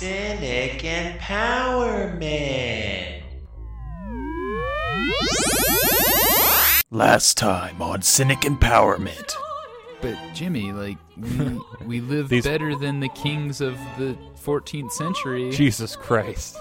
Cynic 0.00 0.82
Empowerment. 0.82 2.22
Last 6.90 7.38
time 7.38 7.80
on 7.80 8.02
Cynic 8.02 8.40
Empowerment. 8.40 9.32
But 10.02 10.18
Jimmy, 10.34 10.72
like 10.72 10.98
we 11.16 11.58
we 11.86 12.00
live 12.02 12.28
These- 12.28 12.44
better 12.44 12.76
than 12.76 13.00
the 13.00 13.08
kings 13.08 13.62
of 13.62 13.78
the 13.96 14.18
14th 14.44 14.92
century. 14.92 15.50
Jesus 15.50 15.96
Christ. 15.96 16.58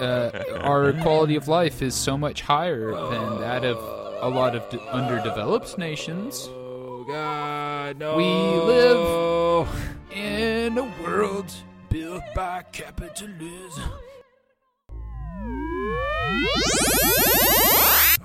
Uh, 0.00 0.30
our 0.60 0.92
quality 0.92 1.34
of 1.34 1.48
life 1.48 1.82
is 1.82 1.92
so 1.96 2.16
much 2.16 2.42
higher 2.42 2.92
than 2.92 3.40
that 3.40 3.64
of 3.64 3.78
a 4.22 4.28
lot 4.28 4.54
of 4.54 4.62
d- 4.70 4.78
underdeveloped 4.92 5.76
nations. 5.76 6.48
Oh 6.52 7.04
God, 7.08 7.98
no. 7.98 8.16
We 8.16 8.24
live 8.24 9.68
in 10.14 10.78
a 10.78 10.84
world 11.02 11.52
built 11.98 12.22
by 12.34 12.62
capitalism. 12.72 13.90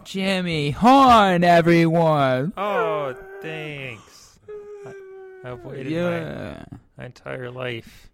Jimmy 0.03 0.71
Horn, 0.71 1.45
everyone. 1.45 2.51
Oh, 2.57 3.15
thanks. 3.41 4.39
I, 4.85 4.93
I've 5.45 5.63
waited 5.63 5.93
my, 5.93 5.99
Yeah. 5.99 6.65
my 6.97 7.05
entire 7.05 7.49
life 7.49 8.09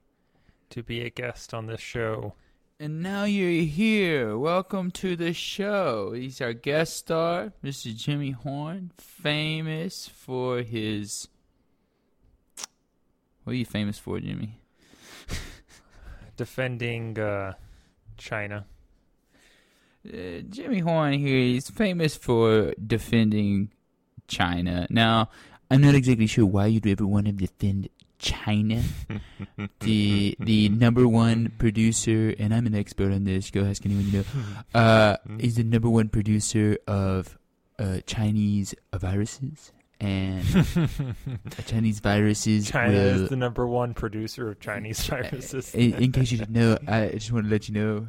to 0.69 0.83
be 0.83 1.01
a 1.01 1.09
guest 1.09 1.55
on 1.55 1.65
this 1.65 1.81
show. 1.81 2.33
And 2.79 3.01
now 3.01 3.23
you're 3.23 3.63
here. 3.63 4.37
Welcome 4.37 4.91
to 4.91 5.15
the 5.15 5.33
show. 5.33 6.11
He's 6.11 6.39
our 6.39 6.53
guest 6.53 6.97
star, 6.97 7.51
Mr. 7.63 7.95
Jimmy 7.95 8.29
Horn, 8.29 8.91
famous 8.99 10.07
for 10.07 10.61
his. 10.61 11.27
What 13.43 13.53
are 13.53 13.55
you 13.55 13.65
famous 13.65 13.97
for, 13.97 14.19
Jimmy? 14.19 14.59
Defending 16.37 17.19
uh, 17.19 17.53
China. 18.17 18.65
Uh, 20.07 20.41
Jimmy 20.49 20.79
Horn 20.79 21.13
here, 21.13 21.37
he's 21.37 21.69
famous 21.69 22.15
for 22.15 22.73
defending 22.85 23.71
China. 24.27 24.87
Now, 24.89 25.29
I'm 25.69 25.81
not 25.81 25.95
exactly 25.95 26.27
sure 26.27 26.45
why 26.45 26.67
you'd 26.67 26.87
ever 26.87 27.05
want 27.05 27.25
to 27.25 27.33
defend 27.33 27.89
China. 28.19 28.83
the 29.79 30.35
the 30.39 30.69
number 30.69 31.07
one 31.07 31.51
producer, 31.57 32.33
and 32.39 32.53
I'm 32.53 32.65
an 32.65 32.75
expert 32.75 33.11
on 33.11 33.25
this. 33.25 33.51
Go 33.51 33.65
ask 33.65 33.85
anyone 33.85 34.05
you 34.05 34.19
know. 34.19 34.23
Uh, 34.73 35.17
he's 35.39 35.55
the 35.55 35.63
number 35.63 35.89
one 35.89 36.09
producer 36.09 36.77
of 36.87 37.37
uh, 37.79 37.99
Chinese 38.05 38.73
viruses, 38.95 39.71
and 39.99 40.43
Chinese 41.65 41.99
viruses 41.99 42.69
China 42.69 42.93
will. 42.93 43.23
is 43.23 43.29
the 43.29 43.35
number 43.35 43.65
one 43.65 43.93
producer 43.93 44.49
of 44.49 44.59
Chinese 44.59 45.05
viruses. 45.05 45.73
in, 45.73 45.93
in 45.95 46.11
case 46.11 46.31
you 46.31 46.37
didn't 46.37 46.53
know, 46.53 46.77
I 46.87 47.09
just 47.09 47.31
want 47.31 47.45
to 47.45 47.51
let 47.51 47.67
you 47.67 47.75
know, 47.75 48.07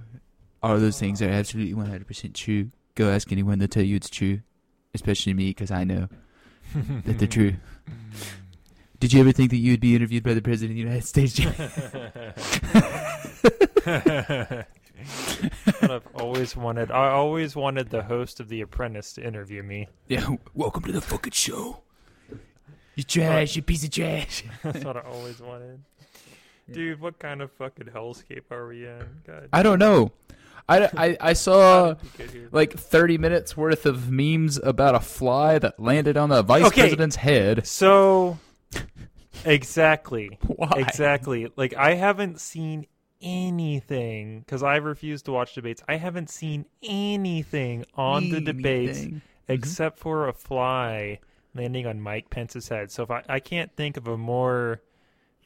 all 0.62 0.78
those 0.78 0.98
things 0.98 1.22
are 1.22 1.28
absolutely 1.28 1.74
100% 1.74 2.34
true. 2.34 2.70
Go 2.94 3.10
ask 3.10 3.30
anyone; 3.32 3.58
they'll 3.58 3.68
tell 3.68 3.82
you 3.82 3.96
it's 3.96 4.10
true, 4.10 4.40
especially 4.92 5.32
me, 5.34 5.50
because 5.50 5.70
I 5.70 5.84
know 5.84 6.08
that 7.04 7.18
they're 7.18 7.28
true. 7.28 7.54
Did 9.00 9.12
you 9.12 9.20
ever 9.20 9.30
think 9.30 9.50
that 9.50 9.58
you 9.58 9.72
would 9.72 9.80
be 9.80 9.94
interviewed 9.94 10.24
by 10.24 10.34
the 10.34 10.42
president 10.42 10.72
of 10.72 10.76
the 10.76 10.82
United 10.82 11.04
States? 11.06 11.38
Jim? 14.98 15.50
what 15.80 15.90
I've 15.90 16.06
always 16.14 16.56
wanted. 16.56 16.90
I 16.90 17.10
always 17.10 17.54
wanted 17.56 17.90
the 17.90 18.02
host 18.02 18.40
of 18.40 18.48
The 18.48 18.60
Apprentice 18.62 19.12
to 19.14 19.24
interview 19.26 19.62
me. 19.62 19.88
yeah. 20.08 20.28
Welcome 20.54 20.82
to 20.84 20.92
the 20.92 21.00
fucking 21.00 21.32
show. 21.32 21.82
You 22.96 23.04
trash, 23.04 23.54
you 23.56 23.62
piece 23.62 23.84
of 23.84 23.90
trash. 23.90 24.42
That's 24.64 24.84
what 24.84 24.96
I 24.96 25.00
always 25.00 25.40
wanted. 25.40 25.80
Dude, 26.70 27.00
what 27.00 27.18
kind 27.18 27.40
of 27.40 27.50
fucking 27.52 27.86
hellscape 27.86 28.50
are 28.50 28.66
we 28.66 28.86
in? 28.86 29.04
God. 29.26 29.48
I 29.52 29.62
don't 29.62 29.78
know. 29.78 30.10
I, 30.68 30.90
I, 30.96 31.16
I 31.20 31.32
saw 31.32 31.60
How 31.60 31.92
did 31.94 32.02
we 32.02 32.24
get 32.24 32.30
here? 32.30 32.48
like 32.52 32.72
30 32.74 33.16
minutes 33.16 33.56
worth 33.56 33.86
of 33.86 34.10
memes 34.10 34.58
about 34.58 34.94
a 34.94 35.00
fly 35.00 35.58
that 35.60 35.80
landed 35.80 36.16
on 36.18 36.28
the 36.28 36.42
vice 36.42 36.64
Okay. 36.66 36.82
president's 36.82 37.16
head. 37.16 37.66
So, 37.66 38.38
exactly, 39.46 40.38
Why? 40.46 40.70
exactly. 40.76 41.50
Like 41.56 41.72
I 41.74 41.94
haven't 41.94 42.40
seen 42.40 42.86
anything 43.20 44.40
because 44.40 44.62
I 44.62 44.76
refuse 44.76 45.22
to 45.22 45.32
watch 45.32 45.54
debates. 45.54 45.82
I 45.88 45.96
haven't 45.96 46.30
seen 46.30 46.66
anything 46.82 47.84
on 47.94 48.30
the 48.30 48.40
debates 48.40 48.98
Anything. 48.98 49.14
Mm-hmm. 49.14 49.52
except 49.52 49.98
for 49.98 50.28
a 50.28 50.32
fly 50.32 51.20
landing 51.54 51.86
on 51.86 52.00
Mike 52.00 52.30
Pence's 52.30 52.68
head. 52.68 52.90
So 52.90 53.02
if 53.02 53.10
I, 53.10 53.22
I 53.28 53.40
can't 53.40 53.74
think 53.74 53.96
of 53.96 54.08
a 54.08 54.16
more 54.16 54.80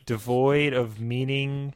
devoid 0.06 0.72
of 0.72 1.00
meaning 1.00 1.75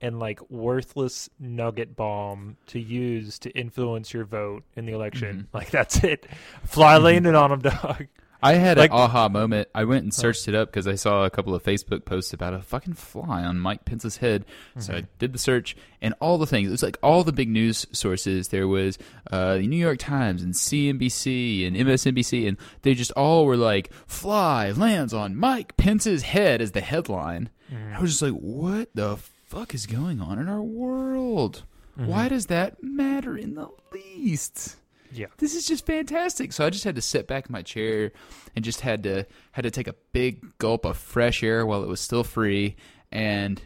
and 0.00 0.18
like 0.18 0.40
worthless 0.50 1.28
nugget 1.38 1.94
bomb 1.94 2.56
to 2.68 2.80
use 2.80 3.38
to 3.40 3.50
influence 3.50 4.12
your 4.14 4.24
vote 4.24 4.64
in 4.76 4.86
the 4.86 4.92
election. 4.92 5.36
Mm-hmm. 5.36 5.56
Like 5.56 5.70
that's 5.70 6.02
it. 6.02 6.26
Fly 6.64 6.94
mm-hmm. 6.94 7.04
landed 7.04 7.34
on 7.34 7.52
him, 7.52 7.60
dog. 7.60 8.06
I 8.42 8.54
had 8.54 8.78
Like- 8.78 8.90
an 8.90 8.96
aha 8.96 9.28
moment. 9.28 9.68
I 9.74 9.84
went 9.84 10.04
and 10.04 10.12
oh. 10.12 10.16
searched 10.16 10.48
it 10.48 10.54
up 10.54 10.68
because 10.68 10.86
I 10.86 10.94
saw 10.94 11.24
a 11.24 11.30
couple 11.30 11.54
of 11.54 11.62
Facebook 11.62 12.04
posts 12.04 12.32
about 12.32 12.54
a 12.54 12.60
fucking 12.60 12.94
fly 12.94 13.44
on 13.44 13.58
Mike 13.58 13.84
Pence's 13.84 14.18
head. 14.18 14.44
So 14.78 14.92
I 14.92 14.96
mm-hmm. 14.98 15.06
did 15.18 15.32
the 15.32 15.38
search 15.38 15.76
and 16.00 16.14
all 16.20 16.38
the 16.38 16.46
things. 16.46 16.68
It 16.68 16.72
was 16.72 16.82
like 16.82 16.98
all 17.02 17.24
the 17.24 17.32
big 17.32 17.48
news 17.48 17.86
sources. 17.92 18.48
There 18.48 18.68
was 18.68 18.98
uh, 19.30 19.58
the 19.58 19.66
New 19.66 19.76
York 19.76 19.98
Times 19.98 20.42
and 20.42 20.54
CNBC 20.54 21.66
and 21.66 21.76
MSNBC, 21.76 22.48
and 22.48 22.56
they 22.82 22.94
just 22.94 23.12
all 23.12 23.44
were 23.46 23.56
like, 23.56 23.92
"Fly 24.06 24.70
lands 24.70 25.12
on 25.12 25.36
Mike 25.36 25.76
Pence's 25.76 26.22
head" 26.22 26.60
as 26.62 26.72
the 26.72 26.80
headline. 26.80 27.50
Mm-hmm. 27.72 27.96
I 27.96 28.00
was 28.00 28.12
just 28.12 28.22
like, 28.22 28.40
"What 28.40 28.88
the 28.94 29.18
fuck 29.46 29.74
is 29.74 29.86
going 29.86 30.20
on 30.20 30.38
in 30.38 30.48
our 30.48 30.62
world? 30.62 31.64
Why 31.96 32.24
mm-hmm. 32.24 32.28
does 32.28 32.46
that 32.46 32.82
matter 32.82 33.36
in 33.36 33.54
the 33.54 33.68
least?" 33.92 34.76
Yeah. 35.12 35.26
this 35.38 35.54
is 35.54 35.66
just 35.66 35.86
fantastic. 35.86 36.52
So 36.52 36.64
I 36.64 36.70
just 36.70 36.84
had 36.84 36.94
to 36.94 37.02
sit 37.02 37.26
back 37.26 37.46
in 37.46 37.52
my 37.52 37.62
chair 37.62 38.12
and 38.54 38.64
just 38.64 38.80
had 38.80 39.02
to 39.04 39.26
had 39.52 39.62
to 39.62 39.70
take 39.70 39.88
a 39.88 39.94
big 40.12 40.56
gulp 40.58 40.84
of 40.84 40.96
fresh 40.96 41.42
air 41.42 41.66
while 41.66 41.82
it 41.82 41.88
was 41.88 42.00
still 42.00 42.24
free 42.24 42.76
and 43.10 43.60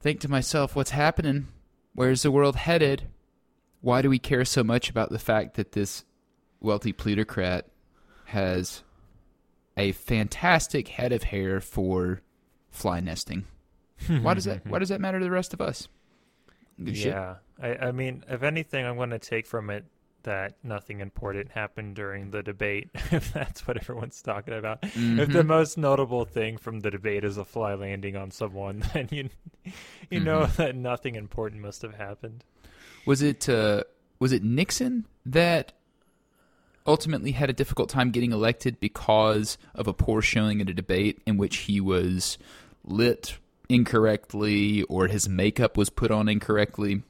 think 0.00 0.20
to 0.20 0.30
myself, 0.30 0.74
what's 0.74 0.90
happening? 0.90 1.48
Where's 1.94 2.22
the 2.22 2.30
world 2.30 2.56
headed? 2.56 3.08
Why 3.80 4.02
do 4.02 4.10
we 4.10 4.18
care 4.18 4.44
so 4.44 4.62
much 4.64 4.90
about 4.90 5.10
the 5.10 5.18
fact 5.18 5.54
that 5.54 5.72
this 5.72 6.04
wealthy 6.60 6.92
plutocrat 6.92 7.66
has 8.26 8.82
a 9.76 9.92
fantastic 9.92 10.88
head 10.88 11.12
of 11.12 11.24
hair 11.24 11.60
for 11.60 12.22
fly 12.70 13.00
nesting? 13.00 13.44
why 14.22 14.34
does 14.34 14.44
that 14.44 14.66
why 14.68 14.78
does 14.78 14.88
that 14.88 15.00
matter 15.00 15.18
to 15.18 15.24
the 15.24 15.30
rest 15.30 15.52
of 15.52 15.60
us? 15.60 15.88
Good 16.82 16.96
shit. 16.96 17.06
Yeah, 17.08 17.36
I, 17.60 17.88
I 17.88 17.92
mean, 17.92 18.24
if 18.28 18.42
anything, 18.42 18.86
I'm 18.86 18.96
going 18.96 19.10
to 19.10 19.18
take 19.18 19.46
from 19.46 19.68
it 19.68 19.84
that 20.24 20.54
nothing 20.62 21.00
important 21.00 21.50
happened 21.52 21.96
during 21.96 22.30
the 22.30 22.42
debate. 22.42 22.90
If 23.12 23.32
that's 23.32 23.66
what 23.66 23.76
everyone's 23.76 24.20
talking 24.22 24.54
about, 24.54 24.80
if 24.82 24.92
the 25.32 25.42
Mhm. 25.42 25.46
most 25.46 25.78
notable 25.78 26.24
thing 26.24 26.56
from 26.58 26.80
the 26.80 26.90
debate 26.90 27.24
is 27.24 27.36
a 27.38 27.44
fly 27.44 27.74
landing 27.74 28.16
on 28.16 28.30
someone, 28.30 28.84
then 28.94 29.08
you 29.10 29.28
you 30.10 30.20
know 30.20 30.42
Mhm. 30.44 30.56
that 30.56 30.76
nothing 30.76 31.14
important 31.16 31.62
must 31.62 31.82
have 31.82 31.94
happened. 31.94 32.44
Was 33.06 33.22
it 33.22 33.48
uh, 33.48 33.84
was 34.18 34.32
it 34.32 34.42
Nixon 34.44 35.06
that 35.26 35.72
ultimately 36.86 37.32
had 37.32 37.50
a 37.50 37.52
difficult 37.52 37.88
time 37.88 38.10
getting 38.10 38.32
elected 38.32 38.80
because 38.80 39.58
of 39.74 39.86
a 39.86 39.92
poor 39.92 40.22
showing 40.22 40.60
at 40.60 40.68
a 40.70 40.74
debate 40.74 41.20
in 41.26 41.36
which 41.36 41.58
he 41.58 41.80
was 41.80 42.38
lit 42.84 43.38
incorrectly 43.68 44.82
or 44.84 45.06
his 45.06 45.28
makeup 45.28 45.76
was 45.76 45.90
put 45.90 46.10
on 46.10 46.28
incorrectly? 46.28 47.02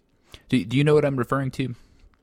Do, 0.48 0.64
do 0.64 0.76
you 0.76 0.84
know 0.84 0.94
what 0.94 1.04
I'm 1.04 1.16
referring 1.16 1.50
to? 1.52 1.74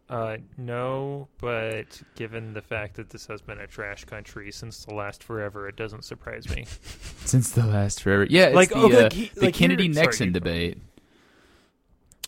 Uh, 0.10 0.38
no, 0.58 1.28
but 1.40 2.02
given 2.16 2.54
the 2.54 2.62
fact 2.62 2.96
that 2.96 3.10
this 3.10 3.26
has 3.28 3.42
been 3.42 3.60
a 3.60 3.68
trash 3.68 4.06
country 4.06 4.52
since 4.54 4.86
the 4.86 4.94
last 4.94 5.22
forever, 5.22 5.68
it 5.68 5.76
doesn't 5.76 6.06
surprise 6.06 6.48
me. 6.50 6.66
Since 7.26 7.52
the 7.52 7.66
last 7.66 8.02
forever, 8.02 8.26
yeah, 8.30 8.46
it's 8.46 8.56
Like, 8.56 8.70
the, 8.70 8.78
okay, 8.78 9.06
uh, 9.06 9.10
he- 9.12 9.32
the 9.36 9.46
like, 9.48 9.54
Kennedy 9.54 9.90
Nixon 9.90 10.32
debate. 10.32 10.78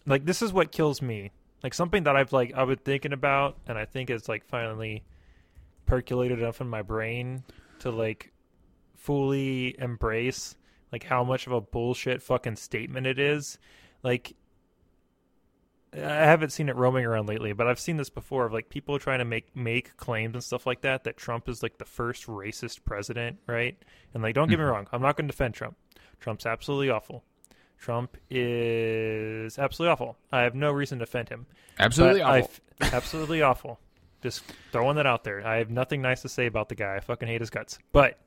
like 0.06 0.26
this 0.26 0.42
is 0.42 0.52
what 0.52 0.72
kills 0.74 1.02
me 1.02 1.32
like 1.64 1.74
something 1.74 2.04
that 2.04 2.16
i've 2.16 2.34
like 2.34 2.52
i've 2.56 2.68
been 2.68 2.78
thinking 2.78 3.14
about 3.14 3.58
and 3.68 3.78
i 3.78 3.86
think 3.86 4.10
it's 4.10 4.28
like 4.28 4.44
finally 4.46 5.04
percolated 5.86 6.40
enough 6.40 6.62
in 6.62 6.68
my 6.68 6.82
brain 6.82 7.44
to 7.80 7.92
like 7.92 8.32
fully 8.96 9.76
embrace 9.80 10.56
like 10.92 11.04
how 11.04 11.24
much 11.24 11.48
of 11.48 11.54
a 11.54 11.62
bullshit 11.62 12.22
fucking 12.22 12.56
statement 12.56 13.06
it 13.08 13.20
is 13.20 13.58
like 14.04 14.34
i 15.94 15.98
haven't 16.00 16.52
seen 16.52 16.70
it 16.70 16.76
roaming 16.76 17.04
around 17.06 17.28
lately 17.28 17.52
but 17.54 17.66
i've 17.68 17.80
seen 17.80 17.98
this 17.98 18.10
before 18.10 18.46
of 18.46 18.54
like 18.54 18.70
people 18.70 19.00
trying 19.00 19.20
to 19.20 19.26
make 19.26 19.56
make 19.56 19.98
claims 19.98 20.36
and 20.36 20.44
stuff 20.44 20.66
like 20.68 20.82
that 20.82 21.04
that 21.04 21.18
trump 21.18 21.50
is 21.50 21.64
like 21.64 21.78
the 21.80 21.86
first 21.86 22.28
racist 22.28 22.84
president 22.86 23.38
right 23.48 23.76
and 24.14 24.22
like 24.22 24.36
don't 24.36 24.50
get 24.50 24.60
me 24.60 24.66
Mhm. 24.66 24.72
wrong 24.72 24.88
i'm 24.92 25.02
not 25.02 25.18
going 25.18 25.28
to 25.28 25.32
defend 25.32 25.54
trump 25.56 25.76
trump's 26.20 26.46
absolutely 26.46 26.90
awful 26.90 27.24
Trump 27.82 28.18
is 28.30 29.58
absolutely 29.58 29.94
awful. 29.94 30.18
I 30.34 30.42
have 30.42 30.54
no 30.54 30.70
reason 30.70 31.00
to 31.00 31.06
defend 31.06 31.30
him. 31.30 31.46
Absolutely 31.80 32.22
awful. 32.22 32.50
f- 32.82 32.94
absolutely 32.94 33.42
awful. 33.50 33.80
Just 34.22 34.44
throwing 34.74 34.98
that 34.98 35.06
out 35.08 35.24
there. 35.24 35.48
I 35.48 35.56
have 35.60 35.70
nothing 35.70 36.02
nice 36.02 36.22
to 36.24 36.28
say 36.28 36.46
about 36.46 36.68
the 36.68 36.76
guy. 36.76 36.98
I 36.98 37.00
fucking 37.00 37.30
hate 37.30 37.40
his 37.40 37.50
guts. 37.50 37.80
But 37.94 38.20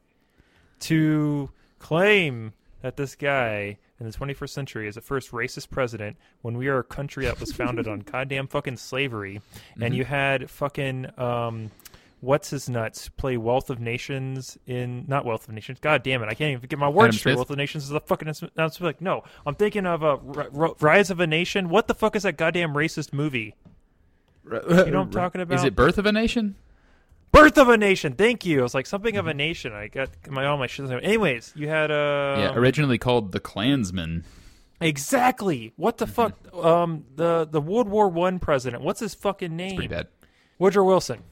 to 0.81 1.51
claim 1.79 2.55
that 2.83 2.97
this 2.97 3.15
guy 3.15 3.79
in 3.99 4.07
the 4.07 4.13
21st 4.13 4.51
century 4.51 4.89
is 4.89 4.97
the 4.97 5.01
first 5.01 5.31
racist 5.31 5.71
president 5.71 6.17
when 6.43 6.57
we 6.57 6.69
are 6.69 6.79
a 6.79 6.85
country 6.85 7.25
that 7.25 7.41
was 7.41 7.53
founded 7.53 7.89
on 7.89 8.01
goddamn 8.13 8.49
fucking 8.49 8.77
slavery, 8.77 9.41
and 9.81 9.95
you 9.95 10.05
had 10.05 10.51
fucking 10.51 11.07
um, 11.19 11.71
what's 12.21 12.51
his 12.51 12.69
nuts 12.69 13.09
play 13.09 13.37
Wealth 13.37 13.71
of 13.71 13.81
Nations 13.81 14.59
in 14.67 15.05
not 15.07 15.25
Wealth 15.25 15.49
of 15.49 15.55
Nations. 15.55 15.79
God 15.81 16.03
damn 16.03 16.23
it, 16.23 16.27
I 16.27 16.35
can't 16.35 16.53
even 16.53 16.69
get 16.69 16.79
my 16.79 16.89
words 16.89 17.19
straight. 17.19 17.37
Wealth 17.37 17.51
of 17.51 17.57
Nations 17.57 17.85
is 17.85 17.93
a 17.93 18.01
fucking. 18.01 18.29
I'm 18.57 18.71
like, 18.81 19.01
no, 19.01 19.25
I'm 19.47 19.55
thinking 19.55 19.87
of 19.87 20.03
a 20.03 20.17
Rise 20.81 21.11
of 21.11 21.21
a 21.21 21.27
Nation. 21.27 21.69
What 21.69 21.87
the 21.87 21.95
fuck 21.95 22.17
is 22.17 22.25
that 22.25 22.37
goddamn 22.37 22.75
racist 22.75 23.13
movie? 23.13 23.55
You 24.45 24.51
know 24.51 24.61
what 24.61 24.95
I'm 24.95 25.11
talking 25.13 25.41
about? 25.41 25.55
Is 25.55 25.65
it 25.65 25.77
Birth 25.77 25.99
of 25.99 26.07
a 26.07 26.13
Nation? 26.13 26.57
Birth 27.33 27.57
of 27.59 27.69
a 27.69 27.77
Nation. 27.79 28.13
Thank 28.13 28.45
you. 28.45 28.61
It 28.61 28.63
was 28.63 28.75
like 28.75 28.87
something 28.87 29.15
Mm-hmm. 29.15 29.19
of 29.21 29.27
a 29.27 29.35
nation. 29.35 29.73
I 29.73 29.89
got 29.89 30.11
my 30.31 30.45
all 30.47 30.59
my 30.59 30.67
shit. 30.67 30.89
Anyways, 30.91 31.53
you 31.57 31.69
had 31.69 31.91
uh 31.91 32.37
yeah, 32.39 32.55
originally 32.55 32.99
called 32.99 33.33
the 33.33 33.41
Clansman. 33.41 34.25
exactly. 34.81 35.73
What 35.77 35.99
the 35.99 36.07
fuck? 36.07 36.35
Um, 36.55 37.05
the 37.17 37.47
the 37.51 37.61
World 37.61 37.89
War 37.89 38.09
One 38.09 38.39
president. 38.39 38.83
What's 38.83 39.01
his 39.01 39.15
fucking 39.15 39.55
name? 39.57 39.77
Pretty 39.77 39.89
bad. 39.89 40.09
Woodrow 40.59 40.85
Wilson. 40.85 41.23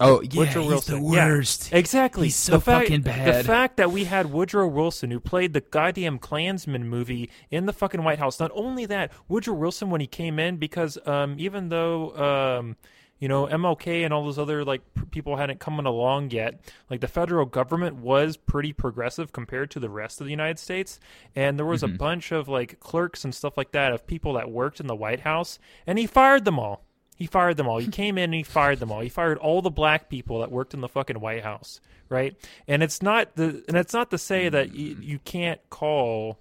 Oh 0.00 0.20
yeah, 0.22 0.38
Woodrow 0.38 0.62
he's 0.62 0.70
Wilson. 0.70 1.02
the 1.02 1.10
Yeah, 1.16 1.26
worst. 1.26 1.72
exactly. 1.72 2.28
He's 2.28 2.36
so 2.36 2.52
the 2.52 2.60
fact, 2.60 2.86
fucking 2.86 3.02
bad. 3.02 3.34
The 3.44 3.48
fact 3.48 3.78
that 3.78 3.90
we 3.90 4.04
had 4.04 4.30
Woodrow 4.32 4.68
Wilson, 4.68 5.10
who 5.10 5.18
played 5.18 5.54
the 5.54 5.60
goddamn 5.60 6.20
Klansman 6.20 6.88
movie 6.88 7.30
in 7.50 7.66
the 7.66 7.72
fucking 7.72 8.04
White 8.04 8.20
House. 8.20 8.38
Not 8.38 8.52
only 8.54 8.86
that, 8.86 9.10
Woodrow 9.26 9.54
Wilson 9.54 9.90
when 9.90 10.00
he 10.00 10.06
came 10.06 10.38
in, 10.38 10.56
because 10.56 10.98
um, 11.04 11.34
even 11.38 11.68
though 11.68 12.14
um, 12.16 12.76
you 13.18 13.28
know 13.28 13.46
MLK 13.46 14.04
and 14.04 14.12
all 14.14 14.24
those 14.24 14.38
other 14.38 14.64
like 14.64 14.82
people 15.10 15.36
hadn't 15.36 15.60
come 15.60 15.78
along 15.80 16.30
yet, 16.30 16.60
like 16.90 17.00
the 17.00 17.08
federal 17.08 17.46
government 17.46 17.96
was 17.96 18.36
pretty 18.36 18.72
progressive 18.72 19.32
compared 19.32 19.70
to 19.72 19.80
the 19.80 19.90
rest 19.90 20.20
of 20.20 20.26
the 20.26 20.30
United 20.30 20.58
States, 20.58 20.98
and 21.34 21.58
there 21.58 21.66
was 21.66 21.82
Mm-hmm. 21.82 21.94
a 21.94 21.98
bunch 21.98 22.32
of 22.32 22.48
like 22.48 22.80
clerks 22.80 23.24
and 23.24 23.34
stuff 23.34 23.56
like 23.56 23.72
that 23.72 23.92
of 23.92 24.06
people 24.06 24.34
that 24.34 24.50
worked 24.50 24.80
in 24.80 24.86
the 24.86 24.96
White 24.96 25.20
House, 25.20 25.58
and 25.86 25.98
he 25.98 26.06
fired 26.06 26.44
them 26.44 26.58
all. 26.58 26.84
He 27.16 27.26
fired 27.26 27.56
them 27.56 27.66
all. 27.66 27.78
He 27.78 27.88
came 27.88 28.16
in 28.16 28.24
and 28.24 28.34
he 28.34 28.42
fired 28.44 28.78
them 28.78 28.92
all. 28.92 29.00
He 29.00 29.08
fired 29.08 29.38
all 29.38 29.60
the 29.60 29.70
black 29.70 30.08
people 30.08 30.38
that 30.38 30.52
worked 30.52 30.72
in 30.72 30.80
the 30.82 30.88
fucking 30.88 31.18
White 31.18 31.42
House, 31.42 31.80
right? 32.08 32.36
And 32.68 32.80
it's 32.80 33.02
not 33.02 33.34
the 33.34 33.64
and 33.66 33.76
it's 33.76 33.92
not 33.92 34.10
to 34.12 34.18
say 34.18 34.48
that 34.48 34.72
you, 34.72 34.96
you 35.00 35.18
can't 35.18 35.60
call 35.68 36.38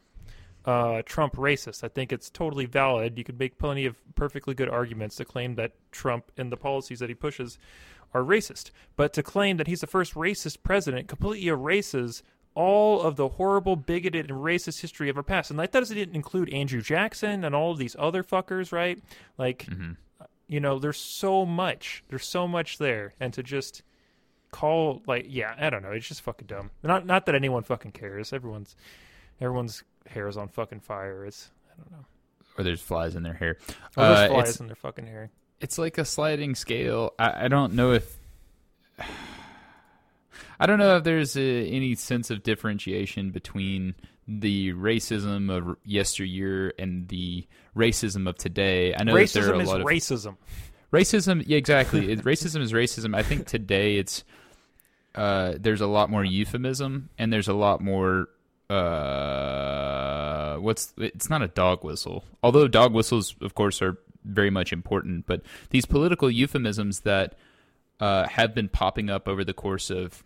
uh, 0.68 1.02
Trump 1.06 1.36
racist. 1.36 1.84
I 1.84 1.88
think 1.88 2.12
it's 2.12 2.30
totally 2.30 2.66
valid. 2.66 3.18
You 3.18 3.24
could 3.24 3.40
make 3.40 3.58
plenty 3.58 3.86
of 3.86 3.96
perfectly 4.16 4.54
good 4.54 4.70
arguments 4.70 5.16
to 5.16 5.26
claim 5.26 5.56
that 5.56 5.72
Trump 5.92 6.30
and 6.38 6.52
the 6.52 6.58
policies 6.58 7.00
that 7.00 7.08
he 7.08 7.16
pushes 7.16 7.58
are 8.14 8.22
racist. 8.22 8.72
But 8.98 9.14
to 9.14 9.24
claim 9.24 9.58
that 9.58 9.68
he's 9.68 9.80
the 9.80 9.88
first 9.88 10.14
racist 10.14 10.58
president 10.64 11.08
completely 11.08 11.48
erases 11.48 12.22
all 12.54 13.02
of 13.02 13.16
the 13.16 13.30
horrible, 13.30 13.76
bigoted, 13.76 14.30
and 14.30 14.40
racist 14.40 14.82
history 14.82 15.10
of 15.10 15.16
our 15.16 15.24
past. 15.24 15.52
And 15.52 15.58
like 15.58 15.72
that 15.72 15.80
doesn't 15.80 15.98
include 15.98 16.52
Andrew 16.52 16.82
Jackson 16.82 17.46
and 17.46 17.56
all 17.56 17.72
of 17.72 17.78
these 17.78 17.96
other 17.98 18.24
fuckers, 18.24 18.72
right? 18.72 19.02
Like, 19.38 19.68
you 20.48 20.60
know, 20.60 20.80
there's 20.80 20.98
so 20.98 21.46
much. 21.46 22.04
There's 22.10 22.28
so 22.28 22.48
much 22.48 22.78
there. 22.78 23.14
And 23.20 23.32
to 23.34 23.44
just 23.44 23.84
call 24.52 25.02
like 25.08 25.28
yeah, 25.30 25.54
I 25.58 25.70
don't 25.70 25.84
know, 25.84 25.92
it's 25.92 26.08
just 26.08 26.22
fucking 26.22 26.48
dumb. 26.48 26.72
Not 26.84 27.06
not 27.06 27.26
that 27.28 27.36
anyone 27.36 27.64
fucking 27.64 27.92
cares. 27.92 28.34
Everyone's 28.34 28.76
everyone's 29.40 29.84
hair 30.08 30.28
is 30.28 30.38
on 30.38 30.48
fucking 30.48 30.80
fire. 30.82 31.26
It's 31.26 31.50
I 31.72 31.78
don't 31.82 31.92
know. 31.92 32.06
Or 32.58 32.64
there's 32.64 32.82
flies 32.82 33.16
in 33.16 33.24
their 33.24 33.34
hair. 33.34 33.58
Oh, 33.96 34.04
there's 34.16 34.20
Uh, 34.32 34.34
flies 34.34 34.60
in 34.60 34.68
their 34.68 34.76
fucking 34.76 35.06
hair. 35.08 35.30
it's 35.60 35.78
like 35.78 35.98
a 35.98 36.06
sliding 36.06 36.56
scale. 36.56 37.14
I, 37.20 37.46
I 37.46 37.48
don't 37.48 37.74
know 37.74 37.92
if 37.94 38.18
I 40.60 40.66
don't 40.66 40.80
know 40.80 40.98
if 40.98 41.04
there's 41.04 41.36
a, 41.38 41.68
any 41.68 41.94
sense 41.96 42.32
of 42.32 42.42
differentiation 42.44 43.30
between 43.32 43.94
the 44.28 44.74
racism 44.74 45.50
of 45.56 45.78
yesteryear 45.86 46.74
and 46.80 47.08
the 47.10 47.46
racism 47.76 48.28
of 48.28 48.38
today. 48.38 48.94
I 48.96 49.04
know 49.04 49.16
that 49.16 49.30
there 49.34 49.50
are 49.50 49.54
Racism 49.54 49.58
a 49.58 49.62
is 49.62 49.68
lot 49.68 49.82
of 49.82 49.88
racism. 49.88 50.36
racism. 50.92 51.44
Yeah, 51.46 51.58
exactly. 51.58 52.12
It, 52.12 52.24
racism 52.24 52.62
is 52.62 52.74
racism. 52.74 53.16
I 53.16 53.22
think 53.24 53.46
today 53.46 53.98
it's 53.98 54.24
uh, 55.16 55.54
there's 55.60 55.82
a 55.82 55.88
lot 55.88 56.10
more 56.10 56.24
euphemism 56.26 57.10
and 57.18 57.32
there's 57.32 57.48
a 57.48 57.54
lot 57.54 57.82
more 57.82 58.28
uh, 58.70 58.74
what's 60.68 60.94
it's 60.98 61.30
not 61.30 61.42
a 61.42 61.48
dog 61.48 61.84
whistle. 61.84 62.26
Although 62.44 62.68
dog 62.68 62.94
whistles, 62.94 63.36
of 63.42 63.56
course, 63.56 63.82
are 63.82 63.98
very 64.26 64.50
much 64.50 64.74
important, 64.74 65.26
but 65.26 65.42
these 65.70 65.86
political 65.86 66.30
euphemisms 66.30 67.00
that 67.00 67.36
uh, 68.02 68.28
have 68.28 68.54
been 68.54 68.68
popping 68.68 69.10
up 69.10 69.28
over 69.28 69.46
the 69.46 69.54
course 69.54 69.90
of 69.90 70.24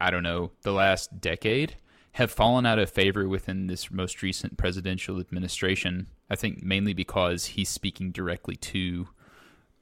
I 0.00 0.10
don't 0.10 0.24
know 0.24 0.50
the 0.62 0.72
last 0.72 1.20
decade 1.20 1.76
have 2.14 2.30
fallen 2.30 2.66
out 2.66 2.78
of 2.78 2.90
favor 2.90 3.26
within 3.26 3.68
this 3.68 3.90
most 3.90 4.20
recent 4.20 4.58
presidential 4.58 5.20
administration. 5.20 6.08
I 6.28 6.34
think 6.34 6.62
mainly 6.62 6.92
because 6.92 7.46
he's 7.46 7.68
speaking 7.68 8.10
directly 8.10 8.56
to 8.56 9.08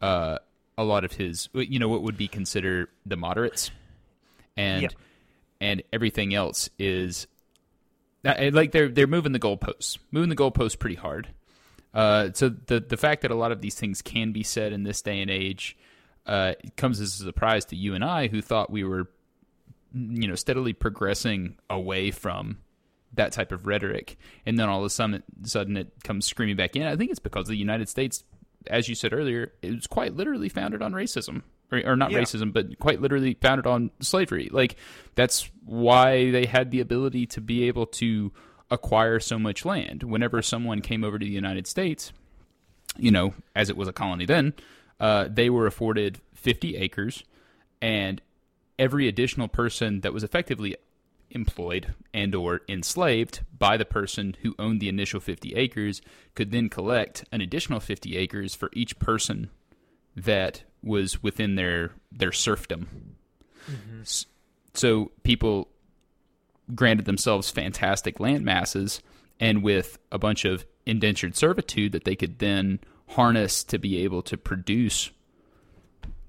uh, 0.03 0.39
a 0.77 0.85
lot 0.85 1.05
of 1.05 1.13
his, 1.13 1.49
you 1.55 1.79
know, 1.79 1.89
what 1.89 2.03
would 2.03 2.19
be 2.19 2.29
considered 2.29 2.89
the 3.07 3.17
moderates, 3.17 3.71
and 4.59 4.95
and 5.59 5.83
everything 5.91 6.35
else 6.35 6.69
is 6.79 7.27
like 8.25 8.73
they're 8.73 8.89
they're 8.89 9.07
moving 9.07 9.33
the 9.33 9.39
goalposts, 9.39 9.99
moving 10.11 10.29
the 10.29 10.37
goalposts 10.37 10.79
pretty 10.79 10.97
hard. 10.97 11.29
Uh, 11.93 12.31
so 12.35 12.49
the 12.49 12.81
the 12.81 12.97
fact 12.97 13.23
that 13.23 13.31
a 13.31 13.35
lot 13.35 13.53
of 13.53 13.61
these 13.61 13.75
things 13.75 14.03
can 14.03 14.33
be 14.33 14.43
said 14.43 14.73
in 14.73 14.85
this 14.85 15.03
day 15.03 15.21
and 15.21 15.31
age 15.31 15.77
uh, 16.27 16.55
comes 16.77 17.01
as 17.01 17.21
a 17.21 17.25
surprise 17.25 17.65
to 17.67 17.77
you 17.77 17.95
and 17.95 18.05
I, 18.05 18.29
who 18.29 18.41
thought 18.41 18.71
we 18.71 18.85
were, 18.85 19.11
you 19.93 20.29
know, 20.29 20.35
steadily 20.35 20.73
progressing 20.73 21.57
away 21.69 22.11
from 22.11 22.59
that 23.15 23.33
type 23.33 23.51
of 23.51 23.67
rhetoric, 23.67 24.17
and 24.47 24.59
then 24.59 24.69
all 24.69 24.81
of 24.81 24.85
a 24.85 24.91
sudden, 24.91 25.23
sudden 25.43 25.77
it 25.77 25.93
comes 26.05 26.27
screaming 26.27 26.57
back 26.57 26.77
in. 26.77 26.83
I 26.83 26.97
think 26.97 27.11
it's 27.11 27.19
because 27.19 27.49
the 27.49 27.57
United 27.57 27.89
States, 27.89 28.23
as 28.69 28.89
you 28.89 28.95
said 28.95 29.13
earlier, 29.13 29.53
it 29.63 29.75
was 29.75 29.87
quite 29.89 30.15
literally 30.15 30.49
founded 30.49 30.83
on 30.83 30.93
racism, 30.93 31.43
or, 31.73 31.97
not 31.97 32.11
Yeah. 32.11 32.21
racism, 32.21 32.53
but 32.53 32.79
quite 32.79 33.01
literally 33.01 33.35
founded 33.35 33.67
on 33.67 33.91
slavery. 34.01 34.49
Like 34.51 34.77
that's 35.15 35.51
why 35.65 36.31
they 36.31 36.47
had 36.47 36.71
the 36.71 36.81
ability 36.81 37.27
to 37.27 37.41
be 37.41 37.65
able 37.69 37.87
to 37.87 38.33
acquire 38.71 39.21
so 39.21 39.39
much 39.39 39.65
land. 39.65 40.03
Whenever 40.03 40.43
someone 40.43 40.81
came 40.81 41.05
over 41.05 41.19
to 41.19 41.25
the 41.25 41.31
United 41.33 41.67
States, 41.67 42.13
you 42.99 43.11
know, 43.11 43.35
as 43.55 43.69
it 43.69 43.77
was 43.77 43.89
a 43.89 43.93
colony 43.93 44.27
then, 44.27 44.55
uh, 44.99 45.29
they 45.31 45.49
were 45.51 45.67
afforded 45.67 46.21
50 46.35 46.77
acres, 46.77 47.25
and 47.81 48.21
every 48.79 49.09
additional 49.09 49.49
person 49.49 50.01
that 50.01 50.13
was 50.13 50.23
effectively 50.23 50.77
employed 51.31 51.95
and 52.13 52.35
or 52.35 52.61
enslaved 52.69 53.41
by 53.57 53.77
the 53.77 53.85
person 53.85 54.37
who 54.43 54.55
owned 54.59 54.81
the 54.81 54.89
initial 54.89 55.21
50 55.21 55.55
acres 55.55 56.03
could 56.35 56.51
then 56.51 56.69
collect 56.69 57.25
an 57.31 57.41
additional 57.41 57.79
50 57.79 58.17
acres 58.17 58.55
for 58.55 58.69
each 58.73 58.99
person 58.99 59.49
that 60.17 60.65
was 60.83 61.23
within 61.23 61.55
their 61.57 61.93
their 62.13 62.33
serfdom. 62.33 63.17
Mm-hmm. 63.71 64.01
S- 64.03 64.27
So 64.75 65.11
people 65.23 65.69
granted 66.75 67.05
themselves 67.07 67.51
fantastic 67.51 68.21
land 68.21 68.45
masses 68.45 69.01
and 69.41 69.63
with 69.63 69.99
a 70.13 70.19
bunch 70.19 70.45
of 70.45 70.65
indentured 70.87 71.37
servitude 71.37 71.93
that 71.93 72.05
they 72.05 72.15
could 72.17 72.39
then 72.39 72.79
harness 73.09 73.65
to 73.65 73.79
be 73.79 73.99
able 74.05 74.23
to 74.23 74.37
produce 74.37 75.11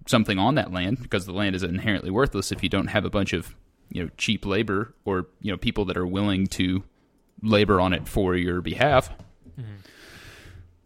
something 0.08 0.40
on 0.40 0.56
that 0.56 0.72
land 0.74 1.00
because 1.02 1.26
the 1.28 1.32
land 1.32 1.56
is 1.56 1.62
inherently 1.64 2.10
worthless 2.10 2.52
if 2.52 2.64
you 2.64 2.70
don't 2.70 2.88
have 2.88 3.06
a 3.06 3.10
bunch 3.10 3.34
of 3.34 3.56
you 3.92 4.04
know 4.04 4.10
cheap 4.18 4.46
labor 4.46 4.94
or 5.06 5.28
you 5.42 5.52
know 5.52 5.58
people 5.58 5.86
that 5.86 5.96
are 5.98 6.08
willing 6.08 6.48
to 6.48 6.84
labor 7.44 7.80
on 7.80 7.94
it 7.94 8.08
for 8.08 8.36
your 8.36 8.62
behalf. 8.62 9.10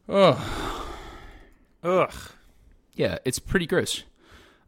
Oh, 0.08 0.88
Ugh. 1.84 2.14
Yeah, 2.96 3.18
it's 3.26 3.40
pretty 3.40 3.68
gross. 3.68 4.04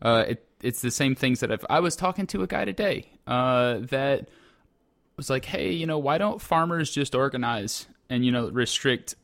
Uh, 0.01 0.25
it, 0.29 0.47
it's 0.61 0.81
the 0.81 0.91
same 0.91 1.15
things 1.15 1.39
that 1.39 1.51
I've. 1.51 1.65
I 1.69 1.79
was 1.79 1.95
talking 1.95 2.27
to 2.27 2.43
a 2.43 2.47
guy 2.47 2.65
today 2.65 3.07
uh, 3.25 3.79
that 3.89 4.29
was 5.15 5.29
like, 5.29 5.45
"Hey, 5.45 5.71
you 5.71 5.85
know, 5.85 5.97
why 5.97 6.17
don't 6.17 6.41
farmers 6.41 6.91
just 6.91 7.15
organize 7.15 7.87
and 8.09 8.25
you 8.25 8.31
know 8.31 8.49
restrict 8.49 9.15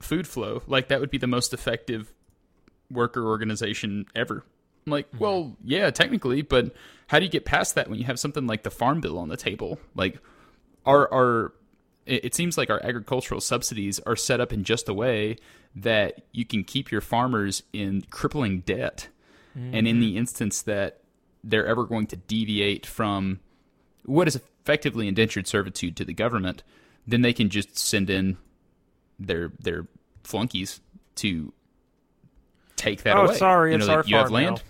food 0.00 0.26
flow? 0.26 0.62
Like 0.66 0.88
that 0.88 1.00
would 1.00 1.10
be 1.10 1.18
the 1.18 1.26
most 1.26 1.54
effective 1.54 2.12
worker 2.90 3.26
organization 3.26 4.06
ever." 4.14 4.44
I'm 4.86 4.92
like, 4.92 5.08
well, 5.18 5.56
yeah, 5.64 5.90
technically, 5.90 6.42
but 6.42 6.74
how 7.06 7.18
do 7.18 7.24
you 7.24 7.30
get 7.30 7.46
past 7.46 7.74
that 7.76 7.88
when 7.88 7.98
you 7.98 8.04
have 8.04 8.18
something 8.18 8.46
like 8.46 8.64
the 8.64 8.70
Farm 8.70 9.00
Bill 9.00 9.18
on 9.18 9.28
the 9.28 9.36
table? 9.36 9.78
Like, 9.94 10.18
our 10.84 11.12
our 11.12 11.52
it 12.06 12.26
it 12.26 12.34
seems 12.34 12.56
like 12.58 12.70
our 12.70 12.82
agricultural 12.84 13.40
subsidies 13.40 14.00
are 14.00 14.16
set 14.16 14.40
up 14.40 14.52
in 14.52 14.64
just 14.64 14.88
a 14.88 14.94
way 14.94 15.36
that 15.74 16.22
you 16.32 16.44
can 16.44 16.64
keep 16.64 16.90
your 16.90 17.00
farmers 17.00 17.62
in 17.72 18.02
crippling 18.10 18.60
debt. 18.60 19.08
And 19.56 19.86
in 19.86 20.00
the 20.00 20.08
mm-hmm. 20.08 20.18
instance 20.18 20.62
that 20.62 20.98
they're 21.44 21.64
ever 21.66 21.84
going 21.84 22.08
to 22.08 22.16
deviate 22.16 22.84
from 22.84 23.38
what 24.04 24.26
is 24.26 24.34
effectively 24.34 25.06
indentured 25.06 25.46
servitude 25.46 25.96
to 25.96 26.04
the 26.04 26.12
government, 26.12 26.64
then 27.06 27.22
they 27.22 27.32
can 27.32 27.48
just 27.50 27.78
send 27.78 28.10
in 28.10 28.36
their 29.16 29.52
their 29.60 29.86
flunkies 30.24 30.80
to 31.16 31.52
take 32.74 33.04
that 33.04 33.16
Oh, 33.16 33.26
away. 33.26 33.36
sorry, 33.36 33.72
you 33.72 33.78
know, 33.78 33.84
it's 33.84 33.88
like 33.88 33.98
our 33.98 34.04
you 34.06 34.16
have 34.16 34.30
land. 34.32 34.56
now. 34.56 34.62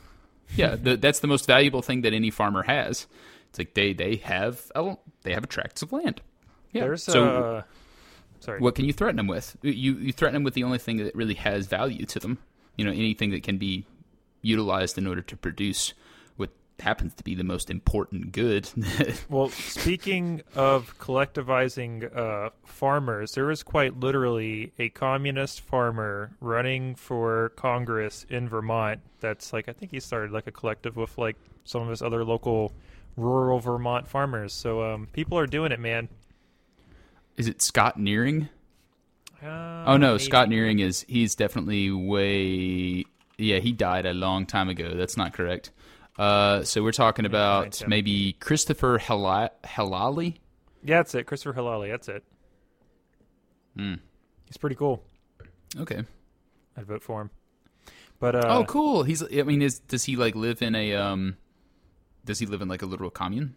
yeah, 0.54 0.76
the, 0.82 0.98
that's 0.98 1.20
the 1.20 1.28
most 1.28 1.46
valuable 1.46 1.80
thing 1.80 2.02
that 2.02 2.12
any 2.12 2.28
farmer 2.30 2.64
has. 2.64 3.06
It's 3.48 3.58
like 3.58 3.72
they 3.72 3.94
they 3.94 4.16
have 4.16 4.70
a, 4.74 4.96
they 5.22 5.32
have 5.32 5.44
a 5.44 5.46
tracts 5.46 5.80
of 5.80 5.92
land. 5.92 6.20
Yeah. 6.74 6.82
There's 6.82 7.02
so 7.04 7.24
uh, 7.24 7.62
sorry. 8.40 8.60
what 8.60 8.74
can 8.74 8.84
you 8.84 8.92
threaten 8.92 9.16
them 9.16 9.28
with? 9.28 9.56
You 9.62 9.94
you 9.94 10.12
threaten 10.12 10.34
them 10.34 10.44
with 10.44 10.54
the 10.54 10.64
only 10.64 10.78
thing 10.78 10.98
that 10.98 11.14
really 11.14 11.34
has 11.34 11.66
value 11.66 12.04
to 12.06 12.18
them. 12.18 12.38
You 12.76 12.84
know, 12.84 12.90
anything 12.90 13.30
that 13.30 13.44
can 13.44 13.56
be 13.56 13.86
utilized 14.42 14.98
in 14.98 15.06
order 15.06 15.22
to 15.22 15.36
produce 15.36 15.94
what 16.36 16.50
happens 16.80 17.14
to 17.14 17.24
be 17.24 17.36
the 17.36 17.44
most 17.44 17.70
important 17.70 18.32
good. 18.32 18.68
Well, 19.28 19.48
speaking 19.48 20.42
of 20.54 20.98
collectivizing 20.98 22.14
uh, 22.16 22.50
farmers, 22.64 23.32
there 23.34 23.50
is 23.50 23.62
quite 23.62 23.98
literally 23.98 24.72
a 24.78 24.88
communist 24.90 25.60
farmer 25.60 26.36
running 26.40 26.96
for 26.96 27.50
Congress 27.50 28.26
in 28.28 28.48
Vermont. 28.48 29.00
That's 29.20 29.52
like 29.52 29.68
I 29.68 29.72
think 29.72 29.92
he 29.92 30.00
started 30.00 30.32
like 30.32 30.48
a 30.48 30.52
collective 30.52 30.96
with 30.96 31.16
like 31.16 31.36
some 31.64 31.82
of 31.82 31.88
his 31.88 32.02
other 32.02 32.24
local 32.24 32.72
rural 33.16 33.60
Vermont 33.60 34.08
farmers. 34.08 34.52
So 34.52 34.82
um, 34.82 35.08
people 35.12 35.38
are 35.38 35.46
doing 35.46 35.72
it, 35.72 35.80
man. 35.80 36.08
Is 37.36 37.48
it 37.48 37.60
Scott 37.62 37.98
Nearing? 37.98 38.48
Uh, 39.42 39.84
Oh 39.86 39.96
no, 39.96 40.12
maybe. 40.12 40.24
Scott 40.24 40.48
Nearing 40.48 40.78
is 40.78 41.04
he's 41.08 41.34
definitely 41.34 41.90
way 41.90 43.04
yeah, 43.36 43.58
he 43.58 43.72
died 43.72 44.06
a 44.06 44.14
long 44.14 44.46
time 44.46 44.68
ago. 44.68 44.94
That's 44.94 45.16
not 45.16 45.32
correct. 45.32 45.70
Uh, 46.18 46.62
so 46.62 46.82
we're 46.82 46.92
talking 46.92 47.26
about 47.26 47.64
1970. 47.64 47.90
maybe 47.90 48.32
Christopher 48.34 48.98
Hela- 48.98 49.50
Helali. 49.64 50.36
Yeah, 50.84 50.98
that's 50.98 51.14
it. 51.16 51.26
Christopher 51.26 51.58
Helali. 51.60 51.90
That's 51.90 52.08
it. 52.08 52.22
Hmm. 53.76 53.94
He's 54.46 54.56
pretty 54.56 54.76
cool. 54.76 55.02
Okay. 55.78 56.04
I'd 56.76 56.86
vote 56.86 57.02
for 57.02 57.22
him. 57.22 57.30
But 58.20 58.36
uh, 58.36 58.42
oh, 58.46 58.64
cool. 58.64 59.02
He's. 59.02 59.22
I 59.22 59.42
mean, 59.42 59.60
is 59.60 59.80
does 59.80 60.04
he 60.04 60.14
like 60.16 60.36
live 60.36 60.62
in 60.62 60.74
a 60.76 60.94
um? 60.94 61.36
Does 62.24 62.38
he 62.38 62.46
live 62.46 62.62
in 62.62 62.68
like 62.68 62.82
a 62.82 62.86
literal 62.86 63.10
commune? 63.10 63.56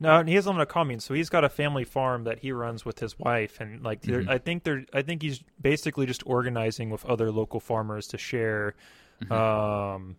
No, 0.00 0.22
he 0.24 0.34
is 0.34 0.46
on 0.46 0.58
a 0.60 0.64
commune, 0.66 0.98
so 1.00 1.12
he's 1.14 1.28
got 1.28 1.44
a 1.44 1.48
family 1.50 1.84
farm 1.84 2.24
that 2.24 2.38
he 2.38 2.52
runs 2.52 2.84
with 2.86 2.98
his 3.00 3.18
wife, 3.18 3.60
and 3.60 3.82
like 3.82 4.00
Mhm. 4.02 4.28
I 4.28 4.38
think 4.38 4.64
they're 4.64 4.84
I 4.94 5.02
think 5.02 5.20
he's 5.22 5.42
basically 5.60 6.06
just 6.06 6.22
organizing 6.26 6.88
with 6.90 7.04
other 7.04 7.30
local 7.30 7.60
farmers 7.60 8.06
to 8.08 8.18
share, 8.18 8.74
Mm-hmm. 9.22 9.32
um, 9.32 10.16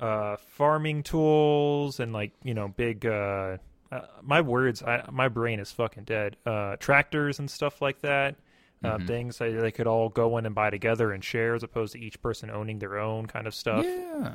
uh, 0.00 0.36
farming 0.38 1.02
tools 1.02 2.00
and 2.00 2.12
like 2.12 2.32
you 2.42 2.54
know 2.54 2.68
big 2.68 3.04
uh, 3.06 3.58
uh 3.92 4.00
my 4.22 4.40
words 4.40 4.82
I 4.82 5.04
my 5.12 5.28
brain 5.28 5.60
is 5.60 5.70
fucking 5.70 6.04
dead 6.04 6.36
uh 6.46 6.76
tractors 6.76 7.38
and 7.38 7.50
stuff 7.50 7.80
like 7.82 8.00
that. 8.00 8.36
Uh, 8.82 8.98
Mhm. 8.98 9.06
Things 9.06 9.38
that 9.38 9.50
they 9.52 9.70
could 9.70 9.86
all 9.86 10.08
go 10.10 10.36
in 10.36 10.44
and 10.46 10.54
buy 10.54 10.68
together 10.70 11.12
and 11.12 11.24
share, 11.24 11.54
as 11.54 11.62
opposed 11.62 11.92
to 11.94 11.98
each 12.00 12.20
person 12.20 12.50
owning 12.50 12.80
their 12.80 12.98
own 12.98 13.26
kind 13.26 13.46
of 13.46 13.54
stuff. 13.54 13.84
Yeah. 13.84 14.34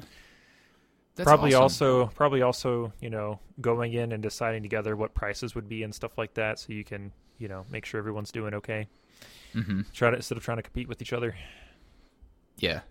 That's 1.20 1.28
probably 1.28 1.54
awesome. 1.54 1.88
also 1.88 2.06
probably 2.16 2.42
also 2.42 2.92
you 3.02 3.10
know 3.10 3.40
going 3.62 3.94
in 3.94 4.12
and 4.12 4.24
deciding 4.24 4.64
together 4.64 4.96
what 4.96 5.14
prices 5.14 5.54
would 5.56 5.68
be 5.70 5.84
and 5.84 5.94
stuff 5.94 6.18
like 6.18 6.34
that 6.36 6.58
so 6.60 6.74
you 6.74 6.84
can 6.84 7.12
you 7.38 7.48
know 7.48 7.66
make 7.70 7.86
sure 7.86 8.00
everyone's 8.00 8.32
doing 8.32 8.54
okay 8.56 8.88
Mm-hmm. 9.56 9.82
try 9.94 10.10
to 10.12 10.16
instead 10.16 10.38
of 10.38 10.44
trying 10.44 10.58
to 10.58 10.64
compete 10.64 10.88
with 10.88 11.02
each 11.02 11.12
other 11.14 11.36
Yeah. 12.58 12.82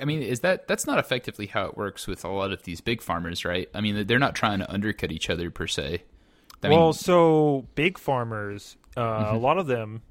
I 0.00 0.04
mean, 0.04 0.22
is 0.22 0.40
that 0.40 0.66
that's 0.66 0.86
not 0.86 0.98
effectively 0.98 1.46
how 1.46 1.66
it 1.66 1.76
works 1.76 2.06
with 2.08 2.24
a 2.24 2.28
lot 2.28 2.50
of 2.52 2.64
these 2.64 2.80
big 2.80 3.00
farmers, 3.00 3.44
right? 3.44 3.68
I 3.74 3.80
mean, 3.80 4.06
they're 4.08 4.18
not 4.18 4.34
trying 4.34 4.58
to 4.58 4.70
undercut 4.72 5.12
each 5.12 5.30
other 5.30 5.50
per 5.52 5.66
se. 5.68 6.02
I 6.64 6.68
well 6.68 6.86
mean, 6.86 6.92
so 6.94 7.66
big 7.76 7.96
farmers 7.98 8.76
uh, 8.96 9.00
a 9.00 9.34
Mhm. 9.34 9.40
lot 9.40 9.58
of 9.58 9.66
them 9.68 10.02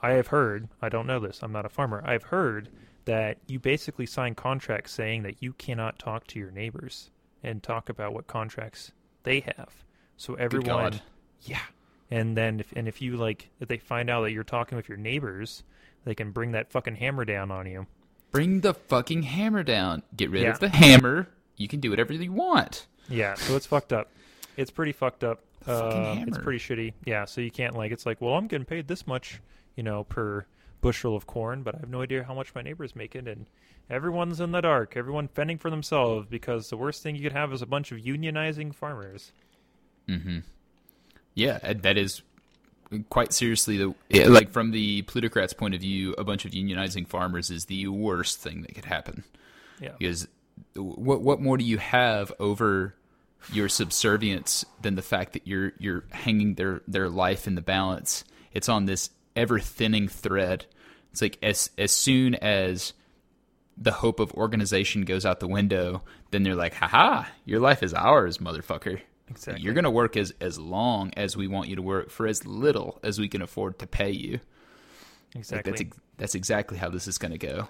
i 0.00 0.10
have 0.12 0.28
heard 0.28 0.68
i 0.80 0.88
don't 0.88 1.06
know 1.08 1.18
this 1.18 1.40
i'm 1.42 1.50
not 1.50 1.66
a 1.66 1.68
farmer 1.68 2.00
i've 2.06 2.22
heard 2.24 2.68
that 3.06 3.38
you 3.46 3.58
basically 3.58 4.06
sign 4.06 4.34
contracts 4.34 4.92
saying 4.92 5.22
that 5.22 5.42
you 5.42 5.52
cannot 5.54 5.98
talk 5.98 6.26
to 6.28 6.38
your 6.38 6.50
neighbors 6.50 7.10
and 7.42 7.62
talk 7.62 7.88
about 7.88 8.12
what 8.12 8.26
contracts 8.26 8.92
they 9.22 9.40
have 9.40 9.70
so 10.16 10.34
everyone 10.34 10.66
God. 10.66 11.02
yeah 11.42 11.60
and 12.10 12.36
then 12.36 12.60
if 12.60 12.72
and 12.76 12.86
if 12.86 13.00
you 13.02 13.16
like 13.16 13.48
if 13.60 13.68
they 13.68 13.78
find 13.78 14.08
out 14.10 14.22
that 14.22 14.32
you're 14.32 14.44
talking 14.44 14.76
with 14.76 14.88
your 14.88 14.98
neighbors 14.98 15.62
they 16.04 16.14
can 16.14 16.30
bring 16.30 16.52
that 16.52 16.70
fucking 16.70 16.96
hammer 16.96 17.24
down 17.24 17.50
on 17.50 17.66
you 17.66 17.86
bring 18.32 18.60
the 18.60 18.74
fucking 18.74 19.22
hammer 19.22 19.62
down. 19.62 20.02
Get 20.14 20.28
rid 20.30 20.42
Yeah. 20.42 20.50
of 20.50 20.58
the 20.60 20.68
hammer. 20.68 21.28
You 21.56 21.68
can 21.68 21.80
do 21.80 21.88
whatever 21.90 22.12
you 22.12 22.32
want. 22.32 22.86
yeah 23.08 23.34
so 23.34 23.56
it's 23.56 23.66
fucked 23.66 23.92
up 23.92 24.10
it's 24.56 24.70
pretty 24.70 24.92
fucked 24.92 25.22
up 25.24 25.40
Uh, 25.66 26.16
it's 26.26 26.38
pretty 26.38 26.58
shitty 26.58 26.92
yeah 27.04 27.24
so 27.24 27.40
you 27.40 27.50
can't 27.50 27.74
like 27.76 27.92
it's 27.92 28.04
like 28.06 28.20
well 28.20 28.34
i'm 28.34 28.46
getting 28.46 28.64
paid 28.64 28.86
this 28.88 29.06
much 29.06 29.40
you 29.76 29.82
know 29.82 30.04
per 30.04 30.44
bushel 30.80 31.16
of 31.16 31.26
corn 31.26 31.62
but 31.62 31.74
i 31.74 31.78
have 31.78 31.90
no 31.90 32.02
idea 32.02 32.24
how 32.24 32.34
much 32.34 32.54
my 32.54 32.62
neighbor's 32.62 32.94
making 32.94 33.26
and 33.26 33.46
everyone's 33.88 34.40
in 34.40 34.52
the 34.52 34.60
dark 34.60 34.96
everyone 34.96 35.28
fending 35.28 35.58
for 35.58 35.70
themselves 35.70 36.26
because 36.28 36.70
the 36.70 36.76
worst 36.76 37.02
thing 37.02 37.16
you 37.16 37.22
could 37.22 37.32
have 37.32 37.52
is 37.52 37.62
a 37.62 37.66
bunch 37.66 37.92
of 37.92 37.98
unionizing 37.98 38.74
farmers 38.74 39.32
Mm-hmm. 40.08 40.38
Yeah, 41.34 41.58
that 41.72 41.98
is 41.98 42.22
quite 43.10 43.32
seriously 43.32 43.76
the 43.78 43.94
yeah, 44.08 44.28
like 44.28 44.50
from 44.52 44.70
the 44.70 45.02
plutocrats' 45.02 45.52
point 45.52 45.74
of 45.74 45.80
view, 45.80 46.14
a 46.16 46.24
bunch 46.24 46.44
of 46.44 46.52
unionizing 46.52 47.06
farmers 47.06 47.50
is 47.50 47.66
the 47.66 47.88
worst 47.88 48.40
thing 48.40 48.62
that 48.62 48.74
could 48.74 48.84
happen. 48.84 49.24
yeah 49.80 49.90
Because 49.98 50.28
what 50.74 51.20
what 51.20 51.40
more 51.40 51.56
do 51.56 51.64
you 51.64 51.78
have 51.78 52.32
over 52.38 52.94
your 53.52 53.68
subservience 53.68 54.64
than 54.82 54.94
the 54.94 55.02
fact 55.02 55.32
that 55.34 55.46
you're 55.46 55.72
you're 55.78 56.04
hanging 56.10 56.54
their 56.54 56.82
their 56.88 57.08
life 57.08 57.46
in 57.46 57.54
the 57.54 57.62
balance? 57.62 58.24
It's 58.52 58.68
on 58.68 58.86
this 58.86 59.10
ever 59.36 59.58
thinning 59.58 60.08
thread. 60.08 60.66
It's 61.12 61.22
like 61.22 61.38
as 61.42 61.70
as 61.78 61.92
soon 61.92 62.34
as 62.36 62.92
the 63.78 63.92
hope 63.92 64.20
of 64.20 64.32
organization 64.32 65.02
goes 65.04 65.26
out 65.26 65.40
the 65.40 65.48
window, 65.48 66.02
then 66.30 66.42
they're 66.42 66.54
like, 66.54 66.74
"Haha, 66.74 67.24
your 67.44 67.60
life 67.60 67.82
is 67.82 67.94
ours, 67.94 68.38
motherfucker." 68.38 69.00
exactly 69.28 69.62
You're 69.62 69.74
going 69.74 69.84
to 69.84 69.90
work 69.90 70.16
as 70.16 70.32
as 70.40 70.58
long 70.58 71.12
as 71.16 71.36
we 71.36 71.48
want 71.48 71.68
you 71.68 71.76
to 71.76 71.82
work 71.82 72.10
for 72.10 72.26
as 72.26 72.46
little 72.46 72.98
as 73.02 73.18
we 73.18 73.28
can 73.28 73.42
afford 73.42 73.78
to 73.80 73.86
pay 73.86 74.10
you. 74.10 74.32
Like, 75.34 75.36
exactly 75.36 75.72
that's 75.72 75.96
that's 76.16 76.34
exactly 76.34 76.78
how 76.78 76.88
this 76.90 77.06
is 77.08 77.18
going 77.18 77.32
to 77.32 77.38
go. 77.38 77.68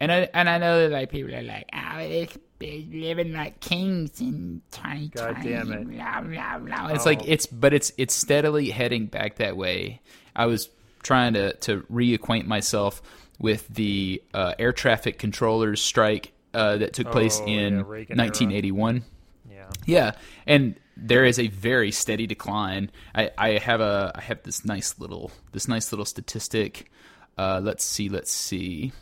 And 0.00 0.12
I 0.12 0.28
and 0.32 0.48
I 0.48 0.58
know 0.58 0.82
that 0.82 0.90
like 0.92 1.10
people 1.10 1.34
are 1.34 1.42
like, 1.42 1.68
oh, 1.72 1.98
it's, 1.98 2.36
it's 2.60 2.86
living 2.94 3.32
like 3.32 3.60
kings 3.60 4.20
in 4.20 4.60
2020. 4.72 5.08
God 5.08 5.36
damn 5.42 5.72
it. 5.72 5.90
Blah, 5.90 6.20
blah, 6.20 6.58
blah. 6.58 6.88
Oh. 6.90 6.94
It's 6.94 7.06
Oh. 7.06 7.10
like 7.10 7.26
it's 7.26 7.46
but 7.46 7.72
it's 7.74 7.92
it's 7.96 8.14
steadily 8.14 8.70
heading 8.70 9.06
back 9.06 9.36
that 9.36 9.56
way. 9.56 10.02
I 10.34 10.46
was 10.46 10.68
trying 11.06 11.34
to 11.34 11.52
to 11.66 11.82
reacquaint 11.92 12.46
myself 12.46 13.00
with 13.38 13.66
the 13.68 14.22
uh, 14.34 14.54
air 14.58 14.72
traffic 14.72 15.18
controllers 15.18 15.80
strike 15.80 16.32
uh, 16.54 16.76
that 16.78 16.92
took 16.94 17.10
place 17.10 17.40
Oh, 17.42 17.46
in 17.46 17.78
yeah, 17.78 17.84
Reagan 17.86 18.18
era. 18.20 18.28
1981. 18.28 19.04
yeah 19.50 19.64
Yeah, 19.86 20.12
and 20.46 20.74
there 20.96 21.24
is 21.26 21.38
a 21.38 21.48
very 21.48 21.92
steady 21.92 22.26
decline. 22.26 22.90
I, 23.14 23.30
I 23.36 23.48
have 23.58 23.80
a 23.82 24.12
I 24.14 24.22
have 24.22 24.42
this 24.42 24.64
nice 24.64 24.98
little 24.98 25.30
this 25.52 25.68
nice 25.68 25.92
little 25.92 26.06
statistic. 26.06 26.90
Uh, 27.38 27.60
let's 27.62 27.84
see, 27.84 28.08
let's 28.08 28.32
see. 28.32 28.92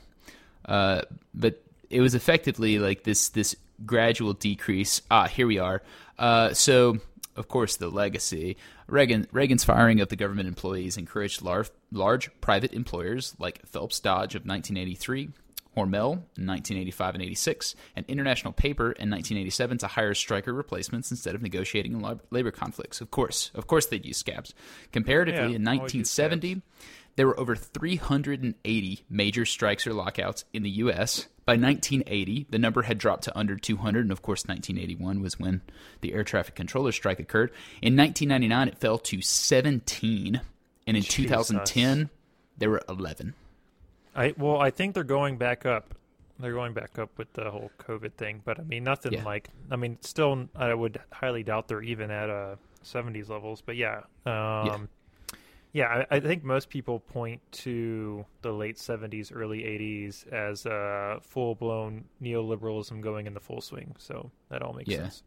Uh, 0.64 1.02
but 1.32 1.62
it 1.90 2.00
was 2.00 2.14
effectively 2.14 2.78
like 2.80 3.04
this 3.04 3.28
this 3.30 3.54
gradual 3.86 4.32
decrease. 4.32 5.02
Ah, 5.10 5.26
here 5.28 5.46
we 5.46 5.58
are. 5.60 5.82
Uh, 6.18 6.52
so 6.52 6.98
of 7.36 7.46
course 7.48 7.76
the 7.76 7.88
legacy. 7.88 8.56
Reagan 8.86 9.26
Reagan's 9.32 9.64
firing 9.64 10.00
of 10.00 10.08
the 10.08 10.16
government 10.16 10.48
employees 10.48 10.96
encouraged 10.96 11.42
large 11.42 11.70
large 11.90 12.30
private 12.40 12.72
employers 12.72 13.34
like 13.38 13.66
Phelps 13.66 14.00
Dodge 14.00 14.34
of 14.34 14.44
1983. 14.46 15.30
Hormel 15.76 16.12
in 16.36 16.46
1985 16.46 17.14
and 17.14 17.24
86, 17.24 17.74
and 17.96 18.06
International 18.06 18.52
Paper 18.52 18.92
in 18.92 19.10
1987 19.10 19.78
to 19.78 19.88
hire 19.88 20.14
striker 20.14 20.52
replacements 20.52 21.10
instead 21.10 21.34
of 21.34 21.42
negotiating 21.42 22.00
labor 22.30 22.52
conflicts. 22.52 23.00
Of 23.00 23.10
course, 23.10 23.50
of 23.56 23.66
course, 23.66 23.86
they'd 23.86 24.04
use 24.06 24.18
scabs. 24.18 24.54
Comparatively, 24.92 25.50
Yeah, 25.50 25.56
in 25.56 25.64
1970, 25.64 26.62
there 27.16 27.26
were 27.26 27.38
over 27.38 27.54
380 27.56 29.04
major 29.08 29.44
strikes 29.44 29.86
or 29.86 29.92
lockouts 29.92 30.44
in 30.52 30.62
the 30.62 30.70
U.S. 30.70 31.28
By 31.46 31.52
1980, 31.56 32.46
the 32.50 32.58
number 32.58 32.82
had 32.82 32.98
dropped 32.98 33.24
to 33.24 33.38
under 33.38 33.56
200, 33.56 34.00
and 34.00 34.10
of 34.12 34.22
course, 34.22 34.46
1981 34.46 35.20
was 35.20 35.38
when 35.38 35.60
the 36.00 36.14
air 36.14 36.24
traffic 36.24 36.54
controller 36.54 36.90
strike 36.92 37.20
occurred. 37.20 37.50
In 37.82 37.96
1999, 37.96 38.68
it 38.68 38.78
fell 38.78 38.98
to 38.98 39.20
17, 39.20 40.40
and 40.86 40.96
in 40.96 41.02
Jesus. 41.02 41.14
2010, 41.14 42.10
there 42.56 42.70
were 42.70 42.82
11. 42.88 43.34
I 44.16 44.34
well, 44.38 44.58
I 44.60 44.70
think 44.70 44.94
they're 44.94 45.04
going 45.04 45.36
back 45.38 45.66
up. 45.66 45.94
They're 46.38 46.52
going 46.52 46.72
back 46.72 46.98
up 46.98 47.10
with 47.18 47.32
the 47.34 47.50
whole 47.50 47.70
COVID 47.78 48.12
thing, 48.14 48.42
but 48.44 48.58
I 48.58 48.62
mean, 48.62 48.84
nothing 48.84 49.12
Yeah. 49.12 49.24
like. 49.24 49.50
I 49.70 49.76
mean, 49.76 49.98
still, 50.00 50.48
I 50.56 50.72
would 50.72 51.00
highly 51.12 51.42
doubt 51.42 51.68
they're 51.68 51.82
even 51.82 52.10
at 52.10 52.30
uh 52.30 52.56
70s 52.84 53.28
levels. 53.28 53.60
But 53.60 53.76
yeah, 53.76 53.98
um, 54.26 54.66
yeah, 54.66 54.78
I, 55.82 56.06
I 56.16 56.20
think 56.20 56.44
most 56.44 56.70
people 56.70 57.00
point 57.00 57.40
to 57.52 58.24
the 58.42 58.52
late 58.52 58.76
70s, 58.76 59.32
early 59.34 59.60
80s 59.60 60.26
as 60.32 60.64
uh, 60.66 61.18
full 61.22 61.54
blown 61.56 62.04
neoliberalism 62.22 63.00
going 63.00 63.26
in 63.26 63.34
the 63.34 63.40
full 63.40 63.60
swing. 63.60 63.96
So 63.98 64.30
that 64.50 64.62
all 64.62 64.72
makes 64.72 64.88
Yeah. 64.88 64.98
sense. 64.98 65.22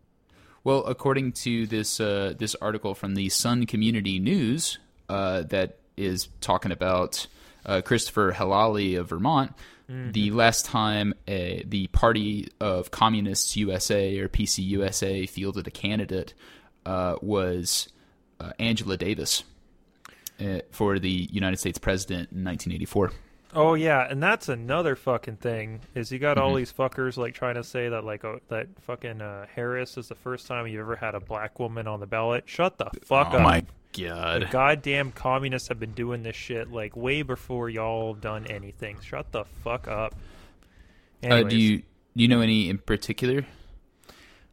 Well, 0.63 0.85
according 0.85 1.33
to 1.43 1.67
this 1.67 1.99
uh, 1.99 2.33
this 2.37 2.55
article 2.55 2.93
from 2.95 3.15
the 3.15 3.29
Sun 3.29 3.67
Community 3.67 4.19
News 4.19 4.79
uh, 5.09 5.43
that 5.43 5.77
is 5.95 6.27
talking 6.41 6.71
about 6.71 7.27
uh, 7.65 7.81
Christopher 7.81 8.31
Helali 8.33 8.97
of 8.99 9.09
Vermont, 9.09 9.53
the 9.89 10.31
last 10.31 10.65
time 10.65 11.13
uh, 11.29 11.63
the 11.65 11.87
Party 11.93 12.49
of 12.59 12.91
Communists 12.91 13.55
USA 13.55 14.17
or 14.19 14.27
PCUSA 14.27 15.29
fielded 15.29 15.65
a 15.67 15.71
candidate 15.71 16.33
uh, 16.85 17.15
was 17.21 17.87
uh, 18.41 18.51
Angela 18.59 18.97
Davis. 18.97 19.43
Uh, 20.39 20.59
for 20.71 20.99
the 20.99 21.27
United 21.31 21.57
States 21.57 21.77
president 21.77 22.31
in 22.31 22.43
1984. 22.43 23.11
Oh 23.55 23.75
yeah, 23.75 24.05
and 24.09 24.21
that's 24.21 24.49
another 24.49 24.95
fucking 24.95 25.37
thing. 25.37 25.79
Is 25.95 26.11
you 26.11 26.19
got 26.19 26.37
all 26.37 26.53
Mhm. 26.53 26.57
these 26.57 26.73
fuckers 26.73 27.17
like 27.17 27.33
trying 27.33 27.55
to 27.55 27.63
say 27.63 27.89
that 27.89 28.03
like 28.03 28.25
oh, 28.25 28.39
that 28.49 28.67
fucking 28.81 29.21
uh, 29.21 29.45
Harris 29.55 29.97
is 29.97 30.09
the 30.09 30.15
first 30.15 30.47
time 30.47 30.67
you 30.67 30.79
ever 30.79 30.95
had 30.97 31.15
a 31.15 31.19
black 31.21 31.57
woman 31.59 31.87
on 31.87 31.99
the 32.01 32.05
ballot. 32.07 32.43
Shut 32.45 32.77
the 32.77 32.89
fuck 33.03 33.29
oh 33.31 33.37
up. 33.37 33.43
my 33.43 33.63
God. 33.97 34.41
The 34.41 34.45
goddamn 34.47 35.11
communists 35.13 35.69
have 35.69 35.79
been 35.79 35.93
doing 35.93 36.23
this 36.23 36.35
shit 36.35 36.71
like 36.71 36.95
way 36.95 37.21
before 37.21 37.69
y'all 37.69 38.13
done 38.13 38.45
anything. 38.47 38.97
Shut 39.01 39.31
the 39.31 39.45
fuck 39.63 39.87
up. 39.87 40.13
Uh, 41.23 41.43
do 41.43 41.57
you 41.57 41.77
do 41.77 41.83
you 42.23 42.27
know 42.27 42.41
any 42.41 42.69
in 42.69 42.77
particular? 42.79 43.45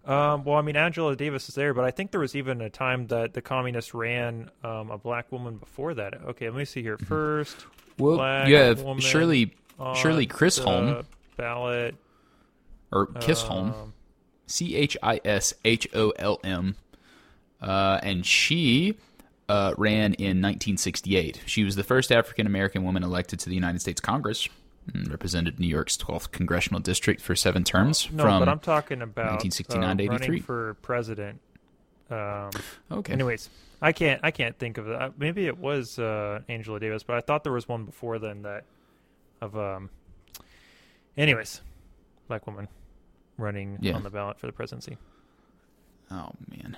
Um, 0.06 0.44
well, 0.44 0.56
I 0.56 0.62
mean, 0.62 0.76
Angela 0.76 1.16
Davis 1.16 1.48
is 1.48 1.54
there, 1.54 1.72
but 1.72 1.84
I 1.84 1.90
think 1.90 2.10
there 2.10 2.20
was 2.20 2.36
even 2.36 2.60
a 2.60 2.68
time 2.68 3.06
that 3.06 3.32
the 3.32 3.40
communists 3.40 3.94
ran 3.94 4.50
um, 4.62 4.90
a 4.90 4.98
black 4.98 5.32
woman 5.32 5.56
before 5.56 5.94
that. 5.94 6.14
Okay, 6.26 6.50
let 6.50 6.58
me 6.58 6.64
see 6.66 6.82
here. 6.82 6.98
First, 6.98 7.64
Well, 7.98 8.16
Black 8.16 8.48
you 8.48 8.56
have 8.56 8.82
woman 8.82 9.00
Shirley 9.00 9.54
Shirley 9.96 10.26
the 10.26 10.34
Chisholm 10.38 11.06
ballot. 11.36 11.94
or 12.92 13.06
Kissholm, 13.06 13.72
um, 13.72 13.94
C 14.46 14.76
H 14.76 14.96
I 15.02 15.20
S 15.24 15.54
H 15.64 15.88
O 15.94 16.10
L 16.10 16.38
M, 16.44 16.76
uh, 17.62 17.98
and 18.02 18.26
she 18.26 18.98
uh, 19.48 19.72
ran 19.78 20.12
in 20.14 20.42
1968. 20.42 21.40
She 21.46 21.64
was 21.64 21.76
the 21.76 21.84
first 21.84 22.12
African 22.12 22.46
American 22.46 22.84
woman 22.84 23.02
elected 23.02 23.38
to 23.40 23.48
the 23.48 23.54
United 23.54 23.80
States 23.80 24.00
Congress. 24.02 24.48
And 24.92 25.10
Represented 25.10 25.58
New 25.58 25.66
York's 25.66 25.96
12th 25.96 26.30
congressional 26.30 26.80
district 26.80 27.20
for 27.20 27.34
seven 27.34 27.64
terms. 27.64 28.08
No, 28.12 28.24
from 28.24 28.40
but 28.40 28.48
I'm 28.48 28.58
talking 28.58 29.00
about 29.02 29.40
1969 29.42 29.96
to 29.98 30.02
uh, 30.08 30.14
83. 30.14 30.26
running 30.28 30.42
for 30.42 30.74
president. 30.82 31.40
Um, 32.10 32.50
okay. 32.90 33.12
Anyways, 33.14 33.48
I 33.80 33.92
can't 33.92 34.20
I 34.22 34.30
can't 34.30 34.58
think 34.58 34.76
of 34.78 34.86
that. 34.86 35.18
Maybe 35.18 35.46
it 35.46 35.56
was 35.58 35.98
uh, 35.98 36.40
Angela 36.48 36.78
Davis, 36.78 37.02
but 37.02 37.16
I 37.16 37.20
thought 37.20 37.44
there 37.44 37.52
was 37.52 37.66
one 37.66 37.84
before 37.84 38.18
then 38.18 38.42
that 38.42 38.64
of 39.40 39.56
um. 39.56 39.88
Anyways, 41.16 41.60
black 42.28 42.46
woman 42.46 42.68
running 43.38 43.78
Yeah. 43.80 43.94
on 43.94 44.02
the 44.02 44.10
ballot 44.10 44.38
for 44.38 44.46
the 44.46 44.52
presidency. 44.52 44.98
Oh 46.10 46.30
man. 46.50 46.76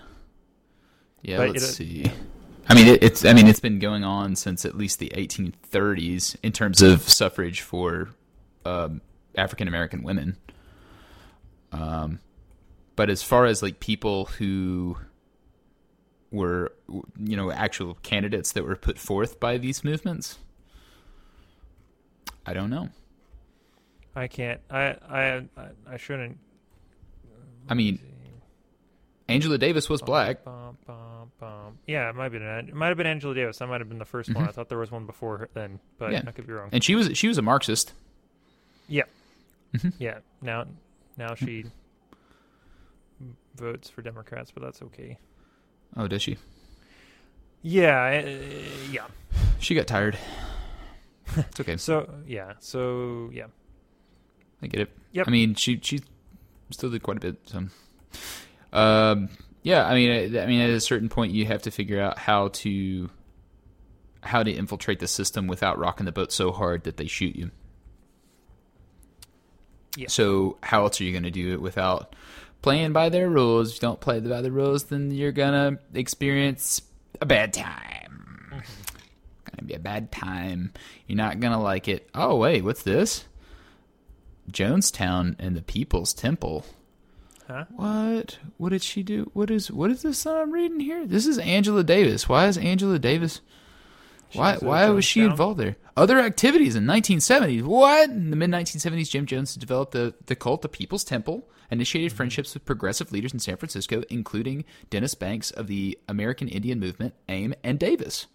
Yeah, 1.22 1.38
But 1.38 1.48
let's 1.50 1.64
it- 1.64 1.72
see. 1.74 2.04
I 2.68 2.74
mean, 2.74 2.88
it, 2.88 3.02
it's 3.02 3.24
I 3.24 3.32
mean 3.32 3.46
it's 3.46 3.60
been 3.60 3.78
going 3.78 4.04
on 4.04 4.34
since 4.36 4.64
at 4.64 4.76
least 4.76 4.98
the 4.98 5.12
1830s 5.14 6.36
in 6.42 6.52
terms 6.52 6.82
of 6.82 7.08
suffrage 7.08 7.60
for 7.60 8.10
um, 8.64 9.00
African 9.36 9.68
American 9.68 10.02
women. 10.02 10.36
Um, 11.72 12.20
but 12.96 13.10
as 13.10 13.22
far 13.22 13.46
as 13.46 13.62
like 13.62 13.78
people 13.78 14.26
who 14.26 14.96
were 16.32 16.72
you 17.18 17.36
know 17.36 17.52
actual 17.52 17.94
candidates 18.02 18.52
that 18.52 18.64
were 18.64 18.76
put 18.76 18.98
forth 18.98 19.38
by 19.38 19.58
these 19.58 19.84
movements, 19.84 20.38
I 22.44 22.52
don't 22.52 22.70
know. 22.70 22.88
I 24.16 24.26
can't. 24.26 24.60
I 24.70 24.96
I 25.08 25.42
I, 25.56 25.68
I 25.88 25.96
shouldn't. 25.98 26.38
I 27.68 27.74
mean, 27.74 28.00
Angela 29.28 29.58
Davis 29.58 29.88
was 29.88 30.00
black. 30.02 30.44
Bum, 30.44 30.78
bum, 30.86 31.32
bum. 31.40 31.78
Yeah, 31.86 32.08
it 32.10 32.14
might 32.14 32.24
have 32.24 32.32
been. 32.32 32.42
It 32.42 32.74
might 32.74 32.88
have 32.88 32.96
been 32.96 33.06
Angela 33.06 33.34
Davis. 33.34 33.58
That 33.58 33.66
might 33.66 33.80
have 33.80 33.88
been 33.88 33.98
the 33.98 34.04
1st 34.04 34.34
one. 34.34 34.48
I 34.48 34.52
thought 34.52 34.68
there 34.68 34.78
was 34.78 34.90
one 34.90 35.04
before 35.06 35.38
her 35.38 35.48
then, 35.54 35.80
but 35.98 36.06
Mm-hmm. 36.06 36.14
Yeah. 36.14 36.22
I 36.28 36.30
could 36.32 36.46
be 36.46 36.52
wrong. 36.52 36.68
And 36.72 36.84
she 36.84 36.94
was 36.94 37.16
she 37.18 37.26
was 37.28 37.36
a 37.38 37.42
Marxist. 37.42 37.92
Yeah. 38.88 39.02
Mm-hmm. 39.74 39.88
Yeah. 39.98 40.18
Now, 40.40 40.66
now 41.16 41.34
she 41.34 41.64
votes 43.56 43.88
for 43.88 44.02
Democrats, 44.02 44.52
but 44.52 44.62
that's 44.62 44.80
okay. 44.82 45.18
Oh, 45.96 46.06
does 46.06 46.22
she? 46.22 46.36
Yeah. 47.62 48.22
uh, 48.24 48.30
yeah. 48.92 49.06
She 49.58 49.74
got 49.74 49.86
tired. 49.86 50.16
It's 51.36 51.58
okay. 51.60 51.76
So 51.76 52.08
yeah. 52.26 52.52
So 52.60 53.30
yeah. 53.32 53.46
I 54.62 54.68
get 54.68 54.80
it. 54.82 54.90
Yep. 55.12 55.26
I 55.26 55.30
mean, 55.30 55.54
she 55.56 55.80
she 55.82 56.00
still 56.70 56.88
did 56.88 57.02
quite 57.02 57.16
a 57.16 57.20
bit. 57.20 57.36
So, 57.46 57.64
um, 58.72 59.28
yeah. 59.62 59.86
I 59.86 59.94
mean, 59.94 60.36
I, 60.36 60.42
I 60.42 60.46
mean, 60.46 60.60
at 60.60 60.70
a 60.70 60.80
certain 60.80 61.08
point, 61.08 61.32
you 61.32 61.46
have 61.46 61.62
to 61.62 61.70
figure 61.70 62.00
out 62.00 62.18
how 62.18 62.48
to 62.48 63.10
how 64.22 64.42
to 64.42 64.52
infiltrate 64.52 64.98
the 64.98 65.08
system 65.08 65.46
without 65.46 65.78
rocking 65.78 66.06
the 66.06 66.12
boat 66.12 66.32
so 66.32 66.52
hard 66.52 66.84
that 66.84 66.96
they 66.96 67.06
shoot 67.06 67.36
you. 67.36 67.50
Yeah. 69.96 70.08
So, 70.08 70.58
how 70.62 70.82
else 70.82 71.00
are 71.00 71.04
you 71.04 71.12
going 71.12 71.22
to 71.22 71.30
do 71.30 71.52
it 71.52 71.60
without 71.60 72.14
playing 72.62 72.92
by 72.92 73.08
their 73.08 73.30
rules? 73.30 73.70
If 73.70 73.76
you 73.76 73.80
don't 73.80 74.00
play 74.00 74.20
by 74.20 74.42
the 74.42 74.52
rules, 74.52 74.84
then 74.84 75.10
you're 75.10 75.32
gonna 75.32 75.78
experience 75.94 76.82
a 77.20 77.26
bad 77.26 77.52
time. 77.52 78.62
Gonna 79.50 79.66
be 79.66 79.74
a 79.74 79.78
bad 79.78 80.12
time. 80.12 80.72
You're 81.06 81.16
not 81.16 81.40
gonna 81.40 81.62
like 81.62 81.88
it. 81.88 82.10
Oh 82.14 82.36
wait, 82.36 82.62
what's 82.62 82.82
this? 82.82 83.24
Jonestown 84.50 85.36
and 85.38 85.56
the 85.56 85.62
People's 85.62 86.12
Temple. 86.12 86.64
Huh? 87.46 87.64
What? 87.70 88.38
What 88.56 88.70
did 88.70 88.82
she 88.82 89.02
do? 89.02 89.30
What 89.32 89.50
is 89.50 89.70
what 89.70 89.90
is 89.90 90.02
this 90.02 90.24
that 90.24 90.36
I'm 90.36 90.50
reading 90.52 90.80
here? 90.80 91.06
This 91.06 91.26
is 91.26 91.38
Angela 91.38 91.84
Davis. 91.84 92.28
Why 92.28 92.46
is 92.48 92.58
Angela 92.58 92.98
Davis? 92.98 93.40
Why 94.32 94.52
was 94.54 94.62
at 94.62 94.66
why 94.66 94.88
was 94.90 95.04
she 95.04 95.20
involved 95.20 95.60
there? 95.60 95.76
Other 95.96 96.18
activities 96.18 96.74
in 96.74 96.84
1970s. 96.84 97.62
What? 97.62 98.10
In 98.10 98.30
the 98.30 98.36
mid 98.36 98.50
1970s, 98.50 99.08
Jim 99.10 99.26
Jones 99.26 99.54
developed 99.54 99.92
the 99.92 100.14
the 100.26 100.34
cult 100.34 100.64
of 100.64 100.72
People's 100.72 101.04
Temple, 101.04 101.48
initiated 101.70 102.10
Mm-hmm. 102.10 102.16
friendships 102.16 102.52
with 102.54 102.64
progressive 102.64 103.12
leaders 103.12 103.32
in 103.32 103.38
San 103.38 103.56
Francisco, 103.56 104.02
including 104.10 104.64
Dennis 104.90 105.14
Banks 105.14 105.52
of 105.52 105.68
the 105.68 105.96
American 106.08 106.48
Indian 106.48 106.80
Movement, 106.80 107.14
AIM, 107.28 107.54
and 107.62 107.78
Davis. 107.78 108.26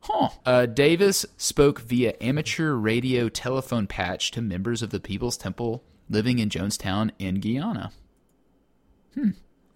Huh. 0.00 0.28
Uh, 0.44 0.66
Davis 0.66 1.26
spoke 1.36 1.80
via 1.80 2.14
amateur 2.20 2.74
radio 2.74 3.28
telephone 3.28 3.88
patch 3.88 4.30
to 4.30 4.40
members 4.40 4.80
of 4.82 4.90
the 4.90 5.00
People's 5.00 5.36
Temple 5.36 5.82
living 6.08 6.38
in 6.38 6.48
Jonestown 6.48 7.10
in 7.18 7.40
Guyana. 7.40 7.90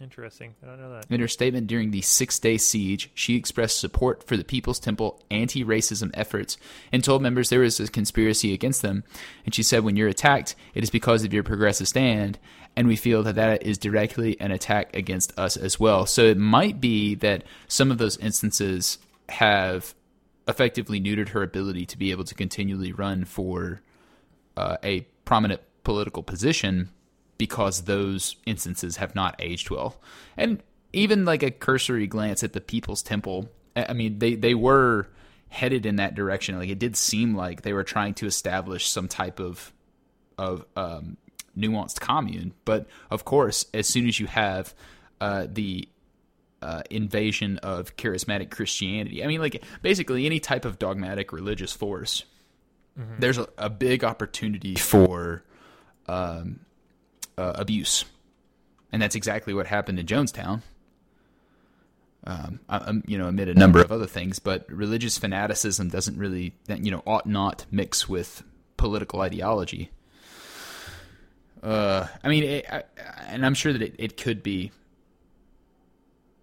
Interesting. 0.00 0.54
I 0.62 0.66
don't 0.66 0.80
know 0.80 0.94
that. 0.94 1.06
In 1.10 1.20
her 1.20 1.28
statement 1.28 1.66
during 1.66 1.90
the 1.90 2.00
six 2.00 2.38
day 2.38 2.56
siege, 2.56 3.10
she 3.12 3.36
expressed 3.36 3.78
support 3.78 4.26
for 4.26 4.36
the 4.36 4.44
People's 4.44 4.78
Temple 4.78 5.22
anti 5.30 5.62
racism 5.62 6.10
efforts 6.14 6.56
and 6.90 7.04
told 7.04 7.20
members 7.20 7.50
there 7.50 7.60
was 7.60 7.78
a 7.78 7.88
conspiracy 7.88 8.54
against 8.54 8.80
them. 8.80 9.04
And 9.44 9.54
she 9.54 9.62
said, 9.62 9.84
When 9.84 9.96
you're 9.96 10.08
attacked, 10.08 10.56
it 10.74 10.82
is 10.82 10.90
because 10.90 11.22
of 11.22 11.34
your 11.34 11.42
progressive 11.42 11.86
stand, 11.86 12.38
and 12.74 12.88
we 12.88 12.96
feel 12.96 13.22
that 13.24 13.34
that 13.34 13.62
is 13.62 13.76
directly 13.76 14.40
an 14.40 14.52
attack 14.52 14.96
against 14.96 15.38
us 15.38 15.58
as 15.58 15.78
well. 15.78 16.06
So 16.06 16.24
it 16.24 16.38
might 16.38 16.80
be 16.80 17.14
that 17.16 17.44
some 17.68 17.90
of 17.90 17.98
those 17.98 18.16
instances 18.16 18.98
have 19.28 19.94
effectively 20.48 20.98
neutered 20.98 21.28
her 21.28 21.42
ability 21.42 21.84
to 21.86 21.98
be 21.98 22.10
able 22.10 22.24
to 22.24 22.34
continually 22.34 22.92
run 22.92 23.26
for 23.26 23.82
uh, 24.56 24.78
a 24.82 25.02
prominent 25.26 25.60
political 25.84 26.22
position 26.22 26.88
because 27.40 27.84
those 27.84 28.36
instances 28.44 28.98
have 28.98 29.14
not 29.14 29.34
aged 29.38 29.70
well. 29.70 29.98
And 30.36 30.62
even 30.92 31.24
like 31.24 31.42
a 31.42 31.50
cursory 31.50 32.06
glance 32.06 32.44
at 32.44 32.52
the 32.52 32.60
People's 32.60 33.02
Temple, 33.02 33.48
I 33.74 33.94
mean, 33.94 34.18
they, 34.18 34.34
they 34.34 34.54
were 34.54 35.08
headed 35.48 35.86
in 35.86 35.96
that 35.96 36.14
direction. 36.14 36.58
Like 36.58 36.68
it 36.68 36.78
did 36.78 36.96
seem 36.96 37.34
like 37.34 37.62
they 37.62 37.72
were 37.72 37.82
trying 37.82 38.12
to 38.16 38.26
establish 38.26 38.88
some 38.88 39.08
type 39.08 39.40
of 39.40 39.72
of 40.36 40.66
um, 40.76 41.16
nuanced 41.56 41.98
commune. 42.00 42.52
But 42.66 42.86
of 43.10 43.24
course, 43.24 43.64
as 43.72 43.86
soon 43.86 44.06
as 44.06 44.20
you 44.20 44.26
have 44.26 44.74
uh, 45.22 45.46
the 45.50 45.88
uh, 46.60 46.82
invasion 46.90 47.56
of 47.62 47.96
charismatic 47.96 48.50
Christianity, 48.50 49.24
I 49.24 49.28
mean, 49.28 49.40
like 49.40 49.64
basically 49.80 50.26
any 50.26 50.40
type 50.40 50.66
of 50.66 50.78
dogmatic 50.78 51.32
religious 51.32 51.72
force, 51.72 52.24
there's 53.18 53.38
a, 53.38 53.48
a 53.56 53.70
big 53.70 54.04
opportunity 54.04 54.74
for 54.74 55.42
um, 56.06 56.60
uh, 57.38 57.52
abuse, 57.54 58.04
and 58.92 59.00
that's 59.00 59.14
exactly 59.14 59.54
what 59.54 59.66
happened 59.66 59.98
in 59.98 60.06
Jonestown. 60.06 60.62
Um, 62.22 62.60
um, 62.68 63.02
you 63.06 63.16
know, 63.16 63.28
amid 63.28 63.48
a 63.48 63.54
number 63.54 63.80
of 63.80 63.90
other 63.90 64.06
things, 64.06 64.38
but 64.40 64.70
religious 64.70 65.16
fanaticism 65.16 65.88
doesn't 65.88 66.18
really, 66.18 66.52
you 66.68 66.90
know, 66.90 67.02
ought 67.06 67.24
not 67.24 67.64
mix 67.70 68.10
with 68.10 68.42
political 68.76 69.22
ideology. 69.22 69.90
Uh, 71.62 72.06
I 72.22 72.28
mean, 72.28 72.44
it, 72.44 72.66
I, 72.70 72.82
and 73.28 73.46
I'm 73.46 73.54
sure 73.54 73.72
that 73.72 73.80
it, 73.80 73.94
it 73.98 74.16
could 74.18 74.42
be, 74.42 74.70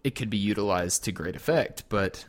it 0.04 0.16
could 0.16 0.32
be 0.32 0.38
utilized 0.38 1.04
to 1.04 1.12
great 1.12 1.36
effect, 1.36 1.84
but 1.90 2.26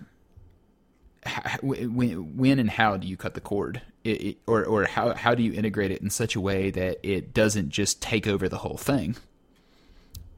when, 1.62 2.36
when 2.36 2.58
and 2.58 2.68
how 2.68 2.98
do 2.98 3.06
you 3.06 3.16
cut 3.16 3.32
the 3.32 3.40
cord, 3.40 3.80
it, 4.08 4.38
or 4.46 4.64
or 4.64 4.84
how 4.84 5.14
how 5.14 5.34
do 5.34 5.42
you 5.42 5.52
integrate 5.52 5.90
it 5.90 6.02
in 6.02 6.10
such 6.10 6.36
a 6.36 6.40
way 6.40 6.70
that 6.70 6.98
it 7.02 7.32
doesn't 7.34 7.70
just 7.70 8.02
take 8.02 8.26
over 8.26 8.48
the 8.48 8.58
whole 8.58 8.76
thing? 8.76 9.16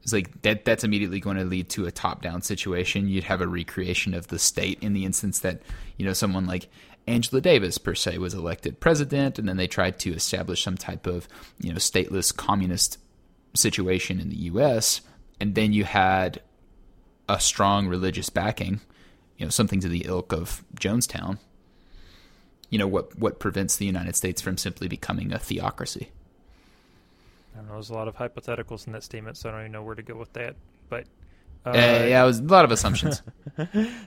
It's 0.03 0.13
like 0.13 0.41
that. 0.41 0.65
That's 0.65 0.83
immediately 0.83 1.19
going 1.19 1.37
to 1.37 1.43
lead 1.43 1.69
to 1.69 1.85
a 1.85 1.91
top-down 1.91 2.41
situation. 2.41 3.07
You'd 3.07 3.25
have 3.25 3.41
a 3.41 3.47
recreation 3.47 4.13
of 4.13 4.27
the 4.27 4.39
state 4.39 4.79
in 4.81 4.93
the 4.93 5.05
instance 5.05 5.39
that 5.39 5.61
you 5.97 6.05
know 6.05 6.13
someone 6.13 6.47
like 6.47 6.69
Angela 7.07 7.41
Davis 7.41 7.77
per 7.77 7.95
se 7.95 8.17
was 8.17 8.33
elected 8.33 8.79
president, 8.79 9.37
and 9.39 9.47
then 9.47 9.57
they 9.57 9.67
tried 9.67 9.99
to 9.99 10.13
establish 10.13 10.63
some 10.63 10.77
type 10.77 11.07
of 11.07 11.27
you 11.59 11.71
know 11.71 11.77
stateless 11.77 12.35
communist 12.35 12.97
situation 13.53 14.19
in 14.19 14.29
the 14.29 14.43
U.S. 14.43 15.01
And 15.39 15.55
then 15.55 15.73
you 15.73 15.83
had 15.83 16.41
a 17.27 17.39
strong 17.39 17.87
religious 17.87 18.29
backing 18.29 18.81
you 19.41 19.47
know 19.47 19.49
something 19.49 19.79
to 19.79 19.89
the 19.89 20.05
ilk 20.05 20.31
of 20.31 20.63
Jonestown. 20.79 21.39
You 22.71 22.79
know 22.79 22.87
what 22.87 23.19
what 23.19 23.37
prevents 23.37 23.75
the 23.75 23.85
United 23.85 24.15
States 24.15 24.41
from 24.41 24.57
simply 24.57 24.87
becoming 24.87 25.31
a 25.31 25.37
theocracy? 25.37 26.09
I 27.53 27.57
don't 27.57 27.67
know. 27.67 27.73
There's 27.73 27.89
a 27.89 27.93
lot 27.93 28.07
of 28.07 28.15
hypotheticals 28.15 28.87
in 28.87 28.93
that 28.93 29.03
statement, 29.03 29.37
so 29.37 29.49
I 29.49 29.51
don't 29.51 29.61
even 29.61 29.71
know 29.73 29.83
where 29.83 29.93
to 29.93 30.01
go 30.01 30.15
with 30.15 30.31
that. 30.33 30.55
But 30.89 31.05
uh, 31.65 31.69
Uh, 31.69 31.73
yeah, 31.73 32.23
it 32.23 32.25
was 32.25 32.39
a 32.39 32.43
lot 32.43 32.65
of 32.65 32.71
assumptions. 32.71 33.21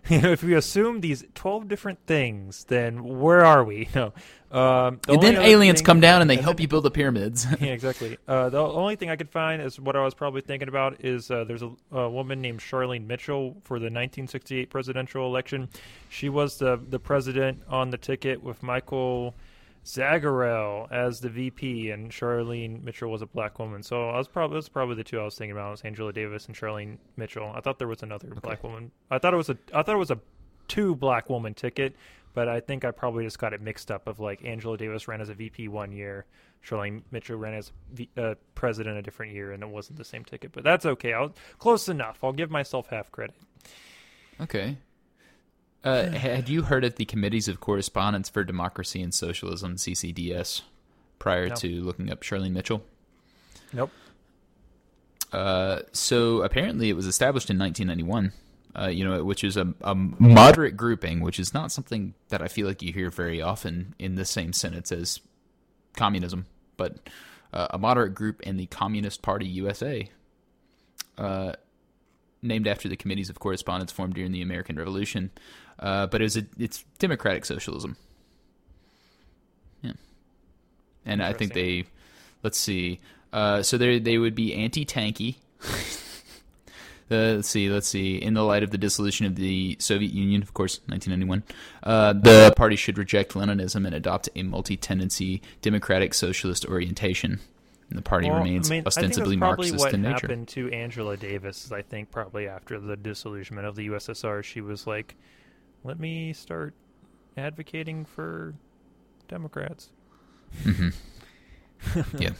you 0.08 0.20
know, 0.20 0.32
if 0.32 0.42
we 0.42 0.54
assume 0.54 1.00
these 1.00 1.24
twelve 1.34 1.68
different 1.68 1.98
things, 2.06 2.64
then 2.64 3.04
where 3.04 3.44
are 3.44 3.64
we? 3.64 3.88
No. 3.94 4.12
Um, 4.50 5.00
the 5.02 5.14
and 5.14 5.22
then 5.22 5.36
aliens 5.36 5.82
come 5.82 5.98
down 5.98 6.20
and 6.20 6.30
they 6.30 6.36
help 6.48 6.60
you 6.60 6.68
build 6.68 6.84
the 6.84 6.90
pyramids. 6.90 7.44
yeah, 7.60 7.72
exactly. 7.72 8.18
Uh, 8.28 8.50
the 8.50 8.60
only 8.60 8.94
thing 8.94 9.10
I 9.10 9.16
could 9.16 9.30
find 9.30 9.60
is 9.60 9.80
what 9.80 9.96
I 9.96 10.04
was 10.04 10.14
probably 10.14 10.42
thinking 10.42 10.68
about 10.68 11.04
is 11.04 11.28
uh, 11.28 11.42
there's 11.42 11.62
a, 11.62 11.72
a 11.90 12.08
woman 12.08 12.40
named 12.40 12.60
Charlene 12.60 13.04
Mitchell 13.04 13.56
for 13.64 13.80
the 13.80 13.86
1968 13.86 14.70
presidential 14.70 15.26
election. 15.26 15.68
She 16.08 16.28
was 16.28 16.58
the 16.58 16.80
the 16.88 17.00
president 17.00 17.62
on 17.68 17.90
the 17.90 17.98
ticket 17.98 18.44
with 18.44 18.62
Michael 18.62 19.34
Zagarell 19.84 20.90
as 20.90 21.20
the 21.20 21.28
VP, 21.28 21.90
and 21.90 22.10
Charlene 22.10 22.82
Mitchell 22.82 23.10
was 23.10 23.22
a 23.22 23.26
black 23.26 23.58
woman. 23.58 23.82
So 23.82 24.08
I 24.08 24.16
was 24.16 24.28
probably 24.28 24.56
that's 24.56 24.68
probably 24.68 24.96
the 24.96 25.04
two 25.04 25.20
I 25.20 25.24
was 25.24 25.36
thinking 25.36 25.52
about 25.52 25.72
was 25.72 25.82
Angela 25.82 26.12
Davis 26.12 26.46
and 26.46 26.56
Charlene 26.56 26.96
Mitchell. 27.16 27.52
I 27.54 27.60
thought 27.60 27.78
there 27.78 27.88
was 27.88 28.02
another 28.02 28.28
black 28.42 28.62
woman. 28.64 28.90
I 29.10 29.18
thought 29.18 29.34
it 29.34 29.36
was 29.36 29.50
a 29.50 29.58
I 29.74 29.82
thought 29.82 29.94
it 29.94 29.98
was 29.98 30.10
a 30.10 30.18
two 30.68 30.94
black 30.94 31.28
woman 31.28 31.52
ticket, 31.52 31.94
but 32.32 32.48
I 32.48 32.60
think 32.60 32.84
I 32.84 32.90
probably 32.92 33.24
just 33.24 33.38
got 33.38 33.52
it 33.52 33.60
mixed 33.60 33.90
up. 33.90 34.06
Of 34.06 34.20
like 34.20 34.42
Angela 34.44 34.78
Davis 34.78 35.06
ran 35.06 35.20
as 35.20 35.28
a 35.28 35.34
VP 35.34 35.68
one 35.68 35.92
year, 35.92 36.24
Charlene 36.66 37.02
Mitchell 37.10 37.36
ran 37.36 37.52
as 37.52 37.72
v, 37.92 38.08
uh, 38.16 38.34
president 38.54 38.96
a 38.96 39.02
different 39.02 39.32
year, 39.32 39.52
and 39.52 39.62
it 39.62 39.68
wasn't 39.68 39.98
the 39.98 40.04
same 40.04 40.24
ticket. 40.24 40.52
But 40.52 40.64
that's 40.64 40.86
okay. 40.86 41.12
I'll 41.12 41.34
close 41.58 41.90
enough. 41.90 42.24
I'll 42.24 42.32
give 42.32 42.50
myself 42.50 42.88
half 42.88 43.12
credit. 43.12 43.36
okay. 44.40 44.78
Uh, 45.84 46.10
had 46.10 46.48
you 46.48 46.62
heard 46.62 46.82
of 46.84 46.96
the 46.96 47.04
Committees 47.04 47.46
of 47.46 47.60
Correspondence 47.60 48.30
for 48.30 48.42
Democracy 48.42 49.02
and 49.02 49.12
Socialism 49.12 49.76
(CCDS) 49.76 50.62
prior 51.18 51.48
No. 51.48 51.54
to 51.56 51.82
looking 51.82 52.10
up 52.10 52.22
Charlene 52.22 52.52
Mitchell? 52.52 52.82
Nope. 53.72 53.90
Uh, 55.32 55.80
so 55.92 56.42
apparently, 56.42 56.88
it 56.88 56.94
was 56.96 57.06
established 57.06 57.50
in 57.50 57.58
1991. 57.58 58.32
Uh, 58.76 58.88
you 58.88 59.04
know, 59.04 59.22
which 59.22 59.44
is 59.44 59.56
a, 59.56 59.72
a 59.82 59.94
moderate 59.94 60.76
grouping, 60.76 61.20
which 61.20 61.38
is 61.38 61.54
not 61.54 61.70
something 61.70 62.12
that 62.30 62.42
I 62.42 62.48
feel 62.48 62.66
like 62.66 62.82
you 62.82 62.92
hear 62.92 63.08
very 63.08 63.40
often 63.40 63.94
in 64.00 64.16
the 64.16 64.24
same 64.24 64.52
sentence 64.52 64.90
as 64.90 65.20
communism, 65.96 66.46
but 66.76 67.08
uh, 67.52 67.68
a 67.70 67.78
moderate 67.78 68.14
group 68.16 68.40
in 68.42 68.56
the 68.56 68.66
Communist 68.66 69.22
Party 69.22 69.46
USA, 69.46 70.08
uh, 71.18 71.52
named 72.42 72.66
after 72.66 72.88
the 72.88 72.96
committees 72.96 73.30
of 73.30 73.38
correspondence 73.38 73.92
formed 73.92 74.14
during 74.14 74.32
the 74.32 74.42
American 74.42 74.74
Revolution. 74.74 75.30
Uh, 75.78 76.06
but 76.06 76.20
it 76.20 76.24
was 76.24 76.36
a, 76.36 76.46
it's 76.58 76.84
democratic 76.98 77.44
socialism. 77.44 77.96
Yeah, 79.82 79.92
and 81.04 81.22
I 81.22 81.32
think 81.32 81.52
they, 81.52 81.84
let's 82.42 82.58
see, 82.58 83.00
uh, 83.32 83.62
so 83.62 83.76
they 83.76 83.98
they 83.98 84.18
would 84.18 84.34
be 84.34 84.54
anti-tanky. 84.54 85.36
Uh, 87.10 87.36
let's 87.36 87.48
see, 87.48 87.68
let's 87.68 87.86
see. 87.86 88.16
In 88.16 88.32
the 88.32 88.42
light 88.42 88.62
of 88.62 88.70
the 88.70 88.78
dissolution 88.78 89.26
of 89.26 89.36
the 89.36 89.76
Soviet 89.78 90.10
Union, 90.10 90.40
of 90.40 90.54
course, 90.54 90.80
1991, 90.86 91.42
uh, 91.82 92.14
the 92.14 92.52
party 92.56 92.76
should 92.76 92.96
reject 92.96 93.34
Leninism 93.34 93.84
and 93.84 93.94
adopt 93.94 94.30
a 94.34 94.42
multi-tendency 94.42 95.42
democratic 95.60 96.14
socialist 96.14 96.64
orientation. 96.64 97.40
And 97.90 97.98
the 97.98 98.02
party 98.02 98.30
Well, 98.30 98.38
remains 98.38 98.70
I 98.70 98.76
mean, 98.76 98.86
ostensibly 98.86 99.36
I 99.36 99.38
think 99.38 99.40
that's 99.40 99.48
probably 99.48 99.70
Marxist 99.70 99.84
what 99.84 99.94
in 99.94 100.02
nature. 100.02 100.14
happened 100.26 100.48
to 100.48 100.70
Angela 100.72 101.16
Davis. 101.18 101.66
Is 101.66 101.72
I 101.72 101.82
think 101.82 102.10
probably 102.10 102.48
after 102.48 102.80
the 102.80 102.96
disillusionment 102.96 103.66
of 103.66 103.76
the 103.76 103.88
USSR, 103.88 104.42
she 104.42 104.62
was 104.62 104.86
like, 104.86 105.14
"Let 105.84 106.00
me 106.00 106.32
start 106.32 106.74
advocating 107.36 108.04
for 108.04 108.54
Democrats." 109.28 109.90
hmm 110.62 110.88
yeah, 112.18 112.30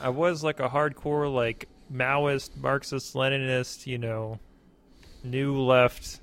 I 0.00 0.08
was 0.10 0.44
like 0.44 0.60
a 0.60 0.68
hardcore 0.68 1.32
like 1.32 1.68
Maoist, 1.92 2.56
Marxist, 2.56 3.14
Leninist, 3.14 3.86
you 3.86 3.98
know, 3.98 4.38
new 5.24 5.58
left 5.60 6.20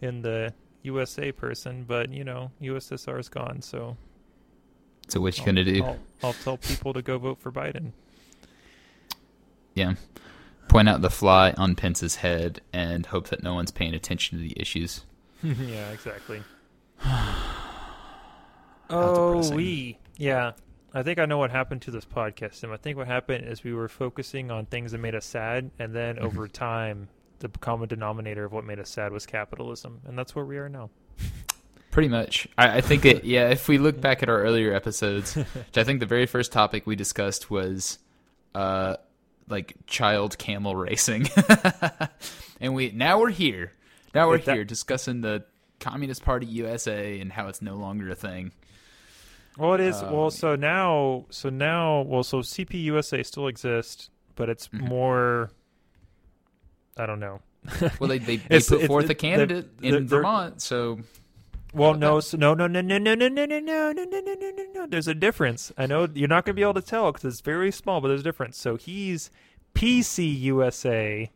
in 0.00 0.22
the 0.22 0.54
USA 0.82 1.32
person, 1.32 1.84
but 1.84 2.12
you 2.12 2.24
know, 2.24 2.52
USSR 2.62 3.18
is 3.18 3.28
gone, 3.28 3.62
so 3.62 3.96
so 5.08 5.20
what 5.20 5.36
you 5.36 5.42
I'll, 5.42 5.46
gonna 5.46 5.64
do? 5.64 5.84
I'll, 5.84 5.98
I'll 6.22 6.32
tell 6.32 6.56
people 6.56 6.92
to 6.92 7.02
go 7.02 7.18
vote 7.18 7.40
for 7.40 7.52
Biden. 7.52 7.92
Yeah, 9.74 9.94
point 10.68 10.88
out 10.88 11.02
the 11.02 11.10
fly 11.10 11.52
on 11.56 11.74
Pence's 11.76 12.16
head 12.16 12.60
and 12.72 13.06
hope 13.06 13.28
that 13.28 13.42
no 13.42 13.54
one's 13.54 13.70
paying 13.70 13.94
attention 13.94 14.38
to 14.38 14.42
the 14.42 14.52
issues. 14.60 15.04
yeah, 15.42 15.90
exactly. 15.90 16.42
Oh, 18.90 19.50
we 19.54 19.98
yeah. 20.16 20.52
I 20.92 21.02
think 21.02 21.18
I 21.18 21.24
know 21.24 21.38
what 21.38 21.50
happened 21.50 21.82
to 21.82 21.90
this 21.90 22.04
podcast, 22.04 22.60
Tim. 22.60 22.70
I 22.70 22.76
think 22.76 22.96
what 22.96 23.06
happened 23.08 23.46
is 23.48 23.64
we 23.64 23.72
were 23.74 23.88
focusing 23.88 24.50
on 24.50 24.66
things 24.66 24.92
that 24.92 24.98
made 24.98 25.14
us 25.14 25.24
sad, 25.24 25.70
and 25.78 25.92
then 25.94 26.16
Mm-hmm. 26.16 26.24
over 26.26 26.46
time, 26.46 27.08
the 27.40 27.48
common 27.48 27.88
denominator 27.88 28.44
of 28.44 28.52
what 28.52 28.64
made 28.64 28.78
us 28.78 28.90
sad 28.90 29.10
was 29.10 29.26
capitalism, 29.26 30.00
and 30.06 30.16
that's 30.16 30.36
where 30.36 30.44
we 30.44 30.56
are 30.58 30.68
now. 30.68 30.90
Pretty 31.90 32.08
much. 32.08 32.46
I, 32.56 32.76
I 32.76 32.80
think 32.80 33.04
it, 33.04 33.24
yeah, 33.24 33.48
if 33.48 33.66
we 33.68 33.78
look 33.78 34.00
back 34.00 34.22
at 34.22 34.28
our 34.28 34.40
earlier 34.42 34.72
episodes, 34.72 35.34
which 35.34 35.76
I 35.78 35.82
think 35.82 35.98
the 36.00 36.06
very 36.06 36.26
first 36.26 36.52
topic 36.52 36.86
we 36.86 36.94
discussed 36.94 37.50
was 37.50 37.98
uh 38.54 38.96
like 39.48 39.74
child 39.86 40.38
camel 40.38 40.74
racing. 40.76 41.28
and 42.60 42.74
we 42.74 42.90
now 42.92 43.20
we're 43.20 43.30
here. 43.30 43.72
Now 44.14 44.28
we're 44.28 44.38
that- 44.38 44.54
here 44.54 44.64
discussing 44.64 45.20
the 45.20 45.44
Communist 45.80 46.24
Party 46.24 46.46
USA 46.46 47.20
and 47.20 47.32
how 47.32 47.48
it's 47.48 47.60
no 47.60 47.74
longer 47.76 48.08
a 48.10 48.14
thing. 48.14 48.52
Well, 49.58 49.74
it 49.74 49.80
is. 49.80 50.02
Um, 50.02 50.12
well, 50.12 50.30
so 50.30 50.56
now, 50.56 51.26
so 51.30 51.48
now, 51.48 52.02
well, 52.02 52.24
so 52.24 52.38
CPUSA 52.38 53.24
still 53.24 53.46
exists, 53.46 54.10
but 54.34 54.48
it's 54.48 54.68
Mhm. 54.68 54.88
more. 54.88 55.50
I 56.96 57.06
don't 57.06 57.20
know. 57.20 57.40
Well, 58.00 58.08
they 58.08 58.18
they, 58.18 58.36
they 58.48 58.60
put 58.60 58.86
forth 58.86 59.10
a 59.10 59.14
candidate 59.14 59.68
in 59.82 60.06
Vermont, 60.08 60.60
so 60.62 60.98
Well, 61.74 61.94
no, 61.94 62.20
so, 62.20 62.36
no, 62.36 62.54
no, 62.54 62.66
no, 62.68 62.80
no, 62.80 62.98
no, 62.98 63.14
no, 63.14 63.28
no, 63.28 63.44
no, 63.46 63.58
no, 63.58 63.92
no, 63.92 64.04
no, 64.04 64.04
no, 64.04 64.34
no, 64.34 64.50
no, 64.50 64.64
no. 64.74 64.86
There's 64.86 65.08
a 65.08 65.14
difference. 65.14 65.72
I 65.76 65.86
know 65.86 66.08
you're 66.14 66.28
not 66.28 66.44
going 66.44 66.54
to 66.54 66.56
be 66.56 66.62
able 66.62 66.74
to 66.74 66.82
tell 66.82 67.10
because 67.10 67.24
it's 67.24 67.40
very 67.40 67.72
small, 67.72 68.00
but 68.00 68.08
there's 68.08 68.20
a 68.20 68.24
difference. 68.24 68.58
So 68.58 68.76
he's 68.76 69.30
PCUSA. 69.74 71.30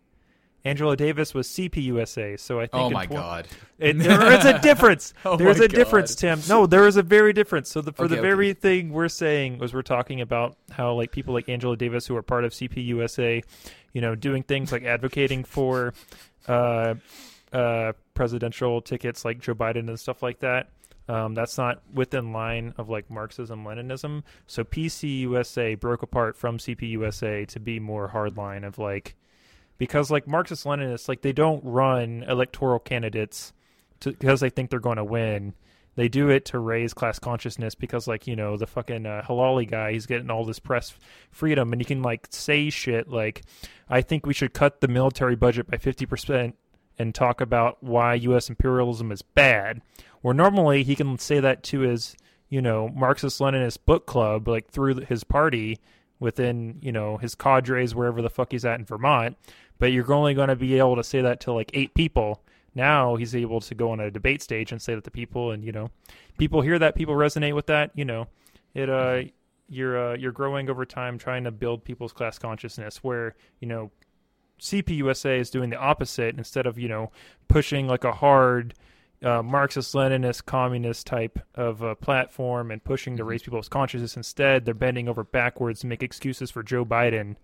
Angela 0.64 0.96
Davis 0.96 1.35
was 1.35 1.48
CPUSA. 1.48 2.38
So 2.38 2.61
I 2.61 2.66
think. 2.66 2.74
oh 2.74 2.90
my 2.90 3.07
tw- 3.07 3.11
god. 3.11 3.48
It, 3.79 3.98
there 3.98 4.33
is 4.33 4.44
a 4.44 4.59
difference. 4.61 5.14
Oh 5.24 5.37
There's 5.37 5.61
a 5.61 5.68
difference, 5.68 6.14
God. 6.14 6.37
Tim. 6.37 6.48
No, 6.48 6.66
there 6.66 6.87
is 6.87 6.96
a 6.96 7.03
very 7.03 7.33
difference. 7.33 7.70
So 7.70 7.81
the, 7.81 7.92
for 7.92 8.09
the 8.09 8.16
Okay, 8.16 8.22
very 8.22 8.53
thing 8.55 8.90
we're 8.90 9.09
saying 9.09 9.59
was 9.59 9.72
we're 9.72 9.83
talking 9.83 10.20
about 10.20 10.57
how 10.70 10.94
like 10.94 11.11
people 11.11 11.33
like 11.33 11.48
Angela 11.48 11.77
Davis 11.77 12.07
who 12.07 12.16
are 12.16 12.22
part 12.22 12.44
of 12.44 12.53
CPUSA, 12.53 13.44
you 13.92 14.01
know, 14.01 14.14
doing 14.14 14.42
things 14.42 14.72
like 14.72 14.85
advocating 14.85 15.44
for 15.44 15.94
uh, 16.48 16.94
uh, 17.53 17.93
presidential 18.15 18.81
tickets 18.81 19.25
like 19.25 19.41
Joe 19.41 19.55
Biden 19.55 19.89
and 19.89 19.99
stuff 19.99 20.23
like 20.23 20.41
that. 20.41 20.71
Um, 21.09 21.35
that's 21.35 21.57
not 21.57 21.83
within 21.93 22.33
line 22.33 22.75
of 22.77 22.91
like 22.91 23.11
Marxism 23.11 23.65
Leninism. 23.65 24.23
So 24.47 24.63
PCUSA 24.63 25.81
broke 25.81 26.03
apart 26.03 26.37
from 26.37 26.59
CPUSA 26.59 27.49
to 27.49 27.61
be 27.61 27.81
more 27.81 28.11
hardline 28.11 28.67
of 28.67 28.79
like 28.79 29.17
because 29.79 30.11
like 30.11 30.29
Marxist 30.29 30.65
Leninists 30.65 31.09
like 31.09 31.23
they 31.23 31.33
don't 31.33 31.65
run 31.65 32.25
electoral 32.29 32.79
candidates 32.79 33.55
because 34.01 34.41
they 34.41 34.51
think 34.51 34.71
they're 34.71 34.81
going 34.81 34.97
to 34.97 35.05
win. 35.05 35.55
They 35.97 36.09
do 36.09 36.29
it 36.29 36.45
to 36.47 36.61
raise 36.61 36.95
class 36.95 37.19
consciousness 37.19 37.75
because, 37.75 38.07
like, 38.07 38.29
you 38.29 38.37
know, 38.37 38.57
the 38.57 38.69
fucking 38.69 39.05
uh, 39.05 39.25
Helali 39.27 39.69
guy, 39.69 39.93
he's 39.93 40.07
getting 40.07 40.31
all 40.31 40.45
this 40.45 40.61
press 40.61 40.95
freedom 41.33 41.73
and 41.73 41.81
he 41.81 41.85
can, 41.85 42.03
like, 42.03 42.29
say 42.31 42.71
shit 42.71 43.09
like, 43.09 43.43
I 43.89 44.03
think 44.03 44.25
we 44.25 44.33
should 44.33 44.55
cut 44.55 44.81
the 44.81 44.87
military 44.87 45.35
budget 45.35 45.69
by 45.69 45.77
50% 45.77 46.53
and 46.99 47.15
talk 47.15 47.41
about 47.41 47.83
why 47.83 48.15
U.S. 48.15 48.49
imperialism 48.49 49.13
is 49.13 49.23
bad. 49.23 49.81
Where 50.21 50.35
normally 50.35 50.83
he 50.83 50.97
can 50.97 51.19
say 51.19 51.41
that 51.41 51.63
to 51.65 51.81
his, 51.81 52.17
you 52.49 52.61
know, 52.61 52.89
Marxist 52.89 53.41
Leninist 53.41 53.79
book 53.87 54.07
club, 54.07 54.49
like, 54.49 54.69
through 54.69 54.97
his 54.97 55.25
party 55.25 55.79
within, 56.19 56.79
you 56.83 56.91
know, 56.91 57.19
his 57.19 57.35
cadres, 57.35 57.95
wherever 57.95 58.21
the 58.21 58.31
fuck 58.31 58.51
he's 58.51 58.65
at 58.65 58.81
in 58.81 58.85
Vermont. 58.85 59.37
But 59.79 59.93
you're 59.93 60.13
only 60.13 60.35
going 60.35 60.49
to 60.49 60.57
be 60.57 60.77
able 60.79 60.97
to 60.97 61.05
say 61.05 61.21
that 61.21 61.41
to, 61.41 61.53
like, 61.53 61.71
eight 61.75 61.95
people 61.95 62.43
now 62.75 63.17
he's 63.17 63.35
able 63.35 63.61
to 63.61 63.75
go 63.75 63.91
on 63.91 63.99
a 63.99 64.11
debate 64.11 64.41
stage 64.41 64.73
and 64.73 64.81
say 64.81 64.95
that 64.95 65.03
to 65.03 65.11
people 65.11 65.51
and 65.51 65.65
you 65.65 65.73
know 65.73 65.91
people 66.39 66.61
hear 66.61 66.79
that 66.79 66.95
people 66.95 67.15
resonate 67.15 67.55
with 67.55 67.67
that 67.67 67.91
you 67.95 68.05
know 68.05 68.27
it 68.75 68.89
uh 68.89 69.21
you're 69.69 70.13
uh, 70.13 70.17
you're 70.17 70.33
growing 70.33 70.71
over 70.71 70.87
time 70.87 71.19
trying 71.19 71.45
to 71.45 71.51
build 71.51 71.85
people's 71.85 72.13
class 72.13 72.39
consciousness 72.39 72.99
where 72.99 73.35
you 73.61 73.69
know 73.69 73.91
CPUSA 74.61 75.38
is 75.40 75.51
doing 75.51 75.71
the 75.71 75.77
opposite 75.79 76.37
instead 76.37 76.66
of 76.66 76.79
you 76.79 76.88
know 76.88 77.11
pushing 77.49 77.87
like 77.87 78.05
a 78.05 78.12
hard 78.12 78.75
uh, 79.23 79.42
Marxist 79.42 79.94
Leninist 79.94 80.44
communist 80.47 81.07
type 81.07 81.38
of 81.55 81.83
uh, 81.83 81.94
platform 81.97 82.71
and 82.71 82.83
pushing 82.85 83.16
to 83.16 83.25
raise 83.25 83.42
people's 83.42 83.68
consciousness 83.68 84.16
instead 84.16 84.64
they're 84.64 84.75
bending 84.75 85.09
over 85.09 85.25
backwards 85.25 85.81
to 85.81 85.87
make 85.87 86.03
excuses 86.03 86.51
for 86.51 86.62
Joe 86.62 86.85
Biden 86.85 87.35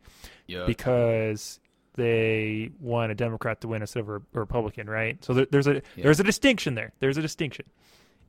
Yeah. 0.47 0.65
because 0.67 1.59
they 1.97 2.71
want 2.81 3.13
a 3.13 3.15
Democrat 3.15 3.61
to 3.61 3.69
win 3.69 3.81
instead 3.83 4.01
of 4.01 4.09
a 4.09 4.15
a 4.17 4.21
Republican, 4.41 4.89
right? 4.91 5.23
So 5.25 5.33
there, 5.35 5.47
there's 5.51 5.67
a 5.69 5.81
there's 5.97 6.19
a 6.21 6.25
distinction 6.25 6.75
there. 6.75 6.93
There's 7.01 7.17
a 7.17 7.23
distinction. 7.23 7.67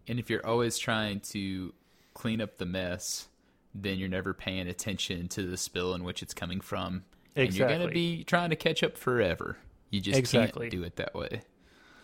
And 0.08 0.20
if 0.20 0.30
you're 0.30 0.46
always 0.46 0.78
trying 0.78 1.20
to 1.32 1.74
clean 2.14 2.42
up 2.42 2.58
the 2.58 2.66
mess, 2.68 3.28
then 3.74 3.98
you're 3.98 4.08
never 4.10 4.34
paying 4.36 4.68
attention 4.68 5.28
to 5.30 5.42
the 5.44 5.58
spill 5.58 5.96
in 5.96 6.04
which 6.04 6.22
it's 6.22 6.34
coming 6.34 6.62
from. 6.62 7.06
And 7.36 7.54
you're 7.54 7.68
going 7.68 7.82
to 7.82 7.88
be 7.94 8.24
trying 8.24 8.50
to 8.52 8.56
catch 8.56 8.84
up 8.84 8.98
forever. 8.98 9.58
You 9.90 10.02
just 10.02 10.18
Exactly. 10.18 10.70
can't 10.70 10.82
do 10.82 10.84
it 10.84 10.96
that 10.98 11.14
way. 11.14 11.42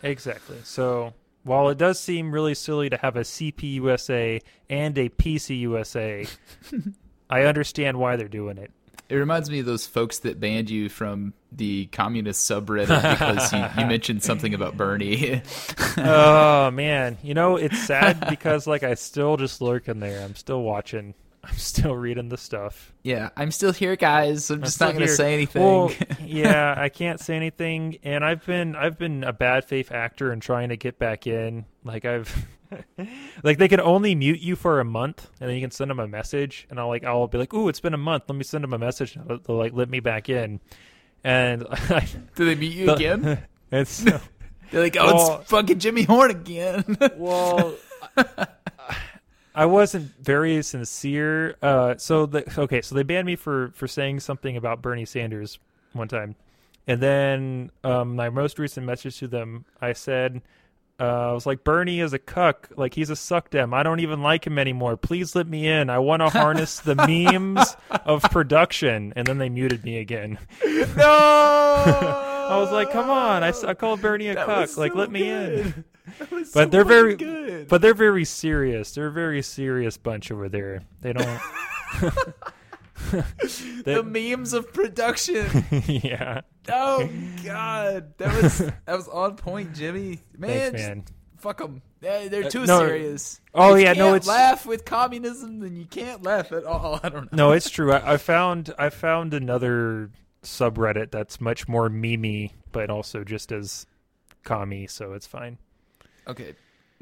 Exactly. 0.04 0.58
So 0.63 1.13
while 1.44 1.70
it 1.70 1.78
does 1.78 2.00
seem 2.00 2.32
really 2.32 2.54
silly 2.54 2.89
to 2.89 2.98
have 2.98 3.15
a 3.15 3.22
CPUSA 3.22 4.41
and 4.70 4.98
a 4.98 5.10
PCUSA, 5.10 6.30
I 7.30 7.44
understand 7.44 7.98
why 8.00 8.15
they're 8.15 8.28
doing 8.28 8.58
it. 8.58 8.72
It 9.10 9.15
reminds 9.15 9.50
me 9.50 9.60
of 9.60 9.65
those 9.65 9.86
folks 9.86 10.20
that 10.20 10.39
banned 10.39 10.70
you 10.70 10.88
from 10.88 11.34
the 11.52 11.88
communist 11.88 12.50
subreddit 12.50 12.88
because 12.88 13.52
you, 13.52 13.60
you 13.82 13.86
mentioned 13.89 14.24
something 14.24 14.54
about 14.54 14.78
Bernie. 14.78 15.41
oh 15.98 16.72
man, 16.74 17.17
you 17.22 17.34
know 17.34 17.58
it's 17.58 17.78
sad 17.78 18.26
because 18.30 18.67
like 18.67 18.84
I 18.84 18.94
still 18.94 19.36
just 19.36 19.60
lurk 19.62 19.89
in 19.89 20.00
there. 20.00 20.24
I'm 20.24 20.36
still 20.36 20.62
watching. 20.62 21.13
I'm 21.43 21.58
still 21.58 21.95
reading 21.95 22.30
the 22.30 22.38
stuff. 22.38 22.93
yeah, 23.04 23.30
I'm 23.36 23.51
still 23.51 23.71
here, 23.73 23.95
guys. 23.95 24.49
I'm 24.51 24.62
just 24.62 24.80
not 24.80 24.93
going 24.93 25.06
to 25.08 25.12
say 25.12 25.34
anything. 25.34 25.63
Well, 25.63 25.91
yeah, 26.23 26.75
I 26.77 26.89
can't 26.89 27.19
say 27.19 27.36
anything, 27.36 27.97
and 28.04 28.23
I've 28.23 28.45
been 28.45 28.75
I've 28.75 28.97
been 28.99 29.23
a 29.23 29.34
bad 29.34 29.65
faith 29.65 29.91
actor 29.91 30.32
and 30.32 30.41
trying 30.41 30.69
to 30.69 30.77
get 30.77 30.99
back 30.99 31.25
in. 31.25 31.65
Like 31.84 32.06
I've, 32.06 32.45
like 33.43 33.58
they 33.58 33.67
can 33.67 33.80
only 33.80 34.13
mute 34.13 34.39
you 34.39 34.56
for 34.56 34.80
a 34.80 34.86
month, 34.86 35.30
and 35.39 35.49
then 35.49 35.56
you 35.56 35.62
can 35.62 35.71
send 35.71 35.89
them 35.89 35.99
a 35.99 36.08
message, 36.08 36.67
and 36.69 36.80
I'll 36.80 36.89
like 36.89 37.04
I'll 37.04 37.27
be 37.27 37.39
like, 37.39 37.54
"Ooh, 37.56 37.69
it's 37.69 37.80
been 37.80 37.95
a 37.95 37.97
month. 37.97 38.25
Let 38.27 38.36
me 38.36 38.43
send 38.43 38.63
them 38.63 38.73
a 38.73 38.77
message." 38.80 39.17
They'll, 39.25 39.58
like 39.58 39.73
let 39.73 39.89
me 39.89 39.99
back 39.99 40.30
in, 40.30 40.60
and 41.23 41.65
Do 42.36 42.45
they 42.45 42.56
meet 42.56 42.73
you 42.73 42.91
again? 42.91 43.43
it's 43.71 43.99
They're 44.04 44.21
like, 44.73 44.95
oh, 44.97 45.06
Well- 45.06 45.39
it's 45.41 45.49
fucking 45.49 45.80
Jimmy 45.80 46.04
Horn 46.04 46.30
again. 46.32 46.97
well. 47.17 47.73
I 48.15 48.47
wasn't 49.66 50.12
very 50.22 50.62
sincere. 50.64 51.56
Uh, 51.62 51.96
so 51.98 52.26
the 52.26 52.60
okay, 52.60 52.82
so 52.82 52.96
they 52.96 53.04
banned 53.04 53.26
me 53.26 53.36
for 53.36 53.72
for 53.74 53.88
saying 53.88 54.22
something 54.22 54.56
about 54.56 54.82
Bernie 54.82 55.06
Sanders 55.06 55.60
one 55.94 56.08
time, 56.08 56.36
and 56.88 57.02
then 57.02 57.72
um, 57.84 58.16
my 58.16 58.30
most 58.30 58.60
recent 58.60 58.86
message 58.86 59.18
to 59.20 59.28
them, 59.28 59.66
I 59.82 59.94
said, 59.94 60.42
uh, 61.02 61.30
I 61.30 61.34
was 61.34 61.46
like, 61.46 61.64
Bernie 61.64 62.00
is 62.00 62.14
a 62.14 62.20
cuck, 62.20 62.70
like 62.78 62.94
he's 62.94 63.10
a 63.10 63.16
suck 63.16 63.50
dem. 63.50 63.74
I 63.74 63.82
don't 63.82 64.00
even 64.00 64.22
like 64.22 64.46
him 64.46 64.60
anymore. 64.60 64.96
Please 64.98 65.36
let 65.36 65.48
me 65.48 65.68
in. 65.68 65.90
I 65.90 66.00
want 66.00 66.22
to 66.22 66.30
harness 66.40 66.80
the 66.80 66.96
memes 66.96 67.76
of 68.06 68.22
production, 68.24 69.12
and 69.16 69.26
then 69.26 69.38
they 69.40 69.50
muted 69.50 69.84
me 69.84 69.98
again. 69.98 70.38
no! 70.64 71.04
I 72.52 72.58
was 72.58 72.72
like, 72.72 72.92
come 72.92 73.10
on, 73.10 73.44
I, 73.44 73.52
I 73.66 73.74
called 73.74 74.02
Bernie 74.02 74.28
a 74.28 74.36
That 74.36 74.46
cuck, 74.46 74.78
like 74.78 74.92
so 74.92 74.98
let 74.98 75.12
me 75.12 75.30
in. 75.30 75.84
Good. 76.06 76.14
That 76.20 76.32
was 76.32 76.52
But 76.52 76.66
so 76.66 76.70
they're 76.70 76.84
very, 76.86 77.16
good. 77.16 77.68
but 77.68 77.82
they're 77.82 77.94
very 77.94 78.26
serious. 78.26 78.92
They're 78.94 79.08
a 79.08 79.12
very 79.12 79.42
serious 79.42 79.98
bunch 79.98 80.32
over 80.32 80.50
there. 80.50 80.82
They 81.02 81.14
don't. 81.14 81.40
the 83.12 84.04
memes 84.06 84.54
of 84.54 84.72
production. 84.74 85.66
yeah. 85.88 86.42
Oh 86.70 87.10
God, 87.44 88.14
that 88.18 88.42
was 88.42 88.58
that 88.60 88.96
was 88.96 89.08
on 89.08 89.36
point, 89.36 89.74
Jimmy. 89.76 90.20
Man, 90.38 90.72
Thanks, 90.72 90.82
man. 90.82 91.04
fuck 91.38 91.58
them. 91.58 91.82
They're, 92.00 92.30
they're 92.30 92.46
Uh, 92.46 92.50
too 92.50 92.66
no. 92.66 92.80
serious. 92.80 93.42
Oh, 93.54 93.76
If 93.76 93.84
yeah, 93.84 93.94
no, 93.94 94.06
can't 94.06 94.16
it's- 94.18 94.28
laugh 94.28 94.66
with 94.66 94.86
communism, 94.86 95.60
then 95.60 95.76
you 95.76 95.86
can't 95.86 96.24
laugh 96.24 96.52
at 96.52 96.64
all. 96.64 97.00
I 97.04 97.10
don't 97.10 97.32
know. 97.32 97.50
No, 97.50 97.52
it's 97.52 97.70
true. 97.70 97.92
I, 97.92 98.14
I 98.14 98.18
found 98.18 98.74
I 98.78 98.90
found 98.90 99.34
another 99.34 100.10
subreddit 100.44 101.12
that's 101.12 101.40
much 101.42 101.68
more 101.68 101.90
memey, 101.90 102.52
but 102.72 102.90
also 102.90 103.24
just 103.24 103.52
as 103.52 103.86
commie, 104.44 104.88
so 104.88 105.14
it's 105.14 105.28
fine. 105.28 105.58
Okay, 106.28 106.54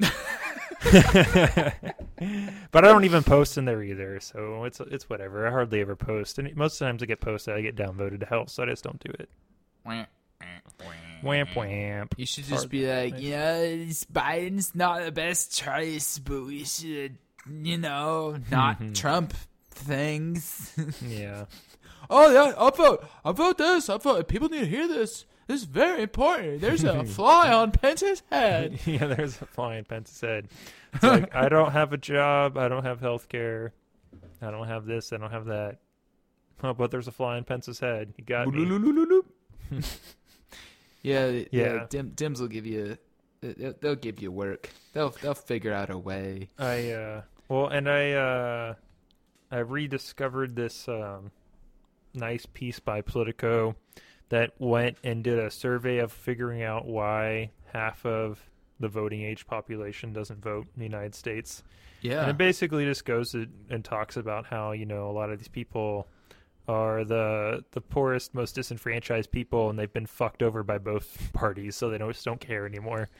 But 2.72 2.84
I 2.84 2.88
don't 2.88 3.04
even 3.04 3.22
post 3.22 3.56
in 3.58 3.64
there 3.64 3.82
either, 3.82 4.20
so 4.20 4.64
it's 4.64 4.80
it's 4.80 5.08
whatever. 5.08 5.46
I 5.46 5.50
hardly 5.50 5.80
ever 5.80 5.96
post, 5.96 6.38
and 6.38 6.54
most 6.56 6.74
of 6.74 6.78
the 6.80 6.84
times 6.86 7.02
I 7.02 7.06
get 7.06 7.20
posted, 7.20 7.54
I 7.54 7.60
get 7.60 7.76
downvoted 7.76 8.20
to 8.20 8.26
hell, 8.26 8.46
so 8.46 8.62
I 8.62 8.66
just 8.66 8.84
don't 8.84 9.02
do 9.02 9.12
it. 9.18 9.28
Wamp 9.84 10.08
wamp. 11.54 12.14
You 12.16 12.26
should 12.26 12.44
Hard- 12.46 12.56
just 12.56 12.70
be 12.70 12.86
like, 12.86 13.14
yeah, 13.18 13.58
this 13.60 14.04
Biden's 14.04 14.74
not 14.74 15.04
the 15.04 15.12
best 15.12 15.56
choice, 15.56 16.18
but 16.18 16.44
we 16.44 16.64
should, 16.64 17.16
you 17.50 17.78
know, 17.78 18.38
not 18.50 18.80
mm-hmm. 18.80 18.92
Trump 18.92 19.34
things. 19.70 20.74
Yeah. 21.06 21.44
oh 22.10 22.32
yeah, 22.32 22.54
I'll 22.56 22.70
vote. 23.32 23.58
This. 23.58 23.88
I'll 23.88 23.98
vote. 23.98 24.28
People 24.28 24.48
need 24.48 24.60
to 24.60 24.66
hear 24.66 24.88
this. 24.88 25.24
This 25.50 25.62
is 25.62 25.66
very 25.66 26.02
important. 26.04 26.60
There's 26.60 26.84
a 26.84 27.04
fly 27.16 27.52
on 27.52 27.72
Pence's 27.72 28.22
head. 28.30 28.78
yeah, 28.86 29.06
there's 29.06 29.42
a 29.42 29.46
fly 29.46 29.78
in 29.78 29.84
Pence's 29.84 30.20
head. 30.20 30.46
It's 30.94 31.02
like 31.02 31.34
I 31.34 31.48
don't 31.48 31.72
have 31.72 31.92
a 31.92 31.96
job, 31.96 32.56
I 32.56 32.68
don't 32.68 32.84
have 32.84 33.00
health 33.00 33.28
care, 33.28 33.72
I 34.40 34.52
don't 34.52 34.68
have 34.68 34.86
this, 34.86 35.12
I 35.12 35.16
don't 35.16 35.32
have 35.32 35.46
that. 35.46 35.78
Oh, 36.62 36.72
but 36.72 36.92
there's 36.92 37.08
a 37.08 37.10
fly 37.10 37.36
in 37.36 37.42
Pence's 37.42 37.80
head. 37.80 38.14
You 38.16 38.22
got 38.22 38.46
me. 38.46 38.62
yeah, 41.02 41.26
yeah. 41.26 41.44
Yeah. 41.50 41.86
Dim, 41.88 42.10
Dims 42.10 42.40
will 42.40 42.46
give 42.46 42.64
you. 42.64 42.96
They'll, 43.40 43.74
they'll 43.80 43.96
give 43.96 44.22
you 44.22 44.30
work. 44.30 44.70
They'll 44.92 45.10
they'll 45.20 45.34
figure 45.34 45.72
out 45.72 45.90
a 45.90 45.98
way. 45.98 46.50
I 46.60 46.92
uh 46.92 47.22
well 47.48 47.66
and 47.66 47.90
I 47.90 48.12
uh 48.12 48.74
I 49.50 49.58
rediscovered 49.58 50.54
this 50.54 50.86
um 50.86 51.32
nice 52.14 52.46
piece 52.46 52.78
by 52.78 53.00
Politico 53.00 53.74
that 54.30 54.52
went 54.58 54.96
and 55.04 55.22
did 55.22 55.38
a 55.38 55.50
survey 55.50 55.98
of 55.98 56.10
figuring 56.12 56.62
out 56.62 56.86
why 56.86 57.50
half 57.72 58.04
of 58.06 58.40
the 58.80 58.88
voting 58.88 59.22
age 59.22 59.46
population 59.46 60.12
doesn't 60.12 60.42
vote 60.42 60.66
in 60.74 60.78
the 60.80 60.84
United 60.84 61.14
States. 61.14 61.62
Yeah. 62.00 62.22
And 62.22 62.30
it 62.30 62.38
basically 62.38 62.84
just 62.86 63.04
goes 63.04 63.32
to, 63.32 63.46
and 63.68 63.84
talks 63.84 64.16
about 64.16 64.46
how 64.46 64.72
you 64.72 64.86
know 64.86 65.10
a 65.10 65.12
lot 65.12 65.28
of 65.30 65.38
these 65.38 65.48
people 65.48 66.08
are 66.68 67.04
the 67.04 67.64
the 67.72 67.80
poorest, 67.80 68.34
most 68.34 68.54
disenfranchised 68.54 69.30
people, 69.30 69.68
and 69.70 69.78
they've 69.78 69.92
been 69.92 70.06
fucked 70.06 70.42
over 70.42 70.62
by 70.62 70.78
both 70.78 71.30
parties, 71.32 71.76
so 71.76 71.90
they 71.90 71.98
don't 71.98 72.12
just 72.12 72.24
don't 72.24 72.40
care 72.40 72.64
anymore. 72.66 73.10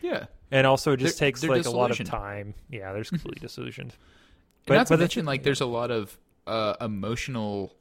yeah. 0.00 0.26
And 0.52 0.66
also, 0.66 0.92
it 0.92 0.96
just 0.98 1.18
They're- 1.18 1.28
takes 1.28 1.40
they're 1.42 1.50
like 1.50 1.64
a 1.66 1.70
lot 1.70 1.92
of 1.92 2.04
time. 2.04 2.54
Yeah, 2.68 2.92
there's 2.92 3.08
completely 3.10 3.38
disillusioned. 3.40 3.94
But, 4.66 4.74
not 4.74 4.86
to 4.88 4.96
the- 4.96 4.98
mention, 4.98 5.24
like, 5.24 5.42
there's 5.44 5.60
a 5.60 5.66
lot 5.66 5.90
of 5.92 6.18
uh, 6.46 6.74
emotional 6.80 7.72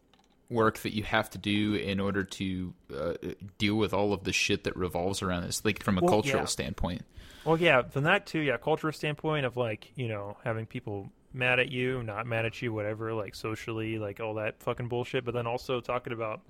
work 0.49 0.79
that 0.79 0.95
you 0.95 1.03
have 1.03 1.29
to 1.29 1.37
do 1.37 1.75
in 1.75 1.99
order 1.99 2.23
to 2.23 2.73
uh, 2.95 3.13
deal 3.57 3.75
with 3.75 3.93
all 3.93 4.13
of 4.13 4.23
the 4.23 4.33
shit 4.33 4.63
that 4.63 4.75
revolves 4.75 5.21
around 5.21 5.43
this, 5.43 5.63
like 5.63 5.83
from 5.83 5.97
a 5.97 6.01
Well, 6.01 6.09
cultural 6.09 6.43
yeah. 6.43 6.47
standpoint. 6.47 7.03
Well, 7.45 7.57
yeah, 7.57 7.83
from 7.83 8.03
that 8.03 8.25
too, 8.25 8.39
yeah, 8.39 8.57
cultural 8.57 8.91
standpoint 8.93 9.45
of 9.45 9.57
like 9.57 9.91
you 9.95 10.07
know 10.07 10.37
having 10.43 10.65
people 10.65 11.09
mad 11.33 11.59
at 11.59 11.69
you, 11.69 12.03
not 12.03 12.25
mad 12.25 12.45
at 12.45 12.61
you, 12.61 12.73
whatever, 12.73 13.13
like 13.13 13.35
socially, 13.35 13.99
like 13.99 14.19
all 14.19 14.35
that 14.35 14.61
fucking 14.61 14.87
bullshit. 14.87 15.23
But 15.23 15.33
then 15.33 15.47
also 15.47 15.79
talking 15.79 16.13
about 16.13 16.41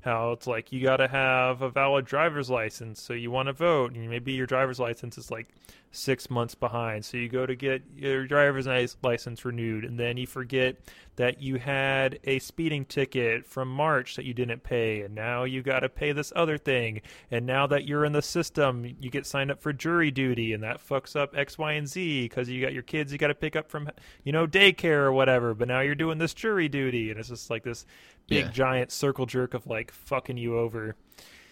how 0.00 0.32
it's 0.32 0.46
like 0.46 0.72
you 0.72 0.80
got 0.80 0.98
to 0.98 1.08
have 1.08 1.60
a 1.60 1.70
valid 1.70 2.04
driver's 2.04 2.48
license, 2.48 3.02
so 3.02 3.12
you 3.12 3.30
want 3.30 3.46
to 3.46 3.52
vote, 3.52 3.94
and 3.94 4.08
maybe 4.08 4.32
your 4.32 4.46
driver's 4.46 4.78
license 4.78 5.18
is 5.18 5.30
like 5.30 5.48
six 5.90 6.30
months 6.30 6.54
behind, 6.54 7.04
so 7.04 7.16
you 7.16 7.28
go 7.28 7.46
to 7.46 7.56
get 7.56 7.82
your 7.96 8.26
driver's 8.26 8.66
license 9.02 9.44
renewed, 9.44 9.84
and 9.84 9.98
then 9.98 10.16
you 10.16 10.26
forget 10.26 10.76
that 11.16 11.42
you 11.42 11.56
had 11.56 12.20
a 12.24 12.38
speeding 12.38 12.84
ticket 12.84 13.44
from 13.44 13.68
March 13.68 14.14
that 14.14 14.24
you 14.24 14.32
didn't 14.32 14.62
pay, 14.62 15.00
and 15.02 15.14
now 15.14 15.42
you 15.42 15.62
got 15.62 15.80
to 15.80 15.88
pay 15.88 16.12
this 16.12 16.32
other 16.36 16.56
thing, 16.56 17.00
and 17.30 17.44
now 17.44 17.66
that 17.66 17.84
you're 17.84 18.04
in 18.04 18.12
the 18.12 18.22
system, 18.22 18.84
you 19.00 19.10
get 19.10 19.26
signed 19.26 19.50
up 19.50 19.60
for 19.60 19.72
jury 19.72 20.12
duty, 20.12 20.52
and 20.52 20.62
that 20.62 20.86
fucks 20.86 21.16
up 21.16 21.36
X, 21.36 21.58
Y, 21.58 21.72
and 21.72 21.88
Z 21.88 22.22
because 22.22 22.48
you 22.48 22.62
got 22.62 22.72
your 22.72 22.82
kids 22.82 23.10
you 23.10 23.18
got 23.18 23.28
to 23.28 23.34
pick 23.34 23.56
up 23.56 23.68
from, 23.68 23.90
you 24.22 24.30
know, 24.30 24.46
daycare 24.46 25.02
or 25.02 25.12
whatever. 25.12 25.54
But 25.54 25.68
now 25.68 25.80
you're 25.80 25.96
doing 25.96 26.18
this 26.18 26.34
jury 26.34 26.68
duty, 26.68 27.10
and 27.10 27.18
it's 27.18 27.30
just 27.30 27.50
like 27.50 27.64
this 27.64 27.84
big 28.28 28.44
Yeah. 28.46 28.50
giant 28.52 28.92
circle 28.92 29.26
jerk 29.26 29.52
of 29.54 29.66
like 29.66 29.90
fucking 29.90 30.36
you 30.36 30.56
over. 30.56 30.94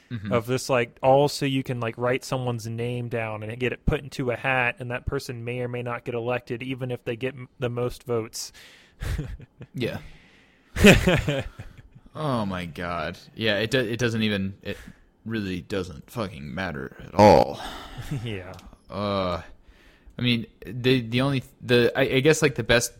Mhm. 0.08 0.30
Of 0.30 0.46
this, 0.46 0.68
like, 0.68 0.96
all 1.02 1.26
so 1.28 1.44
you 1.46 1.64
can 1.64 1.80
like 1.80 1.98
write 1.98 2.22
someone's 2.24 2.68
name 2.68 3.08
down 3.08 3.42
and 3.42 3.58
get 3.58 3.72
it 3.72 3.84
put 3.86 4.02
into 4.02 4.30
a 4.30 4.36
hat, 4.36 4.76
and 4.78 4.88
that 4.92 5.04
person 5.04 5.44
may 5.44 5.58
or 5.58 5.66
may 5.66 5.82
not 5.82 6.04
get 6.04 6.14
elected, 6.14 6.62
even 6.62 6.92
if 6.92 7.02
they 7.04 7.16
get 7.16 7.34
m- 7.34 7.48
the 7.58 7.68
most 7.68 8.04
votes. 8.04 8.52
Yeah. 9.74 9.98
Oh 12.14 12.46
my 12.46 12.64
god. 12.64 13.18
Yeah, 13.34 13.58
it 13.58 13.70
do, 13.70 13.78
it 13.80 13.98
doesn't 13.98 14.22
even 14.22 14.54
it 14.62 14.78
really 15.26 15.60
doesn't 15.60 16.10
fucking 16.10 16.54
matter 16.54 16.96
at 17.04 17.14
all. 17.18 17.60
yeah, 18.24 18.52
Uh 18.88 19.42
I 20.18 20.22
mean, 20.22 20.46
the 20.64 21.00
the 21.02 21.20
only 21.20 21.42
the 21.60 21.92
I, 21.94 22.02
I 22.16 22.20
guess 22.20 22.40
like 22.40 22.54
the 22.54 22.62
best 22.62 22.92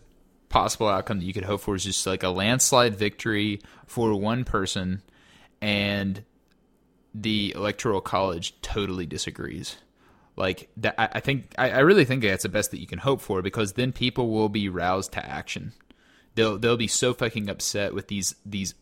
possible 0.49 0.87
outcome 0.87 1.19
that 1.19 1.25
you 1.25 1.33
could 1.33 1.45
hope 1.45 1.61
for 1.61 1.75
is 1.75 1.83
just 1.83 2.07
like 2.07 2.23
a 2.23 2.29
landslide 2.29 2.95
victory 2.95 3.61
for 3.85 4.15
one 4.15 4.43
person 4.43 5.01
and 5.61 6.23
the 7.13 7.53
electoral 7.55 8.01
college 8.01 8.59
totally 8.61 9.05
disagrees. 9.05 9.77
Like 10.35 10.69
that 10.77 10.95
I, 10.97 11.19
think 11.19 11.53
I, 11.57 11.71
I 11.71 11.79
really 11.79 12.05
think 12.05 12.21
that's 12.21 12.43
the 12.43 12.49
best 12.49 12.71
that 12.71 12.79
you 12.79 12.85
can 12.85 12.99
hope 12.99 13.21
for 13.21 13.41
because 13.41 13.73
then 13.73 13.91
people 13.91 14.29
will 14.29 14.49
be 14.49 14.69
roused 14.69 15.13
to 15.13 15.25
action. 15.25 15.73
They'll 16.35 16.59
they'll 16.59 16.77
be 16.77 16.87
so 16.87 17.15
fucking 17.15 17.49
upset 17.49 17.95
with 17.95 18.07
these 18.07 18.35
these 18.45 18.75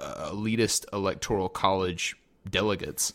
uh, 0.00 0.30
elitist 0.32 0.84
electoral 0.92 1.48
college 1.48 2.16
delegates 2.50 3.12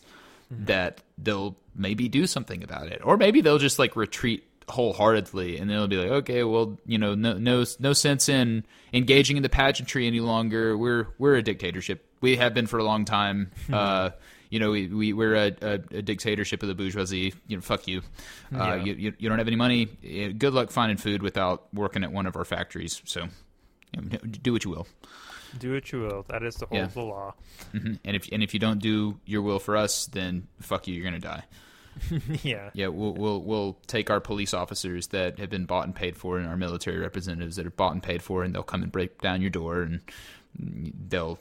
that 0.50 1.02
they'll 1.18 1.56
maybe 1.74 2.08
do 2.08 2.26
something 2.26 2.62
about 2.62 2.86
it, 2.86 3.02
or 3.04 3.18
maybe 3.18 3.42
they'll 3.42 3.58
just 3.58 3.78
like 3.78 3.94
retreat 3.94 4.48
wholeheartedly 4.68 5.58
and 5.58 5.68
they'll 5.70 5.88
be 5.88 5.96
like 5.96 6.10
okay 6.10 6.44
well 6.44 6.78
you 6.86 6.98
know 6.98 7.14
no 7.14 7.34
no 7.34 7.64
no 7.80 7.92
sense 7.92 8.28
in 8.28 8.64
engaging 8.92 9.36
in 9.36 9.42
the 9.42 9.48
pageantry 9.48 10.06
any 10.06 10.20
longer. 10.20 10.76
We're 10.76 11.08
we're 11.18 11.36
a 11.36 11.42
dictatorship. 11.42 12.04
We 12.20 12.36
have 12.36 12.54
been 12.54 12.66
for 12.66 12.78
a 12.78 12.84
long 12.84 13.04
time. 13.04 13.50
Uh 13.72 14.10
you 14.50 14.60
know 14.60 14.70
we, 14.70 14.86
we 14.86 15.12
we're 15.14 15.34
a, 15.34 15.52
a, 15.62 15.72
a 15.96 16.02
dictatorship 16.02 16.62
of 16.62 16.68
the 16.68 16.74
bourgeoisie. 16.74 17.32
You 17.46 17.56
know 17.56 17.62
fuck 17.62 17.88
you. 17.88 18.02
Uh 18.54 18.58
Yeah. 18.58 18.74
you, 18.76 18.94
you 18.94 19.12
you 19.18 19.28
don't 19.28 19.38
have 19.38 19.46
any 19.48 19.56
money. 19.56 19.88
Eh, 20.04 20.28
good 20.36 20.52
luck 20.52 20.70
finding 20.70 20.98
food 20.98 21.22
without 21.22 21.72
working 21.72 22.04
at 22.04 22.12
one 22.12 22.26
of 22.26 22.36
our 22.36 22.44
factories. 22.44 23.00
So 23.06 23.28
you 23.96 24.02
know, 24.02 24.18
do 24.18 24.52
what 24.52 24.64
you 24.64 24.70
will. 24.70 24.86
Do 25.58 25.72
what 25.74 25.90
you 25.92 26.00
will. 26.00 26.24
That 26.28 26.42
is 26.42 26.56
the 26.56 26.66
whole 26.66 26.78
Yeah. 26.78 26.84
of 26.84 26.94
the 26.94 27.02
law. 27.02 27.34
hmm 27.72 27.94
and 28.04 28.14
if 28.16 28.28
and 28.30 28.42
if 28.42 28.52
you 28.54 28.60
don't 28.60 28.78
do 28.78 29.18
your 29.26 29.42
will 29.42 29.58
for 29.58 29.76
us 29.76 30.06
then 30.06 30.48
fuck 30.60 30.86
you. 30.86 30.94
You're 30.94 31.04
gonna 31.04 31.18
die 31.18 31.44
yeah. 32.42 32.70
Yeah, 32.74 32.88
we'll 32.88 33.12
we'll 33.14 33.40
we'll 33.42 33.78
take 33.86 34.10
our 34.10 34.20
police 34.20 34.54
officers 34.54 35.08
that 35.08 35.38
have 35.38 35.50
been 35.50 35.64
bought 35.66 35.84
and 35.86 35.94
paid 35.94 36.16
for, 36.16 36.38
and 36.38 36.46
our 36.48 36.56
military 36.56 36.98
representatives 36.98 37.56
that 37.56 37.66
are 37.66 37.70
bought 37.70 37.92
and 37.92 38.02
paid 38.02 38.22
for, 38.22 38.42
and 38.44 38.54
they'll 38.54 38.62
come 38.62 38.82
and 38.82 38.90
break 38.92 39.20
down 39.20 39.40
your 39.40 39.50
door, 39.50 39.82
and 39.82 40.00
they'll 41.08 41.38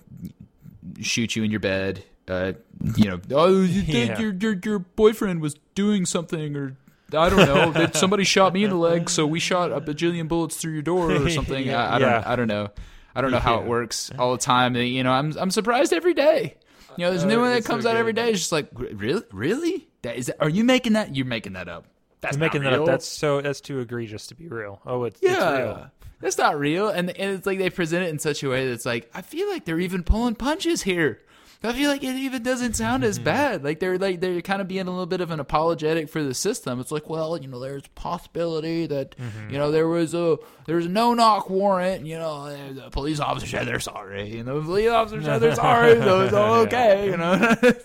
shoot 0.99 1.35
you 1.35 1.43
in 1.43 1.51
your 1.51 1.59
bed. 1.59 2.03
Uh, 2.27 2.53
you 2.95 3.05
know, 3.09 3.19
oh, 3.31 3.61
you 3.61 3.81
think 3.81 4.09
Yeah. 4.11 4.19
your 4.19 4.33
your 4.33 4.59
your 4.63 4.79
boyfriend 4.79 5.41
was 5.41 5.55
doing 5.75 6.05
something, 6.05 6.55
or 6.55 6.75
I 7.13 7.29
don't 7.29 7.45
know, 7.45 7.71
that 7.79 7.95
somebody 7.95 8.23
shot 8.23 8.53
me 8.53 8.63
in 8.63 8.69
the 8.69 8.75
leg, 8.77 9.09
so 9.09 9.25
we 9.25 9.39
shot 9.39 9.71
a 9.71 9.81
bajillion 9.81 10.27
bullets 10.27 10.57
through 10.57 10.73
your 10.73 10.81
door 10.81 11.11
or 11.11 11.29
something. 11.29 11.65
Yeah, 11.65 11.83
I, 11.85 11.95
I 11.95 11.99
don't 11.99 12.09
yeah. 12.09 12.23
I 12.25 12.35
don't 12.35 12.47
know. 12.47 12.69
I 13.13 13.19
don't 13.21 13.31
know 13.31 13.39
how 13.39 13.59
it 13.59 13.65
works 13.67 14.09
all 14.17 14.31
the 14.31 14.37
time. 14.37 14.75
You 14.75 15.03
know, 15.03 15.11
I'm 15.11 15.35
I'm 15.37 15.51
surprised 15.51 15.91
every 15.91 16.13
day. 16.13 16.55
You 16.97 17.05
know, 17.05 17.09
there's 17.11 17.23
a 17.23 17.27
new 17.27 17.37
Uh, 17.37 17.41
one 17.41 17.49
that 17.51 17.57
it's 17.59 17.67
so 17.67 17.73
comes 17.73 17.85
out 17.85 17.95
every 17.97 18.13
day. 18.13 18.29
It's 18.31 18.39
just 18.39 18.51
like, 18.51 18.67
really, 18.73 19.23
really? 19.31 19.87
That 20.03 20.15
is. 20.17 20.31
Are 20.39 20.49
you 20.49 20.63
making 20.63 20.93
that? 20.93 21.15
You're 21.15 21.25
making 21.25 21.53
that 21.53 21.67
up. 21.67 21.85
That's 22.21 22.37
making 22.37 22.63
not 22.63 22.69
that 22.71 22.75
real. 22.75 22.81
up. 22.83 22.87
That's 22.87 23.07
so. 23.07 23.41
That's 23.41 23.61
too 23.61 23.79
egregious 23.79 24.27
to 24.27 24.35
be 24.35 24.47
real. 24.47 24.79
Oh, 24.85 25.03
it's, 25.05 25.19
it's 25.21 25.31
yeah. 25.31 25.57
real. 25.57 25.91
That's 26.21 26.37
not 26.37 26.59
real. 26.59 26.89
And 26.89 27.09
and 27.09 27.31
it's 27.37 27.45
like 27.47 27.57
they 27.57 27.69
present 27.69 28.03
it 28.05 28.09
in 28.09 28.19
such 28.19 28.43
a 28.43 28.49
way 28.49 28.67
that's 28.69 28.85
like 28.85 29.09
I 29.13 29.21
feel 29.21 29.49
like 29.49 29.65
they're 29.65 29.79
even 29.79 30.03
pulling 30.03 30.35
punches 30.35 30.83
here. 30.83 31.19
I 31.63 31.73
feel 31.73 31.91
like 31.91 32.03
it 32.03 32.15
even 32.15 32.41
doesn't 32.41 32.73
sound 32.75 33.03
as 33.03 33.19
bad. 33.19 33.63
Like 33.63 33.79
they're 33.79 33.99
like 33.99 34.19
they're 34.19 34.41
kind 34.41 34.61
of 34.63 34.67
being 34.67 34.87
a 34.87 34.89
little 34.89 35.05
bit 35.05 35.21
of 35.21 35.29
an 35.29 35.39
apologetic 35.39 36.09
for 36.09 36.23
the 36.23 36.33
system. 36.33 36.79
It's 36.79 36.91
like, 36.91 37.07
well, 37.07 37.37
you 37.39 37.47
know, 37.47 37.59
there's 37.59 37.85
a 37.85 37.89
possibility 37.89 38.87
that 38.87 39.15
Mm-hmm. 39.17 39.51
you 39.51 39.57
know 39.59 39.69
there 39.71 39.87
was 39.87 40.15
a 40.15 40.37
there 40.65 40.75
was 40.75 40.87
a 40.87 40.89
no 40.89 41.13
knock 41.13 41.49
warrant. 41.51 42.03
You 42.05 42.17
know, 42.17 42.49
the 42.73 42.89
police 42.89 43.19
officer 43.19 43.45
said 43.47 43.67
they're 43.67 43.79
sorry. 43.79 44.37
and 44.39 44.47
the 44.47 44.59
police 44.61 44.89
officer 44.89 45.21
said 45.23 45.37
they're 45.39 45.53
sorry. 45.55 45.99
So 46.01 46.21
it's 46.21 46.33
all 46.33 46.53
okay. 46.65 47.05
You 47.05 47.17
know. 47.17 47.55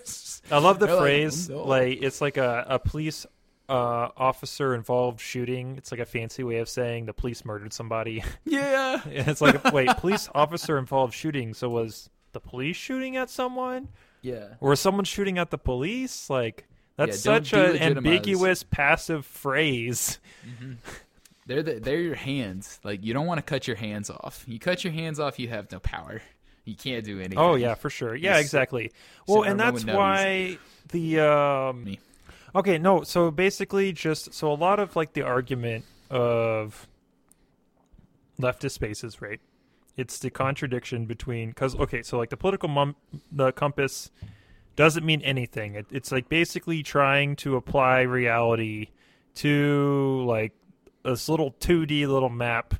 I 0.51 0.59
love 0.59 0.79
the 0.79 0.85
They're 0.87 0.95
like, 0.95 1.03
phrase. 1.03 1.49
"No." 1.49 1.63
Like 1.63 2.01
it's 2.01 2.21
like 2.21 2.37
a 2.37 2.65
a 2.69 2.79
police 2.79 3.25
uh, 3.69 4.09
officer 4.15 4.73
involved 4.75 5.19
shooting. 5.19 5.75
It's 5.77 5.91
like 5.91 5.99
a 5.99 6.05
fancy 6.05 6.43
way 6.43 6.57
of 6.59 6.69
saying 6.69 7.05
the 7.05 7.13
police 7.13 7.43
murdered 7.43 7.73
somebody. 7.73 8.23
yeah. 8.45 9.01
It's 9.05 9.41
like, 9.41 9.63
wait, 9.73 9.89
police 9.97 10.29
officer 10.33 10.77
involved 10.77 11.13
shooting. 11.13 11.53
So 11.53 11.67
was 11.69 12.09
the 12.31 12.39
police 12.39 12.77
shooting 12.77 13.17
at 13.17 13.29
someone, 13.29 13.89
Yeah. 14.21 14.53
or 14.61 14.69
was 14.69 14.79
someone 14.79 15.03
shooting 15.05 15.37
at 15.37 15.49
the 15.51 15.57
police? 15.57 16.29
Like 16.29 16.65
that's 16.95 17.17
Yeah, 17.25 17.33
such 17.41 17.53
an 17.53 17.77
ambiguous 17.77 18.63
passive 18.63 19.25
phrase. 19.25 20.19
They're 21.45 21.63
the, 21.63 21.79
they're 21.79 21.99
your 22.01 22.15
hands. 22.15 22.79
Like 22.83 23.03
you 23.03 23.13
don't 23.13 23.25
want 23.25 23.37
to 23.39 23.41
cut 23.43 23.67
your 23.67 23.77
hands 23.77 24.09
off. 24.09 24.43
You 24.47 24.59
cut 24.59 24.83
your 24.83 24.93
hands 24.93 25.19
off, 25.19 25.39
you 25.39 25.47
have 25.49 25.71
no 25.71 25.79
power. 25.79 26.21
You 26.67 26.75
can't 26.75 27.05
do 27.05 27.19
anything. 27.19 27.37
Oh 27.37 27.55
yeah, 27.55 27.75
for 27.75 27.89
sure. 27.89 28.13
Yeah, 28.13 28.33
Just 28.33 28.41
exactly. 28.41 28.91
Well, 29.25 29.43
and 29.43 29.57
that's 29.57 29.85
why 29.85 30.57
the 30.89 31.21
um. 31.21 31.97
Okay, 32.53 32.77
no, 32.77 33.03
so 33.03 33.31
basically 33.31 33.93
just 33.93 34.33
so 34.33 34.51
a 34.51 34.55
lot 34.55 34.79
of 34.79 34.95
like 34.95 35.13
the 35.13 35.21
argument 35.21 35.85
of 36.09 36.87
leftist 38.37 38.71
spaces, 38.71 39.21
right? 39.21 39.39
It's 39.95 40.19
the 40.19 40.29
contradiction 40.29 41.05
between 41.05 41.53
cuz 41.53 41.73
okay, 41.75 42.03
so 42.03 42.17
like 42.17 42.31
the 42.31 42.37
political 42.37 42.67
mum, 42.67 42.97
the 43.31 43.53
compass 43.53 44.11
doesn't 44.75 45.05
mean 45.05 45.21
anything. 45.21 45.75
It, 45.75 45.85
it's 45.89 46.11
like 46.11 46.27
basically 46.27 46.83
trying 46.83 47.37
to 47.37 47.55
apply 47.55 48.01
reality 48.01 48.89
to 49.35 50.23
like 50.27 50.51
this 51.03 51.29
little 51.29 51.51
2D 51.61 52.07
little 52.07 52.29
map 52.29 52.73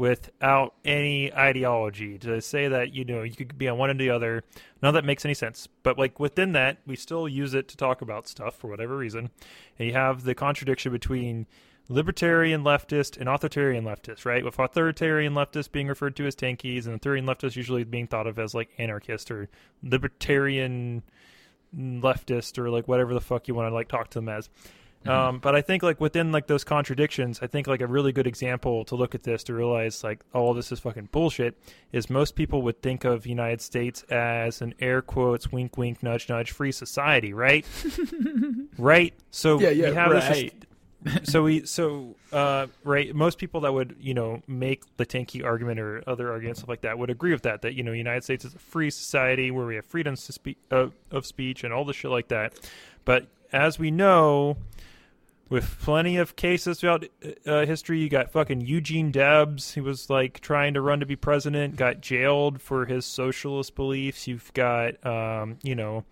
without 0.00 0.72
any 0.82 1.32
ideology. 1.34 2.16
To 2.16 2.40
say 2.40 2.68
that 2.68 2.94
you 2.94 3.04
know 3.04 3.22
you 3.22 3.34
could 3.34 3.58
be 3.58 3.68
on 3.68 3.76
one 3.76 3.90
or 3.90 3.94
the 3.94 4.08
other 4.08 4.42
none 4.82 4.88
of 4.88 4.94
that 4.94 5.04
makes 5.04 5.26
any 5.26 5.34
sense. 5.34 5.68
But 5.82 5.98
like 5.98 6.18
within 6.18 6.52
that 6.52 6.78
we 6.86 6.96
still 6.96 7.28
use 7.28 7.52
it 7.52 7.68
to 7.68 7.76
talk 7.76 8.00
about 8.00 8.26
stuff 8.26 8.56
for 8.56 8.68
whatever 8.68 8.96
reason. 8.96 9.30
And 9.78 9.88
you 9.88 9.92
have 9.92 10.24
the 10.24 10.34
contradiction 10.34 10.90
between 10.90 11.46
libertarian 11.90 12.64
leftist 12.64 13.18
and 13.18 13.28
authoritarian 13.28 13.84
leftist 13.84 14.24
right? 14.24 14.42
With 14.42 14.58
authoritarian 14.58 15.34
leftists 15.34 15.70
being 15.70 15.88
referred 15.88 16.16
to 16.16 16.26
as 16.26 16.34
tankies 16.34 16.86
and 16.86 16.94
authoritarian 16.94 17.26
leftists 17.26 17.56
usually 17.56 17.84
being 17.84 18.06
thought 18.06 18.26
of 18.26 18.38
as 18.38 18.54
like 18.54 18.70
anarchist 18.78 19.30
or 19.30 19.50
libertarian 19.82 21.02
leftist 21.76 22.56
or 22.58 22.70
like 22.70 22.88
whatever 22.88 23.12
the 23.12 23.20
fuck 23.20 23.48
you 23.48 23.54
want 23.54 23.68
to 23.68 23.74
like 23.74 23.88
talk 23.88 24.08
to 24.08 24.18
them 24.18 24.30
as 24.30 24.48
um, 25.06 25.38
but 25.38 25.54
I 25.54 25.62
think 25.62 25.82
like 25.82 26.00
within 26.00 26.30
like 26.30 26.46
those 26.46 26.62
contradictions, 26.62 27.40
I 27.40 27.46
think 27.46 27.66
like 27.66 27.80
a 27.80 27.86
really 27.86 28.12
good 28.12 28.26
example 28.26 28.84
to 28.86 28.96
look 28.96 29.14
at 29.14 29.22
this 29.22 29.44
to 29.44 29.54
realize 29.54 30.04
like 30.04 30.20
all 30.34 30.52
this 30.52 30.70
is 30.72 30.80
fucking 30.80 31.08
bullshit 31.10 31.56
is 31.92 32.10
most 32.10 32.34
people 32.34 32.62
would 32.62 32.82
think 32.82 33.04
of 33.04 33.26
United 33.26 33.62
States 33.62 34.02
as 34.10 34.60
an 34.60 34.74
air 34.78 35.00
quotes 35.00 35.50
wink 35.50 35.78
wink 35.78 36.02
nudge 36.02 36.28
nudge 36.28 36.50
free 36.50 36.72
society, 36.72 37.32
right? 37.32 37.64
right. 38.78 39.14
So 39.30 39.58
Yeah, 39.58 39.70
yeah, 39.70 39.88
we 39.88 39.94
have 39.94 40.10
this 40.10 40.28
right. 40.28 40.64
so 41.22 41.42
we 41.42 41.64
so 41.64 42.14
uh 42.30 42.66
right 42.84 43.14
most 43.14 43.38
people 43.38 43.62
that 43.62 43.72
would 43.72 43.96
you 43.98 44.12
know 44.12 44.42
make 44.46 44.82
the 44.98 45.06
tanky 45.06 45.42
argument 45.42 45.80
or 45.80 46.02
other 46.06 46.30
arguments 46.30 46.60
stuff 46.60 46.68
like 46.68 46.82
that 46.82 46.98
would 46.98 47.08
agree 47.08 47.32
with 47.32 47.40
that 47.40 47.62
that 47.62 47.72
you 47.72 47.82
know 47.82 47.92
united 47.92 48.22
states 48.22 48.44
is 48.44 48.54
a 48.54 48.58
free 48.58 48.90
society 48.90 49.50
where 49.50 49.64
we 49.64 49.76
have 49.76 49.84
freedoms 49.86 50.26
to 50.26 50.32
speak 50.32 50.58
uh, 50.70 50.88
of 51.10 51.24
speech 51.24 51.64
and 51.64 51.72
all 51.72 51.86
the 51.86 51.94
shit 51.94 52.10
like 52.10 52.28
that 52.28 52.52
but 53.06 53.26
as 53.50 53.78
we 53.78 53.90
know 53.90 54.58
with 55.50 55.80
plenty 55.80 56.16
of 56.16 56.36
cases 56.36 56.78
throughout 56.78 57.04
uh, 57.44 57.66
history. 57.66 57.98
You 57.98 58.08
got 58.08 58.30
fucking 58.30 58.62
Eugene 58.62 59.10
Debs, 59.10 59.74
who 59.74 59.82
was 59.82 60.08
like 60.08 60.40
trying 60.40 60.74
to 60.74 60.80
run 60.80 61.00
to 61.00 61.06
be 61.06 61.16
president, 61.16 61.76
got 61.76 62.00
jailed 62.00 62.62
for 62.62 62.86
his 62.86 63.04
socialist 63.04 63.74
beliefs. 63.74 64.26
You've 64.26 64.52
got, 64.54 65.04
um, 65.04 65.58
you 65.62 65.74
know, 65.74 66.04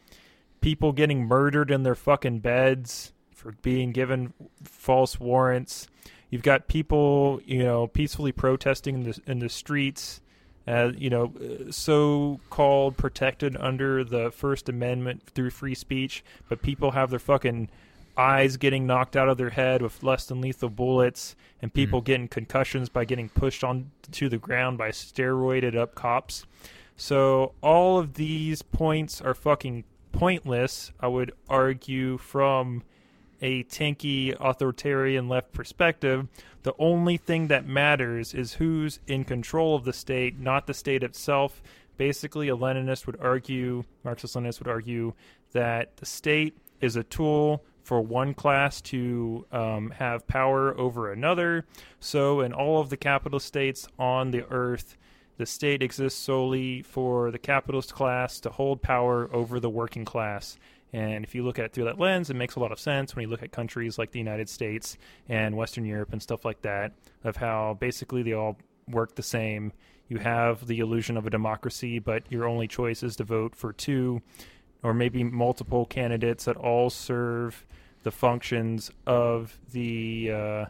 people 0.60 0.92
getting 0.92 1.24
murdered 1.24 1.70
in 1.70 1.84
their 1.84 1.94
fucking 1.94 2.40
beds 2.40 3.12
for 3.30 3.52
being 3.62 3.92
given 3.92 4.34
false 4.64 5.20
warrants. 5.20 5.86
You've 6.30 6.42
got 6.42 6.66
people, 6.66 7.40
you 7.46 7.62
know, 7.62 7.86
peacefully 7.86 8.32
protesting 8.32 8.96
in 8.96 9.02
the 9.04 9.20
in 9.26 9.38
the 9.38 9.48
streets. 9.48 10.20
Uh, 10.66 10.92
you 10.98 11.08
know, 11.08 11.32
uh, 11.40 11.72
so-called 11.72 12.94
protected 12.98 13.56
under 13.58 14.04
the 14.04 14.30
First 14.30 14.68
Amendment 14.68 15.22
through 15.34 15.48
free 15.48 15.74
speech, 15.74 16.22
but 16.46 16.60
people 16.60 16.90
have 16.90 17.08
their 17.08 17.18
fucking 17.18 17.70
eyes 18.18 18.56
getting 18.56 18.86
knocked 18.86 19.16
out 19.16 19.28
of 19.28 19.38
their 19.38 19.50
head 19.50 19.80
with 19.80 20.02
less 20.02 20.26
than 20.26 20.40
lethal 20.40 20.68
bullets, 20.68 21.36
and 21.62 21.70
mm-hmm. 21.70 21.80
people 21.80 22.00
getting 22.00 22.28
concussions 22.28 22.88
by 22.88 23.04
getting 23.04 23.28
pushed 23.28 23.62
onto 23.62 24.28
the 24.28 24.38
ground 24.38 24.76
by 24.76 24.90
steroided 24.90 25.76
up 25.76 25.94
cops. 25.94 26.44
So 26.96 27.54
all 27.62 27.98
of 27.98 28.14
these 28.14 28.62
points 28.62 29.20
are 29.20 29.34
fucking 29.34 29.84
pointless. 30.10 30.90
I 30.98 31.06
would 31.06 31.32
argue 31.48 32.18
from 32.18 32.82
a 33.40 33.62
tanky 33.64 34.36
authoritarian 34.40 35.28
left 35.28 35.52
perspective, 35.52 36.26
the 36.62 36.74
only 36.78 37.16
thing 37.16 37.48
that 37.48 37.66
matters 37.66 38.34
is 38.34 38.54
who's 38.54 38.98
in 39.06 39.24
control 39.24 39.76
of 39.76 39.84
the 39.84 39.92
state, 39.92 40.38
not 40.38 40.66
the 40.66 40.74
state 40.74 41.02
itself. 41.02 41.62
Basically, 41.96 42.48
a 42.48 42.56
Leninist 42.56 43.06
would 43.06 43.20
argue, 43.20 43.84
Marxist 44.04 44.34
Leninist 44.34 44.58
would 44.58 44.68
argue, 44.68 45.14
that 45.52 45.96
the 45.96 46.06
state 46.06 46.56
is 46.80 46.96
a 46.96 47.04
tool 47.04 47.64
for 47.88 48.02
one 48.02 48.34
class 48.34 48.82
to 48.82 49.46
um, 49.50 49.88
have 49.92 50.26
power 50.26 50.78
over 50.78 51.10
another. 51.10 51.64
So, 52.00 52.42
in 52.42 52.52
all 52.52 52.82
of 52.82 52.90
the 52.90 52.98
capitalist 52.98 53.46
states 53.46 53.88
on 53.98 54.30
the 54.30 54.44
earth, 54.50 54.98
the 55.38 55.46
state 55.46 55.82
exists 55.82 56.20
solely 56.20 56.82
for 56.82 57.30
the 57.30 57.38
capitalist 57.38 57.94
class 57.94 58.40
to 58.40 58.50
hold 58.50 58.82
power 58.82 59.30
over 59.32 59.58
the 59.58 59.70
working 59.70 60.04
class. 60.04 60.58
And 60.92 61.24
if 61.24 61.34
you 61.34 61.42
look 61.42 61.58
at 61.58 61.64
it 61.64 61.72
through 61.72 61.86
that 61.86 61.98
lens, 61.98 62.28
it 62.28 62.34
makes 62.34 62.56
a 62.56 62.60
lot 62.60 62.72
of 62.72 62.78
sense 62.78 63.16
when 63.16 63.22
you 63.22 63.30
look 63.30 63.42
at 63.42 63.52
countries 63.52 63.96
like 63.96 64.10
the 64.10 64.18
United 64.18 64.50
States 64.50 64.98
and 65.26 65.56
Western 65.56 65.86
Europe 65.86 66.12
and 66.12 66.22
stuff 66.22 66.44
like 66.44 66.60
that, 66.60 66.92
of 67.24 67.36
how 67.36 67.78
basically 67.80 68.22
they 68.22 68.34
all 68.34 68.58
work 68.86 69.14
the 69.14 69.22
same. 69.22 69.72
You 70.08 70.18
have 70.18 70.66
the 70.66 70.80
illusion 70.80 71.16
of 71.16 71.26
a 71.26 71.30
democracy, 71.30 72.00
but 72.00 72.30
your 72.30 72.46
only 72.46 72.68
choice 72.68 73.02
is 73.02 73.16
to 73.16 73.24
vote 73.24 73.56
for 73.56 73.72
two 73.72 74.20
or 74.82 74.94
maybe 74.94 75.24
multiple 75.24 75.86
candidates 75.86 76.44
that 76.44 76.56
all 76.56 76.90
serve 76.90 77.66
the 78.02 78.10
functions 78.10 78.90
of 79.06 79.58
the 79.72 80.30
uh, 80.32 80.64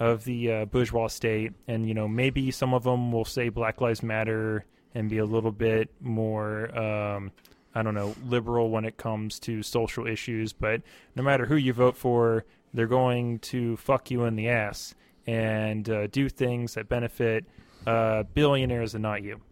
of 0.00 0.24
the 0.24 0.52
uh, 0.52 0.64
bourgeois 0.66 1.06
state, 1.06 1.52
and 1.68 1.86
you 1.88 1.94
know 1.94 2.08
maybe 2.08 2.50
some 2.50 2.74
of 2.74 2.82
them 2.82 3.12
will 3.12 3.24
say 3.24 3.48
Black 3.48 3.80
Lives 3.80 4.02
Matter 4.02 4.64
and 4.94 5.08
be 5.08 5.18
a 5.18 5.24
little 5.24 5.52
bit 5.52 5.90
more 6.00 6.76
um, 6.76 7.32
I 7.74 7.82
don't 7.82 7.94
know 7.94 8.14
liberal 8.26 8.70
when 8.70 8.84
it 8.84 8.96
comes 8.96 9.38
to 9.40 9.62
social 9.62 10.06
issues. 10.06 10.52
But 10.52 10.82
no 11.14 11.22
matter 11.22 11.46
who 11.46 11.56
you 11.56 11.72
vote 11.72 11.96
for, 11.96 12.44
they're 12.72 12.86
going 12.86 13.38
to 13.40 13.76
fuck 13.76 14.10
you 14.10 14.24
in 14.24 14.36
the 14.36 14.48
ass 14.48 14.94
and 15.26 15.88
uh, 15.88 16.06
do 16.08 16.28
things 16.28 16.74
that 16.74 16.88
benefit 16.88 17.44
uh, 17.86 18.24
billionaires 18.34 18.94
and 18.94 19.02
not 19.02 19.22
you. 19.22 19.40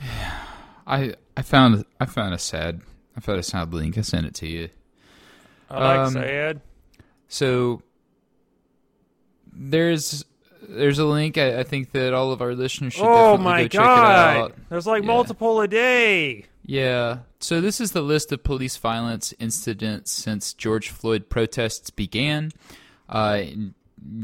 I 0.90 1.14
I 1.36 1.42
found 1.42 1.84
I 2.00 2.06
found 2.06 2.34
a 2.34 2.38
sad 2.38 2.80
I 3.16 3.20
found 3.20 3.38
a 3.38 3.42
sad 3.42 3.72
link. 3.72 3.96
I 3.96 4.02
sent 4.02 4.26
it 4.26 4.34
to 4.36 4.46
you. 4.46 4.68
I 5.70 5.78
like 5.78 5.98
Um, 6.08 6.12
sad. 6.14 6.60
So 7.28 7.82
there's 9.52 10.24
there's 10.68 10.98
a 10.98 11.04
link. 11.06 11.38
I, 11.38 11.60
I 11.60 11.62
think 11.64 11.92
that 11.92 12.12
all 12.12 12.32
of 12.32 12.40
our 12.42 12.54
listeners 12.54 12.92
should 12.94 13.04
Oh 13.04 13.36
definitely 13.36 13.44
my 13.44 13.62
go 13.62 13.68
check 13.68 13.80
it 13.82 13.86
out. 13.88 14.50
god! 14.50 14.52
There's 14.68 14.86
like 14.86 15.02
Yeah. 15.02 15.06
multiple 15.08 15.60
a 15.60 15.68
day. 15.68 16.44
Yeah. 16.64 17.18
So 17.40 17.60
this 17.60 17.80
is 17.80 17.92
the 17.92 18.02
list 18.02 18.32
of 18.32 18.44
police 18.44 18.76
violence 18.76 19.32
incidents 19.38 20.10
since 20.12 20.52
George 20.52 20.90
Floyd 20.90 21.28
protests 21.28 21.90
began. 21.90 22.52
Uh, 23.08 23.42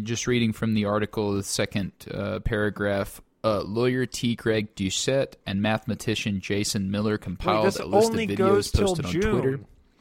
just 0.03 0.27
reading 0.27 0.53
from 0.53 0.75
the 0.75 0.85
article, 0.85 1.33
the 1.35 1.43
second 1.43 1.93
uh, 2.13 2.41
paragraph. 2.41 3.21
Uh, 3.47 3.63
lawyer 3.63 4.07
T. 4.07 4.35
Greg 4.35 4.75
Doucette 4.75 5.35
and 5.47 5.63
mathematician 5.63 6.41
Jason 6.41 6.91
Miller 6.91 7.13
Wait, 7.13 7.21
compiled 7.21 7.67
this 7.67 7.79
a 7.79 7.85
list 7.85 8.11
only 8.11 8.25
of 8.25 8.31
videos 8.31 8.75
posted 8.77 9.07
on 9.07 9.13
June. 9.13 9.31
Twitter. 9.33 9.61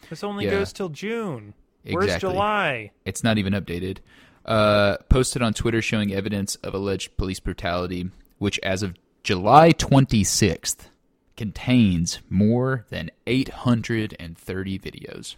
This 0.09 0.23
only 0.23 0.45
Yeah. 0.45 0.51
goes 0.51 0.73
till 0.73 0.89
June. 0.89 1.53
Where's 1.87 2.17
July? 2.19 2.91
It's 3.05 3.23
not 3.23 3.37
even 3.37 3.53
updated. 3.53 3.97
Uh, 4.45 4.97
posted 5.09 5.41
on 5.43 5.53
Twitter 5.53 5.81
showing 5.81 6.11
evidence 6.13 6.55
of 6.57 6.73
alleged 6.73 7.17
police 7.17 7.39
brutality, 7.39 8.09
which 8.39 8.59
as 8.63 8.81
of 8.81 8.95
July 9.23 9.71
26th 9.71 10.87
contains 11.37 12.19
more 12.29 12.85
than 12.89 13.11
830 13.27 14.79
videos. 14.79 15.35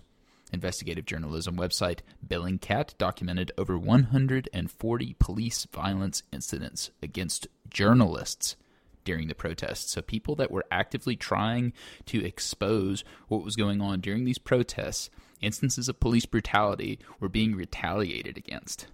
Investigative 0.54 1.06
journalism 1.06 1.58
website 1.58 2.00
Bellingcat 2.26 2.98
documented 2.98 3.52
over 3.58 3.78
140 3.78 5.16
police 5.20 5.68
violence 5.72 6.24
incidents 6.32 6.92
against 7.04 7.48
journalists 7.70 8.56
during 9.04 9.28
the 9.28 9.36
protests. 9.36 9.92
So 9.92 10.02
people 10.02 10.36
that 10.36 10.52
were 10.52 10.66
actively 10.72 11.16
trying 11.16 11.74
to 12.08 12.24
expose 12.26 13.04
what 13.28 13.44
was 13.44 13.56
going 13.56 13.82
on 13.82 14.02
during 14.02 14.26
these 14.26 14.38
protests, 14.38 15.10
instances 15.42 15.90
of 15.90 16.00
police 16.00 16.26
brutality 16.26 17.00
were 17.20 17.30
being 17.30 17.56
retaliated 17.56 18.38
against. 18.38 18.88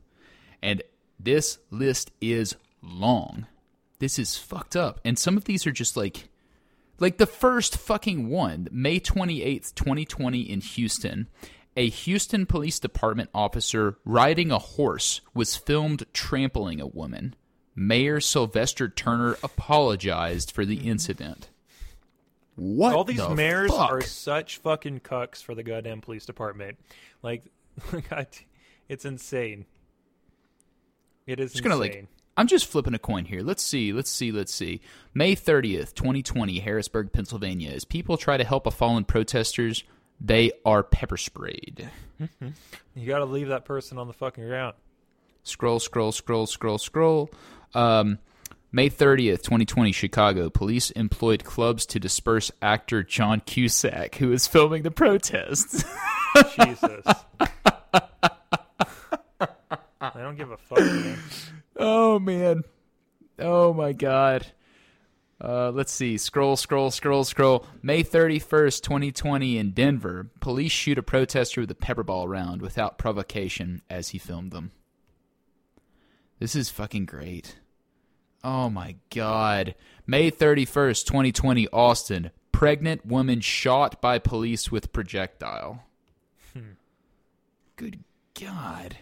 And 0.61 0.81
this 1.19 1.59
list 1.71 2.11
is 2.21 2.55
long. 2.81 3.47
This 3.99 4.19
is 4.19 4.37
fucked 4.37 4.75
up. 4.75 4.99
And 5.05 5.17
some 5.17 5.37
of 5.37 5.45
these 5.45 5.65
are 5.65 5.71
just 5.71 5.95
like 5.97 6.29
like 6.99 7.17
the 7.17 7.25
first 7.25 7.77
fucking 7.77 8.29
one, 8.29 8.67
May 8.71 8.99
28th, 8.99 9.73
2020 9.75 10.41
in 10.41 10.61
Houston, 10.61 11.27
a 11.75 11.89
Houston 11.89 12.45
Police 12.45 12.79
Department 12.79 13.29
officer 13.33 13.97
riding 14.05 14.51
a 14.51 14.59
horse 14.59 15.21
was 15.33 15.55
filmed 15.55 16.05
trampling 16.13 16.79
a 16.79 16.87
woman. 16.87 17.35
Mayor 17.75 18.19
Sylvester 18.19 18.87
Turner 18.87 19.37
apologized 19.43 20.51
for 20.51 20.63
the 20.65 20.87
incident. 20.87 21.49
What 22.55 22.93
All 22.95 23.03
these 23.03 23.17
the 23.17 23.33
mayors 23.33 23.71
fuck? 23.71 23.91
are 23.91 24.01
such 24.01 24.57
fucking 24.57 24.99
cucks 24.99 25.41
for 25.41 25.55
the 25.55 25.63
goddamn 25.63 26.01
police 26.01 26.25
department. 26.27 26.77
Like, 27.23 27.51
God, 28.09 28.27
it's 28.87 29.05
insane. 29.05 29.65
It 31.25 31.39
is 31.39 31.53
Just 31.53 31.63
gonna 31.63 31.77
insane. 31.81 32.01
like 32.01 32.07
I'm 32.35 32.47
just 32.47 32.65
flipping 32.65 32.93
a 32.95 32.99
coin 32.99 33.25
here. 33.25 33.41
Let's 33.41 33.63
see, 33.63 33.93
let's 33.93 34.09
see, 34.09 34.31
let's 34.31 34.53
see. 34.53 34.81
May 35.13 35.35
30th, 35.35 35.93
2020, 35.93 36.59
Harrisburg, 36.59 37.13
Pennsylvania. 37.13 37.71
As 37.71 37.85
people 37.85 38.17
try 38.17 38.37
to 38.37 38.43
help 38.43 38.65
a 38.65 38.71
fallen 38.71 39.03
protesters, 39.03 39.83
they 40.19 40.51
are 40.65 40.81
pepper 40.81 41.17
sprayed. 41.17 41.89
you 42.95 43.05
got 43.05 43.19
to 43.19 43.25
leave 43.25 43.49
that 43.49 43.65
person 43.65 43.97
on 43.97 44.07
the 44.07 44.13
fucking 44.13 44.47
ground. 44.47 44.75
Scroll, 45.43 45.79
scroll, 45.79 46.11
scroll, 46.11 46.47
scroll, 46.47 46.77
scroll. 46.77 47.29
Um, 47.75 48.17
May 48.71 48.89
30th, 48.89 49.43
2020, 49.43 49.91
Chicago. 49.91 50.49
Police 50.49 50.89
employed 50.91 51.43
clubs 51.43 51.85
to 51.87 51.99
disperse 51.99 52.49
actor 52.61 53.03
John 53.03 53.41
Cusack, 53.41 54.15
who 54.15 54.29
was 54.29 54.47
filming 54.47 54.81
the 54.81 54.89
protests. 54.89 55.83
Jesus. 56.55 57.05
I 60.01 60.21
don't 60.21 60.35
give 60.35 60.49
a 60.49 60.57
fuck. 60.57 60.79
Man. 60.79 61.19
oh, 61.75 62.19
man. 62.19 62.63
Oh, 63.39 63.73
my 63.73 63.93
God. 63.93 64.47
Uh, 65.43 65.71
let's 65.71 65.91
see. 65.91 66.17
Scroll, 66.17 66.55
scroll, 66.55 66.89
scroll, 66.89 67.23
scroll. 67.23 67.65
May 67.81 68.03
31st, 68.03 68.81
2020, 68.81 69.57
in 69.57 69.71
Denver. 69.71 70.29
Police 70.39 70.71
shoot 70.71 70.97
a 70.97 71.03
protester 71.03 71.61
with 71.61 71.71
a 71.71 71.75
pepper 71.75 72.03
ball 72.03 72.27
round 72.27 72.61
without 72.61 72.97
provocation 72.97 73.81
as 73.89 74.09
he 74.09 74.17
filmed 74.17 74.51
them. 74.51 74.71
This 76.39 76.55
is 76.55 76.69
fucking 76.69 77.05
great. 77.05 77.57
Oh 78.43 78.69
my 78.69 78.95
god. 79.13 79.75
May 80.05 80.29
31st, 80.31 81.05
2020, 81.05 81.67
Austin. 81.69 82.31
Pregnant 82.51 83.05
woman 83.05 83.41
shot 83.41 84.01
by 84.01 84.19
police 84.19 84.71
with 84.71 84.93
projectile. 84.93 85.83
Hmm. 86.53 86.73
Good 87.75 88.03
god. 88.39 88.97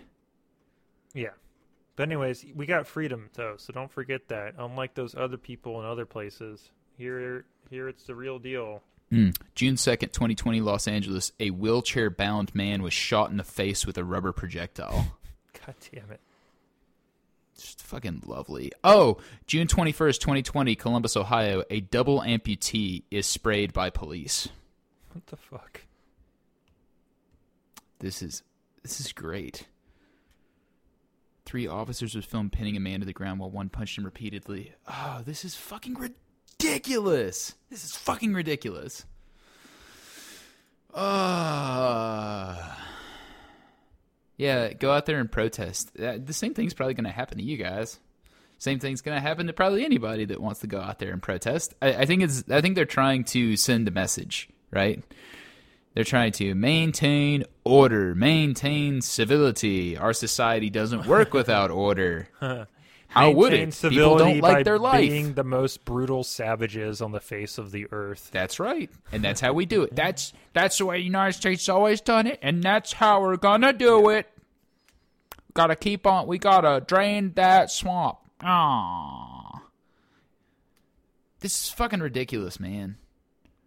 Yeah. 1.13 1.31
But 1.95 2.03
anyways, 2.03 2.45
we 2.55 2.65
got 2.65 2.87
freedom 2.87 3.29
though, 3.33 3.55
so 3.57 3.73
don't 3.73 3.91
forget 3.91 4.27
that. 4.29 4.55
Unlike 4.57 4.93
those 4.95 5.15
other 5.15 5.37
people 5.37 5.79
in 5.79 5.85
other 5.85 6.05
places, 6.05 6.71
here 6.97 7.45
here 7.69 7.87
it's 7.87 8.03
the 8.03 8.15
real 8.15 8.39
deal. 8.39 8.81
Mm. 9.11 9.35
June 9.55 9.75
2nd, 9.75 10.13
2020, 10.13 10.61
Los 10.61 10.87
Angeles. 10.87 11.33
A 11.39 11.49
wheelchair 11.49 12.09
bound 12.09 12.55
man 12.55 12.81
was 12.81 12.93
shot 12.93 13.29
in 13.29 13.37
the 13.37 13.43
face 13.43 13.85
with 13.85 13.97
a 13.97 14.03
rubber 14.05 14.31
projectile. 14.31 15.17
God 15.65 15.75
damn 15.91 16.11
it. 16.11 16.21
Just 17.55 17.81
fucking 17.81 18.23
lovely. 18.25 18.71
Oh, 18.83 19.17
June 19.45 19.67
21st, 19.67 20.19
2020, 20.19 20.75
Columbus, 20.75 21.17
Ohio. 21.17 21.63
A 21.69 21.81
double 21.81 22.21
amputee 22.21 23.03
is 23.11 23.27
sprayed 23.27 23.73
by 23.73 23.89
police. 23.89 24.47
What 25.11 25.27
the 25.27 25.35
fuck? 25.35 25.81
This 27.99 28.21
is 28.21 28.41
this 28.81 28.99
is 28.99 29.11
great. 29.11 29.67
Three 31.45 31.67
officers 31.67 32.15
was 32.15 32.25
filmed 32.25 32.51
pinning 32.53 32.77
a 32.77 32.79
man 32.79 32.99
to 32.99 33.05
the 33.05 33.13
ground 33.13 33.39
while 33.39 33.49
one 33.49 33.69
punched 33.69 33.97
him 33.97 34.05
repeatedly. 34.05 34.73
Oh, 34.87 35.21
this 35.25 35.43
is 35.43 35.55
fucking 35.55 35.95
ridiculous. 35.95 37.55
This 37.69 37.83
is 37.83 37.95
fucking 37.95 38.33
ridiculous. 38.33 39.05
Uh, 40.93 42.57
yeah, 44.37 44.73
go 44.73 44.91
out 44.91 45.05
there 45.05 45.19
and 45.19 45.31
protest. 45.31 45.91
Uh, 45.99 46.17
The 46.23 46.33
same 46.33 46.53
thing's 46.53 46.73
probably 46.73 46.93
going 46.93 47.05
to 47.05 47.11
happen 47.11 47.37
to 47.37 47.43
you 47.43 47.57
guys. 47.57 47.99
Same 48.57 48.79
thing's 48.79 49.01
going 49.01 49.15
to 49.17 49.21
happen 49.21 49.47
to 49.47 49.53
probably 49.53 49.83
anybody 49.83 50.25
that 50.25 50.39
wants 50.39 50.59
to 50.59 50.67
go 50.67 50.79
out 50.79 50.99
there 50.99 51.11
and 51.11 51.21
protest. 51.21 51.73
I, 51.81 51.93
I 51.93 52.05
think 52.05 52.21
it's. 52.21 52.43
I 52.49 52.61
think 52.61 52.75
they're 52.75 52.85
trying 52.85 53.23
to 53.25 53.57
send 53.57 53.87
a 53.87 53.91
message, 53.91 54.49
right? 54.69 55.03
They're 55.93 56.03
trying 56.05 56.31
to 56.33 56.55
maintain 56.55 57.43
order, 57.65 58.15
maintain 58.15 59.01
civility. 59.01 59.97
Our 59.97 60.13
society 60.13 60.69
doesn't 60.69 61.05
work 61.05 61.33
without 61.33 61.69
order. 61.69 62.29
How 63.09 63.29
would 63.29 63.51
it? 63.51 63.77
People 63.81 64.17
don't 64.17 64.39
like 64.39 64.63
their 64.63 64.79
life. 64.79 65.01
Being 65.01 65.33
the 65.33 65.43
most 65.43 65.83
brutal 65.83 66.23
savages 66.23 67.01
on 67.01 67.11
the 67.11 67.19
face 67.19 67.57
of 67.57 67.71
the 67.71 67.87
earth. 67.91 68.29
That's 68.31 68.57
right, 68.57 68.89
and 69.11 69.21
that's 69.21 69.41
how 69.41 69.51
we 69.51 69.65
do 69.65 69.83
it. 69.83 69.93
That's 69.95 70.31
that's 70.53 70.77
the 70.77 70.85
way 70.85 70.97
the 70.97 71.03
United 71.03 71.33
States 71.33 71.67
always 71.67 71.99
done 71.99 72.25
it, 72.25 72.39
and 72.41 72.63
that's 72.63 72.93
how 72.93 73.21
we're 73.21 73.35
gonna 73.35 73.73
do 73.73 74.09
it. 74.09 74.27
Gotta 75.53 75.75
keep 75.75 76.07
on. 76.07 76.25
We 76.25 76.37
gotta 76.37 76.85
drain 76.85 77.33
that 77.35 77.69
swamp. 77.69 78.19
Ah, 78.41 79.61
this 81.41 81.65
is 81.65 81.69
fucking 81.69 81.99
ridiculous, 81.99 82.59
man. 82.61 82.95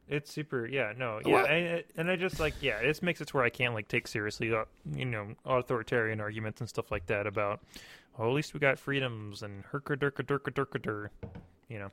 It's 0.08 0.30
super, 0.30 0.66
yeah, 0.66 0.92
no, 0.96 1.20
yeah, 1.24 1.32
What? 1.32 1.50
and, 1.50 1.84
and 1.96 2.10
I 2.10 2.16
just 2.16 2.38
like, 2.38 2.54
yeah, 2.60 2.82
this 2.82 3.02
makes 3.02 3.20
it 3.22 3.28
to 3.28 3.36
where 3.36 3.44
I 3.44 3.48
can't 3.50 3.72
like 3.72 3.88
take 3.88 4.06
seriously, 4.06 4.52
uh, 4.54 4.64
you 4.94 5.06
know, 5.06 5.28
authoritarian 5.46 6.20
arguments 6.20 6.60
and 6.60 6.68
stuff 6.68 6.90
like 6.90 7.06
that 7.06 7.26
about, 7.26 7.60
well, 8.18 8.28
at 8.28 8.34
least 8.34 8.52
we 8.52 8.60
got 8.60 8.78
freedoms 8.78 9.42
and 9.42 9.64
herka 9.72 9.96
durka 9.96 10.22
durka 10.22 10.52
durka 10.52 10.82
dur, 10.82 11.10
you 11.68 11.78
know, 11.78 11.90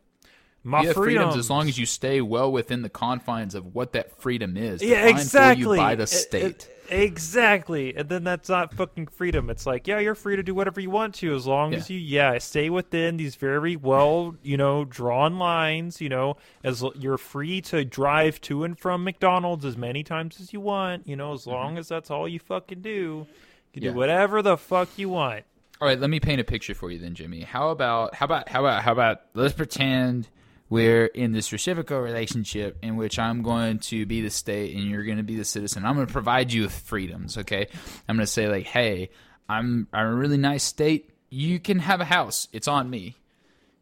my 0.64 0.82
freedoms. 0.84 0.98
freedoms 0.98 1.36
as 1.38 1.50
long 1.50 1.68
as 1.68 1.78
you 1.78 1.86
stay 1.86 2.22
well 2.22 2.52
within 2.52 2.82
the 2.82 2.90
confines 2.90 3.56
of 3.56 3.74
what 3.74 3.94
that 3.94 4.22
freedom 4.22 4.56
is. 4.58 4.82
yeah, 4.84 5.08
exactly, 5.08 5.78
by 5.78 5.96
the 5.96 6.06
state. 6.08 6.44
it- 6.44 6.78
exactly, 6.90 7.96
and 7.96 8.10
then 8.10 8.24
that's 8.24 8.50
not 8.50 8.74
fucking 8.74 9.08
freedom. 9.08 9.50
It's 9.50 9.66
like, 9.66 9.88
yeah, 9.88 10.00
you're 10.00 10.14
free 10.16 10.36
to 10.36 10.44
do 10.44 10.54
whatever 10.54 10.80
you 10.82 10.90
want 10.90 11.16
to 11.16 11.34
as 11.36 11.48
long 11.48 11.72
Yeah. 11.72 11.78
as 11.80 11.90
you, 11.90 11.98
yeah, 12.00 12.38
stay 12.38 12.70
within 12.70 13.18
these 13.18 13.36
very 13.36 13.76
well, 13.76 14.36
you 14.44 14.58
know, 14.58 14.86
drawn 14.86 15.40
lines. 15.40 16.02
You 16.02 16.10
know, 16.10 16.38
as 16.64 16.84
you're 16.96 17.18
free 17.18 17.62
to 17.62 17.86
drive 17.86 18.42
to 18.42 18.64
and 18.64 18.78
from 18.78 19.04
McDonald's 19.04 19.66
as 19.66 19.78
many 19.78 20.04
times 20.04 20.40
as 20.42 20.52
you 20.54 20.60
want. 20.60 21.08
You 21.08 21.16
know, 21.16 21.34
as 21.34 21.48
long 21.48 21.78
as 21.78 21.88
that's 21.88 22.12
all 22.12 22.28
you 22.28 22.40
fucking 22.40 22.82
do, 22.82 22.90
you 22.90 23.26
can 23.74 23.82
Mm-hmm. 23.82 23.86
Yeah. 23.86 23.92
do 23.92 23.98
whatever 23.98 24.42
the 24.42 24.58
fuck 24.58 24.90
you 24.98 25.08
want. 25.10 25.46
All 25.80 25.88
right, 25.88 26.00
let 26.00 26.10
me 26.10 26.20
paint 26.20 26.42
a 26.42 26.44
picture 26.44 26.76
for 26.76 26.92
you 26.92 27.00
then, 27.00 27.16
Jimmy. 27.16 27.42
How 27.42 27.70
about 27.70 28.16
how 28.16 28.26
about 28.26 28.50
how 28.50 28.60
about 28.60 28.84
how 28.84 28.92
about 28.92 29.22
let's 29.34 29.54
pretend 29.54 30.28
we're 30.72 31.06
in 31.06 31.34
this 31.34 31.52
reciprocal 31.52 32.00
relationship 32.00 32.78
in 32.82 32.96
which 32.96 33.20
I'm 33.20 33.44
going 33.44 33.80
to 33.80 34.06
be 34.06 34.22
the 34.22 34.30
state 34.30 34.74
and 34.74 34.86
you're 34.86 35.04
going 35.04 35.18
to 35.18 35.24
be 35.24 35.36
the 35.36 35.44
citizen. 35.44 35.84
I'm 35.86 35.96
going 35.96 36.08
to 36.08 36.14
provide 36.14 36.54
you 36.54 36.62
with 36.64 36.72
freedoms. 36.72 37.38
Okay, 37.38 37.68
I'm 38.08 38.16
going 38.16 38.26
to 38.26 38.32
say 38.32 38.48
like, 38.48 38.66
hey, 38.66 39.10
I'm 39.50 39.88
I'm 39.92 40.08
a 40.08 40.16
really 40.16 40.38
nice 40.38 40.64
state. 40.64 41.10
You 41.30 41.60
can 41.60 41.80
have 41.80 42.00
a 42.00 42.06
house. 42.06 42.48
It's 42.54 42.70
on 42.70 42.90
me. 42.90 43.18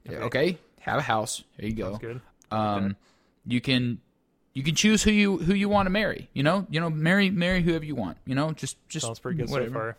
Okay, 0.10 0.58
have 0.80 0.98
a 0.98 1.04
house. 1.04 1.44
There 1.58 1.70
you 1.70 1.76
go. 1.76 1.92
That's 1.92 2.02
good. 2.02 2.22
Um, 2.50 2.96
you 3.46 3.62
can 3.62 4.00
you 4.54 4.64
can 4.64 4.74
choose 4.74 5.04
who 5.04 5.12
you 5.12 5.38
who 5.38 5.54
you 5.54 5.70
want 5.70 5.86
to 5.86 5.92
marry. 5.92 6.28
You 6.34 6.42
know, 6.42 6.66
you 6.72 6.80
know, 6.80 6.90
marry 6.90 7.30
marry 7.30 7.62
whoever 7.62 7.86
you 7.86 7.94
want. 7.94 8.18
You 8.26 8.34
know, 8.34 8.52
just 8.52 8.78
just 8.90 9.06
Sounds 9.06 9.20
pretty 9.20 9.38
good 9.38 9.52
whatever. 9.52 9.70
so 9.70 9.74
far. 9.74 9.88
You 9.88 9.96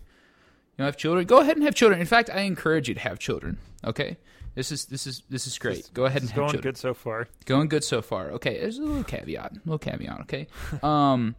know, 0.78 0.84
have 0.86 0.96
children. 0.96 1.24
Go 1.24 1.38
ahead 1.38 1.56
and 1.56 1.64
have 1.64 1.76
children. 1.76 2.00
In 2.00 2.06
fact, 2.08 2.30
I 2.30 2.40
encourage 2.40 2.88
you 2.88 2.94
to 2.94 3.00
have 3.00 3.20
children. 3.20 3.58
Okay, 3.84 4.16
this 4.54 4.72
is 4.72 4.86
this 4.86 5.06
is 5.06 5.22
this 5.28 5.46
is 5.46 5.58
great. 5.58 5.90
Go 5.94 6.04
ahead 6.04 6.22
and 6.22 6.34
going 6.34 6.60
good 6.60 6.76
so 6.76 6.94
far. 6.94 7.28
Going 7.44 7.68
good 7.68 7.84
so 7.84 8.02
far. 8.02 8.30
Okay, 8.32 8.58
there's 8.58 8.78
a 8.78 8.82
little 8.82 9.04
caveat. 9.04 9.54
Little 9.64 9.78
caveat. 9.78 10.20
Okay, 10.22 10.46
um, 10.82 11.36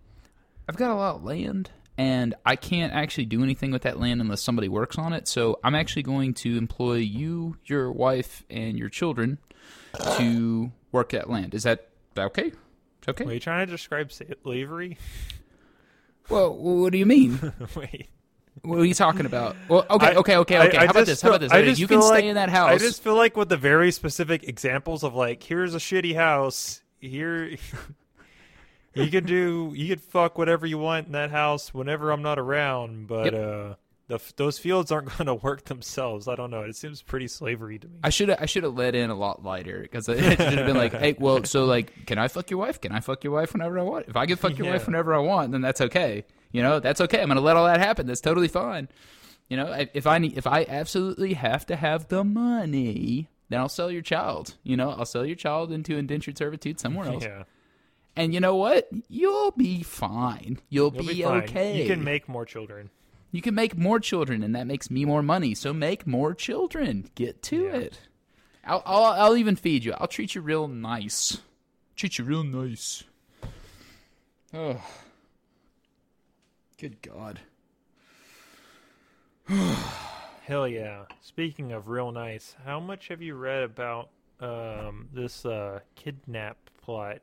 I've 0.70 0.78
got 0.78 0.91
a 0.91 0.95
lot 0.95 1.16
of 1.16 1.24
land, 1.24 1.72
and 1.97 2.34
I 2.45 2.55
can't 2.55 2.93
actually 2.93 3.26
do 3.26 3.43
anything 3.43 3.72
with 3.72 3.82
that 3.84 3.99
land 3.99 4.22
unless 4.22 4.41
somebody 4.41 4.70
works 4.70 4.97
on 4.97 5.14
it. 5.14 5.28
So 5.28 5.59
I'm 5.64 5.76
actually 5.76 6.03
going 6.03 6.34
to 6.36 6.57
employ 6.57 6.95
you, 6.95 7.57
your 7.66 7.91
wife, 7.91 8.43
and 8.49 8.78
your 8.78 8.89
children 8.89 9.38
to 10.18 10.72
work 10.91 11.09
that 11.12 11.30
land. 11.30 11.53
Is 11.53 11.64
that 11.64 11.89
that 12.16 12.26
okay? 12.28 12.53
Okay. 13.07 13.26
Were 13.26 13.34
you 13.34 13.39
trying 13.39 13.66
to 13.66 13.72
describe 13.72 14.12
slavery? 14.12 14.97
Well, 16.30 16.55
what 16.55 16.91
do 16.91 16.97
you 16.97 17.05
mean? 17.05 17.51
Wait. 17.76 18.09
What 18.64 18.80
are 18.80 18.86
you 18.86 18.93
talking 18.93 19.26
about? 19.26 19.55
Well, 19.68 19.86
okay, 19.89 20.07
I- 20.07 20.16
okay, 20.16 20.38
okay, 20.38 20.57
I- 20.57 20.68
okay. 20.68 20.78
I 20.78 20.86
How 20.86 20.91
about 20.91 21.05
this? 21.07 21.22
How 21.22 21.30
about 21.30 21.41
this? 21.41 21.51
I 21.51 21.59
Okay, 21.59 21.70
just 21.70 21.80
you 21.82 21.88
can 21.88 22.01
stay 22.01 22.09
like- 22.16 22.24
in 22.26 22.36
that 22.36 22.49
house. 22.49 22.70
I 22.70 22.78
just 22.78 23.01
feel 23.03 23.16
like 23.16 23.36
with 23.36 23.49
the 23.49 23.57
very 23.57 23.91
specific 23.91 24.43
examples 24.43 25.03
of 25.03 25.16
like, 25.16 25.41
here's 25.41 25.74
a 25.74 25.80
shitty 25.80 26.16
house. 26.16 26.82
Here, 26.99 27.57
you 28.93 29.07
could 29.09 29.26
do, 29.26 29.72
you 29.76 29.88
could 29.88 30.01
fuck 30.01 30.38
whatever 30.38 30.66
you 30.68 30.78
want 30.78 31.07
in 31.07 31.14
that 31.14 31.32
house 31.32 31.74
whenever 31.74 32.12
I'm 32.12 32.22
not 32.22 32.38
around. 32.38 33.07
But 33.07 33.34
uh, 33.34 33.76
the, 34.07 34.20
those 34.36 34.59
fields 34.59 34.91
aren't 34.91 35.07
going 35.18 35.26
to 35.26 35.34
work 35.34 35.66
themselves. 35.66 36.28
I 36.28 36.36
don't 36.36 36.51
know. 36.51 36.62
It 36.62 36.76
seems 36.76 37.01
pretty 37.01 37.28
slavery 37.28 37.80
to 37.80 37.88
me. 37.88 37.95
I 38.03 38.09
should 38.12 38.30
have 38.30 38.38
I 38.41 38.45
should 38.45 38.62
have 38.64 38.76
let 38.76 38.93
in 38.93 39.09
a 39.09 39.16
lot 39.16 39.43
lighter 39.43 39.80
because 39.82 40.07
it 40.09 40.20
should 40.20 40.38
have 40.39 40.68
been 40.68 40.78
like, 40.78 40.93
hey, 40.93 41.16
well, 41.18 41.43
so 41.45 41.66
like, 41.66 42.05
can 42.05 42.20
I 42.20 42.28
fuck 42.28 42.51
your 42.51 42.59
wife? 42.59 42.80
Can 42.80 42.91
I 42.91 42.99
fuck 42.99 43.24
your 43.24 43.34
wife 43.34 43.53
whenever 43.53 43.80
I 43.80 43.84
want? 43.84 44.05
If 44.09 44.16
I 44.16 44.28
can 44.28 44.36
fuck 44.36 44.55
your 44.57 44.72
wife 44.72 44.86
whenever 44.86 45.16
I 45.16 45.20
want, 45.20 45.51
then 45.51 45.62
that's 45.62 45.82
okay. 45.82 46.26
You 46.52 46.62
know, 46.62 46.80
that's 46.80 47.02
okay. 47.02 47.22
I'm 47.22 47.28
gonna 47.28 47.41
let 47.41 47.56
all 47.58 47.66
that 47.66 47.80
happen. 47.80 48.08
That's 48.08 48.22
totally 48.22 48.47
fine. 48.47 48.89
You 49.49 49.58
know, 49.58 49.72
if 49.74 49.89
if 49.93 50.08
I 50.08 50.18
need, 50.18 50.38
if 50.38 50.47
I 50.47 50.66
absolutely 50.68 51.34
have 51.34 51.66
to 51.68 51.76
have 51.76 52.08
the 52.08 52.24
money, 52.24 53.30
then 53.49 53.60
I'll 53.60 53.70
sell 53.70 53.91
your 53.91 54.02
child. 54.02 54.56
You 54.64 54.78
know, 54.78 54.91
I'll 54.91 55.06
sell 55.06 55.26
your 55.26 55.36
child 55.36 55.72
into 55.72 55.97
indentured 55.97 56.38
servitude 56.38 56.80
somewhere 56.80 57.08
else. 57.08 57.24
yeah, 57.24 57.43
And 58.16 58.34
you 58.34 58.39
know 58.39 58.56
what? 58.56 58.89
You'll 59.10 59.52
be 59.52 59.84
fine. 59.84 60.60
You'll, 60.70 60.93
you'll 60.93 61.04
be, 61.06 61.14
be 61.16 61.22
fine. 61.24 61.43
okay. 61.43 61.82
You 61.82 61.88
can 61.88 62.04
make 62.04 62.30
more 62.30 62.45
children. 62.45 62.89
You 63.34 63.41
can 63.41 63.56
make 63.56 63.78
more 63.78 63.99
children, 63.99 64.43
and 64.43 64.54
that 64.56 64.68
makes 64.68 64.89
me 64.91 65.06
more 65.06 65.22
money. 65.24 65.54
So 65.56 65.72
make 65.74 66.06
more 66.08 66.34
children. 66.34 67.10
Get 67.16 67.41
to 67.43 67.64
Yeah. 67.64 67.76
it. 67.78 67.99
I'll, 68.66 68.84
I'll 68.86 69.04
I'll 69.04 69.38
even 69.38 69.56
feed 69.56 69.84
you. 69.86 69.93
I'll 69.97 70.08
treat 70.08 70.36
you 70.36 70.41
real 70.41 70.68
nice. 70.68 71.39
Treat 71.95 72.18
you 72.20 72.26
real 72.26 72.43
nice. 72.43 73.04
Oh, 74.54 74.82
good 76.82 77.02
God. 77.04 77.40
Hell 80.46 80.68
yeah. 80.68 81.04
Speaking 81.22 81.74
of 81.74 81.88
real 81.88 82.12
nice, 82.12 82.56
how 82.66 82.80
much 82.80 83.10
have 83.10 83.22
you 83.22 83.36
read 83.36 83.62
about 83.62 84.10
um, 84.40 85.08
this 85.14 85.46
uh, 85.46 85.82
kidnap 85.94 86.58
plot? 86.84 87.20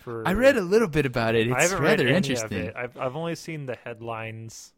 For 0.00 0.28
I 0.28 0.34
read 0.34 0.58
a 0.58 0.60
little 0.60 0.88
bit 0.88 1.06
about 1.06 1.34
it. 1.34 1.48
It's 1.48 1.72
rather 1.72 2.06
interesting. 2.06 2.66
It. 2.66 2.74
I've 2.76 2.98
I've 2.98 3.16
only 3.16 3.36
seen 3.36 3.64
the 3.64 3.76
headlines, 3.76 4.74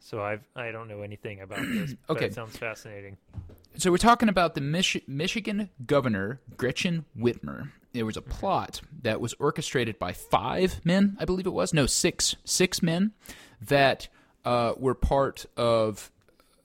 so 0.00 0.20
I've 0.20 0.42
I 0.56 0.72
don't 0.72 0.88
know 0.88 1.02
anything 1.02 1.40
about 1.40 1.60
this. 1.60 1.94
Okay. 2.10 2.26
it 2.26 2.34
sounds 2.34 2.56
fascinating. 2.56 3.16
So 3.76 3.92
we're 3.92 3.98
talking 3.98 4.28
about 4.28 4.54
the 4.56 4.60
Mich- 4.60 5.06
Michigan 5.06 5.70
governor 5.86 6.40
Gretchen 6.56 7.04
Whitmer. 7.16 7.70
There 7.96 8.06
was 8.06 8.16
a 8.16 8.22
plot 8.22 8.82
that 9.02 9.20
was 9.20 9.34
orchestrated 9.38 9.98
by 9.98 10.12
five 10.12 10.84
men, 10.84 11.16
I 11.18 11.24
believe 11.24 11.46
it 11.46 11.52
was. 11.52 11.72
No, 11.72 11.86
six, 11.86 12.36
six 12.44 12.82
men 12.82 13.12
that 13.60 14.08
uh, 14.44 14.74
were 14.76 14.94
part 14.94 15.46
of. 15.56 16.10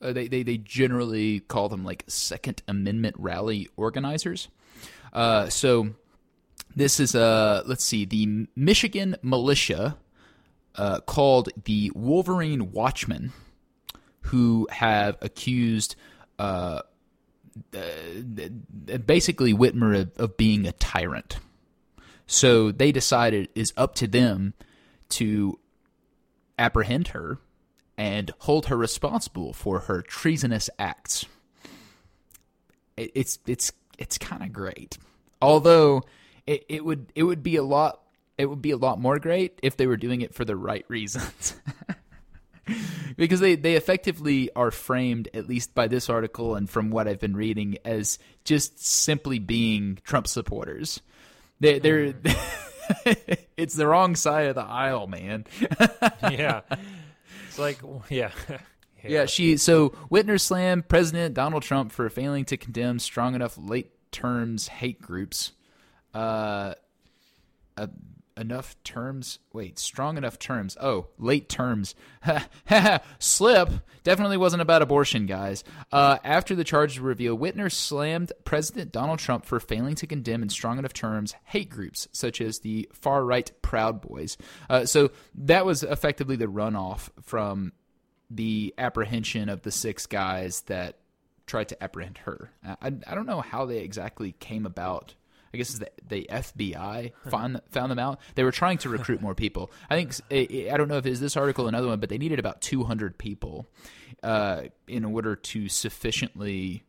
Uh, 0.01 0.11
they, 0.13 0.27
they 0.27 0.43
they 0.43 0.57
generally 0.57 1.39
call 1.39 1.69
them 1.69 1.83
like 1.85 2.03
Second 2.07 2.63
Amendment 2.67 3.15
rally 3.19 3.69
organizers. 3.77 4.49
Uh, 5.13 5.47
so 5.47 5.91
this 6.75 6.99
is 6.99 7.15
uh 7.15 7.63
let's 7.65 7.83
see 7.83 8.05
the 8.05 8.47
Michigan 8.55 9.15
militia 9.21 9.97
uh, 10.75 11.01
called 11.01 11.49
the 11.65 11.91
Wolverine 11.93 12.71
Watchmen, 12.71 13.31
who 14.21 14.67
have 14.71 15.17
accused 15.21 15.95
uh, 17.75 18.97
basically 19.05 19.53
Whitmer 19.53 20.01
of, 20.01 20.11
of 20.17 20.37
being 20.37 20.65
a 20.65 20.71
tyrant. 20.73 21.37
So 22.27 22.71
they 22.71 22.91
decided 22.91 23.49
it's 23.55 23.73
up 23.75 23.95
to 23.95 24.07
them 24.07 24.53
to 25.09 25.59
apprehend 26.57 27.09
her 27.09 27.39
and 27.97 28.31
hold 28.39 28.67
her 28.67 28.77
responsible 28.77 29.53
for 29.53 29.81
her 29.81 30.01
treasonous 30.01 30.69
acts. 30.79 31.25
It, 32.95 33.11
it's 33.15 33.39
it's 33.45 33.71
it's 33.97 34.17
kind 34.17 34.43
of 34.43 34.53
great, 34.53 34.97
although 35.41 36.03
it, 36.47 36.65
it 36.69 36.85
would 36.85 37.11
it 37.15 37.23
would 37.23 37.43
be 37.43 37.57
a 37.57 37.63
lot 37.63 38.01
it 38.37 38.45
would 38.45 38.61
be 38.61 38.71
a 38.71 38.77
lot 38.77 38.99
more 38.99 39.19
great 39.19 39.59
if 39.61 39.77
they 39.77 39.87
were 39.87 39.97
doing 39.97 40.21
it 40.21 40.33
for 40.33 40.45
the 40.45 40.55
right 40.55 40.85
reasons. 40.87 41.55
because 43.17 43.39
they, 43.39 43.55
they 43.55 43.75
effectively 43.75 44.51
are 44.55 44.71
framed, 44.71 45.29
at 45.33 45.47
least 45.47 45.73
by 45.75 45.87
this 45.87 46.09
article 46.09 46.55
and 46.55 46.69
from 46.69 46.91
what 46.91 47.07
I've 47.07 47.19
been 47.19 47.35
reading, 47.35 47.77
as 47.85 48.19
just 48.43 48.83
simply 48.83 49.39
being 49.39 49.99
Trump 50.03 50.27
supporters. 50.27 51.01
They, 51.59 51.79
they're 51.79 52.13
it's 53.57 53.75
the 53.75 53.87
wrong 53.87 54.15
side 54.15 54.47
of 54.47 54.55
the 54.55 54.63
aisle, 54.63 55.07
man. 55.07 55.45
yeah, 56.23 56.61
it's 57.47 57.59
like 57.59 57.79
yeah. 58.09 58.31
Yeah, 59.03 59.25
she 59.25 59.57
so 59.57 59.89
Whitmer 60.11 60.39
slammed 60.39 60.87
President 60.87 61.33
Donald 61.33 61.63
Trump 61.63 61.91
for 61.91 62.07
failing 62.09 62.45
to 62.45 62.57
condemn 62.57 62.99
strong 62.99 63.33
enough 63.35 63.57
late 63.57 63.91
terms 64.11 64.67
hate 64.67 65.01
groups. 65.01 65.53
Uh, 66.13 66.73
uh, 67.77 67.87
enough 68.41 68.75
terms. 68.83 69.39
Wait, 69.53 69.79
strong 69.79 70.17
enough 70.17 70.37
terms. 70.37 70.75
Oh, 70.81 71.07
late 71.17 71.47
terms. 71.47 71.95
Slip. 73.19 73.69
Definitely 74.03 74.37
wasn't 74.37 74.61
about 74.61 74.81
abortion, 74.81 75.27
guys. 75.27 75.63
Uh, 75.91 76.17
after 76.23 76.55
the 76.55 76.63
charges 76.63 76.99
were 76.99 77.09
revealed, 77.09 77.39
Whitmer 77.39 77.71
slammed 77.71 78.33
President 78.43 78.91
Donald 78.91 79.19
Trump 79.19 79.45
for 79.45 79.59
failing 79.59 79.95
to 79.95 80.07
condemn 80.07 80.43
in 80.43 80.49
strong 80.49 80.79
enough 80.79 80.93
terms 80.93 81.35
hate 81.45 81.69
groups 81.69 82.07
such 82.11 82.41
as 82.41 82.59
the 82.59 82.89
far 82.91 83.23
right 83.23 83.49
Proud 83.61 84.01
Boys. 84.01 84.37
Uh, 84.69 84.85
so 84.85 85.11
that 85.35 85.65
was 85.65 85.83
effectively 85.83 86.35
the 86.35 86.47
runoff 86.47 87.09
from 87.21 87.71
the 88.29 88.73
apprehension 88.77 89.49
of 89.49 89.61
the 89.61 89.71
six 89.71 90.05
guys 90.07 90.61
that 90.61 90.97
tried 91.45 91.69
to 91.69 91.83
apprehend 91.83 92.17
her. 92.19 92.51
I, 92.65 92.75
I, 92.81 92.91
I 93.07 93.15
don't 93.15 93.25
know 93.25 93.41
how 93.41 93.65
they 93.65 93.79
exactly 93.79 94.33
came 94.39 94.65
about. 94.65 95.15
I 95.53 95.57
guess 95.57 95.69
it's 95.69 95.79
the, 95.79 95.91
the 96.07 96.29
FBI 96.31 97.11
found 97.29 97.61
found 97.71 97.91
them 97.91 97.99
out. 97.99 98.19
They 98.35 98.43
were 98.43 98.51
trying 98.51 98.77
to 98.79 98.89
recruit 98.89 99.21
more 99.21 99.35
people. 99.35 99.71
I 99.89 99.95
think 99.95 100.15
I 100.31 100.77
don't 100.77 100.87
know 100.87 100.97
if 100.97 101.05
it's 101.05 101.19
this 101.19 101.35
article 101.35 101.65
or 101.65 101.69
another 101.69 101.87
one, 101.87 101.99
but 101.99 102.09
they 102.09 102.17
needed 102.17 102.39
about 102.39 102.61
200 102.61 103.17
people 103.17 103.67
uh, 104.23 104.63
in 104.87 105.03
order 105.03 105.35
to 105.35 105.67
sufficiently 105.67 106.83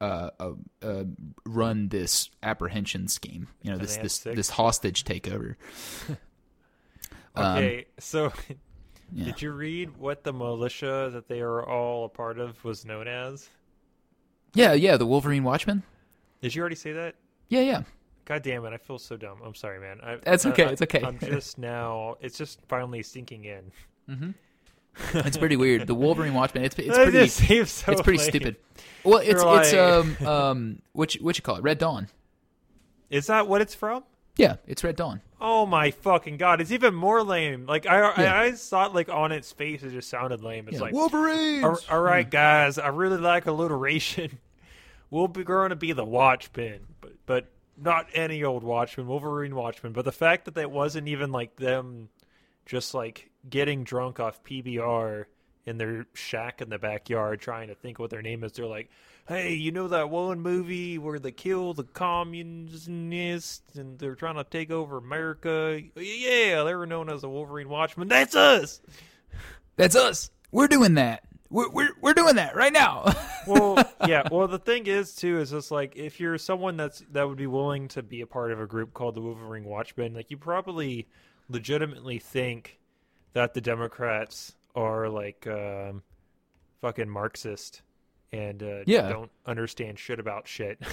uh, 0.00 0.30
uh, 0.40 0.52
uh, 0.82 1.04
run 1.44 1.88
this 1.88 2.30
apprehension 2.42 3.06
scheme. 3.08 3.48
You 3.62 3.72
know, 3.72 3.78
this 3.78 3.96
this 3.98 4.14
six? 4.14 4.36
this 4.36 4.50
hostage 4.50 5.04
takeover. 5.04 5.56
Um, 7.36 7.58
Okay, 7.58 7.86
so 8.00 8.32
yeah. 9.12 9.24
did 9.26 9.40
you 9.40 9.52
read 9.52 9.96
what 9.96 10.24
the 10.24 10.32
militia 10.32 11.10
that 11.12 11.28
they 11.28 11.40
are 11.40 11.64
all 11.64 12.06
a 12.06 12.08
part 12.08 12.40
of 12.40 12.62
was 12.64 12.84
known 12.84 13.06
as? 13.06 13.48
Yeah, 14.52 14.72
yeah, 14.72 14.96
the 14.96 15.06
Wolverine 15.06 15.44
Watchmen. 15.44 15.84
Did 16.42 16.56
you 16.56 16.60
already 16.60 16.74
say 16.74 16.92
that? 16.92 17.14
Yeah, 17.48 17.60
yeah. 17.60 17.82
God 18.30 18.42
damn 18.44 18.64
it! 18.64 18.72
I 18.72 18.76
feel 18.76 18.96
so 19.00 19.16
dumb. 19.16 19.38
I'm 19.44 19.56
sorry, 19.56 19.80
man. 19.80 19.98
I, 20.04 20.14
That's 20.22 20.46
okay, 20.46 20.66
I- 20.66 20.68
it's 20.68 20.82
okay. 20.82 21.02
I'm 21.04 21.18
just 21.18 21.58
now. 21.58 22.14
It's 22.20 22.38
just 22.38 22.60
finally 22.68 23.02
sinking 23.02 23.44
in. 23.44 24.34
It's 25.14 25.36
pretty 25.36 25.56
weird. 25.56 25.86
The 25.88 25.94
Wolverine 25.96 26.32
Watchmen. 26.34 26.64
It's 26.64 26.76
it's 26.78 26.88
pretty 26.96 27.12
just 27.12 27.36
seems 27.38 27.70
so 27.70 27.90
it's 27.92 28.02
pretty 28.02 28.18
lame. 28.20 28.28
stupid. 28.28 28.56
Well, 29.02 29.18
it's 29.18 29.42
You're 29.42 29.60
it's 29.60 29.72
like- 29.72 29.80
um 29.80 30.16
um 30.26 30.82
what 30.92 31.14
you, 31.16 31.24
what 31.24 31.36
you 31.38 31.42
call 31.42 31.56
it? 31.56 31.62
Red 31.64 31.78
Dawn. 31.78 32.06
Is 33.08 33.26
that 33.26 33.48
what 33.48 33.60
it's 33.62 33.74
from? 33.74 34.04
Yeah, 34.36 34.56
it's 34.66 34.84
Red 34.84 34.94
Dawn. 34.96 35.22
Oh 35.40 35.66
my 35.66 35.90
fucking 35.90 36.36
god! 36.36 36.60
It's 36.60 36.70
even 36.70 36.94
more 36.94 37.22
lame. 37.24 37.66
Like 37.66 37.86
I, 37.86 37.98
Yeah. 38.22 38.34
I, 38.40 38.44
I 38.46 38.52
thought 38.52 38.94
like 38.94 39.08
on 39.08 39.32
its 39.32 39.50
face 39.50 39.82
it 39.82 39.90
just 39.90 40.08
sounded 40.08 40.42
lame. 40.42 40.66
It's 40.68 40.76
Yeah, 40.76 40.82
like 40.82 40.92
Wolverine. 40.94 41.64
All- 41.64 41.78
all 41.90 42.00
right, 42.02 42.28
guys, 42.28 42.78
I 42.78 42.88
really 42.88 43.18
like 43.18 43.46
alliteration. 43.46 44.38
We'll 45.10 45.26
be 45.28 45.42
going 45.42 45.70
to 45.70 45.76
be 45.76 45.92
the 45.92 46.04
Watchmen, 46.04 46.80
but 47.00 47.12
but 47.26 47.46
not 47.80 48.06
any 48.14 48.44
old 48.44 48.62
Watchmen, 48.62 49.06
Wolverine 49.06 49.54
Watchmen, 49.54 49.92
but 49.92 50.04
the 50.04 50.12
fact 50.12 50.44
that 50.44 50.54
that 50.54 50.70
wasn't 50.70 51.08
even 51.08 51.32
like 51.32 51.56
them 51.56 52.08
just 52.66 52.94
like 52.94 53.30
getting 53.48 53.84
drunk 53.84 54.20
off 54.20 54.44
PBR 54.44 55.24
in 55.66 55.78
their 55.78 56.06
shack 56.14 56.60
in 56.60 56.68
the 56.68 56.78
backyard 56.78 57.40
trying 57.40 57.68
to 57.68 57.74
think 57.74 57.98
what 57.98 58.10
their 58.10 58.22
name 58.22 58.44
is. 58.44 58.52
They're 58.52 58.66
like, 58.66 58.90
hey, 59.28 59.54
you 59.54 59.72
know 59.72 59.88
that 59.88 60.10
one 60.10 60.40
movie 60.40 60.98
where 60.98 61.18
they 61.18 61.32
kill 61.32 61.74
the 61.74 61.84
communists 61.84 62.88
and 62.88 63.98
they're 63.98 64.14
trying 64.14 64.36
to 64.36 64.44
take 64.44 64.70
over 64.70 64.98
America? 64.98 65.80
Yeah, 65.96 66.64
they 66.64 66.74
were 66.74 66.86
known 66.86 67.10
as 67.10 67.22
the 67.22 67.28
Wolverine 67.28 67.68
Watchmen. 67.68 68.08
That's 68.08 68.34
us. 68.34 68.80
That's 69.76 69.96
us. 69.96 70.30
We're 70.50 70.68
doing 70.68 70.94
that. 70.94 71.24
We're 71.50 71.68
we're, 71.70 71.90
we're 72.00 72.14
doing 72.14 72.36
that 72.36 72.54
right 72.54 72.72
now. 72.72 73.12
well, 73.46 73.76
yeah. 74.06 74.22
Well, 74.30 74.46
the 74.48 74.58
thing 74.58 74.86
is 74.86 75.14
too 75.14 75.38
is 75.40 75.50
just 75.50 75.70
like 75.70 75.96
if 75.96 76.20
you're 76.20 76.38
someone 76.38 76.76
that's 76.76 77.02
that 77.12 77.28
would 77.28 77.38
be 77.38 77.46
willing 77.48 77.88
to 77.88 78.02
be 78.02 78.20
a 78.20 78.26
part 78.26 78.52
of 78.52 78.60
a 78.60 78.66
group 78.66 78.94
called 78.94 79.16
the 79.16 79.20
Wolverine 79.20 79.64
Watchmen, 79.64 80.14
like 80.14 80.30
you 80.30 80.36
probably 80.36 81.08
legitimately 81.48 82.18
think 82.18 82.78
that 83.32 83.54
the 83.54 83.60
Democrats 83.60 84.54
are 84.76 85.08
like 85.08 85.46
um, 85.48 86.02
fucking 86.80 87.08
Marxist 87.08 87.82
and 88.32 88.62
uh, 88.62 88.80
Yeah. 88.86 89.08
don't 89.08 89.30
understand 89.46 89.98
shit 89.98 90.20
about 90.20 90.46
shit. 90.46 90.78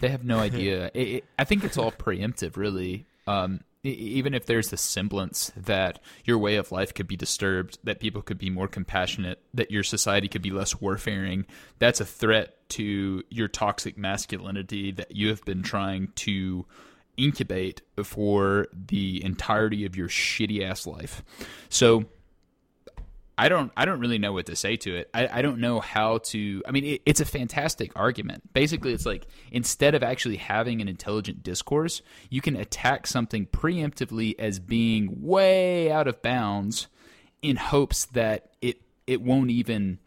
They 0.00 0.08
have 0.08 0.24
no 0.24 0.38
idea. 0.38 0.90
It, 0.94 1.08
it, 1.08 1.24
I 1.38 1.44
think 1.44 1.64
it's 1.64 1.76
all 1.76 1.92
preemptive, 1.92 2.56
really. 2.56 3.04
Um, 3.26 3.60
even 3.82 4.34
if 4.34 4.46
there's 4.46 4.70
the 4.70 4.76
semblance 4.76 5.52
that 5.56 6.00
your 6.24 6.38
way 6.38 6.56
of 6.56 6.70
life 6.70 6.92
could 6.92 7.06
be 7.06 7.16
disturbed, 7.16 7.78
that 7.84 8.00
people 8.00 8.20
could 8.20 8.38
be 8.38 8.50
more 8.50 8.68
compassionate, 8.68 9.40
that 9.54 9.70
your 9.70 9.82
society 9.82 10.28
could 10.28 10.42
be 10.42 10.50
less 10.50 10.80
warfaring, 10.80 11.46
that's 11.78 12.00
a 12.00 12.04
threat 12.04 12.56
to 12.68 13.22
your 13.30 13.48
toxic 13.48 13.96
masculinity 13.96 14.92
that 14.92 15.16
you 15.16 15.28
have 15.28 15.44
been 15.44 15.62
trying 15.62 16.08
to 16.14 16.66
incubate 17.16 17.82
for 18.04 18.66
the 18.72 19.24
entirety 19.24 19.84
of 19.84 19.96
your 19.96 20.08
shitty 20.08 20.62
ass 20.62 20.86
life. 20.86 21.22
So 21.68 22.04
I 23.40 23.48
don't 23.48 23.72
I 23.74 23.86
don't 23.86 24.00
really 24.00 24.18
know 24.18 24.34
what 24.34 24.44
to 24.46 24.54
say 24.54 24.76
to 24.76 24.96
it. 24.96 25.08
I, 25.14 25.38
I 25.38 25.40
don't 25.40 25.60
know 25.60 25.80
how 25.80 26.18
to 26.18 26.62
I 26.68 26.72
mean 26.72 26.84
it, 26.84 27.02
it's 27.06 27.20
a 27.20 27.24
fantastic 27.24 27.90
argument. 27.96 28.52
Basically 28.52 28.92
it's 28.92 29.06
like 29.06 29.26
instead 29.50 29.94
of 29.94 30.02
actually 30.02 30.36
having 30.36 30.82
an 30.82 30.88
intelligent 30.88 31.42
discourse, 31.42 32.02
you 32.28 32.42
can 32.42 32.54
attack 32.54 33.06
something 33.06 33.46
preemptively 33.46 34.34
as 34.38 34.58
being 34.58 35.22
way 35.22 35.90
out 35.90 36.06
of 36.06 36.20
bounds 36.20 36.88
in 37.40 37.56
hopes 37.56 38.04
that 38.06 38.50
it 38.60 38.82
it 39.06 39.22
won't 39.22 39.50
even 39.50 40.00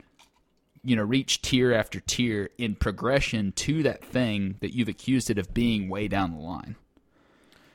you 0.83 0.95
know 0.95 1.03
reach 1.03 1.41
tier 1.41 1.73
after 1.73 1.99
tier 2.01 2.51
in 2.59 2.75
progression 2.75 3.51
to 3.53 3.81
that 3.81 4.05
thing 4.05 4.57
that 4.61 4.75
you've 4.75 4.89
accused 4.89 5.31
it 5.31 5.39
of 5.39 5.55
being 5.55 5.89
way 5.89 6.07
down 6.07 6.33
the 6.33 6.39
line. 6.39 6.75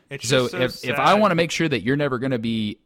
It's 0.08 0.28
So, 0.28 0.46
so 0.46 0.56
if 0.56 0.84
if 0.84 1.00
I 1.00 1.14
want 1.14 1.32
to 1.32 1.34
make 1.34 1.50
sure 1.50 1.68
that 1.68 1.82
you're 1.82 1.96
never 1.96 2.20
going 2.20 2.30
to 2.30 2.38
be 2.38 2.78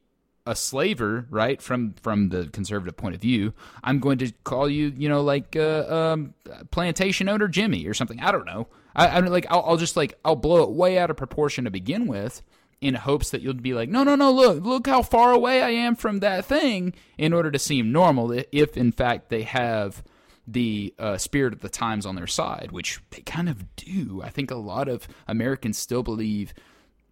a 0.47 0.57
slaver, 0.57 1.27
right, 1.31 1.63
from 1.63 1.95
from 2.03 2.31
the 2.31 2.47
conservative 2.49 2.97
point 2.97 3.15
of 3.15 3.21
view, 3.21 3.53
I'm 3.85 4.01
going 4.01 4.19
to 4.19 4.33
call 4.45 4.69
you, 4.69 4.93
you 4.97 5.09
know, 5.09 5.23
like 5.23 5.57
uh, 5.57 5.87
um, 5.89 6.35
plantation 6.71 7.29
owner 7.29 7.49
Jimmy 7.49 7.87
or 7.87 7.95
something. 7.95 8.21
I 8.21 8.33
don't 8.33 8.47
know. 8.47 8.69
I, 8.95 9.09
I'm 9.09 9.27
like 9.27 9.47
I'll, 9.51 9.63
I'll 9.67 9.77
just 9.77 9.97
like 9.97 10.19
I'll 10.25 10.37
blow 10.37 10.63
it 10.63 10.71
way 10.71 10.99
out 10.99 11.11
of 11.11 11.17
proportion 11.17 11.65
to 11.65 11.71
begin 11.71 12.07
with. 12.07 12.43
In 12.81 12.97
hopes 12.97 13.31
that 13.31 13.43
you'll 13.43 13.55
be 13.55 13.75
like, 13.75 13.89
no, 13.89 14.03
no, 14.03 14.17
no, 14.17 14.33
look, 14.33 14.65
look 14.65 14.89
how 14.89 15.03
far 15.03 15.31
away 15.31 15.63
I 15.63 15.71
am 15.71 15.95
from 15.95 16.19
that 16.19 16.45
thing, 16.45 16.95
in 17.17 17.33
order 17.33 17.49
to 17.53 17.59
seem 17.61 17.93
normal. 17.93 18.33
If 18.51 18.77
in 18.77 18.91
fact 18.91 19.29
they 19.29 19.43
have 19.43 20.03
the 20.49 20.93
uh, 20.99 21.17
spirit 21.17 21.53
of 21.53 21.61
the 21.61 21.69
times 21.69 22.05
on 22.05 22.17
their 22.17 22.27
side, 22.27 22.73
which 22.73 23.01
they 23.11 23.21
kind 23.21 23.49
of 23.49 23.77
do. 23.77 24.21
I 24.25 24.31
think 24.31 24.51
a 24.51 24.57
lot 24.57 24.89
of 24.89 25.07
Americans 25.29 25.79
still 25.79 26.03
believe 26.03 26.53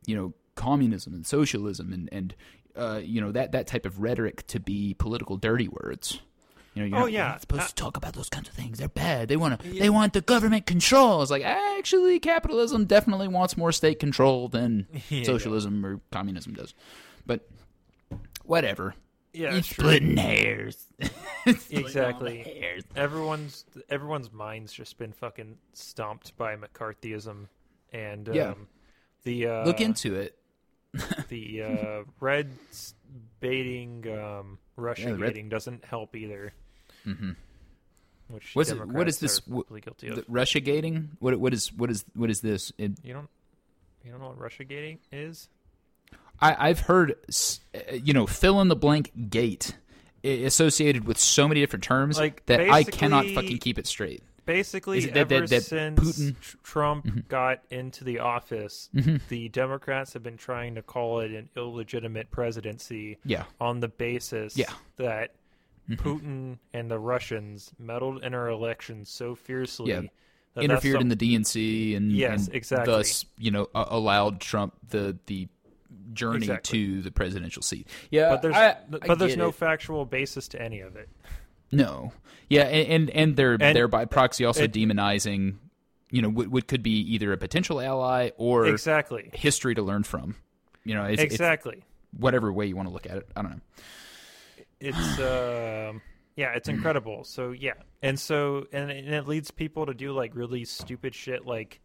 you 0.06 0.16
know 0.16 0.34
communism 0.56 1.14
and 1.14 1.26
socialism 1.26 1.92
and 1.92 2.08
and 2.12 2.34
uh, 2.76 3.00
you 3.02 3.20
know 3.20 3.32
that 3.32 3.52
that 3.52 3.66
type 3.66 3.86
of 3.86 4.00
rhetoric 4.00 4.46
to 4.48 4.60
be 4.60 4.94
political 4.94 5.36
dirty 5.36 5.68
words. 5.68 6.20
You 6.74 6.82
know, 6.82 6.86
you're 6.86 6.96
Oh, 6.96 7.00
not, 7.00 7.12
you're 7.12 7.20
yeah. 7.22 7.28
not 7.28 7.40
supposed 7.40 7.68
to 7.70 7.74
talk 7.74 7.96
about 7.96 8.12
those 8.14 8.28
kinds 8.28 8.48
of 8.48 8.54
things. 8.54 8.78
They're 8.78 8.88
bad. 8.88 9.28
They 9.28 9.36
want 9.36 9.60
to. 9.60 9.68
They 9.68 9.90
want 9.90 10.12
the 10.12 10.20
government 10.20 10.66
control. 10.66 11.20
It's 11.22 11.30
like 11.30 11.42
actually, 11.42 12.20
capitalism 12.20 12.84
definitely 12.84 13.26
wants 13.28 13.56
more 13.56 13.72
state 13.72 13.98
control 13.98 14.48
than 14.48 14.86
Yeah. 15.08 15.24
socialism 15.24 15.84
or 15.84 16.00
communism 16.12 16.54
does. 16.54 16.74
But 17.26 17.48
whatever. 18.44 18.94
yeah, 19.32 19.54
it's 19.54 19.70
splitting 19.70 20.16
hairs. 20.16 20.86
Exactly. 21.70 22.38
Hairs. 22.42 22.84
everyone's 22.94 23.64
everyone's 23.88 24.30
mind's 24.32 24.72
just 24.72 24.98
been 24.98 25.12
fucking 25.12 25.56
stomped 25.72 26.36
by 26.36 26.54
McCarthyism 26.56 27.46
and 27.92 28.28
um, 28.28 28.34
Yeah. 28.34 28.54
the 29.24 29.46
uh, 29.46 29.64
Look 29.64 29.80
into 29.80 30.14
it. 30.16 30.36
The 31.28 31.62
uh, 31.62 32.02
Reds 32.20 32.94
baiting 33.40 34.04
um, 34.18 34.58
Russia 34.76 35.02
Yeah, 35.02 35.12
the 35.12 35.18
red- 35.18 35.34
baiting 35.34 35.48
doesn't 35.48 35.84
help 35.84 36.14
either. 36.16 36.52
Mhm. 37.06 37.36
Which 38.28 38.54
What's 38.54 38.70
it- 38.70 38.86
what 38.86 39.08
is 39.08 39.18
this- 39.18 39.38
are 39.40 39.42
wh- 39.42 39.46
probably 39.66 39.80
guilty 39.80 40.08
of. 40.08 40.16
The 40.16 40.24
Russia 40.28 40.60
gating. 40.60 41.10
What 41.18 41.38
what 41.40 41.52
is 41.52 41.72
what 41.72 41.90
is 41.90 42.04
what 42.14 42.30
is 42.30 42.40
this? 42.40 42.72
It, 42.78 42.92
you 43.02 43.12
don't 43.12 43.28
you 44.04 44.10
don't 44.10 44.20
know 44.20 44.28
what 44.28 44.38
Russia 44.38 44.64
gating 44.64 44.98
is? 45.12 45.48
I, 46.42 46.68
I've 46.70 46.80
heard, 46.80 47.16
uh, 47.74 47.94
you 48.02 48.14
know, 48.14 48.26
fill 48.26 48.60
in 48.62 48.68
the 48.68 48.76
blank 48.76 49.12
gate 49.28 49.76
associated 50.24 51.04
with 51.06 51.18
so 51.18 51.46
many 51.46 51.60
different 51.60 51.82
terms 51.82 52.18
Like, 52.18 52.44
that 52.46 52.60
I 52.70 52.82
cannot 52.82 53.26
fucking 53.26 53.58
keep 53.58 53.78
it 53.78 53.86
straight. 53.86 54.22
Basically, 54.54 55.00
that- 55.00 55.16
ever 55.16 55.40
that- 55.40 55.50
that 55.50 55.62
since 55.62 55.98
Putin- 56.00 56.40
Tr- 56.40 56.56
Trump 56.62 57.28
got 57.28 57.62
into 57.70 58.04
the 58.04 58.18
office, 58.18 58.88
Mhm. 58.94 59.20
the 59.28 59.48
Democrats 59.48 60.12
have 60.14 60.22
been 60.22 60.36
trying 60.36 60.74
to 60.74 60.82
call 60.82 61.20
it 61.20 61.30
an 61.32 61.48
illegitimate 61.56 62.30
presidency 62.30 63.18
Yeah, 63.24 63.44
on 63.60 63.80
the 63.80 63.88
basis 63.88 64.56
Yeah. 64.56 64.72
that 64.96 65.34
Putin 65.88 66.58
and 66.72 66.90
the 66.90 66.98
Russians 66.98 67.72
meddled 67.78 68.22
in 68.22 68.34
our 68.34 68.48
elections 68.48 69.08
so 69.08 69.34
fiercely 69.34 69.90
Yeah. 69.90 70.02
interfered 70.56 70.92
some- 70.94 71.02
in 71.02 71.08
the 71.08 71.16
DNC 71.16 71.94
and 71.94 72.12
Yes, 72.12 72.46
and 72.46 72.54
exactly. 72.56 72.92
thus 72.92 73.24
you 73.38 73.50
know 73.50 73.68
uh, 73.74 73.84
allowed 73.88 74.40
Trump 74.40 74.74
the 74.88 75.16
the 75.26 75.48
journey 76.12 76.38
Exactly. 76.38 76.78
to 76.78 77.02
the 77.02 77.10
presidential 77.12 77.62
seat. 77.62 77.86
Yeah, 78.10 78.30
but 78.30 78.42
there's 78.42 78.54
I- 78.56 78.70
I 78.70 78.76
but 78.88 79.18
there's 79.18 79.36
no 79.36 79.48
it. 79.50 79.54
factual 79.54 80.04
basis 80.04 80.48
to 80.48 80.60
any 80.62 80.80
of 80.80 80.96
it. 80.96 81.08
No, 81.72 82.12
yeah, 82.48 82.62
and 82.62 82.88
and, 82.88 83.10
and 83.10 83.36
they're 83.36 83.56
And- 83.60 83.76
they're 83.76 83.88
by 83.88 84.04
proxy 84.04 84.44
also 84.44 84.64
it- 84.64 84.72
demonizing, 84.72 85.56
you 86.10 86.22
know, 86.22 86.28
what, 86.30 86.48
what 86.48 86.66
could 86.66 86.82
be 86.82 87.00
either 87.14 87.32
a 87.32 87.36
potential 87.36 87.80
ally 87.80 88.30
or 88.36 88.66
Exactly. 88.66 89.30
history 89.34 89.74
to 89.74 89.82
learn 89.82 90.02
from. 90.02 90.36
You 90.84 90.94
know, 90.94 91.04
it's, 91.04 91.22
it's 91.22 91.34
exactly. 91.34 91.84
whatever 92.16 92.52
way 92.52 92.66
you 92.66 92.74
want 92.76 92.88
to 92.88 92.92
look 92.92 93.06
at 93.06 93.16
it. 93.18 93.28
I 93.36 93.42
don't 93.42 93.50
know. 93.52 93.60
it's 94.80 94.98
um 95.20 96.00
yeah 96.36 96.52
it's 96.54 96.68
incredible 96.68 97.22
so 97.24 97.50
yeah 97.50 97.74
and 98.02 98.18
so 98.18 98.64
and, 98.72 98.90
and 98.90 99.12
it 99.14 99.26
leads 99.28 99.50
people 99.50 99.84
to 99.86 99.92
do 99.92 100.12
like 100.12 100.34
really 100.34 100.64
stupid 100.64 101.14
shit 101.14 101.44
like 101.44 101.80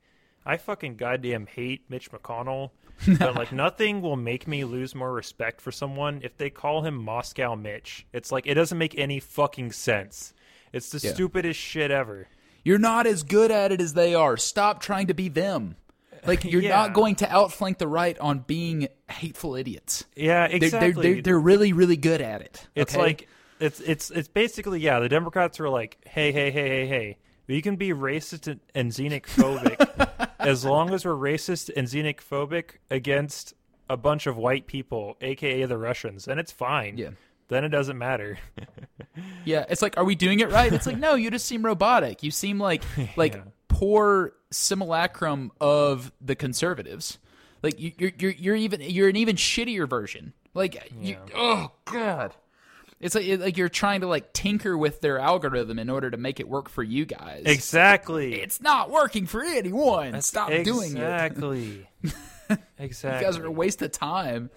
i 0.46 0.56
fucking 0.56 0.96
goddamn 0.96 1.46
hate 1.48 1.82
mitch 1.90 2.10
mcconnell 2.12 2.70
but 3.20 3.36
like 3.36 3.52
nothing 3.52 4.02
will 4.02 4.16
make 4.16 4.48
me 4.48 4.64
lose 4.64 4.96
more 4.96 5.12
respect 5.14 5.60
for 5.62 5.72
someone 5.72 6.22
if 6.24 6.38
they 6.38 6.50
call 6.50 6.82
him 6.84 6.96
moscow 6.96 7.56
mitch 7.56 8.06
it's 8.14 8.32
like 8.32 8.48
it 8.48 8.54
doesn't 8.54 8.78
make 8.78 8.98
any 8.98 9.20
fucking 9.20 9.72
sense 9.72 10.34
it's 10.74 10.90
the 10.90 11.00
Yeah. 11.06 11.14
stupidest 11.14 11.60
shit 11.60 11.92
ever 11.92 12.28
You're 12.64 12.80
not 12.80 13.06
as 13.08 13.24
good 13.24 13.52
at 13.52 13.72
it 13.72 13.80
as 13.80 13.94
they 13.94 14.16
are. 14.16 14.38
Stop 14.38 14.82
trying 14.82 15.08
to 15.08 15.14
be 15.14 15.30
them. 15.30 15.76
Like 16.26 16.44
you're 16.52 16.62
Yeah. 16.64 16.76
not 16.78 16.94
going 16.94 17.16
to 17.18 17.32
outflank 17.32 17.78
the 17.78 17.88
right 17.88 18.18
on 18.20 18.40
being 18.40 18.88
hateful 19.10 19.56
idiots. 19.56 20.04
yeah 20.16 20.48
They're, 20.48 20.56
exactly 20.58 20.92
they're, 20.94 21.14
they're, 21.14 21.22
they're 21.22 21.40
really, 21.40 21.74
really 21.74 21.96
good 21.98 22.22
at 22.22 22.42
it. 22.42 22.66
It's 22.74 22.94
okay? 22.96 23.02
like 23.02 23.28
it's 23.60 23.80
it's 23.82 24.10
it's 24.12 24.28
basically 24.28 24.80
yeah. 24.82 25.00
The 25.00 25.08
Democrats 25.10 25.60
are 25.62 25.70
like, 25.70 25.98
hey, 26.08 26.32
hey, 26.34 26.50
hey, 26.52 26.68
hey, 26.68 26.88
hey. 26.88 27.18
We 27.48 27.62
can 27.62 27.76
be 27.76 27.90
racist 27.92 28.60
and 28.74 28.92
xenophobic 28.92 30.25
as 30.46 30.64
long 30.66 30.94
as 30.94 31.06
we're 31.06 31.14
racist 31.14 31.70
and 31.76 31.88
xenophobic 31.88 32.78
against 32.90 33.54
a 33.90 33.98
bunch 33.98 34.28
of 34.28 34.38
white 34.38 34.68
people, 34.68 35.18
aka 35.22 35.66
the 35.66 35.78
Russians, 35.78 36.26
then 36.26 36.40
it's 36.40 36.52
fine. 36.52 36.98
Yeah. 36.98 37.10
Then 37.48 37.64
it 37.64 37.70
doesn't 37.70 37.98
matter. 37.98 38.40
yeah, 39.46 39.66
it's 39.70 39.82
like, 39.82 39.98
are 39.98 40.04
we 40.04 40.16
doing 40.16 40.40
it 40.40 40.50
right? 40.52 40.74
It's 40.74 40.88
like, 40.88 40.98
no, 40.98 41.14
you 41.16 41.30
just 41.30 41.46
seem 41.46 41.64
robotic. 41.64 42.24
You 42.24 42.32
seem 42.32 42.60
like 42.60 42.84
like 43.16 43.36
Yeah. 43.36 43.42
poor 43.68 44.34
simulacrum 44.52 45.52
of 45.62 46.12
the 46.22 46.36
conservatives. 46.36 47.20
Like 47.62 47.80
you, 47.80 47.92
you're 47.98 48.12
you're 48.18 48.32
you're 48.32 48.56
even 48.56 48.82
you're 48.82 49.10
an 49.10 49.16
even 49.16 49.36
shittier 49.36 49.88
version. 49.90 50.34
Like 50.54 50.92
you, 51.00 51.18
oh 51.36 51.72
god. 51.86 52.34
It's 53.00 53.14
like 53.16 53.26
it- 53.26 53.40
like 53.42 53.58
you're 53.58 53.70
trying 53.70 54.02
to 54.02 54.08
like 54.08 54.32
tinker 54.34 54.78
with 54.78 55.02
their 55.02 55.20
algorithm 55.20 55.78
in 55.80 55.90
order 55.90 56.10
to 56.10 56.18
make 56.18 56.40
it 56.40 56.48
work 56.48 56.70
for 56.70 56.82
you 56.84 57.06
guys. 57.06 57.44
exactly. 57.46 58.36
It's 58.42 58.62
not 58.62 58.90
working 58.90 59.26
for 59.26 59.44
anyone. 59.44 60.22
Stop 60.22 60.50
doing 60.50 60.92
it. 60.92 61.02
exactly. 61.02 61.88
exactly. 62.78 63.20
You 63.20 63.26
guys 63.26 63.38
are 63.38 63.46
a 63.46 63.52
waste 63.52 63.82
of 63.82 63.92
time. 63.92 64.50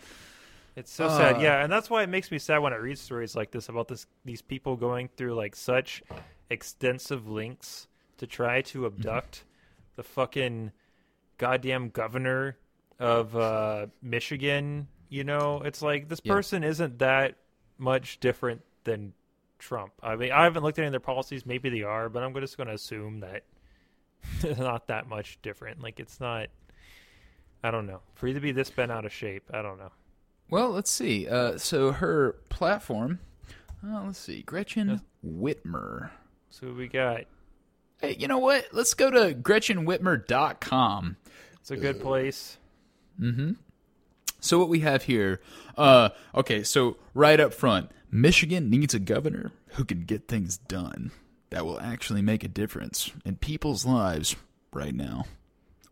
It's 0.77 0.93
so 0.93 1.07
Uh. 1.07 1.17
sad. 1.19 1.43
Yeah, 1.43 1.63
and 1.63 1.73
that's 1.73 1.91
why 1.91 2.03
it 2.05 2.09
makes 2.09 2.31
me 2.31 2.39
sad 2.39 2.59
when 2.59 2.73
I 2.73 2.77
read 2.77 2.99
stories 2.99 3.35
like 3.35 3.51
this 3.51 3.69
about 3.69 3.89
this 3.89 4.07
these 4.25 4.43
people 4.43 4.77
going 4.77 5.09
through 5.17 5.35
like 5.35 5.57
such 5.57 6.03
extensive 6.51 7.29
links 7.29 7.89
to 8.19 8.27
try 8.27 8.63
to 8.63 8.87
abduct 8.87 9.45
the 9.97 10.03
fucking 10.03 10.73
goddamn 11.39 11.89
governor 11.91 12.57
of 12.99 13.37
uh, 13.37 13.87
Michigan. 14.03 14.89
You 15.09 15.25
know, 15.25 15.63
it's 15.65 15.83
like 15.83 16.09
this 16.09 16.21
Yeah. 16.23 16.33
person 16.35 16.63
isn't 16.65 16.99
that 17.01 17.37
much 17.79 18.21
different 18.21 18.63
than 18.85 19.13
Trump. 19.59 19.93
I 20.03 20.17
mean, 20.17 20.33
I 20.33 20.45
haven't 20.45 20.63
looked 20.63 20.79
at 20.79 20.83
any 20.83 20.89
of 20.89 20.93
their 20.93 21.01
policies. 21.01 21.47
Maybe 21.47 21.69
they 21.71 21.83
are, 21.83 22.09
but 22.09 22.23
I'm 22.23 22.35
just 22.35 22.57
going 22.57 22.69
to 22.69 22.75
assume 22.75 23.21
that 23.21 23.45
they're 24.41 24.57
not 24.59 24.89
that 24.89 25.09
much 25.09 25.39
different. 25.43 25.83
Like, 25.83 26.01
it's 26.01 26.21
not. 26.21 26.49
I 27.63 27.71
don't 27.71 27.87
know. 27.87 28.01
For 28.15 28.29
you 28.29 28.35
to 28.35 28.41
be 28.41 28.53
this 28.53 28.71
bent 28.71 28.93
out 28.93 29.05
of 29.05 29.13
shape, 29.13 29.43
I 29.53 29.63
don't 29.63 29.79
know. 29.79 29.91
Well, 30.51 30.71
let's 30.71 30.91
see. 30.91 31.29
Uh, 31.29 31.59
so 31.59 31.93
her 31.93 32.37
platform. 32.49 33.19
Uh, 33.85 34.03
let's 34.07 34.19
see. 34.19 34.43
Gretchen 34.43 35.01
Whitmer. 35.27 36.11
So 36.51 36.73
we 36.73 36.89
got. 36.89 37.23
Hey, 38.01 38.17
you 38.19 38.29
know 38.29 38.39
what? 38.39 38.69
Let's 38.73 38.95
go 38.95 39.11
to 39.11 39.35
GretchenWhitmer.com. 39.35 41.17
It's 41.61 41.71
a 41.73 41.77
good 41.77 42.01
place. 42.01 42.59
So 44.41 44.59
what 44.59 44.69
we 44.69 44.81
have 44.81 45.05
here, 45.05 45.41
uh, 45.77 46.11
okay, 46.35 46.63
so 46.63 46.97
right 47.15 47.39
up 47.41 47.53
front, 47.53 47.91
Michigan 48.11 48.71
needs 48.71 48.95
a 48.95 48.99
governor 48.99 49.53
who 49.73 49.85
can 49.85 50.05
get 50.05 50.29
things 50.29 50.59
done 50.59 51.11
that 51.51 51.67
will 51.67 51.81
actually 51.81 52.23
make 52.23 52.45
a 52.45 52.49
difference 52.49 53.11
in 53.25 53.37
people's 53.37 53.85
lives 53.85 54.37
right 54.73 54.95
now. 54.95 55.25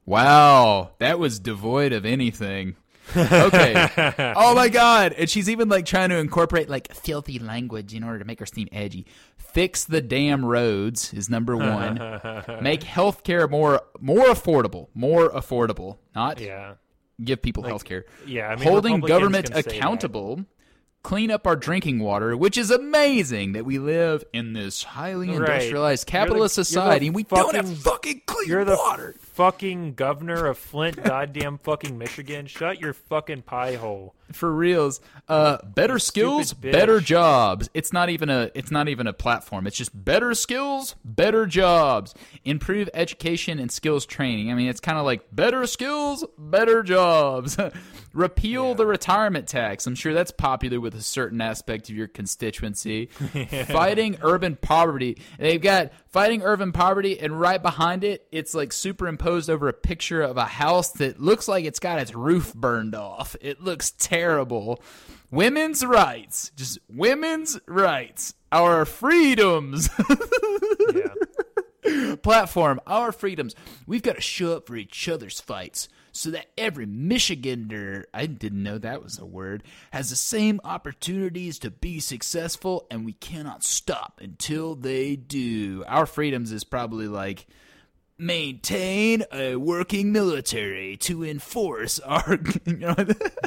Wow, 0.05 0.93
that 0.99 1.19
was 1.19 1.41
devoid 1.41 1.93
of 1.93 2.05
anything. 2.07 2.77
Okay. 3.15 3.89
oh 4.37 4.55
my 4.55 4.69
god, 4.69 5.13
and 5.13 5.29
she's 5.29 5.49
even 5.49 5.69
like 5.69 5.87
trying 5.87 6.11
to 6.11 6.17
incorporate 6.17 6.69
like 6.69 6.93
filthy 6.95 7.39
language 7.39 7.95
in 7.95 8.03
order 8.03 8.19
to 8.21 8.25
make 8.25 8.39
her 8.41 8.47
seem 8.47 8.69
edgy. 8.73 9.07
Fix 9.37 9.85
the 9.85 10.01
damn 10.01 10.45
roads 10.45 11.13
is 11.13 11.29
number 11.31 11.57
1. 11.57 11.95
make 12.63 12.83
healthcare 12.83 13.49
more 13.51 13.83
more 14.01 14.27
affordable, 14.27 14.89
more 14.95 15.31
affordable, 15.31 15.99
not 16.15 16.41
Yeah. 16.41 16.75
Give 17.23 17.41
people 17.43 17.63
health 17.63 17.85
care. 17.85 18.05
yeah, 18.27 18.49
I 18.49 18.57
mean, 18.57 18.69
holding 18.69 19.01
government 19.01 19.47
can 19.47 19.55
say 19.57 19.63
that. 19.63 19.73
accountable, 19.77 20.45
clean 21.03 21.31
up 21.31 21.47
our 21.47 21.55
drinking 21.57 22.01
water, 22.01 22.37
which 22.37 22.59
is 22.59 22.71
amazing 22.73 23.53
that 23.53 23.65
we 23.65 23.79
live 23.79 24.25
in 24.33 24.55
this 24.55 24.83
highly 24.83 25.29
Right. 25.29 25.37
industrialized 25.37 26.07
capitalist 26.09 26.57
the 26.57 26.65
society 26.65 27.07
and 27.07 27.15
we 27.15 27.23
don't 27.23 27.55
have 27.55 27.79
fucking 27.79 28.23
clean 28.27 28.39
water. 28.39 28.49
You're 28.51 28.65
the 28.65 28.77
water. 28.77 29.15
fucking 29.21 29.95
governor 29.95 30.47
of 30.47 30.59
Flint, 30.59 31.01
goddamn 31.05 31.59
fucking 31.59 31.97
Michigan. 31.97 32.47
Shut 32.47 32.81
your 32.81 32.93
fucking 32.93 33.43
pie 33.43 33.77
hole. 33.77 34.16
For 34.33 34.53
reals, 34.53 35.01
uh, 35.29 35.59
better 35.65 35.99
skills, 35.99 36.53
bitch. 36.53 36.73
better 36.73 37.01
jobs. 37.01 37.71
It's 37.75 37.93
not 37.93 38.09
even 38.11 38.29
a. 38.29 38.51
It's 38.55 38.71
not 38.71 38.89
even 38.89 39.07
a 39.07 39.13
platform. 39.13 39.67
It's 39.67 39.77
just 39.77 39.91
better 40.05 40.35
skills, 40.35 40.97
better 41.05 41.47
jobs. 41.47 42.15
Improve 42.45 42.91
education 42.95 43.59
and 43.59 43.71
skills 43.71 44.05
training. 44.07 44.51
I 44.51 44.55
mean, 44.55 44.69
it's 44.69 44.81
kind 44.81 44.99
of 44.99 45.05
like 45.05 45.23
better 45.33 45.67
skills, 45.67 46.25
better 46.39 46.83
jobs. 46.83 47.57
Repeal 48.13 48.75
the 48.75 48.87
retirement 48.87 49.47
tax. 49.47 49.87
I'm 49.87 49.95
sure 49.95 50.15
that's 50.15 50.31
popular 50.31 50.81
with 50.81 50.95
a 50.95 51.03
certain 51.03 51.43
aspect 51.43 51.91
of 51.91 51.97
your 51.97 52.09
constituency. 52.09 53.07
Fighting 53.67 54.17
urban 54.23 54.57
poverty. 54.57 55.19
They've 55.39 55.61
got 55.61 55.93
fighting 56.09 56.41
urban 56.43 56.73
poverty, 56.73 57.21
and 57.21 57.39
right 57.39 57.61
behind 57.63 58.05
it, 58.05 58.27
it's 58.33 58.55
like 58.55 58.73
superimposed 58.73 59.51
over 59.51 59.69
a 59.69 59.75
picture 59.75 60.23
of 60.23 60.39
a 60.39 60.47
house 60.47 60.93
that 60.93 61.21
looks 61.21 61.47
like 61.47 61.67
it's 61.67 61.79
got 61.79 61.99
its 61.99 62.15
roof 62.15 62.55
burned 62.55 62.95
off. 62.95 63.37
It 63.43 63.61
looks 63.61 63.91
terrible. 63.91 64.16
Women's 65.31 65.85
rights, 65.85 66.51
just 66.57 66.79
women's 66.89 67.59
rights, 67.67 68.35
our 68.53 68.85
freedoms. 68.85 69.89
Yeah. 70.93 71.09
platform, 72.23 72.81
our 72.87 73.13
freedoms. 73.13 73.55
We've 73.87 74.03
got 74.03 74.17
to 74.17 74.21
show 74.21 74.57
up 74.57 74.67
for 74.67 74.77
each 74.77 75.09
other's 75.09 75.41
fights 75.41 75.89
so 76.13 76.31
that 76.31 76.47
every 76.57 76.87
Michigander, 76.87 78.05
I 78.15 78.27
didn't 78.27 78.63
know 78.63 78.79
that 78.79 79.03
was 79.03 79.19
a 79.19 79.27
word, 79.27 79.63
has 79.93 80.11
the 80.11 80.17
same 80.17 80.61
opportunities 80.65 81.59
to 81.61 81.71
be 81.71 82.01
successful, 82.01 82.87
and 82.91 83.05
we 83.05 83.13
cannot 83.13 83.63
stop 83.63 84.21
until 84.23 84.75
they 84.75 85.17
do. 85.17 85.85
Our 85.87 86.07
freedoms 86.07 86.53
is 86.53 86.65
probably 86.65 87.09
like 87.09 87.47
maintain 88.19 89.25
a 89.31 89.57
working 89.57 90.11
military 90.11 90.97
to 90.97 91.23
enforce 91.23 91.99
our 92.01 92.39
you 92.65 92.77
know, 92.77 92.95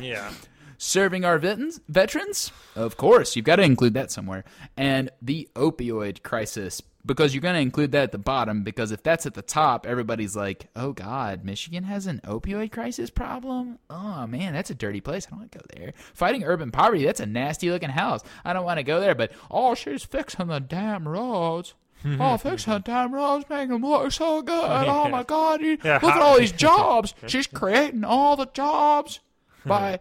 Yeah. 0.02 0.32
Serving 0.80 1.26
our 1.26 1.38
veterans 1.38 1.80
veterans? 1.88 2.52
Of 2.76 2.98
course 2.98 3.36
you've 3.36 3.46
got 3.46 3.58
to 3.58 3.64
include 3.64 3.94
that 3.94 4.10
somewhere. 4.10 4.46
And 4.76 5.12
the 5.22 5.48
opioid 5.56 6.24
crisis 6.24 6.82
because 7.06 7.34
you're 7.34 7.42
going 7.42 7.56
to 7.56 7.62
include 7.62 7.92
that 7.92 8.04
at 8.04 8.12
the 8.12 8.18
bottom 8.18 8.64
because 8.64 8.92
if 8.92 9.04
that's 9.04 9.26
at 9.26 9.34
the 9.34 9.42
top 9.42 9.86
everybody's 9.86 10.36
like 10.36 10.68
oh 10.76 10.92
god 10.92 11.46
michigan 11.46 11.84
has 11.84 12.08
an 12.08 12.22
opioid 12.24 12.72
crisis 12.72 13.10
problem? 13.10 13.78
Oh 13.90 14.26
man 14.26 14.54
that's 14.54 14.72
a 14.72 14.76
dirty 14.76 15.02
place. 15.02 15.28
I 15.28 15.32
don't 15.32 15.40
want 15.40 15.52
to 15.52 15.60
go 15.60 15.66
there. 15.76 15.94
Fighting 16.14 16.44
urban 16.44 16.72
poverty 16.72 17.06
that's 17.06 17.20
a 17.20 17.26
nasty 17.26 17.70
looking 17.70 17.90
house. 17.90 18.24
I 18.44 18.54
don't 18.54 18.66
want 18.66 18.80
to 18.80 18.84
go 18.84 19.00
there 19.02 19.16
but 19.16 19.34
oh 19.52 19.76
she's 19.76 20.04
fixing 20.04 20.48
the 20.48 20.60
damn 20.60 21.08
roads. 21.08 21.74
Mm-hmm. 22.04 22.22
Oh, 22.22 22.38
fixing 22.38 22.74
the 22.74 22.80
damn 22.80 23.14
roads, 23.14 23.46
making 23.50 23.70
them 23.70 23.82
look 23.82 24.10
so 24.14 24.42
good. 24.42 24.88
Oh 24.88 25.10
my 25.12 25.24
God! 25.24 25.60
You, 25.62 25.72
look 25.72 26.04
at 26.04 26.22
all 26.22 26.40
these 26.40 26.52
jobs. 26.70 27.14
She's 27.28 27.46
creating 27.46 28.06
all 28.06 28.38
the 28.38 28.46
jobs 28.46 29.20
hmm. 29.64 29.70
by 29.70 30.00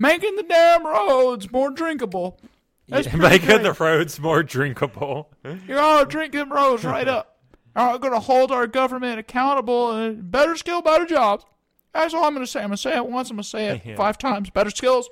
making 0.00 0.34
the 0.34 0.42
damn 0.42 0.84
roads 0.84 1.52
more 1.52 1.70
drinkable. 1.70 2.40
That's 2.88 3.06
pretty 3.06 3.22
Making 3.22 3.46
great. 3.48 3.62
the 3.62 3.72
roads 3.72 4.18
more 4.18 4.42
drinkable. 4.42 5.30
You're 5.68 5.78
all 5.78 6.04
drinking 6.04 6.48
roads 6.48 6.82
right 6.82 7.06
up. 7.06 7.38
All 7.76 7.92
right, 7.92 8.00
going 8.00 8.12
to 8.12 8.18
hold 8.18 8.50
our 8.50 8.66
government 8.66 9.20
accountable 9.20 9.92
and 9.92 10.28
better 10.28 10.56
skill, 10.56 10.82
better 10.82 11.06
jobs. 11.06 11.44
That's 11.94 12.12
all 12.14 12.24
I'm 12.24 12.34
going 12.34 12.44
to 12.44 12.50
say. 12.50 12.58
I'm 12.60 12.66
going 12.70 12.76
to 12.76 12.82
say 12.82 12.96
it 12.96 13.06
once. 13.06 13.30
I'm 13.30 13.36
going 13.36 13.44
to 13.44 13.48
say 13.48 13.66
it 13.68 13.82
Yeah. 13.86 13.94
five 13.94 14.18
times. 14.18 14.50
Better 14.50 14.70
skills, 14.70 15.08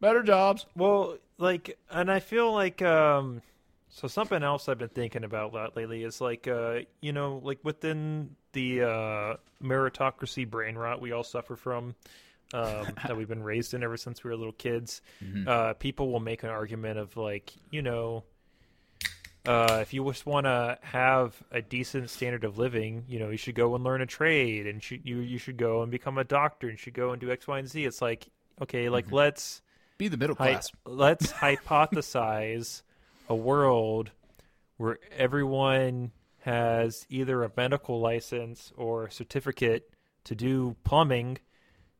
better 0.00 0.22
jobs. 0.22 0.66
Well, 0.76 1.16
like, 1.38 1.76
and 1.90 2.12
I 2.12 2.20
feel 2.20 2.52
like, 2.52 2.80
um, 2.82 3.42
so 3.88 4.06
something 4.06 4.44
else 4.44 4.68
I've 4.68 4.78
been 4.78 4.88
thinking 4.88 5.24
about 5.24 5.52
a 5.52 5.56
lot 5.56 5.76
lately 5.76 6.04
is 6.04 6.20
like, 6.20 6.46
uh, 6.46 6.80
you 7.00 7.12
know, 7.12 7.40
like 7.42 7.58
within 7.64 8.36
the 8.52 8.82
uh, 8.82 9.36
meritocracy 9.60 10.48
brain 10.48 10.76
rot 10.76 11.00
we 11.00 11.10
all 11.10 11.24
suffer 11.24 11.56
from, 11.56 11.96
um, 12.54 12.86
that 13.06 13.16
we've 13.16 13.28
been 13.28 13.42
raised 13.42 13.74
in 13.74 13.82
ever 13.82 13.96
since 13.96 14.22
we 14.22 14.30
were 14.30 14.36
little 14.36 14.52
kids. 14.52 15.00
Uh, 15.46 15.72
people 15.74 16.10
will 16.10 16.20
make 16.20 16.42
an 16.42 16.50
argument 16.50 16.98
of 16.98 17.16
like, 17.16 17.52
you 17.70 17.82
know, 17.82 18.24
uh, 19.46 19.78
if 19.80 19.94
you 19.94 20.04
just 20.10 20.26
want 20.26 20.44
to 20.44 20.76
have 20.82 21.40
a 21.52 21.62
decent 21.62 22.10
standard 22.10 22.42
of 22.44 22.58
living, 22.58 23.04
you 23.08 23.18
know, 23.18 23.30
you 23.30 23.36
should 23.36 23.54
go 23.54 23.74
and 23.76 23.84
learn 23.84 24.00
a 24.00 24.06
trade, 24.06 24.66
and 24.66 24.82
should, 24.82 25.06
you 25.06 25.18
you 25.18 25.38
should 25.38 25.56
go 25.56 25.82
and 25.82 25.90
become 25.92 26.18
a 26.18 26.24
doctor, 26.24 26.66
and 26.68 26.74
you 26.74 26.78
should 26.78 26.94
go 26.94 27.12
and 27.12 27.20
do 27.20 27.30
X, 27.30 27.46
Y, 27.46 27.58
and 27.58 27.68
Z. 27.68 27.84
It's 27.84 28.02
like, 28.02 28.28
okay, 28.60 28.88
like 28.88 29.12
let's 29.12 29.62
Be 29.98 30.08
the 30.08 30.16
middle 30.16 30.34
class. 30.34 30.72
let's 30.84 31.32
hypothesize 31.32 32.82
a 33.28 33.34
world 33.36 34.10
where 34.78 34.98
everyone 35.16 36.10
has 36.40 37.06
either 37.08 37.42
a 37.44 37.50
medical 37.56 38.00
license 38.00 38.72
or 38.76 39.06
a 39.06 39.10
certificate 39.12 39.90
to 40.24 40.34
do 40.34 40.76
plumbing. 40.84 41.38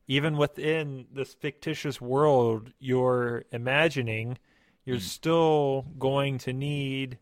Even 0.08 0.36
within 0.36 1.06
this 1.12 1.34
fictitious 1.34 2.00
world 2.00 2.72
you're 2.78 3.44
imagining, 3.50 4.38
you're 4.84 5.00
still 5.00 5.86
going 5.98 6.38
to 6.38 6.52
need 6.52 7.18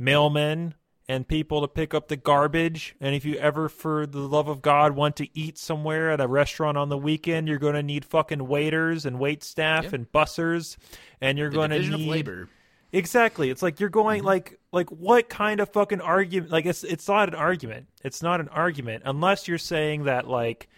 mailmen 0.00 0.74
and 1.08 1.26
people 1.26 1.62
to 1.62 1.68
pick 1.68 1.94
up 1.94 2.08
the 2.08 2.16
garbage. 2.16 2.94
And 3.00 3.14
if 3.14 3.24
you 3.24 3.36
ever, 3.36 3.70
for 3.70 4.06
the 4.06 4.18
love 4.18 4.48
of 4.48 4.60
God, 4.60 4.94
want 4.94 5.16
to 5.16 5.28
eat 5.38 5.56
somewhere 5.56 6.10
at 6.10 6.20
a 6.20 6.28
restaurant 6.28 6.76
on 6.76 6.90
the 6.90 6.98
weekend, 6.98 7.48
you're 7.48 7.58
going 7.58 7.74
to 7.74 7.82
need 7.82 8.04
fucking 8.04 8.46
waiters 8.46 9.06
and 9.06 9.18
wait 9.18 9.42
staff 9.42 9.94
and 9.94 10.10
bussers, 10.12 10.76
and 11.22 11.38
you're 11.38 11.48
The 11.48 11.56
going 11.56 11.70
to 11.70 11.78
need 11.78 11.94
of 11.94 12.00
labor. 12.00 12.48
exactly. 12.92 13.48
It's 13.48 13.62
like 13.62 13.80
you're 13.80 13.88
going 13.88 14.18
Mm-hmm. 14.18 14.26
like 14.26 14.60
like 14.72 14.90
what 14.90 15.30
kind 15.30 15.60
of 15.60 15.70
fucking 15.70 16.02
argument? 16.02 16.52
Like 16.52 16.66
it's 16.66 16.84
it's 16.84 17.08
not 17.08 17.28
an 17.30 17.34
argument. 17.34 17.86
It's 18.04 18.22
not 18.22 18.40
an 18.40 18.48
argument 18.48 19.04
unless 19.06 19.48
you're 19.48 19.56
saying 19.56 20.04
that 20.04 20.28
like 20.28 20.68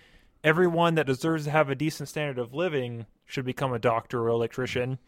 everyone 0.43 0.95
that 0.95 1.07
deserves 1.07 1.45
to 1.45 1.51
have 1.51 1.71
a 1.71 1.75
decent 1.75 2.09
standard 2.09 2.39
of 2.39 2.55
living 2.55 3.07
should 3.27 3.45
become 3.45 3.73
a 3.73 3.79
doctor 3.79 4.23
or 4.23 4.29
electrician, 4.29 4.99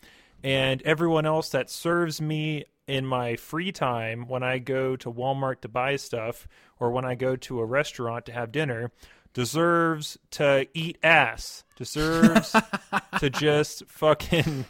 and 0.43 0.83
everyone 0.83 1.27
else 1.27 1.49
that 1.51 1.71
serves 1.71 2.21
me 2.21 2.65
in 2.87 3.07
my 3.07 3.37
free 3.37 3.73
time 3.73 4.27
when 4.29 4.43
I 4.43 4.59
go 4.59 4.97
to 4.97 5.11
Walmart 5.13 5.61
to 5.61 5.69
buy 5.69 5.97
stuff 5.97 6.49
or 6.81 6.91
when 6.91 7.05
I 7.05 7.15
go 7.15 7.37
to 7.37 7.61
a 7.61 7.65
restaurant 7.65 8.27
to 8.27 8.33
have 8.33 8.53
dinner 8.53 8.91
deserves 9.35 10.19
to 10.33 10.67
eat 10.75 10.99
ass. 11.03 11.65
Deserves 11.77 12.55
to 13.19 13.31
just 13.31 13.85
fucking 13.89 14.65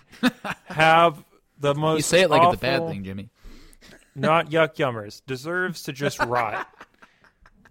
have 0.67 1.25
the 1.59 1.75
most 1.75 1.99
You 1.99 2.03
say 2.03 2.21
it 2.23 2.31
like 2.31 2.43
it's 2.43 2.55
a 2.55 2.65
bad 2.65 2.89
thing, 2.89 3.05
Jimmy. 3.05 3.31
not 4.15 4.51
yuck 4.51 4.77
yummers, 4.77 5.23
deserves 5.27 5.85
to 5.85 5.93
just 5.93 6.19
rot. 6.21 6.69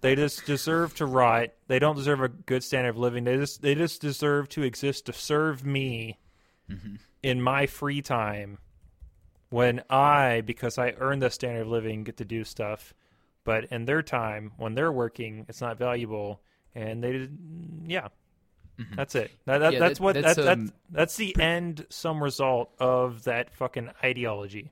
They 0.02 0.14
just 0.14 0.44
deserve 0.44 0.94
to 0.96 1.06
rot. 1.06 1.50
They 1.68 1.78
don't 1.78 1.96
deserve 1.96 2.20
a 2.20 2.28
good 2.28 2.62
standard 2.62 2.90
of 2.90 2.98
living. 2.98 3.24
They 3.24 3.36
just 3.36 3.62
they 3.62 3.74
just 3.74 4.00
deserve 4.02 4.48
to 4.50 4.62
exist 4.62 5.06
to 5.06 5.12
serve 5.12 5.64
me 5.64 6.18
in 7.22 7.40
my 7.40 7.66
free 7.66 8.02
time 8.02 8.58
when 9.50 9.82
I, 9.90 10.40
because 10.40 10.78
I 10.78 10.94
earn 10.98 11.18
the 11.20 11.30
standard 11.30 11.62
of 11.62 11.68
living, 11.68 12.04
get 12.04 12.16
to 12.16 12.24
do 12.24 12.42
stuff. 12.44 12.94
But 13.44 13.66
in 13.66 13.84
their 13.84 14.02
time, 14.02 14.52
when 14.56 14.74
they're 14.74 14.92
working, 14.92 15.46
it's 15.48 15.60
not 15.60 15.78
valuable 15.78 16.40
and 16.74 17.02
they. 17.02 17.28
Yeah, 17.86 18.08
that's 18.96 19.14
it. 19.14 19.30
That, 19.44 19.58
that, 19.58 19.72
Mm-hmm. 19.72 19.74
Yeah, 19.74 19.78
that's 19.80 19.98
that- 19.98 20.04
what 20.04 20.14
that's, 20.14 20.24
that's 20.24 20.36
that's 20.36 20.60
um, 20.60 20.72
that's 20.90 21.16
the 21.16 21.36
end 21.38 21.86
some 21.90 22.22
result 22.22 22.70
of 22.80 23.24
that 23.24 23.54
fucking 23.54 23.90
ideology. 24.02 24.70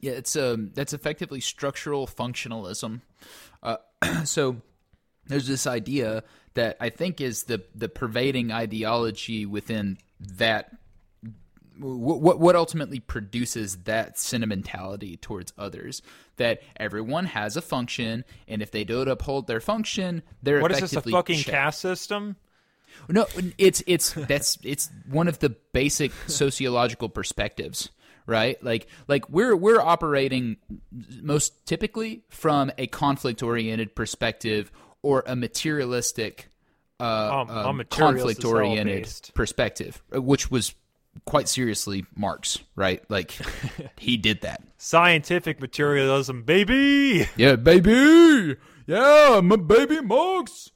Yeah, 0.00 0.12
it's 0.12 0.36
um 0.36 0.70
that's 0.74 0.92
effectively 0.92 1.40
structural 1.40 2.06
functionalism. 2.06 3.00
Uh, 3.62 3.78
so 4.24 4.56
there's 5.26 5.46
this 5.46 5.66
idea 5.66 6.22
that 6.54 6.76
I 6.80 6.90
think 6.90 7.20
is 7.20 7.44
the 7.44 7.62
the 7.74 7.88
pervading 7.88 8.52
ideology 8.52 9.46
within 9.46 9.98
that 10.20 10.70
what 11.78 12.20
what 12.20 12.40
what 12.40 12.56
ultimately 12.56 13.00
produces 13.00 13.76
that 13.84 14.18
sentimentality 14.18 15.16
towards 15.18 15.52
others 15.58 16.00
that 16.36 16.62
everyone 16.76 17.26
has 17.26 17.56
a 17.56 17.62
function 17.62 18.24
and 18.48 18.62
if 18.62 18.70
they 18.70 18.84
don't 18.84 19.08
uphold 19.08 19.46
their 19.46 19.60
function 19.60 20.22
they're 20.42 20.60
What 20.60 20.72
is 20.72 20.80
this 20.80 20.96
a 20.96 21.02
fucking 21.02 21.38
checked. 21.38 21.50
caste 21.50 21.80
system? 21.80 22.36
No, 23.08 23.26
it's 23.58 23.82
it's 23.86 24.12
that's 24.12 24.58
it's 24.62 24.88
one 25.10 25.28
of 25.28 25.38
the 25.40 25.50
basic 25.50 26.12
sociological 26.28 27.10
perspectives, 27.10 27.90
right? 28.26 28.62
Like 28.62 28.88
like 29.08 29.28
we're 29.30 29.56
we're 29.56 29.80
operating 29.80 30.56
most 31.22 31.66
typically 31.66 32.22
from 32.28 32.70
a 32.78 32.86
conflict 32.86 33.42
oriented 33.42 33.94
perspective 33.94 34.70
or 35.02 35.22
a 35.26 35.36
materialistic 35.36 36.48
uh, 36.98 37.44
Um, 37.48 37.50
um, 37.50 37.82
conflict 37.90 38.44
oriented 38.44 39.08
perspective, 39.34 40.02
uh, 40.14 40.20
which 40.20 40.50
was 40.50 40.74
quite 41.24 41.48
seriously 41.48 42.04
Marx, 42.14 42.58
right? 42.74 43.02
Like 43.10 43.32
he 43.98 44.16
did 44.16 44.42
that. 44.42 44.62
Scientific 44.78 45.60
materialism, 45.60 46.42
baby. 46.42 47.28
Yeah, 47.36 47.56
baby. 47.56 48.56
Yeah, 48.86 49.38
I'm 49.38 49.48
baby 49.66 50.00
Marx. 50.00 50.70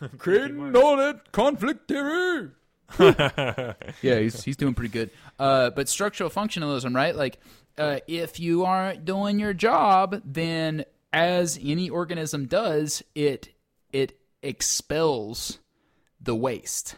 Creating 0.18 0.76
all 0.76 0.96
that 0.98 1.32
conflict 1.32 1.88
theory. 1.88 2.50
yeah, 2.98 3.74
he's 4.00 4.42
he's 4.44 4.56
doing 4.56 4.74
pretty 4.74 4.92
good. 4.92 5.10
Uh, 5.38 5.70
but 5.70 5.88
structural 5.88 6.30
functionalism, 6.30 6.94
right? 6.94 7.14
Like, 7.14 7.38
uh, 7.78 7.98
if 8.06 8.40
you 8.40 8.64
aren't 8.64 9.04
doing 9.04 9.38
your 9.38 9.52
job, 9.52 10.22
then 10.24 10.84
as 11.12 11.58
any 11.62 11.90
organism 11.90 12.46
does, 12.46 13.02
it 13.14 13.54
it 13.92 14.18
expels 14.42 15.58
the 16.20 16.34
waste. 16.34 16.96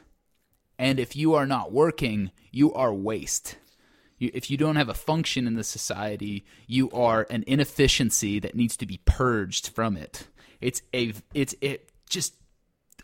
And 0.78 1.00
if 1.00 1.16
you 1.16 1.34
are 1.34 1.46
not 1.46 1.72
working, 1.72 2.30
you 2.52 2.72
are 2.72 2.94
waste. 2.94 3.56
You, 4.18 4.30
if 4.34 4.50
you 4.50 4.56
don't 4.56 4.76
have 4.76 4.88
a 4.88 4.94
function 4.94 5.46
in 5.46 5.54
the 5.54 5.64
society, 5.64 6.44
you 6.66 6.90
are 6.90 7.26
an 7.30 7.44
inefficiency 7.46 8.38
that 8.40 8.54
needs 8.54 8.76
to 8.78 8.86
be 8.86 9.00
purged 9.04 9.68
from 9.68 9.96
it. 9.96 10.28
It's 10.60 10.82
a 10.94 11.14
it's 11.34 11.54
it 11.60 11.90
just 12.08 12.34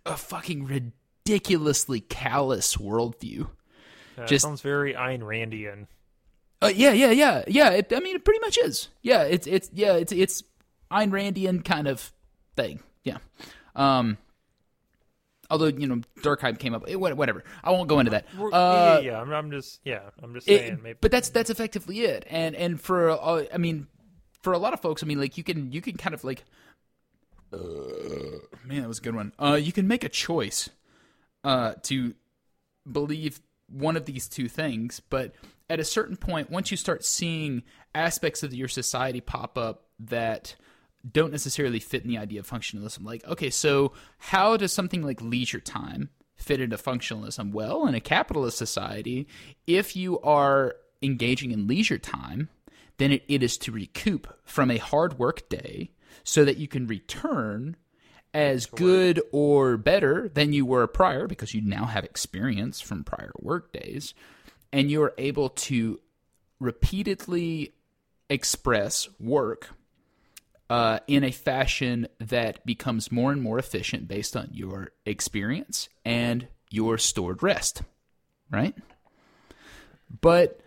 a 0.05 0.17
fucking 0.17 0.65
ridiculously 1.29 2.01
callous 2.01 2.77
worldview. 2.77 3.49
That 4.17 4.29
Just- 4.29 4.43
sounds 4.45 4.61
very 4.61 4.95
Ayn 4.95 5.21
Randian. 5.21 5.87
Uh, 6.63 6.69
yeah, 6.75 6.93
yeah, 6.93 7.11
yeah, 7.11 7.45
yeah. 7.47 7.71
It, 7.71 7.93
I 7.95 8.01
mean, 8.01 8.17
it 8.17 8.25
pretty 8.25 8.41
much 8.41 8.57
is. 8.59 8.89
Yeah, 9.03 9.23
it's 9.25 9.47
it's 9.47 9.71
yeah, 9.75 9.95
it's 9.95 10.13
it's 10.13 10.43
Ayn 10.91 11.11
Randian 11.11 11.63
kind 11.65 11.89
of 11.89 12.13
thing. 12.57 12.81
Yeah. 13.03 13.19
Um. 13.77 14.17
Although 15.51 15.67
you 15.67 15.87
know, 15.87 16.01
Durkheim 16.23 16.59
came 16.59 16.75
up. 16.75 16.85
eh, 16.89 16.95
what- 16.95 17.17
Whatever. 17.17 17.45
I 17.63 17.71
won't 17.71 17.89
go 17.89 17.99
into 17.99 18.13
that. 18.13 18.25
Uh, 18.39 18.49
yeah, 18.51 18.95
yeah, 18.95 19.01
yeah. 19.01 19.21
I'm, 19.21 19.31
I'm 19.33 19.51
just 19.51 19.81
yeah. 19.85 20.01
I'm 20.23 20.33
just 20.35 20.49
it- 20.49 20.59
saying. 20.61 20.81
maybe. 20.83 20.99
but 21.03 21.11
that's 21.11 21.29
that's 21.31 21.51
effectively 21.51 22.01
it. 22.01 22.25
And 22.31 22.55
and 22.57 22.81
for 22.81 23.11
uh, 23.11 23.45
I 23.53 23.59
mean, 23.59 23.87
for 24.41 24.53
a 24.55 24.59
lot 24.59 24.73
of 24.73 24.81
folks, 24.81 25.03
I 25.03 25.07
mean, 25.07 25.21
like 25.21 25.37
you 25.37 25.45
can 25.45 25.71
you 25.71 25.83
can 25.83 25.97
kind 25.99 26.15
of 26.15 26.25
like, 26.25 26.45
uh, 27.53 27.59
man, 28.65 28.83
that 28.83 28.89
was 28.89 29.01
a 29.01 29.03
good 29.03 29.15
one. 29.17 29.33
Uh, 29.39 29.59
you 29.61 29.73
can 29.73 29.87
make 29.87 30.03
a 30.03 30.09
choice, 30.09 30.71
uh, 31.45 31.75
to 31.83 32.15
believe 32.91 33.41
one 33.69 33.97
of 33.97 34.05
these 34.05 34.29
two 34.29 34.49
things, 34.49 35.01
but 35.09 35.35
at 35.71 35.81
a 35.81 35.85
certain 35.85 36.17
point, 36.17 36.51
once 36.51 36.71
you 36.71 36.77
start 36.77 37.05
seeing 37.05 37.63
aspects 37.95 38.43
of 38.43 38.53
your 38.55 38.69
society 38.69 39.21
pop 39.21 39.57
up 39.57 39.87
that 39.99 40.57
don't 41.11 41.33
necessarily 41.33 41.81
fit 41.81 42.03
in 42.03 42.09
the 42.09 42.19
idea 42.19 42.41
of 42.41 42.49
functionalism, 42.49 43.05
like, 43.05 43.27
okay, 43.27 43.51
so 43.51 43.93
how 44.19 44.57
does 44.57 44.73
something 44.73 45.03
like 45.03 45.21
leisure 45.23 45.61
time 45.61 46.11
fit 46.35 46.61
into 46.61 46.77
functionalism? 46.77 47.53
Well, 47.53 47.87
in 47.87 47.95
a 47.95 48.01
capitalist 48.01 48.59
society, 48.59 49.29
if 49.67 49.97
you 49.97 50.21
are 50.21 50.77
engaging 51.03 51.51
in 51.51 51.67
leisure 51.67 51.99
time, 51.99 52.49
then 52.99 53.13
it, 53.13 53.25
it 53.29 53.43
is 53.43 53.59
to 53.59 53.73
recoup 53.73 54.33
from 54.45 54.71
a 54.71 54.79
hard 54.79 55.19
work 55.19 55.49
day 55.49 55.91
so 56.23 56.45
that 56.45 56.59
you 56.59 56.69
can 56.69 56.87
return 56.87 57.77
as 58.35 58.67
good 58.67 59.23
or 59.31 59.77
better 59.77 60.29
than 60.29 60.53
you 60.53 60.67
were 60.67 60.87
prior 60.89 61.29
because 61.29 61.55
you 61.55 61.63
now 61.63 61.85
have 61.85 62.05
experience 62.05 62.81
from 62.81 63.05
prior 63.05 63.31
work 63.39 63.73
days 63.73 64.13
and 64.73 64.91
you're 64.91 65.15
able 65.17 65.51
to 65.51 66.01
repeatedly 66.59 67.73
express 68.29 69.09
work 69.21 69.71
uh, 70.69 70.99
in 71.07 71.23
a 71.23 71.31
fashion 71.31 72.09
that 72.19 72.67
becomes 72.67 73.13
more 73.13 73.31
and 73.31 73.41
more 73.41 73.59
efficient 73.59 74.09
based 74.09 74.37
on 74.37 74.49
your 74.53 74.91
experience 75.07 75.89
and 76.05 76.49
your 76.71 76.99
stored 76.99 77.43
rest, 77.43 77.83
right? 78.51 78.75
But 80.21 80.61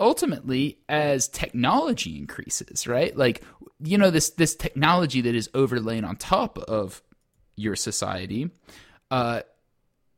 ultimately 0.00 0.78
as 0.88 1.28
technology 1.28 2.16
increases 2.18 2.86
right? 2.86 3.16
Like 3.16 3.42
you 3.80 3.98
know 3.98 4.10
this 4.10 4.30
this 4.30 4.54
technology 4.54 5.20
that 5.20 5.34
is 5.34 5.50
overlain 5.54 6.04
on 6.04 6.16
top 6.16 6.58
of 6.58 7.02
your 7.56 7.76
society 7.76 8.50
uh 9.10 9.42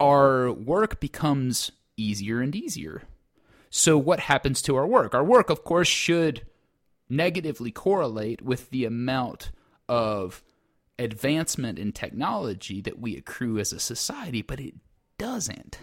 our 0.01 0.51
work 0.51 1.01
becomes 1.01 1.73
easier 1.97 2.41
and 2.41 2.55
easier. 2.55 3.03
So 3.71 3.99
what 3.99 4.21
happens 4.21 4.63
to 4.63 4.77
our 4.77 4.87
work? 4.87 5.15
Our 5.15 5.25
work 5.25 5.51
of 5.51 5.65
course 5.65 5.89
should 5.89 6.47
negatively 7.09 7.71
correlate 7.71 8.43
with 8.43 8.71
the 8.71 8.85
amount 8.85 9.53
of 9.89 10.43
advancement 10.99 11.79
in 11.79 11.93
technology 11.93 12.81
that 12.81 12.99
we 12.99 13.17
accrue 13.17 13.59
as 13.59 13.73
a 13.73 13.81
society 13.81 14.43
but 14.43 14.61
it 14.61 14.75
doesn't. 15.19 15.79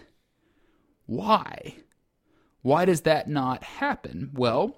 Why 1.06 1.76
why 2.64 2.86
does 2.86 3.02
that 3.02 3.28
not 3.28 3.62
happen? 3.62 4.30
Well, 4.34 4.74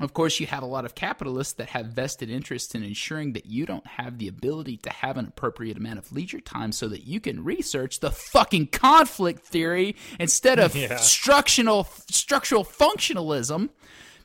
of 0.00 0.12
course, 0.12 0.40
you 0.40 0.46
have 0.48 0.64
a 0.64 0.66
lot 0.66 0.84
of 0.84 0.96
capitalists 0.96 1.52
that 1.54 1.68
have 1.68 1.86
vested 1.86 2.28
interest 2.28 2.74
in 2.74 2.82
ensuring 2.82 3.34
that 3.34 3.46
you 3.46 3.64
don't 3.64 3.86
have 3.86 4.18
the 4.18 4.26
ability 4.26 4.78
to 4.78 4.90
have 4.90 5.16
an 5.16 5.26
appropriate 5.26 5.76
amount 5.76 6.00
of 6.00 6.10
leisure 6.10 6.40
time 6.40 6.72
so 6.72 6.88
that 6.88 7.06
you 7.06 7.20
can 7.20 7.44
research 7.44 8.00
the 8.00 8.10
fucking 8.10 8.66
conflict 8.68 9.46
theory 9.46 9.94
instead 10.18 10.58
of 10.58 10.74
Yeah. 10.82 10.96
structural 10.96 11.84
structural 12.10 12.64
functionalism 12.64 13.68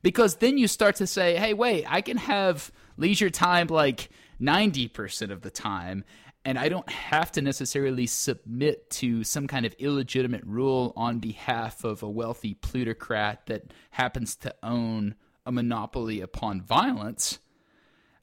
because 0.01 0.37
then 0.37 0.57
you 0.57 0.67
start 0.67 0.95
to 0.95 1.05
say, 1.05 1.35
"Hey, 1.37 1.53
wait, 1.53 1.85
I 1.87 2.01
can 2.01 2.17
have 2.17 2.71
leisure 2.97 3.29
time 3.29 3.67
like 3.67 4.09
90% 4.41 5.31
of 5.31 5.41
the 5.41 5.51
time 5.51 6.03
and 6.47 6.57
I 6.57 6.69
don't 6.69 6.89
have 6.89 7.33
to 7.33 7.41
necessarily 7.41 8.07
submit 8.07 8.89
to 8.91 9.25
some 9.25 9.47
kind 9.47 9.65
of 9.65 9.75
illegitimate 9.79 10.45
rule 10.45 10.93
on 10.95 11.19
behalf 11.19 11.83
of 11.83 12.03
a 12.03 12.09
wealthy 12.09 12.53
plutocrat 12.53 13.47
that 13.47 13.73
happens 13.91 14.37
to 14.37 14.55
own 14.63 15.15
a 15.45 15.51
monopoly 15.51 16.21
upon 16.21 16.61
violence. 16.61 17.39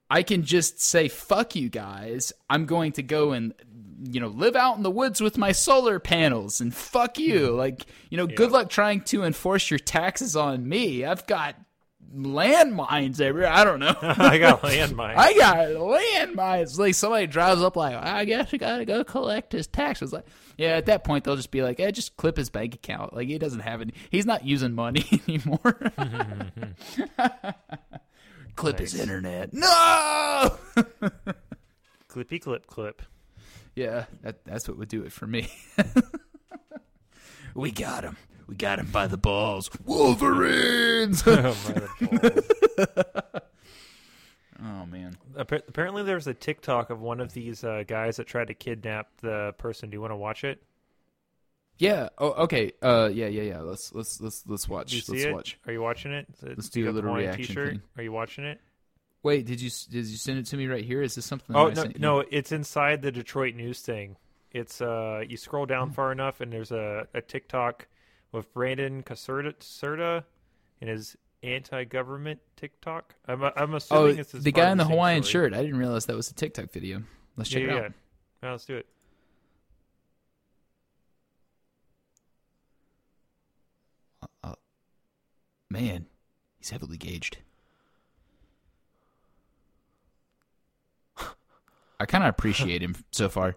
I 0.09 0.23
can 0.23 0.43
just 0.43 0.81
say, 0.81 1.09
fuck 1.09 1.55
you 1.55 1.69
guys. 1.69 2.33
I'm 2.49 2.65
going 2.65 2.93
to 2.93 3.03
go 3.03 3.33
and, 3.33 3.53
you 4.11 4.21
know, 4.21 4.29
live 4.29 4.57
out 4.57 4.79
in 4.79 4.85
the 4.85 4.91
woods 4.91 5.21
with 5.21 5.37
my 5.37 5.53
solar 5.53 5.99
panels 5.99 6.63
and 6.63 6.75
fuck 6.75 7.19
you. 7.19 7.49
Hmm. 7.49 7.57
Like, 7.59 7.85
you 8.09 8.17
know, 8.17 8.27
good 8.27 8.51
luck 8.51 8.71
trying 8.71 9.03
to 9.03 9.25
enforce 9.25 9.71
your 9.71 9.79
taxes 9.79 10.35
on 10.35 10.67
me. 10.67 11.05
I've 11.05 11.27
got 11.27 11.57
landmines 12.15 13.21
everywhere. 13.21 13.51
I 13.51 13.65
don't 13.65 13.81
know. 13.81 13.95
I 14.03 14.39
got 14.39 14.63
landmines. 14.63 15.17
I 15.17 15.35
got 15.35 15.59
landmines. 15.69 16.79
Like 16.79 16.95
somebody 16.95 17.27
drives 17.27 17.63
up, 17.63 17.77
like 17.77 17.95
I 17.97 18.25
guess 18.25 18.53
you 18.53 18.59
gotta 18.59 18.85
go 18.85 19.05
collect 19.05 19.53
his 19.53 19.67
taxes. 19.67 20.13
Like, 20.13 20.27
yeah, 20.57 20.77
at 20.77 20.87
that 20.87 21.05
point 21.05 21.25
they'll 21.25 21.37
just 21.37 21.51
be 21.51 21.63
like, 21.63 21.81
"Eh, 21.81 21.91
just 21.91 22.17
clip 22.17 22.37
his 22.37 22.51
bank 22.51 22.75
account. 22.75 23.15
Like 23.15 23.29
he 23.29 23.39
doesn't 23.39 23.61
have 23.61 23.81
any. 23.81 23.93
He's 24.11 24.27
not 24.27 24.45
using 24.45 24.73
money 24.75 25.05
anymore. 25.29 25.79
clip 28.57 28.79
his 28.79 28.99
internet. 28.99 29.53
No. 29.53 30.57
Clippy 32.09 32.41
clip 32.41 32.67
clip. 32.69 33.03
yeah, 33.75 34.05
that, 34.23 34.45
that's 34.45 34.69
what 34.69 34.79
would 34.79 34.89
do 34.89 35.03
it 35.03 35.11
for 35.13 35.27
me. 35.27 35.49
we 37.55 37.73
got 37.73 38.05
him. 38.05 38.17
We 38.47 38.55
got 38.57 38.79
him 38.79 38.87
by 38.93 39.07
the 39.07 39.17
balls. 39.17 39.71
Wolverines. 39.85 41.23
Oh, 41.37 41.57
my 41.69 42.09
balls. 42.09 42.45
oh 44.63 44.87
man. 44.87 45.17
Appa- 45.39 45.63
Apparently, 45.69 46.03
there's 46.03 46.27
a 46.27 46.35
TikTok 46.35 46.91
of 46.91 47.01
one 47.01 47.21
of 47.21 47.33
these 47.33 47.65
uh, 47.65 47.85
guys 47.87 48.17
that 48.17 48.27
tried 48.27 48.49
to 48.49 48.55
kidnap 48.55 49.09
the 49.21 49.55
person. 49.59 49.91
Do 49.91 49.95
you 49.97 50.01
want 50.01 50.13
to 50.13 50.17
watch 50.17 50.45
it? 50.45 50.63
Yeah. 51.79 52.09
Oh, 52.19 52.31
okay. 52.45 52.73
Uh, 52.83 53.11
yeah, 53.13 53.27
yeah, 53.27 53.43
yeah. 53.43 53.61
Let's 53.61 53.93
let's 53.95 54.21
let's 54.21 54.45
let's 54.47 54.69
watch. 54.69 54.93
You 54.93 55.01
see 55.01 55.13
let's 55.13 55.25
it? 55.25 55.35
watch. 55.35 55.59
Are 55.67 55.73
you 55.73 55.83
watching 55.83 56.13
it? 56.13 56.27
Let's 56.43 56.69
do 56.69 56.89
a 56.89 56.93
little 56.93 57.13
reaction 57.15 57.47
T-shirt. 57.47 57.69
thing. 57.71 57.83
Are 57.97 58.03
you 58.03 58.13
watching 58.13 58.45
it? 58.45 58.61
Wait, 59.23 59.47
did 59.47 59.61
you 59.61 59.71
did 59.91 60.07
you 60.07 60.17
send 60.17 60.39
it 60.39 60.47
to 60.47 60.57
me 60.57 60.67
right 60.67 60.85
here? 60.85 61.03
Is 61.03 61.15
this 61.15 61.25
something? 61.27 61.55
Oh 61.57 61.71
that 61.71 61.79
I 61.79 61.83
no, 61.83 61.89
you? 61.89 61.99
no, 61.99 62.25
it's 62.31 62.53
inside 62.53 63.03
the 63.03 63.11
Detroit 63.11 63.55
News 63.55 63.81
thing. 63.81 64.17
It's 64.53 64.81
uh, 64.81 65.23
you 65.27 65.37
scroll 65.37 65.67
down 65.67 65.91
far 65.91 66.13
enough, 66.13 66.41
and 66.41 66.53
there's 66.53 66.71
a, 66.71 67.09
a 67.13 67.21
TikTok 67.21 67.89
with 68.35 68.53
Brandon 68.53 69.03
Caserta, 69.03 70.25
and 70.81 70.91
his 70.91 71.17
anti-government 71.43 72.41
TikTok. 72.57 73.15
I'm 73.29 73.43
I'm 73.45 73.79
Oh, 73.91 74.07
it's 74.07 74.33
the 74.33 74.51
guy 74.53 74.71
in 74.71 74.79
the 74.79 74.85
Hawaiian 74.85 75.23
shirt. 75.23 75.55
I 75.55 75.63
didn't 75.63 75.79
realize 75.79 76.07
that 76.07 76.17
was 76.17 76.31
a 76.31 76.35
TikTok 76.35 76.71
video. 76.73 77.03
Let's 77.37 77.49
check 77.49 77.63
Yeah, 77.63 77.69
it 77.69 77.71
yeah, 77.75 77.81
out. 77.85 77.93
yeah. 78.43 78.51
Let's 78.51 78.65
do 78.65 78.77
it. 78.77 78.87
Uh, 84.23 84.27
uh, 84.43 84.55
man, 85.71 86.07
he's 86.59 86.71
heavily 86.71 86.97
gauged. 86.97 87.39
I 92.01 92.07
kind 92.07 92.25
of 92.25 92.31
appreciate 92.31 92.83
him 92.83 92.97
so 93.13 93.29
far. 93.29 93.57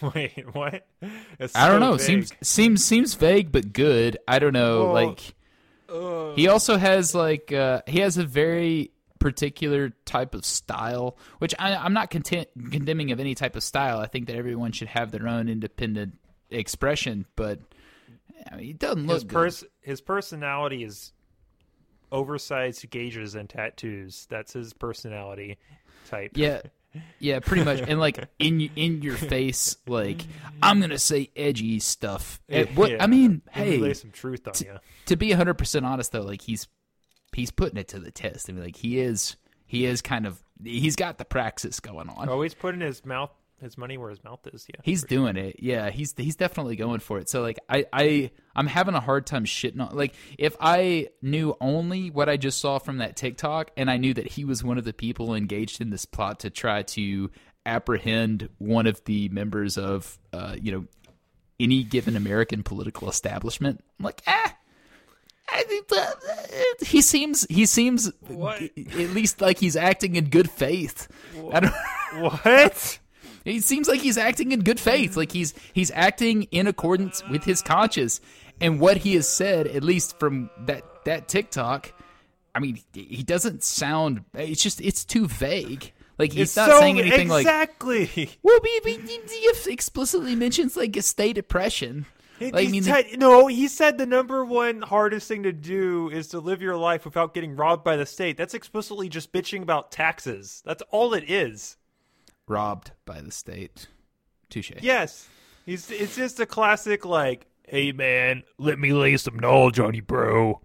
Wait, 0.14 0.44
what? 0.54 0.86
It's 1.38 1.56
I 1.56 1.68
don't 1.68 1.80
know. 1.80 1.92
vague. 1.92 2.00
Seems 2.00 2.32
seems 2.42 2.84
seems 2.84 3.14
vague 3.14 3.50
but 3.52 3.72
good. 3.72 4.18
I 4.26 4.38
don't 4.38 4.52
know. 4.52 4.84
Well, 4.84 4.92
like 4.92 5.34
Ugh. 5.88 6.34
he 6.36 6.48
also 6.48 6.76
has 6.76 7.14
like 7.14 7.52
uh, 7.52 7.82
he 7.86 8.00
has 8.00 8.16
a 8.18 8.24
very 8.24 8.92
particular 9.18 9.90
type 10.04 10.34
of 10.34 10.44
style, 10.44 11.16
which 11.38 11.54
I, 11.58 11.74
I'm 11.74 11.92
not 11.92 12.10
content, 12.10 12.48
condemning 12.70 13.10
of 13.10 13.18
any 13.20 13.34
type 13.34 13.56
of 13.56 13.64
style. 13.64 13.98
I 13.98 14.06
think 14.06 14.26
that 14.28 14.36
everyone 14.36 14.72
should 14.72 14.88
have 14.88 15.10
their 15.10 15.26
own 15.26 15.48
independent 15.48 16.18
expression, 16.50 17.26
but 17.34 17.58
I 18.50 18.56
mean, 18.56 18.64
he 18.66 18.72
doesn't 18.72 19.06
look 19.06 19.14
his 19.14 19.24
good. 19.24 19.32
pers- 19.34 19.64
his 19.80 20.00
personality 20.00 20.84
is 20.84 21.12
oversized 22.12 22.88
gauges 22.90 23.34
and 23.34 23.48
tattoos. 23.48 24.26
That's 24.30 24.52
his 24.52 24.72
personality 24.72 25.58
type. 26.08 26.32
Yeah, 26.34 26.60
yeah, 27.18 27.40
pretty 27.40 27.64
much. 27.64 27.80
And 27.80 27.98
like 28.00 28.28
in 28.38 28.60
in 28.76 29.02
your 29.02 29.16
face, 29.16 29.76
like 29.86 30.22
I'm 30.62 30.80
gonna 30.80 30.98
say 30.98 31.30
edgy 31.36 31.80
stuff. 31.80 32.40
And 32.48 32.68
what 32.76 32.90
Yeah. 32.90 33.02
I 33.02 33.06
mean, 33.06 33.42
hey, 33.50 33.78
lay 33.78 33.94
some 33.94 34.10
truth 34.10 34.46
on 34.46 34.54
you. 34.60 34.78
to 35.06 35.16
be 35.16 35.30
100 35.30 35.54
percent 35.54 35.84
honest 35.84 36.12
though, 36.12 36.22
like 36.22 36.42
he's 36.42 36.66
he's 37.34 37.50
putting 37.50 37.78
it 37.78 37.88
to 37.88 37.98
the 37.98 38.10
test. 38.10 38.48
I 38.48 38.52
mean, 38.52 38.64
like 38.64 38.76
he 38.76 38.98
is 39.00 39.36
he 39.66 39.84
is 39.84 40.00
kind 40.02 40.26
of 40.26 40.42
he's 40.64 40.96
got 40.96 41.18
the 41.18 41.24
praxis 41.24 41.80
going 41.80 42.08
on. 42.08 42.28
Oh, 42.28 42.32
Always 42.32 42.54
putting 42.54 42.80
his 42.80 43.04
mouth, 43.04 43.30
his 43.60 43.76
money 43.78 43.96
where 43.98 44.10
his 44.10 44.22
mouth 44.22 44.40
is. 44.52 44.66
Yeah, 44.68 44.80
He's 44.84 45.02
doing 45.04 45.36
it. 45.36 45.56
Yeah, 45.60 45.90
he's 45.90 46.14
he's 46.16 46.36
definitely 46.36 46.76
going 46.76 47.00
for 47.00 47.18
it. 47.18 47.28
So 47.28 47.42
like 47.42 47.58
I 47.68 47.86
I 47.92 48.30
I'm 48.56 48.66
having 48.66 48.94
a 48.94 49.00
hard 49.00 49.26
time 49.26 49.44
shitting 49.44 49.80
on 49.80 49.94
like 49.96 50.14
if 50.38 50.56
I 50.60 51.08
knew 51.22 51.56
only 51.60 52.10
what 52.10 52.28
I 52.28 52.36
just 52.36 52.60
saw 52.60 52.78
from 52.78 52.98
that 52.98 53.16
TikTok 53.16 53.70
and 53.76 53.90
I 53.90 53.96
knew 53.96 54.14
that 54.14 54.26
he 54.28 54.44
was 54.44 54.62
one 54.64 54.78
of 54.78 54.84
the 54.84 54.92
people 54.92 55.34
engaged 55.34 55.80
in 55.80 55.90
this 55.90 56.04
plot 56.04 56.40
to 56.40 56.50
try 56.50 56.82
to 56.82 57.30
apprehend 57.66 58.48
one 58.58 58.86
of 58.86 59.02
the 59.04 59.28
members 59.28 59.76
of 59.76 60.18
uh 60.32 60.56
you 60.60 60.72
know 60.72 60.86
any 61.60 61.82
given 61.82 62.16
American 62.16 62.62
political 62.62 63.08
establishment. 63.08 63.84
I'm 63.98 64.04
like, 64.04 64.22
ah 64.26 64.54
I 65.50 65.62
think 65.64 65.88
that- 65.88 66.14
he 66.86 67.00
seems 67.00 67.46
he 67.50 67.66
seems 67.66 68.10
What? 68.28 68.60
at 68.62 69.10
least 69.10 69.40
like 69.40 69.58
he's 69.58 69.76
acting 69.76 70.14
in 70.16 70.28
good 70.30 70.50
faith. 70.50 71.08
What? 71.34 72.98
He 73.44 73.60
seems 73.60 73.88
like 73.88 74.00
he's 74.00 74.18
acting 74.18 74.52
in 74.52 74.60
good 74.60 74.80
faith. 74.80 75.16
Like 75.16 75.32
he's 75.32 75.54
he's 75.72 75.90
acting 75.92 76.44
in 76.44 76.66
accordance 76.66 77.22
with 77.28 77.44
his 77.44 77.62
conscience 77.62 78.20
and 78.60 78.80
what 78.80 78.96
he 78.98 79.14
has 79.14 79.28
said. 79.28 79.66
At 79.66 79.82
least 79.84 80.18
from 80.18 80.50
that 80.66 80.84
that 81.04 81.28
TikTok, 81.28 81.92
I 82.54 82.60
mean, 82.60 82.80
he 82.92 83.22
doesn't 83.22 83.62
sound. 83.62 84.24
It's 84.34 84.62
just 84.62 84.80
it's 84.80 85.04
too 85.04 85.26
vague. 85.26 85.92
Like 86.18 86.32
he's 86.32 86.48
It's 86.48 86.56
not 86.56 86.70
so 86.70 86.80
saying 86.80 86.98
anything 86.98 87.28
like. 87.28 87.42
exactly. 87.42 88.30
Well, 88.42 88.58
he, 88.84 88.96
he, 88.96 89.20
he 89.28 89.72
explicitly 89.72 90.34
mentions 90.34 90.76
like 90.76 90.96
a 90.96 91.02
state 91.02 91.34
depression. 91.34 92.06
Like, 92.40 92.54
I 92.54 92.70
mean, 92.70 92.82
said- 92.84 93.18
no, 93.18 93.46
he 93.48 93.66
said 93.68 93.98
the 93.98 94.06
number 94.06 94.44
one 94.44 94.80
hardest 94.82 95.26
thing 95.28 95.42
to 95.44 95.52
do 95.52 96.08
is 96.10 96.28
to 96.28 96.40
live 96.40 96.62
your 96.62 96.76
life 96.76 97.04
without 97.04 97.34
getting 97.34 97.56
robbed 97.56 97.82
by 97.84 97.96
the 97.96 98.06
state. 98.06 98.36
That's 98.36 98.54
explicitly 98.54 99.08
just 99.08 99.32
bitching 99.32 99.62
about 99.62 99.90
taxes. 99.90 100.62
That's 100.64 100.82
all 100.90 101.14
it 101.14 101.28
is. 101.28 101.76
Robbed 102.48 102.92
by 103.04 103.20
the 103.20 103.30
state. 103.30 103.88
Touche. 104.50 104.72
Yes, 104.80 105.28
he's. 105.66 105.90
It's 105.90 106.16
just 106.16 106.40
a 106.40 106.46
classic 106.46 107.04
like, 107.04 107.46
hey 107.64 107.92
man, 107.92 108.42
let 108.58 108.78
me 108.78 108.92
lay 108.92 109.16
some 109.16 109.38
knowledge 109.38 109.78
on 109.78 109.94
you, 109.94 110.02
bro. 110.02 110.60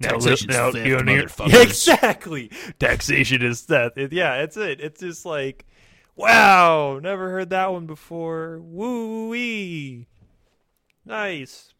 Now, 0.00 0.10
Taxation's 0.10 0.52
now 0.52 0.72
theft, 0.72 0.86
you 0.86 1.02
know. 1.02 1.26
Yeah, 1.46 1.62
exactly. 1.62 2.50
Taxation 2.80 3.42
is 3.42 3.60
theft. 3.62 3.96
It- 3.98 4.12
yeah, 4.12 4.42
it's 4.42 4.56
it. 4.56 4.80
It's 4.80 5.00
just 5.00 5.24
like, 5.24 5.64
wow, 6.16 6.98
never 7.00 7.30
heard 7.30 7.50
that 7.50 7.72
one 7.72 7.86
before. 7.86 8.58
Woo 8.60 9.28
wee, 9.28 10.08
nice. 11.04 11.72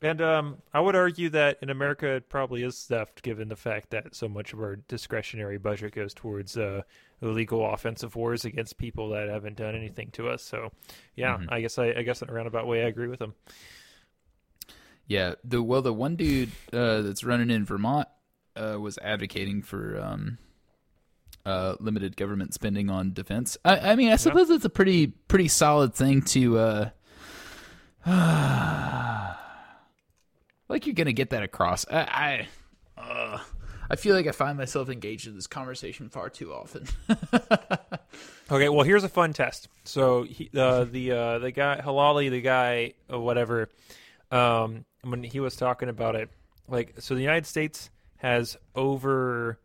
And 0.00 0.20
um, 0.20 0.58
I 0.72 0.80
would 0.80 0.96
argue 0.96 1.30
that 1.30 1.58
in 1.62 1.70
America 1.70 2.06
it 2.16 2.28
probably 2.28 2.62
is 2.62 2.78
theft, 2.84 3.22
given 3.22 3.48
the 3.48 3.56
fact 3.56 3.88
that 3.90 4.14
so 4.14 4.28
much 4.28 4.52
of 4.52 4.60
our 4.60 4.76
discretionary 4.76 5.56
budget 5.56 5.94
goes 5.94 6.12
towards 6.12 6.58
uh, 6.58 6.82
illegal 7.24 7.72
offensive 7.72 8.14
wars 8.16 8.44
against 8.44 8.78
people 8.78 9.10
that 9.10 9.28
haven't 9.28 9.56
done 9.56 9.74
anything 9.74 10.10
to 10.12 10.28
us. 10.28 10.42
So, 10.42 10.70
yeah, 11.16 11.38
I 11.48 11.60
guess 11.60 11.78
I, 11.78 11.86
I 11.96 12.02
guess 12.02 12.22
in 12.22 12.30
a 12.30 12.32
roundabout 12.32 12.66
way 12.66 12.84
I 12.84 12.88
agree 12.88 13.08
with 13.08 13.20
him. 13.20 13.34
Yeah, 15.06 15.34
the 15.42 15.62
well, 15.62 15.82
the 15.82 15.92
one 15.92 16.16
dude 16.16 16.52
uh, 16.72 17.02
that's 17.02 17.24
running 17.24 17.50
in 17.50 17.64
Vermont 17.64 18.08
uh, 18.56 18.78
was 18.80 18.98
advocating 18.98 19.62
for 19.62 20.00
um, 20.00 20.38
uh, 21.44 21.74
limited 21.78 22.16
government 22.16 22.54
spending 22.54 22.88
on 22.88 23.12
defense. 23.12 23.58
I, 23.64 23.92
I 23.92 23.96
mean, 23.96 24.10
I 24.10 24.16
suppose 24.16 24.48
it's 24.50 24.64
a 24.64 24.70
pretty 24.70 25.08
pretty 25.08 25.48
solid 25.48 25.94
thing 25.94 26.22
to. 26.22 26.58
Uh, 26.58 26.90
like 30.68 30.86
you're 30.86 30.94
gonna 30.94 31.12
get 31.12 31.30
that 31.30 31.42
across. 31.42 31.86
I, 31.90 32.46
I, 32.96 33.00
uh, 33.00 33.38
I 33.90 33.96
feel 33.96 34.14
like 34.14 34.26
I 34.26 34.32
find 34.32 34.56
myself 34.58 34.88
engaged 34.88 35.26
in 35.26 35.34
this 35.34 35.46
conversation 35.46 36.08
far 36.08 36.30
too 36.30 36.52
often. 36.52 36.86
Okay, 38.50 38.68
well 38.68 38.84
here's 38.84 39.04
a 39.04 39.08
fun 39.08 39.32
test. 39.32 39.68
So 39.84 40.24
he, 40.24 40.50
uh, 40.54 40.84
the 40.84 41.12
uh, 41.12 41.38
the 41.38 41.50
guy 41.50 41.80
Helali, 41.82 42.30
the 42.30 42.42
guy 42.42 42.92
or 43.08 43.20
whatever, 43.20 43.70
um, 44.30 44.84
when 45.02 45.22
he 45.22 45.40
was 45.40 45.56
talking 45.56 45.88
about 45.88 46.14
it, 46.14 46.28
like 46.68 46.94
so 46.98 47.14
the 47.14 47.22
United 47.22 47.46
States 47.46 47.90
has 48.18 48.56
over 48.74 49.58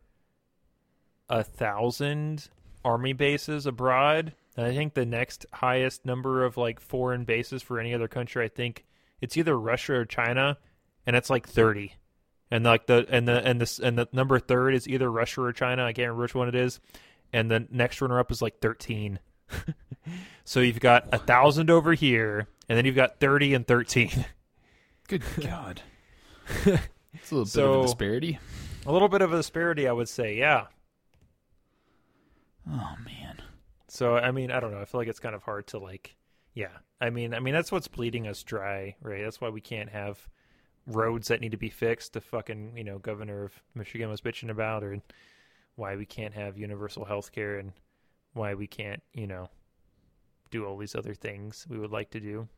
a 1.28 1.44
thousand 1.44 2.48
army 2.84 3.12
bases 3.12 3.66
abroad. 3.66 4.32
And 4.56 4.66
I 4.66 4.74
think 4.74 4.94
the 4.94 5.06
next 5.06 5.46
highest 5.52 6.04
number 6.06 6.44
of 6.44 6.56
like 6.56 6.80
foreign 6.80 7.24
bases 7.24 7.62
for 7.62 7.78
any 7.78 7.94
other 7.94 8.08
country, 8.08 8.44
I 8.44 8.48
think 8.48 8.84
it's 9.20 9.36
either 9.36 9.58
Russia 9.58 9.94
or 9.94 10.04
China, 10.06 10.56
and 11.06 11.16
it's 11.16 11.28
like 11.28 11.46
thirty. 11.46 11.96
And 12.50 12.64
like 12.64 12.86
the 12.86 13.06
and 13.08 13.28
the 13.28 13.46
and 13.46 13.60
this 13.60 13.78
and 13.78 13.96
the 13.96 14.08
number 14.12 14.38
third 14.38 14.74
is 14.74 14.88
either 14.88 15.10
Russia 15.10 15.42
or 15.42 15.52
China. 15.52 15.84
I 15.84 15.92
can't 15.92 16.08
remember 16.08 16.22
which 16.22 16.34
one 16.34 16.48
it 16.48 16.54
is 16.54 16.80
and 17.32 17.50
the 17.50 17.66
next 17.70 18.00
runner 18.00 18.18
up 18.18 18.30
is 18.30 18.42
like 18.42 18.60
13. 18.60 19.18
so 20.44 20.60
you've 20.60 20.80
got 20.80 21.08
a 21.12 21.18
thousand 21.18 21.70
over 21.70 21.94
here, 21.94 22.48
and 22.68 22.76
then 22.76 22.84
you've 22.84 22.94
got 22.94 23.20
30 23.20 23.54
and 23.54 23.66
13. 23.66 24.24
Good 25.08 25.22
God, 25.40 25.82
it's 26.64 27.32
a 27.32 27.34
little 27.34 27.44
bit 27.44 27.64
of 27.64 27.80
a 27.80 27.82
disparity. 27.82 28.38
a 28.86 28.92
little 28.92 29.08
bit 29.08 29.22
of 29.22 29.32
a 29.32 29.36
disparity, 29.36 29.88
I 29.88 29.92
would 29.92 30.08
say. 30.08 30.36
Yeah. 30.36 30.66
Oh 32.70 32.94
man, 33.04 33.42
So 33.88 34.16
I 34.16 34.30
mean, 34.30 34.50
I 34.52 34.60
don't 34.60 34.70
know. 34.70 34.80
I 34.80 34.84
feel 34.84 35.00
like 35.00 35.08
it's 35.08 35.18
kind 35.18 35.34
of 35.34 35.42
hard 35.42 35.66
to 35.68 35.78
like. 35.78 36.16
Yeah. 36.54 36.68
I 37.00 37.10
mean, 37.10 37.34
I 37.34 37.40
mean 37.40 37.54
that's 37.54 37.72
what's 37.72 37.88
bleeding 37.88 38.28
us 38.28 38.42
dry, 38.42 38.94
right? 39.02 39.22
That's 39.22 39.40
why 39.40 39.48
we 39.48 39.60
can't 39.60 39.88
have 39.90 40.28
roads 40.90 41.28
that 41.28 41.40
need 41.40 41.52
to 41.52 41.56
be 41.56 41.70
fixed. 41.70 42.12
The 42.12 42.20
fucking 42.20 42.76
you 42.76 42.84
know 42.84 42.98
governor 42.98 43.44
of 43.44 43.62
Michigan 43.74 44.10
was 44.10 44.20
bitching 44.20 44.50
about, 44.50 44.82
or 44.82 45.00
why 45.76 45.96
we 45.96 46.06
can't 46.06 46.34
have 46.34 46.58
universal 46.58 47.04
health 47.04 47.32
care, 47.32 47.58
and 47.58 47.72
why 48.34 48.54
we 48.54 48.66
can't 48.66 49.02
you 49.14 49.26
know 49.26 49.48
do 50.50 50.66
all 50.66 50.76
these 50.76 50.94
other 50.94 51.14
things 51.14 51.66
we 51.68 51.78
would 51.78 51.92
like 51.92 52.10
to 52.10 52.20
do. 52.20 52.48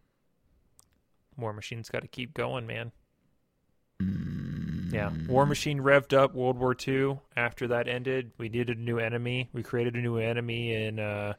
War 1.36 1.52
Machine's 1.52 1.88
got 1.88 2.02
to 2.02 2.08
keep 2.08 2.34
going, 2.34 2.66
man. 2.66 2.92
Yeah, 4.92 5.10
War 5.26 5.46
Machine 5.46 5.80
revved 5.80 6.12
up 6.12 6.34
World 6.34 6.58
War 6.58 6.76
II. 6.86 7.18
After 7.34 7.66
that 7.68 7.88
ended, 7.88 8.32
we 8.36 8.50
needed 8.50 8.76
a 8.76 8.80
new 8.80 8.98
enemy. 8.98 9.48
We 9.52 9.62
created 9.62 9.94
a 9.94 10.00
new 10.00 10.18
enemy 10.18 10.74
in 10.74 10.98
uh, 10.98 11.34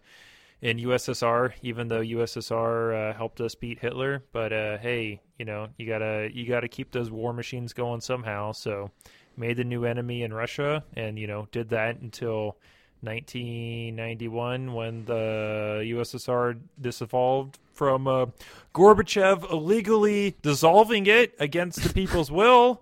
in 0.63 0.77
USSR, 0.77 1.51
even 1.61 1.89
though 1.89 1.99
USSR 1.99 3.11
uh, 3.11 3.17
helped 3.17 3.41
us 3.41 3.53
beat 3.53 3.79
Hitler. 3.79 4.23
But 4.31 4.53
uh, 4.53 4.77
hey, 4.77 5.21
you 5.37 5.45
know 5.45 5.67
you 5.77 5.85
gotta 5.85 6.29
you 6.33 6.47
gotta 6.47 6.69
keep 6.69 6.91
those 6.91 7.11
war 7.11 7.33
machines 7.33 7.73
going 7.73 7.99
somehow. 8.01 8.53
So 8.53 8.89
made 9.35 9.57
the 9.57 9.65
new 9.65 9.83
enemy 9.83 10.23
in 10.23 10.33
Russia, 10.33 10.83
and 10.95 11.19
you 11.19 11.27
know 11.27 11.49
did 11.51 11.69
that 11.69 11.97
until 11.99 12.57
1991 13.01 14.73
when 14.73 15.03
the 15.03 15.83
USSR 15.85 16.57
disevolved 16.81 17.55
from 17.73 18.07
uh, 18.07 18.27
Gorbachev 18.73 19.51
illegally 19.51 20.37
dissolving 20.41 21.07
it 21.07 21.35
against 21.39 21.83
the 21.83 21.93
people's 21.93 22.31
will. 22.31 22.81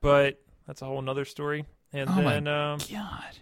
But 0.00 0.40
that's 0.68 0.82
a 0.82 0.84
whole 0.84 1.02
nother 1.02 1.24
story. 1.24 1.64
And 1.92 2.08
Oh 2.08 2.14
then, 2.22 2.46
um, 2.46 2.78
God. 2.90 3.38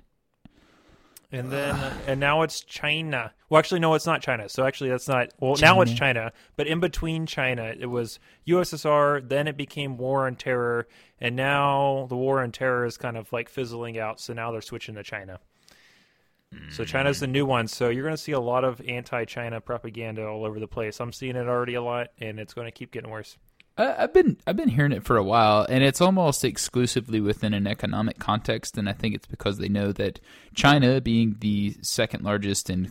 And 1.33 1.51
then, 1.51 1.77
and 2.07 2.19
now 2.19 2.43
it's 2.43 2.61
China. 2.61 3.33
Well, 3.49 3.59
actually, 3.59 3.81
no, 3.81 3.95
it's 3.95 4.07
not 4.07 4.23
China. 4.23 4.49
So 4.49 4.65
actually, 4.65 4.91
that's 4.91 5.09
not. 5.09 5.33
Well, 5.39 5.57
now 5.61 5.81
it's 5.81 5.93
China. 5.93 6.33
But 6.57 6.67
in 6.67 6.81
between 6.81 7.27
China, 7.27 7.73
it 7.79 7.87
was 7.87 8.19
USSR. 8.47 9.29
Then 9.29 9.47
it 9.49 9.57
became 9.57 9.97
War 9.97 10.27
on 10.27 10.37
Terror, 10.37 10.89
and 11.21 11.37
now 11.37 12.07
the 12.09 12.17
War 12.17 12.43
on 12.43 12.53
Terror 12.53 12.85
is 12.85 12.97
kind 12.97 13.17
of 13.17 13.33
like 13.33 13.49
fizzling 13.49 13.99
out. 13.99 14.21
So 14.21 14.33
now 14.33 14.51
they're 14.51 14.61
switching 14.61 14.95
to 14.97 15.03
China. 15.03 15.41
So 16.71 16.85
China's 16.85 17.21
the 17.21 17.29
new 17.29 17.47
one. 17.47 17.69
So 17.69 17.91
you're 17.91 18.03
going 18.03 18.17
to 18.17 18.21
see 18.21 18.33
a 18.33 18.41
lot 18.41 18.65
of 18.65 18.81
anti-China 18.81 19.61
propaganda 19.61 20.27
all 20.27 20.45
over 20.45 20.59
the 20.59 20.67
place. 20.67 21.01
I'm 21.01 21.13
seeing 21.13 21.37
it 21.37 21.47
already 21.47 21.75
a 21.75 21.83
lot, 21.83 22.09
and 22.19 22.41
it's 22.41 22.55
going 22.55 22.67
to 22.67 22.73
keep 22.73 22.91
getting 22.91 23.11
worse. 23.11 23.39
I've 23.77 24.13
been 24.13 24.37
I've 24.47 24.57
been 24.57 24.69
hearing 24.69 24.93
it 24.93 25.05
for 25.05 25.17
a 25.17 25.25
while, 25.25 25.67
and 25.69 25.83
it's 25.83 26.01
almost 26.01 26.45
exclusively 26.45 27.21
within 27.21 27.55
an 27.55 27.67
economic 27.67 28.19
context. 28.19 28.77
And 28.77 28.89
I 28.89 28.93
think 28.93 29.15
it's 29.15 29.27
because 29.27 29.59
they 29.59 29.69
know 29.69 29.93
that 29.93 30.21
China, 30.55 31.01
being 31.01 31.37
the 31.41 31.77
second 31.81 32.23
largest 32.25 32.69
and 32.69 32.91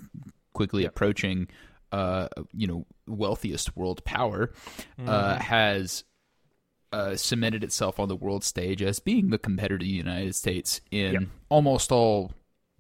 quickly 0.54 0.86
approaching, 0.86 1.48
uh, 1.92 2.28
you 2.54 2.66
know, 2.66 2.86
wealthiest 3.08 3.78
world 3.78 4.04
power, 4.04 4.52
uh, 5.06 5.38
has 5.40 6.04
uh, 6.92 7.16
cemented 7.16 7.64
itself 7.64 8.00
on 8.00 8.08
the 8.08 8.16
world 8.16 8.44
stage 8.44 8.82
as 8.82 9.00
being 9.00 9.30
the 9.30 9.38
competitor 9.38 9.78
to 9.78 9.86
the 9.86 9.92
United 9.92 10.34
States 10.34 10.82
in 10.90 11.14
Yep. 11.14 11.24
almost 11.50 11.92
all 11.92 12.32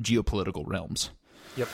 geopolitical 0.01 0.63
realms. 0.65 1.11
Yep. 1.57 1.67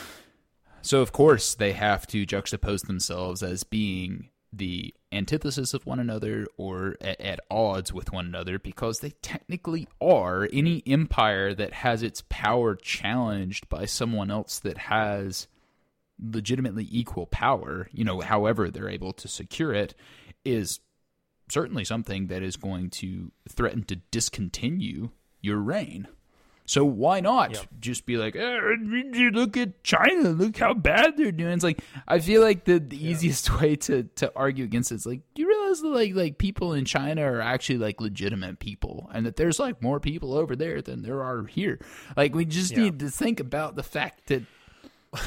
So 0.82 1.00
of 1.00 1.12
course 1.12 1.54
they 1.54 1.72
have 1.72 2.06
to 2.08 2.26
juxtapose 2.26 2.86
themselves 2.86 3.42
as 3.42 3.64
being 3.64 4.28
the 4.52 4.92
antithesis 5.12 5.72
of 5.72 5.86
one 5.86 6.00
another 6.00 6.46
or 6.56 6.96
at, 7.00 7.20
at 7.20 7.40
odds 7.50 7.92
with 7.92 8.12
one 8.12 8.26
another 8.26 8.58
because 8.58 9.00
they 9.00 9.10
technically 9.22 9.88
are 10.00 10.48
any 10.52 10.82
empire 10.86 11.54
that 11.54 11.72
has 11.72 12.02
its 12.02 12.22
power 12.28 12.74
challenged 12.74 13.68
by 13.68 13.84
someone 13.84 14.30
else 14.30 14.58
that 14.58 14.78
has 14.78 15.46
legitimately 16.18 16.88
equal 16.90 17.26
power, 17.26 17.88
you 17.92 18.04
know, 18.04 18.20
however 18.20 18.70
they're 18.70 18.88
able 18.88 19.12
to 19.12 19.28
secure 19.28 19.72
it 19.72 19.94
is 20.44 20.80
certainly 21.48 21.84
something 21.84 22.26
that 22.26 22.42
is 22.42 22.56
going 22.56 22.90
to 22.90 23.30
threaten 23.48 23.84
to 23.84 23.96
discontinue 24.10 25.10
your 25.40 25.58
reign. 25.58 26.08
So 26.66 26.84
why 26.84 27.20
not 27.20 27.52
Yeah. 27.52 27.60
just 27.80 28.06
be 28.06 28.16
like, 28.16 28.36
eh, 28.36 28.58
look 29.32 29.56
at 29.56 29.82
China, 29.84 30.30
look 30.30 30.56
how 30.56 30.74
bad 30.74 31.16
they're 31.16 31.32
doing. 31.32 31.52
It's 31.52 31.64
like 31.64 31.80
I 32.08 32.18
feel 32.18 32.42
like 32.42 32.64
the, 32.64 32.78
the 32.80 32.96
easiest 33.02 33.48
way 33.60 33.76
to, 33.76 34.02
to 34.16 34.32
argue 34.36 34.64
against 34.64 34.92
it 34.92 34.96
is 34.96 35.06
like, 35.06 35.20
do 35.34 35.42
you 35.42 35.48
realize 35.48 35.80
that 35.80 35.88
like 35.88 36.14
like 36.14 36.38
people 36.38 36.72
in 36.74 36.84
China 36.84 37.22
are 37.22 37.40
actually 37.40 37.78
like 37.78 38.00
legitimate 38.00 38.58
people, 38.58 39.08
and 39.14 39.24
that 39.26 39.36
there's 39.36 39.58
like 39.58 39.80
more 39.80 40.00
people 40.00 40.34
over 40.34 40.56
there 40.56 40.82
than 40.82 41.02
there 41.02 41.22
are 41.22 41.44
here. 41.44 41.78
Like 42.16 42.34
we 42.34 42.44
just 42.44 42.72
Yeah. 42.72 42.84
need 42.84 42.98
to 43.00 43.10
think 43.10 43.40
about 43.40 43.76
the 43.76 43.82
fact 43.82 44.26
that 44.26 44.42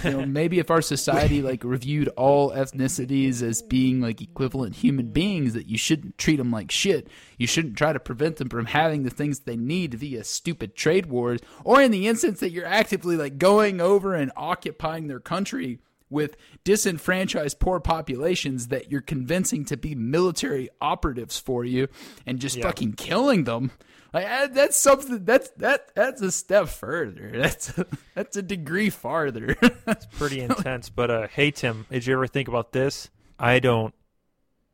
you 0.03 0.11
know 0.11 0.25
maybe 0.25 0.59
if 0.59 0.69
our 0.71 0.81
society 0.81 1.41
like 1.41 1.63
reviewed 1.63 2.07
all 2.09 2.51
ethnicities 2.51 3.41
as 3.41 3.61
being 3.61 3.99
like 4.01 4.21
equivalent 4.21 4.75
human 4.75 5.07
beings 5.11 5.53
that 5.53 5.67
you 5.67 5.77
shouldn't 5.77 6.17
treat 6.17 6.37
them 6.37 6.51
like 6.51 6.71
shit 6.71 7.07
you 7.37 7.47
shouldn't 7.47 7.77
try 7.77 7.91
to 7.93 7.99
prevent 7.99 8.37
them 8.37 8.49
from 8.49 8.65
having 8.65 9.03
the 9.03 9.09
things 9.09 9.39
they 9.39 9.57
need 9.57 9.93
via 9.93 10.23
stupid 10.23 10.75
trade 10.75 11.05
wars 11.07 11.39
or 11.63 11.81
in 11.81 11.91
the 11.91 12.07
instance 12.07 12.39
that 12.39 12.51
you're 12.51 12.65
actively 12.65 13.15
like 13.17 13.37
going 13.37 13.79
over 13.81 14.13
and 14.15 14.31
occupying 14.35 15.07
their 15.07 15.19
country 15.19 15.79
with 16.11 16.35
disenfranchised 16.63 17.59
poor 17.59 17.79
populations 17.79 18.67
that 18.69 18.89
you're 18.91 19.01
convincing 19.01 19.63
to 19.65 19.77
be 19.77 19.93
military 19.93 20.69
operatives 20.81 21.37
for 21.37 21.63
you 21.63 21.87
and 22.25 22.39
just 22.39 22.57
Yeah. 22.57 22.63
fucking 22.63 22.93
killing 22.93 23.43
them 23.43 23.71
like 24.13 24.25
uh, 24.25 24.47
that's 24.47 24.77
something 24.77 25.23
that's 25.23 25.49
that 25.57 25.93
that's 25.95 26.21
a 26.21 26.31
step 26.31 26.67
further 26.67 27.31
that's 27.35 27.73
that's 28.15 28.37
a 28.37 28.41
degree 28.41 28.89
farther 28.89 29.55
It's 29.87 30.05
Pretty 30.05 30.41
intense. 30.41 30.89
But 30.89 31.11
uh, 31.11 31.27
hey, 31.27 31.51
Tim, 31.51 31.85
did 31.91 32.05
you 32.05 32.13
ever 32.13 32.27
think 32.27 32.47
about 32.47 32.71
this? 32.71 33.09
I 33.37 33.59
don't. 33.59 33.93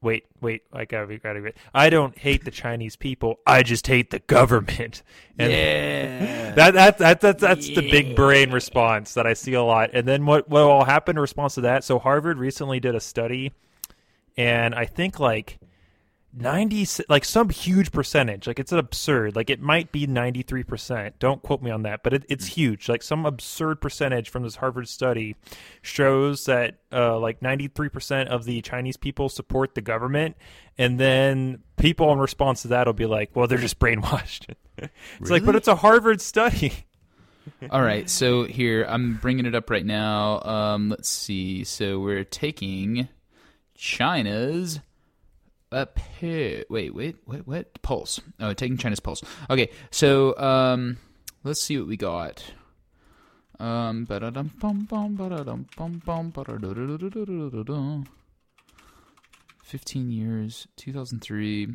Wait, 0.01 0.25
wait. 0.41 0.63
I 0.71 0.85
gotta 0.85 1.07
be, 1.07 1.17
gotta. 1.17 1.53
I 1.73 1.89
don't 1.89 2.17
hate 2.17 2.45
the 2.45 2.51
Chinese 2.51 2.95
people. 2.95 3.39
I 3.45 3.63
just 3.63 3.87
hate 3.87 4.11
the 4.11 4.19
government. 4.19 5.03
And 5.37 5.51
yeah 5.51 6.45
that 6.55 6.73
that 6.73 6.97
that, 6.97 7.21
that 7.21 7.39
that's 7.39 7.67
the 7.67 7.89
big 7.89 8.15
brain 8.15 8.51
response 8.51 9.13
that 9.13 9.27
I 9.27 9.33
see 9.33 9.53
a 9.53 9.63
lot. 9.63 9.91
And 9.93 10.07
then 10.07 10.25
what 10.25 10.49
what 10.49 10.65
will 10.65 10.85
happen 10.85 11.17
in 11.17 11.21
response 11.21 11.55
to 11.55 11.61
that? 11.61 11.83
So 11.83 11.99
Harvard 11.99 12.37
recently 12.37 12.79
did 12.79 12.95
a 12.95 12.99
study, 12.99 13.51
and 14.37 14.73
I 14.73 14.85
think 14.85 15.19
like 15.19 15.59
ninety 16.35 16.85
like 17.07 17.25
some 17.25 17.49
huge 17.49 17.91
percentage, 17.91 18.47
like 18.47 18.59
it's 18.59 18.71
absurd. 18.71 19.35
Like 19.35 19.49
it 19.49 19.61
might 19.61 19.91
be 19.91 20.05
ninety 20.05 20.41
three 20.41 20.63
percent. 20.63 21.17
Don't 21.19 21.41
quote 21.41 21.61
me 21.61 21.71
on 21.71 21.83
that, 21.83 22.03
but 22.03 22.13
it, 22.13 22.25
it's 22.29 22.45
huge. 22.45 22.89
Like 22.89 23.01
some 23.01 23.25
absurd 23.25 23.81
percentage 23.81 24.29
from 24.29 24.43
this 24.43 24.57
Harvard 24.57 24.87
study 24.87 25.35
shows 25.81 26.45
that 26.45 26.79
uh, 26.91 27.17
like 27.19 27.41
ninety 27.41 27.67
three 27.67 27.89
percent 27.89 28.29
of 28.29 28.45
the 28.45 28.61
Chinese 28.61 28.97
people 28.97 29.29
support 29.29 29.75
the 29.75 29.81
government, 29.81 30.35
and 30.77 30.99
then 30.99 31.63
people 31.77 32.11
in 32.11 32.19
response 32.19 32.63
to 32.63 32.67
that 32.69 32.87
will 32.87 32.93
be 32.93 33.05
like, 33.05 33.31
"Well, 33.35 33.47
they're 33.47 33.57
just 33.57 33.79
brainwashed." 33.79 34.53
it's 34.77 35.31
like, 35.31 35.45
but 35.45 35.55
it's 35.55 35.67
a 35.67 35.75
Harvard 35.75 36.21
study. 36.21 36.73
all 37.69 37.83
right 37.83 38.09
so 38.09 38.43
here 38.43 38.85
i'm 38.89 39.17
bringing 39.17 39.45
it 39.45 39.53
up 39.53 39.69
right 39.69 39.85
now 39.85 40.41
um 40.41 40.89
let's 40.89 41.07
see 41.07 41.63
so 41.63 41.99
we're 41.99 42.23
taking 42.23 43.07
china's 43.75 44.79
here 46.19 46.63
wait 46.69 46.93
wait 46.95 47.17
wait 47.25 47.47
what 47.47 47.81
pulse. 47.81 48.21
Oh 48.39 48.53
taking 48.53 48.77
china's 48.77 48.99
pulse. 48.99 49.21
Okay 49.49 49.69
so 49.91 50.37
um 50.37 50.97
let's 51.43 51.61
see 51.61 51.77
what 51.77 51.87
we 51.87 51.97
got. 51.97 52.43
Um 53.59 54.05
ba-da-dum, 54.05 54.51
bum, 54.59 54.85
bum, 54.89 55.15
ba-da-dum, 55.15 55.67
bum, 55.77 56.01
bum, 56.05 56.29
ba-da-da-da-da-da-da-da. 56.29 58.03
15 59.63 60.11
years 60.11 60.67
2003 60.75 61.67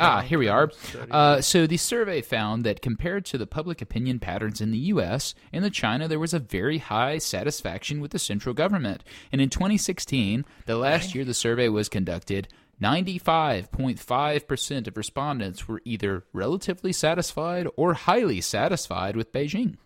ah 0.00 0.22
here 0.22 0.38
we 0.38 0.48
are. 0.48 0.70
Uh, 1.10 1.40
so 1.40 1.66
the 1.66 1.76
survey 1.76 2.20
found 2.20 2.64
that 2.64 2.82
compared 2.82 3.24
to 3.26 3.38
the 3.38 3.46
public 3.46 3.80
opinion 3.80 4.18
patterns 4.18 4.60
in 4.60 4.70
the 4.70 4.78
U.S. 4.78 5.34
in 5.52 5.62
the 5.62 5.70
China, 5.70 6.08
there 6.08 6.18
was 6.18 6.34
a 6.34 6.38
very 6.38 6.78
high 6.78 7.18
satisfaction 7.18 8.00
with 8.00 8.10
the 8.10 8.18
central 8.18 8.54
government. 8.54 9.04
And 9.30 9.40
in 9.40 9.50
2016, 9.50 10.44
the 10.66 10.76
last 10.76 11.14
year 11.14 11.24
the 11.24 11.34
survey 11.34 11.68
was 11.68 11.88
conducted, 11.88 12.48
95.5% 12.82 14.86
of 14.86 14.96
respondents 14.96 15.68
were 15.68 15.82
either 15.84 16.24
relatively 16.32 16.92
satisfied 16.92 17.68
or 17.76 17.94
highly 17.94 18.40
satisfied 18.40 19.16
with 19.16 19.32
Beijing. 19.32 19.76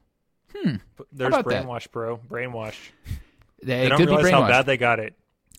Hmm. 0.55 0.77
There's 1.13 1.29
about 1.29 1.49
that? 1.49 1.65
brainwash, 1.65 1.91
bro. 1.91 2.19
Brainwash. 2.19 2.77
They, 3.63 3.83
They 3.83 3.89
don't 3.89 4.07
realize 4.07 4.31
how 4.31 4.47
bad 4.47 4.67
they 4.67 4.77
got 4.77 5.01
it. 5.01 5.15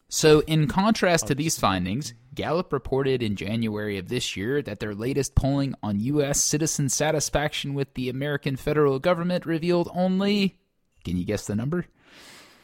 So, 0.08 0.40
in 0.42 0.68
contrast 0.68 1.28
to 1.28 1.36
these 1.36 1.60
findings, 1.60 2.14
Gallup 2.34 2.74
reported 2.74 3.22
in 3.22 3.36
January 3.36 3.98
of 3.98 4.10
this 4.10 4.36
year 4.36 4.62
that 4.64 4.80
their 4.80 4.96
latest 4.96 5.36
polling 5.36 5.76
on 5.84 6.00
U.S. 6.00 6.42
citizen 6.42 6.90
satisfaction 6.90 7.76
with 7.76 7.94
the 7.94 8.10
American 8.10 8.56
federal 8.56 8.98
government 8.98 9.46
revealed 9.46 9.90
only. 9.94 10.58
Can 11.04 11.18
you 11.18 11.26
guess 11.26 11.46
the 11.46 11.56
number? 11.56 11.86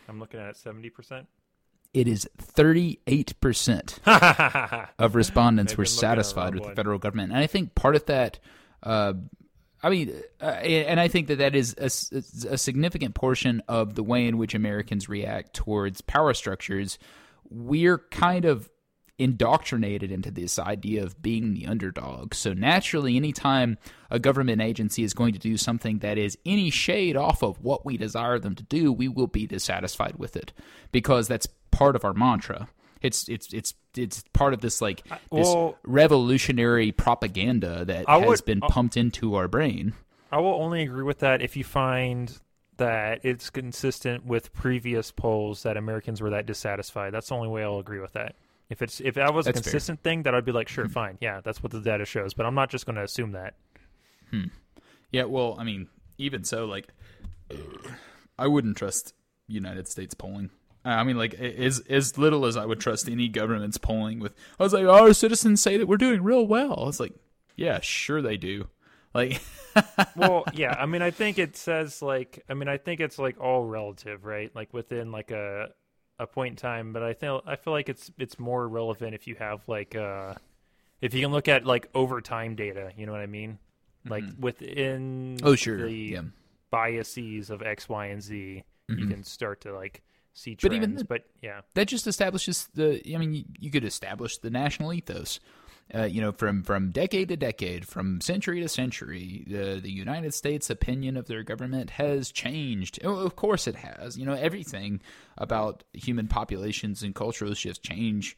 I'm 0.08 0.20
looking 0.20 0.40
at 0.40 0.56
seventy 0.56 0.90
percent. 0.90 1.28
It 1.96 2.08
is 2.10 2.28
38% 2.38 4.90
of 5.00 5.16
respondents 5.16 5.78
were 5.78 5.86
been 5.86 5.92
looking 5.92 5.96
at 5.96 6.02
satisfied 6.02 6.54
with 6.54 6.66
the 6.66 6.76
federal 6.76 7.00
government. 7.00 7.32
And 7.32 7.40
I 7.40 7.48
think 7.48 7.74
part 7.74 7.96
of 7.96 8.06
that, 8.08 8.38
uh, 8.84 9.14
I 9.82 9.90
mean, 9.90 10.14
uh, 10.42 10.46
and 10.46 11.00
I 11.00 11.08
think 11.08 11.28
that 11.28 11.38
that 11.38 11.56
is 11.56 11.74
a 11.80 12.58
significant 12.58 13.16
portion 13.16 13.64
of 13.70 13.96
the 13.96 14.04
way 14.04 14.28
in 14.28 14.38
which 14.38 14.54
Americans 14.54 15.08
react 15.08 15.54
towards 15.54 16.02
power 16.02 16.34
structures. 16.34 17.00
We're 17.50 18.00
kind 18.00 18.44
of 18.44 18.70
indoctrinated 19.18 20.12
into 20.12 20.30
this 20.30 20.60
idea 20.60 21.02
of 21.02 21.22
being 21.22 21.54
the 21.54 21.68
underdog. 21.68 22.34
So 22.34 22.54
naturally, 22.54 23.16
anytime 23.16 23.78
a 24.12 24.20
government 24.20 24.62
agency 24.62 25.04
is 25.04 25.14
going 25.14 25.34
to 25.34 25.40
do 25.40 25.56
something 25.56 26.00
that 26.00 26.18
is 26.18 26.38
any 26.46 26.70
shade 26.70 27.16
off 27.16 27.42
of 27.42 27.64
what 27.64 27.86
we 27.86 27.96
desire 27.96 28.40
them 28.40 28.56
to 28.56 28.64
do, 28.64 28.92
we 28.92 29.08
will 29.08 29.28
be 29.28 29.48
dissatisfied 29.48 30.18
with 30.18 30.36
it 30.36 30.52
because 30.92 31.28
that's 31.28 31.48
part 31.78 31.96
of 31.96 32.04
our 32.06 32.14
mantra. 32.14 32.68
It's 33.02 33.28
it's 33.30 33.54
it's 33.54 33.74
it's 33.96 34.24
part 34.34 34.54
of 34.54 34.62
this 34.62 34.82
like 34.82 35.04
this 35.06 35.20
well- 35.48 35.78
revolutionary 35.84 36.92
propaganda 36.92 37.86
that 37.86 38.06
I 38.10 38.20
has 38.20 38.28
would- 38.28 38.46
been 38.46 38.64
uh, 38.64 38.68
pumped 38.68 38.98
into 38.98 39.36
our 39.36 39.48
brain. 39.48 39.94
I 40.32 40.40
will 40.40 40.56
only 40.56 40.82
agree 40.82 41.04
with 41.04 41.20
that 41.20 41.42
if 41.42 41.56
you 41.56 41.64
find 41.64 42.38
that 42.78 43.24
it's 43.24 43.50
consistent 43.50 44.26
with 44.26 44.52
previous 44.52 45.12
polls 45.12 45.64
that 45.64 45.78
Americans 45.78 46.22
were 46.22 46.32
that 46.32 46.46
dissatisfied. 46.46 47.14
That's 47.14 47.30
the 47.30 47.36
only 47.36 47.48
way 47.48 47.64
I'll 47.64 47.80
agree 47.80 48.00
with 48.02 48.14
that. 48.14 48.36
If 48.70 48.82
it's 48.82 49.00
if 49.00 49.14
that 49.16 49.34
was 49.34 49.46
a 49.46 49.50
That's 49.54 49.60
fair. 49.64 49.72
consistent 49.72 50.02
thing, 50.02 50.24
that 50.24 50.34
I'd 50.36 50.44
be 50.44 50.52
like, 50.52 50.68
sure, 50.68 50.90
fine, 50.90 51.18
yeah, 51.22 51.40
that's 51.42 51.62
what 51.62 51.72
the 51.72 51.80
data 51.80 52.04
shows. 52.06 52.34
But 52.34 52.46
I'm 52.48 52.56
not 52.56 52.70
just 52.70 52.86
going 52.86 52.96
to 52.96 53.04
assume 53.04 53.32
that. 53.34 53.54
Yeah, 55.12 55.26
well, 55.26 55.56
I 55.60 55.64
mean, 55.64 55.88
even 56.18 56.44
so, 56.44 56.66
like 56.66 56.88
I 58.38 58.48
wouldn't 58.48 58.76
trust 58.78 59.14
United 59.48 59.88
States 59.88 60.14
polling. 60.14 60.50
I 60.86 61.04
mean, 61.04 61.18
like 61.18 61.34
as 61.34 61.80
as 61.90 62.18
little 62.18 62.46
as 62.46 62.56
I 62.58 62.66
would 62.66 62.80
trust 62.80 63.10
any 63.10 63.28
government's 63.28 63.78
polling. 63.78 64.20
With 64.20 64.34
I 64.60 64.64
was 64.64 64.74
like, 64.74 64.86
our 64.86 65.14
citizens 65.14 65.62
say 65.62 65.78
that 65.78 65.88
we're 65.88 65.98
doing 65.98 66.24
real 66.24 66.46
well. 66.46 66.80
I 66.80 66.86
was 66.86 67.00
like, 67.00 67.14
yeah, 67.56 67.80
sure 67.82 68.22
they 68.22 68.38
do. 68.38 68.68
Like, 69.14 69.42
well, 70.16 70.44
yeah. 70.54 70.76
I 70.78 70.86
mean, 70.86 71.02
I 71.02 71.10
think 71.12 71.40
it 71.40 71.56
says 71.58 72.02
like, 72.02 72.44
I 72.50 72.54
mean, 72.54 72.68
I 72.68 72.78
think 72.78 73.00
it's 73.00 73.18
like 73.18 73.40
all 73.40 73.64
relative, 73.66 74.26
right? 74.26 74.52
Like 74.56 74.74
within 74.74 75.12
like 75.12 75.32
a 75.32 75.70
a 76.20 76.28
point 76.28 76.52
in 76.54 76.56
time. 76.58 76.94
But 76.94 77.02
I 77.04 77.14
feel 77.14 77.42
I 77.48 77.56
feel 77.56 77.74
like 77.74 77.90
it's 77.90 78.12
it's 78.18 78.38
more 78.38 78.68
relevant 78.68 79.16
if 79.16 79.26
you 79.28 79.36
have 79.36 79.68
like 79.68 79.96
uh 79.96 80.36
if 81.02 81.14
you 81.14 81.22
can 81.22 81.32
look 81.32 81.48
at 81.48 81.66
like 81.66 81.90
overtime 81.96 82.56
data. 82.56 82.92
You 82.96 83.06
know 83.06 83.12
what 83.12 83.22
I 83.22 83.26
mean? 83.26 83.58
Like 84.08 84.24
within 84.38 85.38
oh 85.44 85.56
sure, 85.56 85.88
the 85.88 85.92
yeah. 85.92 86.22
biases 86.70 87.50
of 87.50 87.62
X, 87.64 87.90
Y, 87.90 88.06
and 88.08 88.22
Z, 88.22 88.64
you 88.88 88.96
Mhm. 88.96 89.10
can 89.10 89.24
start 89.24 89.62
to 89.62 89.74
like 89.74 90.04
see 90.36 90.56
But 90.62 90.74
even 90.74 90.96
the- 90.96 91.06
but 91.06 91.24
yeah, 91.42 91.62
that 91.74 91.88
just 91.88 92.06
establishes 92.06 92.70
the 92.76 93.02
i 93.14 93.18
mean 93.18 93.34
you, 93.34 93.44
you 93.60 93.72
could 93.72 93.84
establish 93.84 94.38
the 94.38 94.52
national 94.52 94.94
ethos. 94.94 95.40
Uh, 95.94 96.02
you 96.04 96.20
know 96.20 96.32
from 96.32 96.64
from 96.64 96.90
decade 96.90 97.28
to 97.28 97.38
decade 97.38 97.88
from 97.88 98.20
century 98.20 98.60
to 98.60 98.68
century 98.68 99.44
the 99.48 99.80
the 99.80 99.92
united 99.92 100.34
states 100.34 100.72
opinion 100.72 101.16
of 101.16 101.28
their 101.28 101.44
government 101.44 101.92
has 101.92 102.32
changed. 102.32 103.00
Oh, 103.04 103.18
of 103.18 103.36
course 103.36 103.68
it 103.68 103.76
has. 103.76 104.18
You 104.18 104.26
know 104.26 104.34
everything 104.34 105.00
about 105.38 105.84
human 105.94 106.28
populations 106.28 107.04
and 107.04 107.14
cultural 107.14 107.54
shifts 107.54 107.78
change 107.80 108.36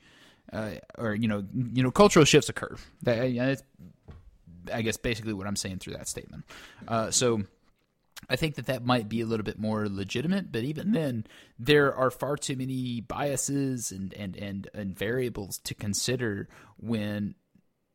uh, 0.51 0.71
or 0.97 1.15
you 1.15 1.29
know 1.29 1.45
you 1.73 1.81
know 1.83 1.89
cultural 1.91 2.25
shifts 2.25 2.49
occur. 2.49 2.75
That, 3.03 3.63
i 4.73 4.81
guess 4.81 4.97
basically 4.97 5.31
what 5.33 5.47
i'm 5.47 5.55
saying 5.55 5.79
through 5.79 5.93
that 5.93 6.09
statement. 6.09 6.43
Uh, 6.85 7.11
so 7.11 7.43
I 8.29 8.35
think 8.35 8.55
that 8.55 8.65
that 8.65 8.85
might 8.85 9.07
be 9.07 9.21
a 9.21 9.25
little 9.25 9.43
bit 9.43 9.59
more 9.59 9.87
legitimate, 9.87 10.51
but 10.51 10.63
even 10.63 10.91
then, 10.91 11.25
there 11.59 11.93
are 11.93 12.11
far 12.11 12.35
too 12.35 12.55
many 12.55 13.01
biases 13.01 13.91
and, 13.91 14.13
and, 14.13 14.35
and, 14.35 14.69
and 14.73 14.97
variables 14.97 15.59
to 15.59 15.73
consider 15.73 16.49
when 16.77 17.35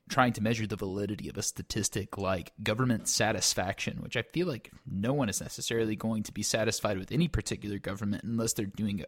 trying 0.09 0.33
to 0.35 0.43
measure 0.43 0.67
the 0.67 0.77
validity 0.77 1.29
of 1.29 1.37
a 1.37 1.43
statistic 1.43 2.19
like 2.19 2.53
government 2.63 3.09
satisfaction, 3.09 3.99
which 4.03 4.17
I 4.17 4.23
feel 4.23 4.47
like 4.47 4.71
no 4.87 5.13
one 5.13 5.29
is 5.29 5.41
necessarily 5.41 5.97
going 5.97 6.23
to 6.25 6.33
be 6.33 6.43
satisfied 6.43 6.99
with 6.99 7.13
any 7.13 7.29
particular 7.29 7.79
government 7.79 8.25
unless 8.25 8.53
they're 8.53 8.67
doing 8.67 9.05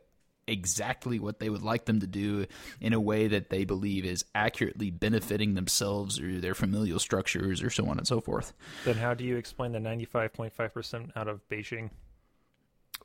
exactly 0.47 1.19
what 1.19 1.39
they 1.39 1.49
would 1.49 1.63
like 1.63 1.85
them 1.85 2.01
to 2.01 2.07
do 2.07 2.47
in 2.81 2.93
a 2.93 3.01
way 3.01 3.29
that 3.29 3.51
they 3.51 3.65
believe 3.65 4.05
is 4.05 4.25
accurately 4.35 4.91
benefiting 4.91 5.55
themselves 5.55 6.21
or 6.21 6.41
their 6.41 6.55
familial 6.55 6.99
structures 6.99 7.63
or 7.63 7.71
so 7.71 7.87
on 7.87 7.99
and 7.99 8.07
so 8.07 8.21
forth. 8.21 8.53
then 8.85 8.97
how 8.97 9.15
do 9.15 9.25
you 9.25 9.37
explain 9.37 9.73
the 9.73 9.81
ninety 9.81 10.05
five 10.05 10.33
point 10.33 10.53
five 10.53 10.73
percent 10.73 11.11
out 11.17 11.29
of 11.29 11.41
Beijing? 11.49 11.91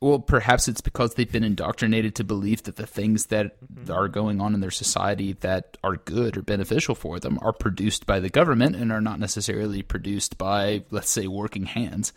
Well, 0.02 0.20
perhaps 0.20 0.70
it's 0.70 0.80
because 0.80 1.16
they've 1.16 1.30
been 1.30 1.44
indoctrinated 1.44 2.16
to 2.16 2.24
believe 2.24 2.64
that 2.64 2.78
the 2.78 2.88
things 2.88 3.26
that 3.28 3.60
mm-hmm. 3.62 3.92
are 3.92 4.08
going 4.08 4.40
on 4.40 4.54
in 4.54 4.62
their 4.62 4.72
society 4.72 5.34
that 5.42 5.78
are 5.84 5.98
good 5.98 6.38
or 6.38 6.42
beneficial 6.42 6.96
for 6.96 7.20
them 7.20 7.38
are 7.42 7.52
produced 7.52 8.06
by 8.06 8.22
the 8.22 8.30
government 8.30 8.78
and 8.78 8.94
are 8.94 9.02
not 9.02 9.20
necessarily 9.20 9.82
produced 9.82 10.38
by, 10.38 10.84
let's 10.90 11.10
say, 11.10 11.28
working 11.28 11.66
hands. 11.66 12.14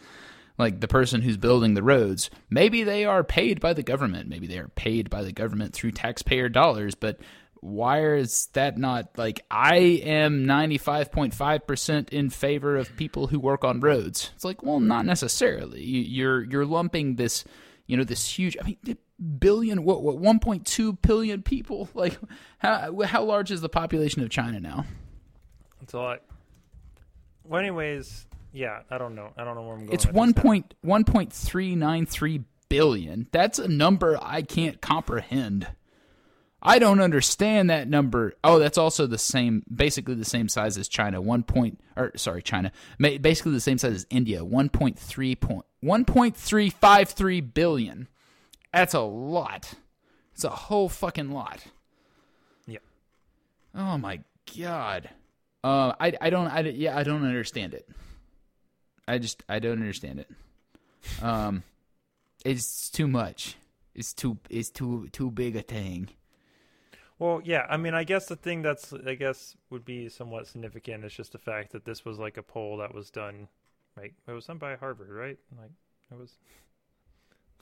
Like 0.59 0.81
the 0.81 0.89
person 0.89 1.23
who's 1.23 1.37
building 1.37 1.75
the 1.75 1.83
roads, 1.83 2.31
maybe 2.51 2.85
they 2.85 3.05
are 3.05 3.25
paid 3.25 3.61
by 3.61 3.73
the 3.73 3.83
government. 3.83 4.29
Maybe 4.29 4.47
they 4.47 4.59
are 4.59 4.69
paid 4.69 5.09
by 5.11 5.23
the 5.23 5.33
government 5.33 5.73
through 5.73 5.93
taxpayer 5.93 6.49
dollars, 6.49 6.95
but 6.95 7.19
why 7.61 8.05
is 8.17 8.47
that 8.55 8.77
not 8.77 9.17
like 9.17 9.41
I 9.51 9.77
am 9.77 10.45
95.5% 10.47 12.09
in 12.11 12.31
favor 12.31 12.77
of 12.77 12.95
people 12.97 13.29
who 13.29 13.39
work 13.41 13.65
on 13.65 13.81
roads? 13.81 14.31
It's 14.35 14.45
like, 14.45 14.63
well, 14.63 14.81
not 14.81 15.07
necessarily. 15.07 15.83
You- 15.83 16.03
You're 16.03 16.43
you're 16.45 16.67
lumping 16.67 17.17
this, 17.17 17.45
you 17.87 17.97
know, 17.97 18.05
this 18.05 18.27
huge 18.29 18.57
I 18.61 18.65
mean 18.67 18.99
billion 19.39 19.85
what 19.85 20.03
what 20.03 20.17
1.2 20.17 21.01
billion 21.01 21.43
people 21.43 21.89
like 21.95 22.19
how 22.59 23.01
how 23.05 23.23
large 23.25 23.51
is 23.53 23.61
the 23.61 23.69
population 23.69 24.23
of 24.23 24.31
China 24.31 24.61
now? 24.61 24.85
It's 25.81 25.95
a 25.95 25.99
lot. 25.99 26.23
Well, 27.45 27.61
anyways, 27.61 28.27
yeah, 28.53 28.81
I 28.91 28.99
don't 28.99 29.15
know. 29.15 29.33
I 29.37 29.45
don't 29.45 29.55
know 29.55 29.63
where 29.63 29.75
I'm 29.75 29.87
going. 29.87 29.93
It's 29.93 30.07
one 30.07 30.35
point 30.35 30.75
one 30.83 31.05
point 31.05 31.33
three 31.33 31.75
nine 31.75 32.07
three 32.07 32.43
billion. 32.69 33.29
That's 33.33 33.59
a 33.59 33.69
number 33.69 34.19
I 34.21 34.43
can't 34.43 34.81
comprehend. 34.81 35.69
I 36.65 36.79
don't 36.79 37.01
understand 37.01 37.71
that 37.71 37.89
number. 37.89 38.35
Oh, 38.45 38.61
that's 38.61 38.79
also 38.79 39.09
the 39.09 39.19
same, 39.19 39.65
basically 39.75 40.15
the 40.15 40.25
same 40.25 40.49
size 40.49 40.79
as 40.79 40.87
China. 40.87 41.21
One 41.21 41.43
point, 41.43 41.81
or 41.97 42.13
sorry, 42.17 42.41
China, 42.41 42.71
basically 42.99 43.53
the 43.53 43.61
same 43.61 43.79
size 43.79 43.95
as 43.95 44.07
India. 44.11 44.45
One 44.45 44.69
point 44.69 44.97
three 44.97 45.35
point 45.35 45.65
one 45.81 46.05
point 46.05 46.37
three 46.37 46.71
five 46.71 47.09
three 47.11 47.41
billion. 47.41 48.07
That's 48.73 48.95
a 48.95 49.01
lot. 49.01 49.75
It's 50.35 50.45
a 50.45 50.51
whole 50.51 50.89
fucking 50.89 51.33
lot. 51.33 51.65
Yeah. 52.67 52.79
Oh 53.75 53.99
my 53.99 54.21
god. 54.57 55.11
Uh, 55.65 55.93
I 55.99 56.13
I 56.21 56.31
don't 56.31 56.47
I 56.47 56.61
yeah 56.61 56.97
I 56.97 57.03
don't 57.03 57.25
understand 57.25 57.75
it. 57.75 57.89
I 59.07 59.19
just 59.19 59.43
I 59.49 59.59
don't 59.59 59.73
understand 59.81 60.21
it. 60.21 60.31
Um, 61.23 61.63
it's 62.45 62.91
too 62.91 63.09
much. 63.09 63.57
It's 63.95 64.13
too 64.13 64.39
it's 64.49 64.71
too 64.71 65.09
too 65.13 65.31
big 65.31 65.57
a 65.57 65.63
thing. 65.63 66.09
Well, 67.19 67.41
yeah. 67.45 67.67
I 67.69 67.77
mean, 67.77 67.95
I 67.95 68.05
guess 68.05 68.27
the 68.27 68.37
thing 68.37 68.63
that's 68.63 68.93
I 68.93 69.15
guess 69.15 69.57
would 69.71 69.85
be 69.85 70.09
somewhat 70.09 70.47
significant 70.47 71.05
is 71.05 71.13
just 71.13 71.33
the 71.33 71.39
fact 71.39 71.73
that 71.73 71.85
this 71.85 72.05
was 72.05 72.19
like 72.19 72.37
a 72.37 72.43
poll 72.43 72.79
that 72.79 72.95
was 72.95 73.11
done, 73.11 73.49
right? 73.97 74.13
It 74.27 74.33
was 74.33 74.47
done 74.47 74.59
by 74.59 74.77
Harvard, 74.77 75.11
right? 75.11 75.39
Like 75.59 75.71
it 76.11 76.19
was. 76.19 76.37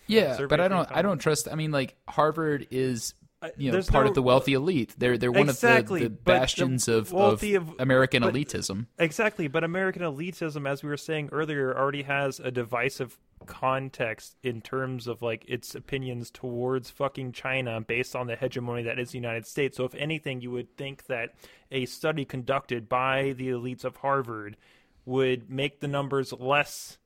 Yeah, 0.07 0.47
but 0.49 0.61
I 0.61 0.69
don't 0.69 0.89
I 0.91 1.03
don't 1.03 1.19
trust. 1.19 1.49
I 1.51 1.55
mean, 1.57 1.73
like 1.73 1.97
Harvard 2.09 2.67
is 2.71 3.15
you 3.57 3.67
know 3.69 3.73
there's 3.73 3.89
part 3.89 4.05
no- 4.05 4.11
of 4.11 4.15
the 4.15 4.23
wealthy 4.23 4.53
elite. 4.55 4.95
They're 4.99 5.17
they're 5.17 5.33
one 5.33 5.49
Exactly, 5.49 6.01
of 6.01 6.05
the, 6.05 6.09
the 6.11 6.15
the 6.17 6.23
bastions 6.23 6.89
of, 6.89 7.13
of 7.15 7.43
of- 7.43 7.75
American 7.79 8.23
but- 8.23 8.35
elitism. 8.35 8.87
Exactly, 8.99 9.49
but 9.49 9.65
American 9.65 10.03
elitism, 10.03 10.69
as 10.69 10.83
we 10.83 10.89
were 10.89 10.97
saying 10.97 11.31
earlier, 11.33 11.77
already 11.77 12.03
has 12.03 12.39
a 12.41 12.51
divisive 12.51 13.19
context 13.47 14.37
in 14.43 14.61
terms 14.61 15.07
of 15.07 15.23
like 15.23 15.45
its 15.49 15.75
opinions 15.75 16.31
towards 16.31 16.91
fucking 16.91 17.33
China 17.33 17.81
based 17.81 18.15
on 18.15 18.27
the 18.27 18.37
hegemony 18.37 18.83
that 18.83 18.99
is 18.99 19.13
the 19.13 19.19
United 19.19 19.47
States. 19.47 19.79
So 19.79 19.85
if 19.85 19.95
anything, 19.95 20.43
you 20.43 20.51
would 20.51 20.77
think 20.77 21.07
that 21.07 21.35
a 21.71 21.87
study 21.87 22.27
conducted 22.27 22.89
by 22.89 23.33
the 23.39 23.49
elites 23.49 23.85
of 23.85 23.97
Harvard 23.97 24.59
would 25.07 25.49
make 25.49 25.81
the 25.81 25.89
numbers 25.89 26.33
less 26.35 26.99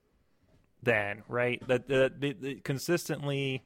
than, 0.82 1.22
right? 1.28 1.62
That 1.68 1.86
that 1.88 2.20
that- 2.20 2.40
that 2.42 2.64
consistently 2.64 3.62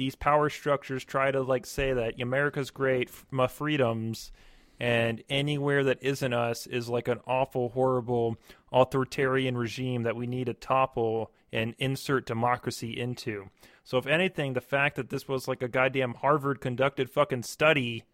these 0.00 0.14
power 0.14 0.48
structures 0.48 1.04
try 1.04 1.30
to 1.30 1.42
like 1.42 1.66
say 1.66 1.92
that 1.92 2.18
America's 2.18 2.70
great, 2.70 3.10
my 3.30 3.46
freedoms, 3.46 4.32
and 4.80 5.22
anywhere 5.28 5.84
that 5.84 5.98
isn't 6.00 6.32
us 6.32 6.66
is 6.66 6.88
like 6.88 7.06
an 7.06 7.20
awful, 7.26 7.68
horrible 7.68 8.38
authoritarian 8.72 9.58
regime 9.58 10.04
that 10.04 10.16
we 10.16 10.26
need 10.26 10.46
to 10.46 10.54
topple 10.54 11.30
and 11.52 11.74
insert 11.78 12.24
democracy 12.24 12.98
into. 12.98 13.50
So, 13.84 13.98
if 13.98 14.06
anything, 14.06 14.54
the 14.54 14.62
fact 14.62 14.96
that 14.96 15.10
this 15.10 15.28
was 15.28 15.46
like 15.46 15.60
a 15.60 15.68
goddamn 15.68 16.14
Harvard 16.14 16.62
conducted 16.62 17.10
fucking 17.10 17.42
study, 17.42 18.04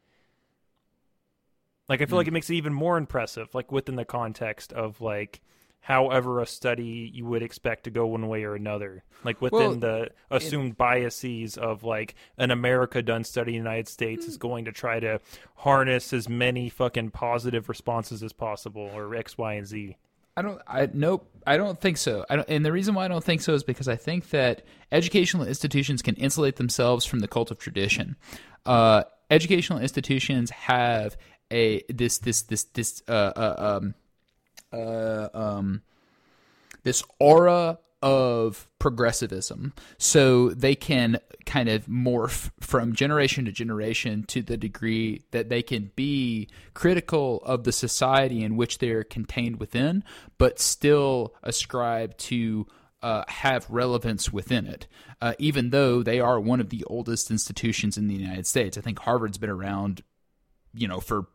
like 1.89 2.03
I 2.03 2.07
feel 2.07 2.17
hmm. 2.17 2.17
like 2.17 2.27
it 2.27 2.33
makes 2.33 2.51
it 2.51 2.55
even 2.55 2.75
more 2.75 2.99
impressive, 2.99 3.55
like 3.55 3.71
within 3.71 3.95
the 3.95 4.05
context 4.05 4.73
of 4.73 5.01
like 5.01 5.41
however 5.87 6.41
a 6.41 6.47
study 6.47 7.09
you 7.15 7.25
would 7.25 7.45
expect 7.45 7.85
to 7.85 7.91
go 7.91 8.07
one 8.07 8.27
way 8.27 8.43
or 8.43 8.57
another 8.57 9.05
like 9.23 9.41
within 9.41 9.59
Well, 9.59 9.75
the 9.77 10.11
assumed 10.33 10.77
biases 10.77 11.57
of 11.57 11.85
like 11.85 12.17
an 12.39 12.51
america 12.51 13.03
done 13.03 13.23
study 13.23 13.53
in 13.53 13.63
the 13.63 13.71
united 13.71 13.87
states 13.87 14.27
is 14.27 14.37
going 14.37 14.65
to 14.65 14.73
try 14.73 14.99
to 14.99 15.21
harness 15.55 16.13
as 16.13 16.29
many 16.29 16.69
fucking 16.69 17.11
positive 17.11 17.69
responses 17.69 18.25
as 18.25 18.33
possible 18.33 18.91
or 18.95 19.15
x 19.15 19.39
y 19.39 19.55
and 19.55 19.67
z 19.69 19.97
I 20.39 20.43
don't. 20.43 20.61
I 20.67 20.87
nope. 20.93 21.31
I 21.47 21.57
don't 21.57 21.81
think 21.81 21.97
so. 21.97 22.27
I 22.29 22.37
don't, 22.37 22.47
and 22.51 22.63
the 22.63 22.71
reason 22.71 22.95
why 22.95 23.07
I 23.07 23.09
don't 23.09 23.25
think 23.25 23.41
so 23.41 23.55
is 23.55 23.65
because 23.65 23.89
I 23.89 23.97
think 23.97 24.29
that 24.31 24.67
educational 24.93 25.47
institutions 25.47 26.03
can 26.03 26.15
insulate 26.17 26.57
themselves 26.57 27.07
from 27.07 27.21
the 27.21 27.29
cult 27.29 27.51
of 27.51 27.59
tradition. 27.59 28.17
Uh, 28.67 29.05
educational 29.31 29.79
institutions 29.79 30.51
have 30.51 31.17
a 31.51 31.83
this 31.89 32.19
this 32.19 32.43
this 32.43 32.65
this 32.65 33.03
uh, 33.09 33.33
uh 33.35 33.79
um 33.81 33.95
uh 34.77 35.29
um 35.35 35.83
this 36.83 37.03
aura 37.19 37.79
of 38.03 38.69
progressivism 38.79 39.73
so 39.99 40.51
they 40.51 40.75
can 40.75 41.19
kind 41.47 41.69
of 41.69 41.87
morph 41.87 42.51
from 42.61 42.93
generation 42.93 43.47
to 43.47 43.53
generation 43.53 44.23
to 44.25 44.43
the 44.43 44.57
degree 44.57 45.23
that 45.31 45.49
they 45.49 45.63
can 45.63 45.91
be 45.97 46.47
critical 46.75 47.41
of 47.45 47.65
the 47.65 47.73
society 47.73 48.45
in 48.45 48.57
which 48.57 48.79
they're 48.79 49.03
contained 49.03 49.59
within 49.59 50.05
but 50.37 50.61
still 50.61 51.35
ascribe 51.43 52.17
to 52.19 52.67
uh, 53.03 53.25
have 53.29 53.69
relevance 53.71 54.33
within 54.33 54.67
it, 54.67 54.89
uh, 55.21 55.35
even 55.39 55.71
though 55.71 56.03
they 56.03 56.19
are 56.19 56.41
one 56.41 56.61
of 56.61 56.71
the 56.71 56.83
oldest 56.85 57.31
institutions 57.31 57.97
in 57.97 58.09
the 58.09 58.15
United 58.15 58.47
States. 58.47 58.77
I 58.77 58.81
think 58.81 58.99
Harvard's 58.99 59.39
been 59.39 59.51
around 59.51 60.03
you 60.75 60.87
know 60.87 61.01
for 61.01 61.27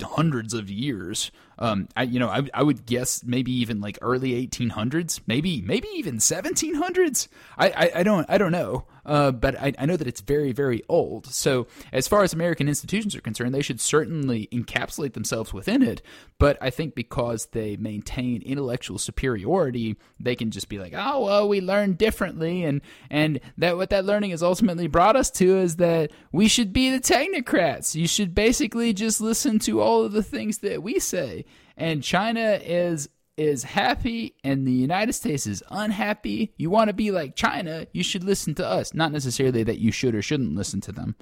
hundreds 0.00 0.54
of 0.54 0.70
years. 0.70 1.30
Um, 1.58 1.88
I 1.96 2.02
you 2.02 2.18
know 2.18 2.28
I 2.28 2.42
I 2.52 2.62
would 2.62 2.86
guess 2.86 3.24
maybe 3.24 3.52
even 3.52 3.80
like 3.80 3.98
early 4.02 4.46
1800s, 4.46 5.20
maybe 5.26 5.62
maybe 5.62 5.88
even 5.94 6.18
1700s. 6.18 7.28
I 7.56 7.68
I, 7.70 7.90
I 7.96 8.02
don't 8.02 8.26
I 8.28 8.38
don't 8.38 8.52
know. 8.52 8.84
Uh, 9.06 9.30
but 9.30 9.56
I, 9.60 9.72
I 9.78 9.86
know 9.86 9.96
that 9.96 10.08
it's 10.08 10.20
very 10.20 10.52
very 10.52 10.82
old. 10.88 11.26
So 11.26 11.68
as 11.92 12.08
far 12.08 12.24
as 12.24 12.32
American 12.32 12.68
institutions 12.68 13.14
are 13.14 13.20
concerned, 13.20 13.54
they 13.54 13.62
should 13.62 13.80
certainly 13.80 14.48
encapsulate 14.52 15.12
themselves 15.12 15.52
within 15.52 15.80
it. 15.82 16.02
But 16.38 16.58
I 16.60 16.70
think 16.70 16.94
because 16.94 17.46
they 17.46 17.76
maintain 17.76 18.42
intellectual 18.42 18.98
superiority, 18.98 19.96
they 20.18 20.34
can 20.34 20.50
just 20.50 20.68
be 20.68 20.78
like, 20.78 20.92
oh 20.94 21.24
well, 21.24 21.48
we 21.48 21.60
learn 21.60 21.94
differently, 21.94 22.64
and 22.64 22.80
and 23.08 23.40
that 23.56 23.76
what 23.76 23.90
that 23.90 24.04
learning 24.04 24.32
has 24.32 24.42
ultimately 24.42 24.88
brought 24.88 25.16
us 25.16 25.30
to 25.32 25.56
is 25.58 25.76
that 25.76 26.10
we 26.32 26.48
should 26.48 26.72
be 26.72 26.90
the 26.90 27.00
technocrats. 27.00 27.94
You 27.94 28.08
should 28.08 28.34
basically 28.34 28.92
just 28.92 29.20
listen 29.20 29.58
to 29.60 29.80
all 29.80 30.04
of 30.04 30.12
the 30.12 30.22
things 30.22 30.58
that 30.58 30.82
we 30.82 30.98
say. 30.98 31.45
And 31.76 32.02
China 32.02 32.58
is 32.62 33.08
is 33.36 33.64
happy 33.64 34.34
and 34.42 34.66
the 34.66 34.72
United 34.72 35.12
States 35.12 35.46
is 35.46 35.62
unhappy. 35.70 36.54
You 36.56 36.70
want 36.70 36.88
to 36.88 36.94
be 36.94 37.10
like 37.10 37.36
China, 37.36 37.86
you 37.92 38.02
should 38.02 38.24
listen 38.24 38.54
to 38.54 38.66
us. 38.66 38.94
Not 38.94 39.12
necessarily 39.12 39.62
that 39.62 39.78
you 39.78 39.92
should 39.92 40.14
or 40.14 40.22
shouldn't 40.22 40.54
listen 40.54 40.80
to 40.82 40.92
them. 40.92 41.16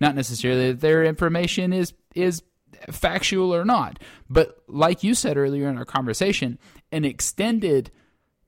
Not 0.00 0.16
necessarily 0.16 0.72
that 0.72 0.80
their 0.80 1.04
information 1.04 1.72
is 1.72 1.92
is 2.14 2.42
factual 2.90 3.54
or 3.54 3.64
not. 3.64 4.00
But 4.28 4.62
like 4.66 5.04
you 5.04 5.14
said 5.14 5.36
earlier 5.36 5.68
in 5.68 5.78
our 5.78 5.84
conversation, 5.84 6.58
an 6.90 7.04
extended 7.04 7.90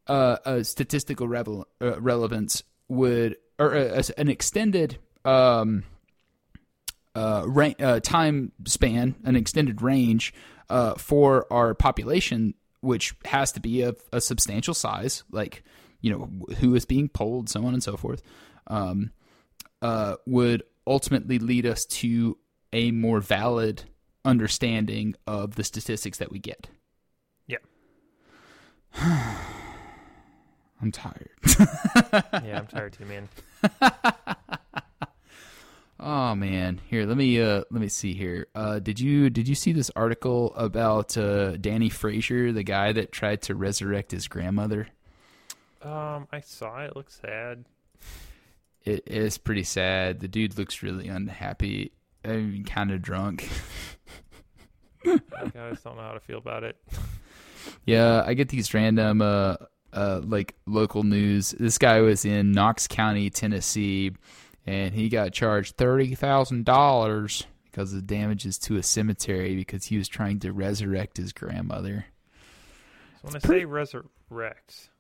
uh, 0.09 0.39
uh 0.45 0.63
statistical 0.65 1.29
revel- 1.29 1.69
uh, 1.81 2.01
relevance 2.01 2.65
would 2.89 3.37
or 3.59 3.75
uh, 3.77 4.03
an 4.19 4.29
extended 4.29 4.99
um, 5.25 5.85
uh, 7.15 7.45
ra- 7.47 7.75
uh, 7.79 8.01
time 8.01 8.53
span, 8.67 9.15
an 9.25 9.37
extended 9.37 9.83
range 9.83 10.33
uh, 10.71 10.95
for 10.95 11.47
our 11.53 11.75
population, 11.75 12.55
which 12.81 13.15
has 13.25 13.53
to 13.53 13.61
be 13.61 13.83
of 13.83 14.01
a 14.13 14.21
substantial 14.21 14.75
size, 14.75 15.25
like 15.31 15.63
you 16.01 16.11
know 16.11 16.55
who 16.57 16.75
is 16.75 16.85
being 16.85 17.09
polled, 17.09 17.49
so 17.49 17.65
on 17.65 17.75
and 17.75 17.83
so 17.83 17.97
forth, 17.97 18.23
um, 18.67 19.11
uh, 19.81 20.17
would 20.27 20.63
ultimately 20.87 21.39
lead 21.39 21.67
us 21.67 21.85
to 21.85 22.37
a 22.73 22.91
more 22.91 23.21
valid 23.21 23.85
understanding 24.25 25.15
of 25.27 25.57
the 25.57 25.65
statistics 25.65 26.19
that 26.19 26.31
we 26.31 26.39
get. 26.39 26.69
Yeah. 27.47 27.59
I'm 30.81 30.91
tired. 30.91 31.31
Yeah, 32.45 32.59
I'm 32.59 32.67
tired 32.67 32.95
too, 32.95 33.05
man. 33.05 33.29
Oh 36.05 36.35
man, 36.35 36.81
here 36.91 37.07
let 37.07 37.17
me 37.17 37.41
uh 37.41 37.63
let 37.71 37.81
me 37.81 37.87
see 37.89 38.13
here. 38.13 38.49
Uh, 38.57 38.81
did 38.81 38.99
you 38.99 39.31
did 39.31 39.47
you 39.47 39.55
see 39.55 39.73
this 39.73 39.89
article 39.95 40.53
about 40.57 41.17
uh, 41.17 41.57
Danny 41.59 41.89
Frazier, 41.91 42.51
the 42.51 42.65
guy 42.65 42.91
that 42.91 43.13
tried 43.13 43.43
to 43.43 43.55
resurrect 43.55 44.11
his 44.11 44.27
grandmother? 44.27 44.89
Um, 45.81 46.27
I 46.33 46.41
saw 46.41 46.79
it. 46.81 46.87
it 46.87 46.97
looks 46.97 47.21
sad. 47.21 47.67
It 48.85 49.05
is 49.07 49.39
pretty 49.39 49.63
sad. 49.63 50.19
The 50.19 50.27
dude 50.27 50.59
looks 50.59 50.83
really 50.83 51.07
unhappy. 51.07 51.93
I 52.25 52.31
mean, 52.37 52.65
kind 52.65 52.91
of 52.91 53.01
drunk. 53.01 53.49
I 55.07 55.21
just 55.71 55.85
don't 55.85 55.97
know 55.97 56.03
how 56.03 56.13
to 56.15 56.21
feel 56.21 56.39
about 56.39 56.65
it. 56.65 56.77
Yeah, 57.87 58.25
I 58.27 58.35
get 58.35 58.49
these 58.49 58.75
random 58.75 59.23
uh 59.23 59.55
uh 59.93 60.21
like 60.25 60.57
local 60.67 61.05
news. 61.05 61.53
This 61.53 61.79
guy 61.79 62.01
was 62.01 62.25
in 62.25 62.51
Knox 62.51 62.89
County, 62.89 63.31
Tennessee, 63.31 64.11
and 64.67 64.95
he 64.95 65.09
got 65.09 65.33
charged 65.33 65.77
thirty 65.77 66.15
thousand 66.15 66.65
dollars 66.65 67.47
because 67.65 67.93
of 67.95 68.07
damages 68.07 68.59
to 68.59 68.77
a 68.77 68.83
cemetery 68.83 69.55
because 69.57 69.87
he 69.87 69.97
was 69.97 70.09
trying 70.09 70.39
to 70.41 70.53
resurrect 70.53 71.17
his 71.17 71.33
grandmother. 71.33 72.05
So 73.23 73.29
when 73.29 73.37
I 73.37 73.39
say 73.39 73.65
resurrect, 73.65 74.91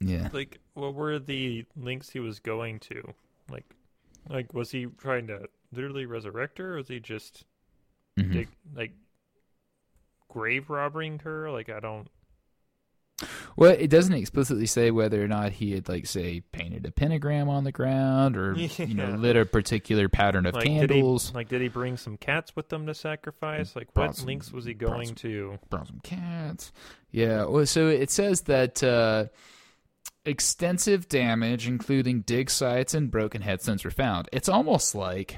Yeah. 0.00 0.28
like, 0.32 0.58
what 0.74 0.94
were 0.94 1.18
the 1.18 1.64
links 1.76 2.10
he 2.10 2.20
was 2.20 2.40
going 2.40 2.80
to? 2.80 3.14
Like, 3.48 3.64
like 4.28 4.52
was 4.52 4.70
he 4.70 4.86
trying 4.98 5.26
to 5.28 5.48
literally 5.72 6.04
resurrect 6.06 6.58
her, 6.58 6.74
or 6.74 6.76
was 6.76 6.88
he 6.88 7.00
just 7.00 7.44
Mhm. 8.18 8.32
dig, 8.32 8.48
like 8.74 8.92
grave 10.28 10.68
robbing 10.70 11.18
her? 11.20 11.50
Like, 11.50 11.68
I 11.68 11.80
don't. 11.80 12.08
Well, 13.56 13.70
it 13.78 13.88
doesn't 13.90 14.12
explicitly 14.14 14.66
say 14.66 14.90
whether 14.90 15.22
or 15.22 15.28
not 15.28 15.52
he 15.52 15.70
had, 15.72 15.88
like, 15.88 16.06
say, 16.06 16.40
painted 16.52 16.84
a 16.84 16.90
pentagram 16.90 17.48
on 17.48 17.62
the 17.62 17.70
ground 17.70 18.36
or, 18.36 18.54
you 18.56 18.94
know, 18.94 19.10
lit 19.10 19.36
a 19.36 19.44
particular 19.46 20.08
pattern 20.08 20.46
of 20.46 20.54
Like, 20.54 20.64
did 20.64 20.72
he 20.72 20.78
candles, 20.96 21.32
like 21.32 21.48
did 21.48 21.62
he 21.62 21.68
bring 21.68 21.96
some 21.96 22.16
cats 22.16 22.56
with 22.56 22.68
them 22.70 22.86
to 22.86 22.94
sacrifice? 22.94 23.76
Like, 23.76 23.88
what 23.94 24.16
some- 24.16 24.26
links 24.26 24.50
was 24.50 24.64
he 24.64 24.74
brought 24.74 24.94
going 24.94 25.06
some- 25.06 25.14
to? 25.16 25.58
brought 25.70 25.86
some 25.86 26.00
cats. 26.00 26.72
Yeah. 27.12 27.44
Well, 27.44 27.66
so 27.66 27.86
it 27.86 28.10
says 28.10 28.40
that 28.42 28.82
uh, 28.82 29.26
extensive 30.24 31.08
damage, 31.08 31.66
including 31.68 32.22
dig 32.22 32.50
sites 32.50 32.94
and 32.94 33.10
broken 33.10 33.42
headstones, 33.42 33.84
were 33.84 33.90
found. 33.90 34.28
It's 34.32 34.48
almost 34.48 34.94
like, 34.94 35.36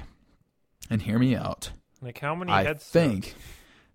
and 0.89 1.01
hear 1.01 1.19
me 1.19 1.35
out. 1.35 1.71
Like, 2.01 2.19
how 2.19 2.35
many 2.35 2.51
I 2.51 2.63
headstones? 2.63 2.91
think, 3.25 3.35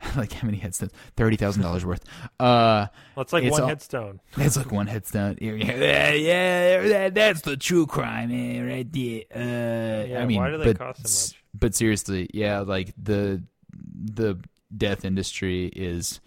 like, 0.17 0.33
how 0.33 0.47
many 0.47 0.59
headstones? 0.59 0.93
Thirty 1.17 1.37
thousand 1.37 1.63
dollars 1.63 1.85
worth. 1.85 2.05
Uh, 2.41 2.87
Well, 3.15 3.23
it's 3.23 3.33
like 3.33 3.45
It's 3.45 3.53
one 3.53 3.63
all- 3.63 3.69
headstone. 3.69 4.21
It's 4.37 4.57
like 4.57 4.73
one 4.73 4.87
headstone. 4.87 5.39
Yeah, 5.41 6.13
yeah, 6.13 7.09
that's 7.11 7.43
the 7.43 7.57
true 7.57 7.87
crime, 7.87 8.31
man, 8.31 8.67
right 8.67 8.93
there. 8.93 9.23
Uh, 9.35 10.07
Yeah, 10.07 10.23
I 10.23 10.27
mean, 10.27 10.39
why 10.39 10.51
do 10.51 10.59
they 10.59 10.65
but, 10.73 10.79
cost 10.79 11.07
so 11.07 11.33
much? 11.35 11.43
But 11.55 11.75
seriously, 11.75 12.29
yeah, 12.35 12.61
like 12.61 12.95
the 13.01 13.43
the 13.73 14.39
death 14.77 15.05
industry 15.05 15.67
is 15.67 16.21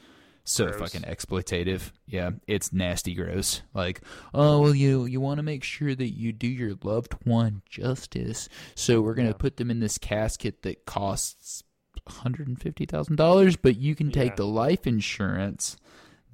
so 0.48 0.68
Gross. 0.68 0.80
fucking 0.94 1.02
exploitative. 1.10 1.92
Yeah, 2.06 2.32
it's 2.48 2.72
nasty, 2.72 3.16
gross. 3.16 3.62
Like, 3.74 4.02
oh 4.34 4.62
well, 4.62 4.76
you 4.76 5.06
you 5.06 5.20
want 5.20 5.40
to 5.40 5.44
make 5.44 5.64
sure 5.64 5.96
that 5.96 6.14
you 6.14 6.32
do 6.32 6.48
your 6.48 6.76
loved 6.84 7.14
one 7.24 7.64
justice, 7.68 8.48
so 8.76 9.02
we're 9.02 9.16
gonna 9.16 9.30
Yeah. 9.30 9.34
put 9.46 9.58
them 9.58 9.72
in 9.72 9.80
this 9.80 9.98
casket 9.98 10.62
that 10.62 10.86
costs 10.86 11.64
hundred 12.08 12.48
and 12.48 12.60
fifty 12.62 12.86
thousand 12.86 13.16
dollars, 13.16 13.56
but 13.56 13.78
you 13.78 13.96
can 13.96 14.12
take 14.12 14.32
Yeah. 14.32 14.36
the 14.36 14.48
life 14.48 14.86
insurance 14.88 15.78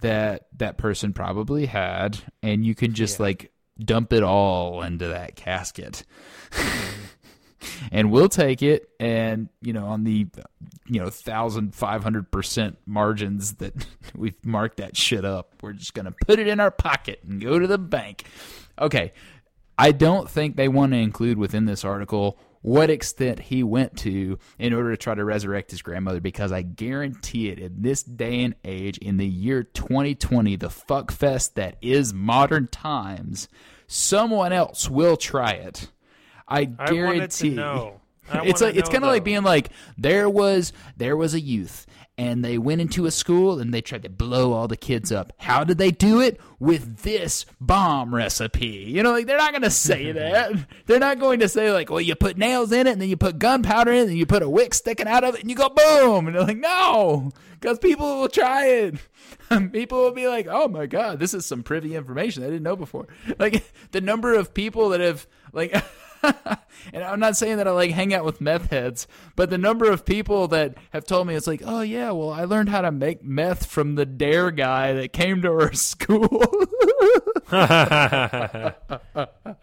that 0.02 0.48
that 0.58 0.78
person 0.78 1.14
probably 1.14 1.66
had, 1.68 2.18
and 2.42 2.66
you 2.66 2.76
can 2.76 2.94
just 2.94 3.20
Yeah. 3.20 3.24
like 3.24 3.52
dump 3.80 4.14
it 4.14 4.24
all 4.24 4.82
into 4.84 5.08
that 5.08 5.36
casket. 5.36 6.04
Mm-hmm. 6.52 6.88
and 7.92 8.12
we'll 8.12 8.28
take 8.30 8.64
it 8.64 8.90
and 9.00 9.48
you 9.62 9.72
know 9.72 9.86
on 9.86 10.04
the 10.04 10.26
you 10.88 11.00
know 11.00 11.06
1500% 11.08 12.76
margins 12.86 13.54
that 13.56 13.74
we've 14.16 14.44
marked 14.46 14.78
that 14.78 14.98
shit 14.98 15.24
up 15.24 15.54
we're 15.62 15.74
just 15.74 15.94
going 15.94 16.06
to 16.06 16.14
put 16.26 16.40
it 16.40 16.48
in 16.48 16.60
our 16.60 16.72
pocket 16.72 17.20
and 17.28 17.40
go 17.40 17.60
to 17.60 17.68
the 17.68 17.78
bank 17.78 18.24
okay 18.80 19.12
i 19.78 19.92
don't 19.92 20.28
think 20.30 20.56
they 20.56 20.68
want 20.68 20.92
to 20.92 20.98
include 20.98 21.38
within 21.38 21.66
this 21.66 21.86
article 21.86 22.38
what 22.62 22.90
extent 22.90 23.40
he 23.40 23.64
went 23.64 23.98
to 23.98 24.38
in 24.60 24.74
order 24.74 24.92
to 24.92 24.98
try 24.98 25.16
to 25.16 25.24
resurrect 25.26 25.72
his 25.72 25.82
grandmother 25.82 26.20
because 26.22 26.52
i 26.52 26.62
guarantee 26.62 27.50
it 27.50 27.58
in 27.60 27.82
this 27.82 28.04
day 28.04 28.44
and 28.44 28.56
age 28.64 28.98
in 29.00 29.18
the 29.18 29.28
year 29.28 29.64
2020 29.64 30.56
the 30.58 30.70
fuck 30.70 31.12
fest 31.12 31.56
that 31.56 31.76
is 31.82 32.14
modern 32.14 32.68
times 32.68 33.48
someone 33.88 34.54
else 34.54 34.90
will 34.90 35.18
try 35.18 35.52
it 35.52 35.90
I 36.48 36.60
I 36.60 36.66
guarantee. 36.66 37.02
wanted 37.20 37.32
to 37.32 37.50
know. 37.52 38.02
I 38.30 38.46
it's 38.46 38.62
like 38.62 38.76
it's 38.76 38.90
kind 38.90 39.04
of 39.04 39.10
like 39.10 39.24
being 39.24 39.44
like 39.44 39.70
there 39.98 40.30
was 40.30 40.74
there 40.98 41.18
was 41.18 41.34
a 41.34 41.40
youth 41.40 41.86
and 42.22 42.46
they 42.46 42.60
went 42.60 42.82
into 42.82 43.08
a 43.08 43.12
school 43.12 43.60
and 43.60 43.74
they 43.74 43.82
tried 43.82 44.04
to 44.04 44.10
blow 44.10 44.54
all 44.54 44.68
the 44.68 44.78
kids 44.78 45.12
up. 45.12 45.34
How 45.38 45.64
did 45.64 45.80
they 45.80 45.90
do 45.90 46.22
it? 46.22 46.40
With 46.60 46.98
this 46.98 47.48
bomb 47.60 48.14
recipe. 48.14 48.68
You 48.68 49.02
know, 49.02 49.12
like 49.12 49.26
they're 49.26 49.40
not 49.40 49.54
going 49.54 49.64
to 49.64 49.72
say 49.72 50.12
that. 50.12 50.54
They're 50.86 51.00
not 51.00 51.18
going 51.18 51.40
to 51.40 51.50
say 51.50 51.72
like, 51.72 51.90
well, 51.90 52.00
you 52.00 52.14
put 52.14 52.38
nails 52.38 52.72
in 52.72 52.86
it 52.86 52.92
and 52.92 53.02
then 53.02 53.10
you 53.10 53.18
put 53.18 53.40
gunpowder 53.40 53.92
in 53.92 53.98
it 53.98 54.10
and 54.10 54.18
you 54.20 54.28
put 54.28 54.44
a 54.44 54.50
wick 54.50 54.76
sticking 54.76 55.08
out 55.08 55.24
of 55.24 55.34
it 55.34 55.42
and 55.42 55.50
you 55.50 55.56
go 55.56 55.70
boom. 55.70 56.28
And 56.28 56.36
they're 56.36 56.44
like, 56.44 56.58
no, 56.58 57.32
because 57.60 57.80
people 57.80 58.22
will 58.22 58.30
try 58.30 58.68
it. 58.68 58.96
people 59.72 60.04
will 60.04 60.12
be 60.12 60.28
like, 60.28 60.46
oh 60.48 60.68
my 60.68 60.86
god, 60.86 61.18
this 61.18 61.34
is 61.34 61.44
some 61.44 61.64
privy 61.64 61.96
information 61.96 62.44
I 62.44 62.48
didn't 62.48 62.62
know 62.62 62.76
before. 62.76 63.08
Like 63.40 63.64
the 63.94 64.02
number 64.02 64.36
of 64.36 64.54
people 64.54 64.90
that 64.90 65.00
have 65.00 65.26
like. 65.54 65.76
and 66.94 67.04
I'm 67.04 67.20
not 67.20 67.36
saying 67.38 67.58
that 67.58 67.68
I 67.68 67.72
like 67.72 67.92
hang 67.92 68.14
out 68.14 68.26
with 68.26 68.42
meth 68.42 68.70
heads, 68.70 69.08
but 69.36 69.50
the 69.50 69.58
number 69.58 69.90
of 69.92 70.06
people 70.06 70.48
that 70.50 70.76
have 70.92 71.06
told 71.06 71.28
me 71.28 71.36
it's 71.36 71.48
like, 71.48 71.62
oh 71.66 71.82
yeah, 71.82 72.12
well 72.12 72.32
I 72.32 72.44
learned 72.46 72.70
how 72.70 72.82
to 72.82 72.92
make 72.92 73.24
meth 73.24 73.66
from 73.66 73.96
the 73.96 74.06
DARE 74.06 74.52
guy 74.52 74.94
that 74.94 75.14
came 75.14 75.42
to 75.42 75.50
our 75.50 75.74
school. 75.82 76.28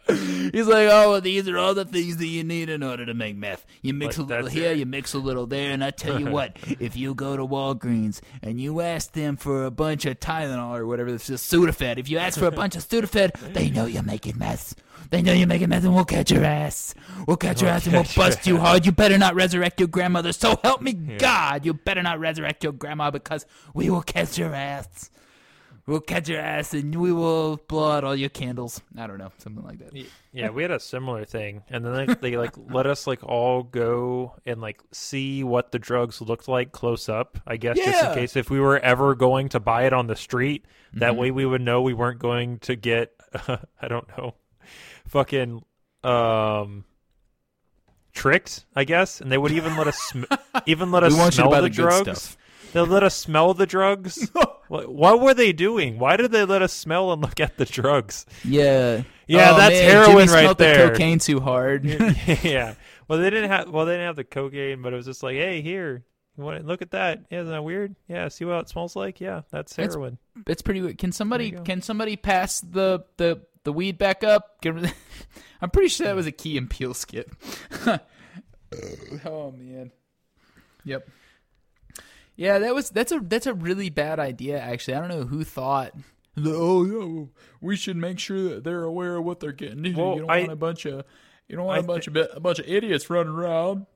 He's 0.09 0.67
like, 0.67 0.89
oh, 0.91 1.11
well, 1.13 1.21
these 1.21 1.49
are 1.49 1.59
all 1.59 1.75
the 1.75 1.85
things 1.85 2.17
that 2.19 2.27
you 2.27 2.45
need 2.45 2.69
in 2.69 2.83
order 2.83 3.07
to 3.07 3.15
make 3.15 3.37
meth. 3.37 3.65
You 3.83 3.95
mix 3.95 4.19
Like, 4.19 4.27
a 4.27 4.29
little 4.29 4.49
here, 4.49 4.73
it. 4.73 4.79
you 4.79 4.87
mix 4.87 5.15
a 5.15 5.19
little 5.19 5.47
there, 5.47 5.71
and 5.73 5.83
I 5.85 5.91
tell 5.91 6.19
you 6.21 6.27
what, 6.31 6.57
if 6.81 6.97
you 6.97 7.15
go 7.15 7.37
to 7.37 7.47
Walgreens 7.47 8.21
and 8.43 8.61
you 8.61 8.81
ask 8.81 9.13
them 9.13 9.37
for 9.37 9.65
a 9.65 9.71
bunch 9.71 10.05
of 10.07 10.19
Tylenol 10.21 10.79
or 10.79 10.87
whatever, 10.87 11.11
it's 11.11 11.27
just 11.27 11.51
Sudafed. 11.51 11.99
If 11.99 12.09
you 12.11 12.19
ask 12.19 12.39
for 12.39 12.47
a 12.47 12.51
bunch 12.51 12.77
of 12.77 12.87
Sudafed, 12.87 13.55
they 13.55 13.71
know 13.71 13.87
you're 13.87 14.03
making 14.03 14.39
meth. 14.39 14.75
They 15.11 15.23
know 15.23 15.33
you're 15.33 15.47
making 15.47 15.71
meth, 15.71 15.85
and 15.85 15.95
we'll 15.95 16.05
catch 16.05 16.31
your 16.31 16.45
ass. 16.45 16.95
We'll 17.27 17.37
catch 17.39 17.63
your 17.63 17.71
ass, 17.71 17.87
and 17.87 17.95
we'll 17.95 18.05
bust 18.17 18.47
you 18.47 18.59
hard. 18.59 18.85
You 18.87 18.93
better 18.93 19.17
not 19.19 19.35
resurrect 19.35 19.81
your 19.81 19.89
grandmother. 19.89 20.33
So 20.33 20.59
help 20.63 20.83
me 20.83 20.93
God, 20.93 21.65
you 21.65 21.75
better 21.75 22.03
not 22.03 22.21
resurrect 22.21 22.63
your 22.63 22.73
grandma 22.73 23.11
because 23.11 23.47
we 23.75 23.89
will 23.91 24.03
catch 24.03 24.37
your 24.39 24.55
ass. 24.55 25.11
We'll 25.87 26.01
catch 26.01 26.29
your 26.29 26.41
ass 26.41 26.75
and 26.75 26.95
we 26.97 27.15
will 27.15 27.57
blow 27.67 27.91
out 27.93 28.05
all 28.05 28.15
your 28.15 28.29
candles. 28.29 28.83
I 28.99 29.07
don't 29.07 29.17
know, 29.17 29.33
something 29.39 29.65
like 29.65 29.79
that. 29.79 29.95
yeah, 30.35 30.51
we 30.51 30.61
had 30.61 30.71
a 30.71 30.79
similar 30.79 31.25
thing, 31.25 31.63
and 31.71 31.83
then 31.83 31.95
like, 32.07 32.21
they 32.21 32.37
like 32.37 32.53
let 32.69 32.87
us 32.87 33.07
like 33.07 33.25
all 33.25 33.63
go 33.63 34.35
and 34.45 34.61
like 34.61 34.83
see 34.93 35.43
what 35.43 35.73
the 35.73 35.79
drugs 35.79 36.21
looked 36.21 36.47
like 36.47 36.73
close 36.73 37.09
up. 37.09 37.39
I 37.47 37.57
guess 37.57 37.79
just 37.79 38.05
in 38.05 38.13
case 38.15 38.37
if 38.37 38.51
we 38.51 38.61
were 38.61 38.79
ever 38.79 39.15
going 39.15 39.49
to 39.51 39.61
buy 39.61 39.85
it 39.87 39.95
on 39.95 40.09
the 40.09 40.17
street, 40.17 40.67
that 40.93 41.13
Mm-hmm. 41.13 41.21
way 41.21 41.31
we 41.31 41.47
would 41.47 41.63
know 41.63 41.81
we 41.81 41.95
weren't 41.95 42.19
going 42.19 42.59
to 42.61 42.77
get 42.77 43.13
I 43.81 43.89
don't 43.89 44.07
know, 44.19 44.35
fucking 45.09 45.63
um 46.05 46.85
tricked. 48.13 48.65
I 48.75 48.85
guess, 48.85 49.21
and 49.21 49.31
they 49.31 49.39
would 49.39 49.53
even 49.53 49.77
let 49.77 49.87
us 49.89 49.99
sm- 49.99 50.25
even 50.67 50.91
let 50.91 51.05
us 51.05 51.13
We 51.13 51.19
want 51.19 51.27
you 51.37 51.43
to 51.43 51.49
smell 51.49 51.51
buy 51.51 51.61
the, 51.61 51.69
the 51.69 51.75
drugs. 51.75 52.23
stuff. 52.23 52.37
They 52.73 52.81
let 52.81 53.03
us 53.03 53.15
smell 53.15 53.55
the 53.55 53.67
drugs. 53.67 54.31
what, 54.69 54.93
what 54.93 55.21
were 55.21 55.33
they 55.33 55.53
doing? 55.55 55.99
Why 55.99 56.17
did 56.17 56.33
they 56.33 56.45
let 56.45 56.61
us 56.61 56.73
smell 56.73 57.13
and 57.13 57.23
look 57.23 57.41
at 57.41 57.57
the 57.57 57.65
drugs? 57.65 58.27
Yeah. 58.45 59.03
Yeah, 59.27 59.53
Oh, 59.55 59.57
that's 59.59 59.75
man, 59.75 59.91
heroin 59.91 60.27
Jimmy 60.27 60.47
right 60.47 60.59
there. 60.59 60.85
The 60.87 60.91
cocaine 60.93 61.19
too 61.19 61.41
hard. 61.41 61.85
yeah. 62.43 62.75
Well, 63.09 63.19
they 63.19 63.31
didn't 63.31 63.51
have. 63.51 63.71
Well, 63.71 63.87
they 63.87 63.93
didn't 63.93 64.07
have 64.07 64.17
the 64.17 64.25
cocaine, 64.25 64.83
but 64.83 64.93
it 64.93 64.97
was 64.97 65.07
just 65.07 65.23
like, 65.23 65.37
hey, 65.37 65.63
here, 65.63 66.05
want 66.37 66.65
look 66.67 66.83
at 66.83 66.91
that? 66.91 67.25
Yeah, 67.31 67.41
isn't 67.41 67.53
that 67.53 67.63
weird? 67.63 67.97
Yeah, 68.07 68.29
see 68.29 68.45
what 68.45 68.61
it 68.61 68.69
smells 68.69 68.95
like? 68.97 69.21
Yeah, 69.21 69.43
that's 69.51 69.75
heroin. 69.75 70.19
it's 70.47 70.61
pretty 70.63 70.81
weird. 70.83 70.99
Can 70.99 71.13
somebody 71.13 71.45
There 71.45 71.53
you 71.53 71.59
go. 71.59 71.65
can 71.65 71.81
somebody 71.83 72.17
pass 72.17 72.61
the 72.61 73.05
the 73.17 73.41
the 73.65 73.73
weed 73.73 73.99
back 73.99 74.25
up? 74.25 74.59
I'm 75.61 75.71
pretty 75.71 75.89
sure 75.89 76.07
that 76.07 76.17
was 76.17 76.27
a 76.27 76.33
Key 76.33 76.57
and 76.57 76.71
Peele 76.71 76.95
skit. 76.95 77.31
oh 79.25 79.53
man. 79.53 79.93
Yep. 80.85 81.09
Yeah, 82.37 82.59
that 82.61 82.75
was 82.75 82.91
that's 82.91 83.13
a 83.13 83.21
that's 83.21 83.47
a 83.47 83.55
really 83.55 83.91
bad 83.91 84.21
idea 84.21 84.61
actually. 84.61 84.95
I 84.95 85.01
don't 85.01 85.09
know 85.09 85.25
who 85.25 85.45
thought 85.45 85.93
oh 86.47 86.85
yeah, 86.85 87.25
we 87.61 87.77
should 87.77 87.97
make 87.97 88.19
sure 88.19 88.43
that 88.51 88.65
they're 88.65 88.85
aware 88.85 89.17
of 89.17 89.25
what 89.25 89.41
they're 89.41 89.53
getting 89.53 89.85
into. 89.85 90.01
Well, 90.01 90.15
you 90.15 90.21
don't 90.21 90.31
I- 90.31 90.41
want 90.41 90.53
a 90.53 90.57
bunch 90.57 90.87
of 90.87 91.05
you 91.49 91.57
don't 91.57 91.65
want 91.65 91.79
I 91.79 91.81
a 91.81 91.87
bunch 91.87 92.07
of 92.07 92.17
a 92.17 92.41
bunch 92.41 92.59
of 92.59 92.69
idiots 92.69 93.09
running 93.09 93.33
around. 93.33 93.87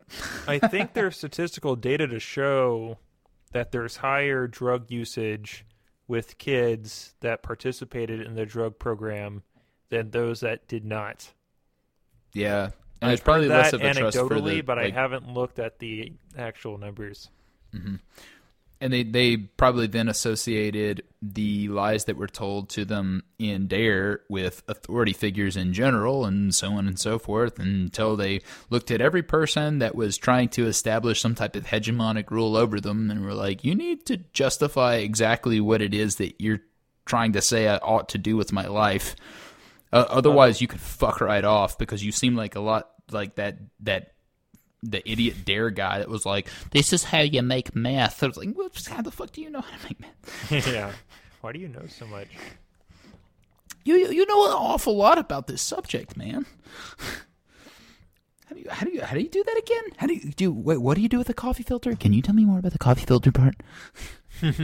I 0.47 0.59
think 0.59 0.93
there's 0.95 1.17
statistical 1.19 1.77
data 1.77 2.07
to 2.07 2.19
show 2.19 2.99
that 3.53 3.73
there's 3.73 3.99
higher 3.99 4.47
drug 4.47 4.91
usage 4.91 5.67
with 6.09 6.39
kids 6.39 7.15
that 7.21 7.43
participated 7.43 8.21
in 8.21 8.35
the 8.35 8.47
drug 8.47 8.79
program 8.79 9.43
than 9.93 10.11
those 10.11 10.41
that 10.41 10.67
did 10.67 10.85
not. 10.85 11.33
Yeah. 12.33 12.71
And 13.01 13.11
I've 13.11 13.11
there's 13.11 13.21
probably 13.21 13.49
heard 13.49 13.57
less 13.59 13.71
that 13.73 13.81
of 13.81 13.83
a 13.83 13.95
trust 13.95 14.17
for 14.17 14.25
anecdotally, 14.25 14.57
the 14.57 14.61
but 14.63 14.79
like, 14.79 14.93
I 14.93 15.01
haven't 15.01 15.33
looked 15.33 15.59
at 15.59 15.79
the 15.79 16.13
actual 16.37 16.79
numbers. 16.79 17.29
Mm-hmm. 17.75 17.97
and 18.83 18.93
they 18.93 19.03
they 19.05 19.37
probably 19.37 19.87
then 19.87 20.09
associated 20.09 21.05
the 21.23 21.69
lies 21.69 22.07
that 22.07 22.17
were 22.17 22.27
told 22.27 22.69
to 22.71 22.85
them 22.85 23.23
in 23.39 23.69
DARE 23.69 24.23
with 24.29 24.63
authority 24.67 25.13
figures 25.13 25.57
in 25.57 25.73
general, 25.73 26.25
and 26.25 26.55
so 26.55 26.73
on 26.73 26.89
and 26.89 26.99
so 26.99 27.19
forth, 27.19 27.59
until 27.61 28.17
they 28.17 28.41
looked 28.71 28.91
at 28.91 29.01
every 29.01 29.23
person 29.23 29.79
that 29.79 29.95
was 29.95 30.19
trying 30.19 30.49
to 30.51 30.67
establish 30.67 31.21
some 31.21 31.35
type 31.37 31.55
of 31.55 31.65
hegemonic 31.67 32.31
rule 32.31 32.57
over 32.57 32.81
them, 32.81 33.11
and 33.11 33.25
were 33.25 33.35
like, 33.35 33.65
"You 33.65 33.75
need 33.75 34.05
to 34.07 34.17
justify 34.33 34.97
exactly 34.97 35.61
what 35.61 35.81
it 35.81 35.95
is 35.95 36.17
that 36.17 36.35
you're 36.41 36.63
trying 37.07 37.33
to 37.35 37.41
say 37.41 37.69
I 37.69 37.77
ought 37.77 38.09
to 38.11 38.19
do 38.19 38.37
with 38.37 38.53
my 38.53 38.67
life." 38.67 39.15
Uh, 39.93 40.07
otherwise, 40.09 40.61
you 40.61 40.69
could 40.69 40.81
fuck 40.81 41.21
right 41.21 41.45
off 41.45 41.77
because 41.79 42.05
you 42.05 42.13
seem 42.13 42.35
like 42.35 42.55
a 42.57 42.61
lot 42.61 42.91
like 43.11 43.35
that 43.35 43.59
that 43.81 44.13
the 44.83 45.09
idiot 45.09 45.45
DARE 45.45 45.71
guy 45.71 45.99
that 45.99 46.09
was 46.09 46.25
like, 46.25 46.49
"This 46.71 46.93
is 46.93 47.05
how 47.05 47.21
you 47.21 47.43
make 47.43 47.75
math." 47.77 48.23
I 48.23 48.27
was 48.29 48.37
like, 48.37 48.49
well, 48.55 48.71
"How 48.89 49.03
the 49.03 49.11
fuck 49.11 49.33
do 49.33 49.43
you 49.43 49.51
know 49.51 49.61
how 49.61 49.77
to 49.77 49.85
make 49.85 50.01
math?" 50.01 50.67
yeah. 50.67 50.93
Why 51.41 51.53
do 51.53 51.59
you 51.59 51.69
know 51.69 51.87
so 51.89 52.07
much? 52.07 52.29
You 53.85 53.97
you 53.97 54.27
know 54.27 54.47
an 54.47 54.53
awful 54.53 54.97
lot 54.97 55.19
about 55.19 55.47
this 55.47 55.61
subject, 55.61 56.17
man. 56.17 56.47
How 58.47 58.57
do 58.57 58.61
you 58.61 58.71
how 58.71 58.85
do 58.85 58.93
you 58.93 59.01
how 59.01 59.15
do 59.15 59.21
you 59.23 59.31
do 59.31 59.43
that 59.43 59.57
again? 59.57 59.83
How 59.97 60.07
do 60.07 60.13
you 60.13 60.31
do? 60.31 60.53
Wait, 60.53 60.77
what 60.77 60.97
do 60.97 61.01
you 61.01 61.09
do 61.09 61.17
with 61.17 61.31
a 61.31 61.35
coffee 61.35 61.63
filter? 61.63 61.97
Can 61.97 62.13
you 62.13 62.21
tell 62.21 62.35
me 62.35 62.45
more 62.45 62.59
about 62.59 62.73
the 62.73 62.79
coffee 62.79 63.07
filter 63.07 63.33
part? 63.33 63.55
Seems 64.43 64.59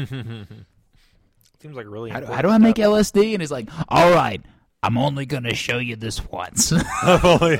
like 1.62 1.86
really. 1.88 2.10
How 2.10 2.20
do, 2.20 2.26
how 2.26 2.42
do 2.42 2.50
I 2.50 2.58
make. 2.58 2.76
LSD? 2.76 3.32
And 3.32 3.40
he's 3.40 3.50
like, 3.50 3.70
"All 3.88 4.12
right, 4.12 4.42
I'm 4.82 4.96
only 4.96 5.26
gonna 5.26 5.54
show 5.54 5.78
you 5.78 5.96
this 5.96 6.24
once." 6.30 6.72
I'm 7.02 7.20
only, 7.24 7.58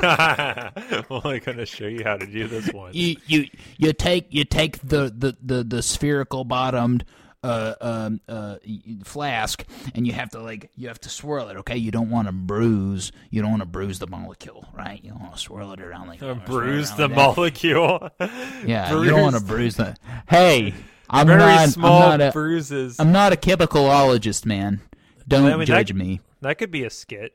only 1.11 1.40
going 1.40 1.59
to 1.59 1.66
show 1.66 1.86
you 1.86 2.05
how 2.05 2.16
to 2.16 2.27
do 2.27 2.47
this 2.49 2.73
one. 2.73 2.93
you 2.95 3.16
you 3.27 3.47
you 3.77 3.93
take 3.93 4.27
you 4.32 4.45
take 4.45 4.78
the 4.81 5.12
the 5.16 5.36
the, 5.43 5.65
the 5.65 5.82
spherical 5.82 6.45
bottomed 6.45 7.05
uh 7.45 7.74
um 7.81 8.20
uh 8.28 8.57
flask 9.05 9.65
and 9.95 10.07
you 10.09 10.12
have 10.12 10.28
to 10.31 10.40
like 10.40 10.70
you 10.74 10.89
have 10.89 10.99
to 11.01 11.09
swirl 11.09 11.49
it 11.49 11.57
okay 11.59 11.77
you 11.77 11.93
don't 11.93 12.11
want 12.11 12.27
to 12.27 12.32
bruise 12.32 13.12
you 13.31 13.40
don't 13.40 13.51
want 13.53 13.62
to 13.62 13.66
bruise 13.69 14.01
the 14.01 14.09
molecule 14.09 14.66
right 14.77 15.05
you 15.05 15.15
want 15.15 15.32
to 15.35 15.39
swirl 15.39 15.73
it 15.73 15.81
around 15.81 16.09
like 16.09 16.20
Uh, 16.20 16.35
bruise 16.35 16.89
around 16.90 16.99
the 16.99 17.09
like 17.09 17.16
molecule. 17.16 18.11
yeah 18.66 18.93
you 18.93 19.09
don't 19.09 19.23
want 19.23 19.36
to 19.36 19.43
bruise 19.43 19.77
the 19.77 19.95
hey 20.28 20.74
i'm 21.09 21.28
Very 21.28 21.39
not 21.39 21.69
small 21.69 22.03
i'm 22.03 22.19
not 22.19 22.28
a, 22.28 22.32
bruises. 22.32 22.99
i'm 22.99 23.12
not 23.12 23.32
a 23.32 23.36
chemicalologist 23.36 24.45
man 24.45 24.81
don't 25.28 25.45
I 25.47 25.51
mean, 25.51 25.59
that- 25.61 25.66
judge 25.66 25.93
me 25.93 26.20
that 26.40 26.59
could 26.59 26.70
be 26.70 26.85
a 26.85 26.90
skit. 26.90 27.32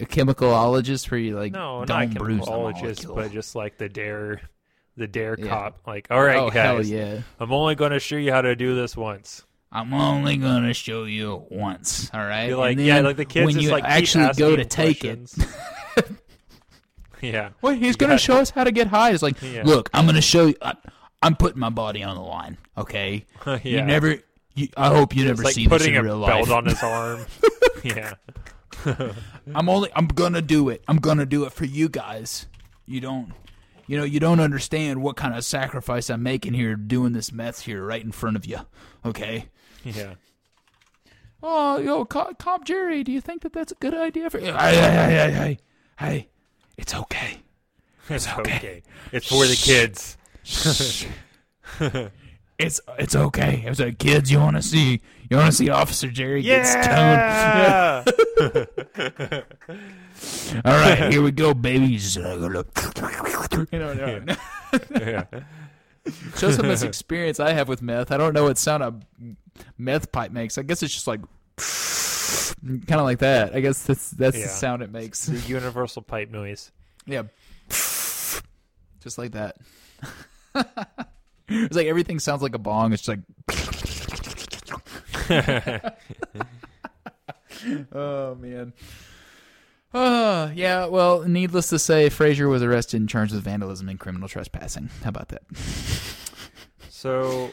a 0.00 0.04
chemicalologist 0.06 1.10
where 1.10 1.20
you 1.20 1.36
like 1.38 1.52
No, 1.52 1.84
not 1.84 2.08
chemicologist, 2.08 3.14
but 3.14 3.32
just 3.32 3.54
like 3.54 3.76
the 3.78 3.88
DARE, 3.88 4.40
the 4.96 5.06
DARE 5.06 5.36
Yeah. 5.38 5.48
cop. 5.48 5.80
Like, 5.86 6.06
all 6.10 6.22
right, 6.22 6.38
oh 6.38 6.50
guys, 6.50 6.90
yeah 6.90 7.20
I'm 7.38 7.52
only 7.52 7.74
going 7.74 7.92
to 7.92 8.00
show 8.00 8.16
you 8.16 8.32
how 8.32 8.40
to 8.42 8.56
do 8.56 8.74
this 8.74 8.96
once. 8.96 9.44
I'm 9.72 9.94
only 9.94 10.36
gonna 10.36 10.74
show 10.74 11.04
you 11.04 11.46
once, 11.48 12.10
all 12.12 12.18
right? 12.18 12.48
Be 12.48 12.54
like, 12.56 12.76
And 12.76 12.84
yeah, 12.84 12.98
like 13.02 13.16
the 13.16 13.24
kids 13.24 13.44
when 13.46 13.54
just 13.54 13.64
you 13.66 13.70
like 13.70 13.84
actually 13.84 14.32
go 14.36 14.56
to 14.56 14.64
take 14.64 15.04
it. 15.04 15.30
yeah, 17.20 17.50
Wait, 17.62 17.78
he's 17.78 17.94
gonna 17.96 18.18
show 18.18 18.38
us 18.38 18.50
how 18.50 18.64
to 18.64 18.72
get 18.72 18.88
high. 18.88 19.10
It's 19.12 19.22
like, 19.22 19.40
Yeah. 19.42 19.62
look, 19.64 19.88
I'm 19.94 20.06
gonna 20.06 20.20
show 20.22 20.46
you. 20.46 20.56
I, 20.60 20.74
I'm 21.22 21.36
putting 21.36 21.60
my 21.60 21.70
body 21.70 22.02
on 22.02 22.16
the 22.16 22.22
line. 22.22 22.56
Okay, 22.78 23.26
yeah. 23.46 23.58
you 23.62 23.82
never. 23.82 24.16
You, 24.54 24.68
I 24.76 24.88
hope 24.88 25.14
you 25.14 25.24
never 25.24 25.42
like 25.42 25.54
see 25.54 25.66
this 25.66 25.78
putting 25.78 25.94
in 25.94 26.00
a 26.00 26.04
real 26.04 26.24
belt 26.24 26.48
life. 26.48 26.50
on 26.50 26.66
his 26.66 26.82
arm. 26.82 27.24
yeah, 27.84 28.14
I'm 29.54 29.68
only. 29.68 29.90
I'm 29.94 30.06
gonna 30.08 30.42
do 30.42 30.68
it. 30.68 30.82
I'm 30.88 30.98
gonna 30.98 31.26
do 31.26 31.44
it 31.44 31.52
for 31.52 31.64
you 31.64 31.88
guys. 31.88 32.46
You 32.86 33.00
don't. 33.00 33.32
You 33.86 33.96
know, 33.96 34.04
you 34.04 34.20
don't 34.20 34.38
understand 34.38 35.02
what 35.02 35.16
kind 35.16 35.34
of 35.34 35.44
sacrifice 35.44 36.10
I'm 36.10 36.22
making 36.22 36.54
here, 36.54 36.76
doing 36.76 37.12
this 37.12 37.32
meth 37.32 37.62
here 37.62 37.84
right 37.84 38.02
in 38.02 38.12
front 38.12 38.36
of 38.36 38.46
you. 38.46 38.58
Okay. 39.04 39.46
yeah. 39.84 40.14
Oh, 41.42 41.78
yo, 41.78 42.04
Co- 42.04 42.32
Cop 42.38 42.64
Jerry, 42.64 43.02
do 43.02 43.10
you 43.10 43.20
think 43.20 43.42
that 43.42 43.52
that's 43.52 43.72
a 43.72 43.76
good 43.76 43.94
idea 43.94 44.30
for 44.30 44.38
you? 44.38 44.52
Hey, 44.52 44.74
hey, 44.76 44.90
hey, 44.90 45.10
hey, 45.10 45.30
hey, 45.32 45.58
hey, 45.98 46.28
it's 46.76 46.94
okay. 46.94 47.38
It's 48.08 48.28
okay. 48.28 48.56
okay. 48.56 48.82
It's 49.12 49.26
for 49.26 49.46
the 49.46 49.56
kids. 49.56 50.16
It's 52.60 52.80
it's 52.98 53.16
okay. 53.16 53.62
It's 53.66 53.80
like 53.80 53.98
kids, 53.98 54.30
you 54.30 54.38
want 54.38 54.56
to 54.56 54.62
see 54.62 55.00
you 55.30 55.36
want 55.36 55.50
to 55.50 55.56
see 55.56 55.70
Officer 55.70 56.08
Jerry 56.10 56.42
get 56.42 56.64
stoned. 56.66 56.86
Yeah. 56.86 58.04
All 60.64 60.72
right, 60.72 61.10
here 61.12 61.22
we 61.22 61.30
go, 61.30 61.54
babies. 61.54 62.16
Uh, 62.18 62.36
you 63.72 63.78
know, 63.78 63.92
no. 63.94 64.36
yeah. 65.00 65.24
Show 66.36 66.50
some 66.50 66.64
of 66.64 66.70
this 66.70 66.82
experience 66.82 67.40
I 67.40 67.52
have 67.52 67.68
with 67.68 67.82
meth. 67.82 68.10
I 68.10 68.16
don't 68.16 68.32
know 68.34 68.44
what 68.44 68.58
sound 68.58 68.82
a 68.82 68.94
meth 69.78 70.10
pipe 70.12 70.32
makes. 70.32 70.58
I 70.58 70.62
guess 70.62 70.82
it's 70.82 70.92
just 70.92 71.06
like 71.06 71.20
kind 71.56 73.00
of 73.00 73.02
like 73.02 73.18
that. 73.20 73.54
I 73.54 73.60
guess 73.60 73.82
that's 73.84 74.10
that's 74.10 74.36
Yeah. 74.36 74.42
the 74.44 74.48
sound 74.48 74.82
it 74.82 74.90
makes. 74.90 75.26
The 75.26 75.38
universal 75.48 76.02
pipe 76.02 76.30
noise. 76.30 76.72
Yeah, 77.06 77.22
just 77.68 79.18
like 79.18 79.32
that. 79.32 79.56
it's 81.50 81.76
like 81.76 81.86
everything 81.86 82.18
sounds 82.18 82.42
like 82.42 82.54
a 82.54 82.58
bong. 82.58 82.92
It's 82.92 83.02
just 83.02 83.18
like. 83.18 83.20
oh 87.92 88.34
man. 88.36 88.72
Oh 89.92 90.50
yeah. 90.54 90.86
Well, 90.86 91.22
needless 91.22 91.68
to 91.70 91.78
say, 91.78 92.08
Frazier 92.08 92.48
was 92.48 92.62
arrested 92.62 93.00
and 93.00 93.08
charged 93.08 93.34
with 93.34 93.42
vandalism 93.42 93.88
and 93.88 93.98
criminal 93.98 94.28
trespassing. 94.28 94.88
How 95.02 95.08
about 95.08 95.28
that? 95.28 95.42
So, 96.88 97.50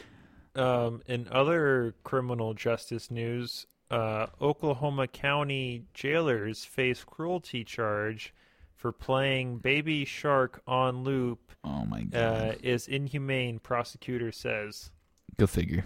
um, 0.54 1.02
in 1.06 1.26
other 1.32 1.94
criminal 2.04 2.54
justice 2.54 3.10
news, 3.10 3.66
uh, 3.90 4.26
Oklahoma 4.40 5.08
County 5.08 5.84
jailers 5.94 6.64
face 6.64 7.02
cruelty 7.04 7.64
charge 7.64 8.34
for 8.78 8.92
playing 8.92 9.58
Baby 9.58 10.04
Shark 10.06 10.62
on 10.66 11.02
loop 11.04 11.52
Oh 11.64 11.84
my 11.84 12.02
god. 12.04 12.14
uh, 12.22 12.52
is 12.62 12.88
inhumane. 12.88 13.58
Prosecutor 13.58 14.32
says. 14.32 14.90
Go 15.36 15.46
figure. 15.46 15.84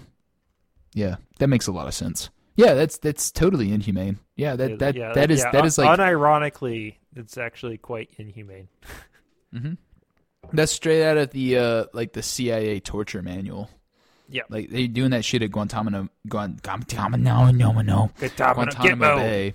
Yeah, 0.95 1.17
that 1.39 1.49
makes 1.49 1.67
a 1.67 1.73
lot 1.73 1.89
of 1.89 1.95
sense. 1.95 2.31
Yeah, 2.55 2.75
that's 2.75 2.99
that's 2.99 3.31
totally 3.33 3.73
inhumane. 3.73 4.19
Yeah, 4.37 4.57
that 4.57 4.79
that 4.79 4.95
Yeah, 4.95 5.13
that 5.15 5.31
is 5.31 5.41
yeah, 5.41 5.51
that 5.53 5.65
is 5.65 5.79
like 5.79 5.99
unironically, 5.99 6.97
it's 7.17 7.37
actually 7.39 7.79
quite 7.79 8.11
inhumane. 8.19 8.69
Mhm. 9.55 9.77
That's 10.55 10.73
straight 10.73 11.05
out 11.05 11.19
of 11.19 11.31
the 11.31 11.59
uh 11.59 11.85
like 11.93 12.13
the 12.15 12.23
CIA 12.23 12.81
torture 12.81 13.21
manual. 13.23 13.69
Yeah. 14.31 14.43
Like 14.49 14.71
they 14.71 14.87
doing 14.87 15.11
that 15.11 15.25
shit 15.27 15.43
at 15.43 15.51
Guantanamo 15.51 16.09
Guan- 16.27 16.63
Guantanamo 16.63 17.17
no 17.19 17.51
no 17.83 18.11
Guantanamo 18.19 19.17
Bay. 19.17 19.55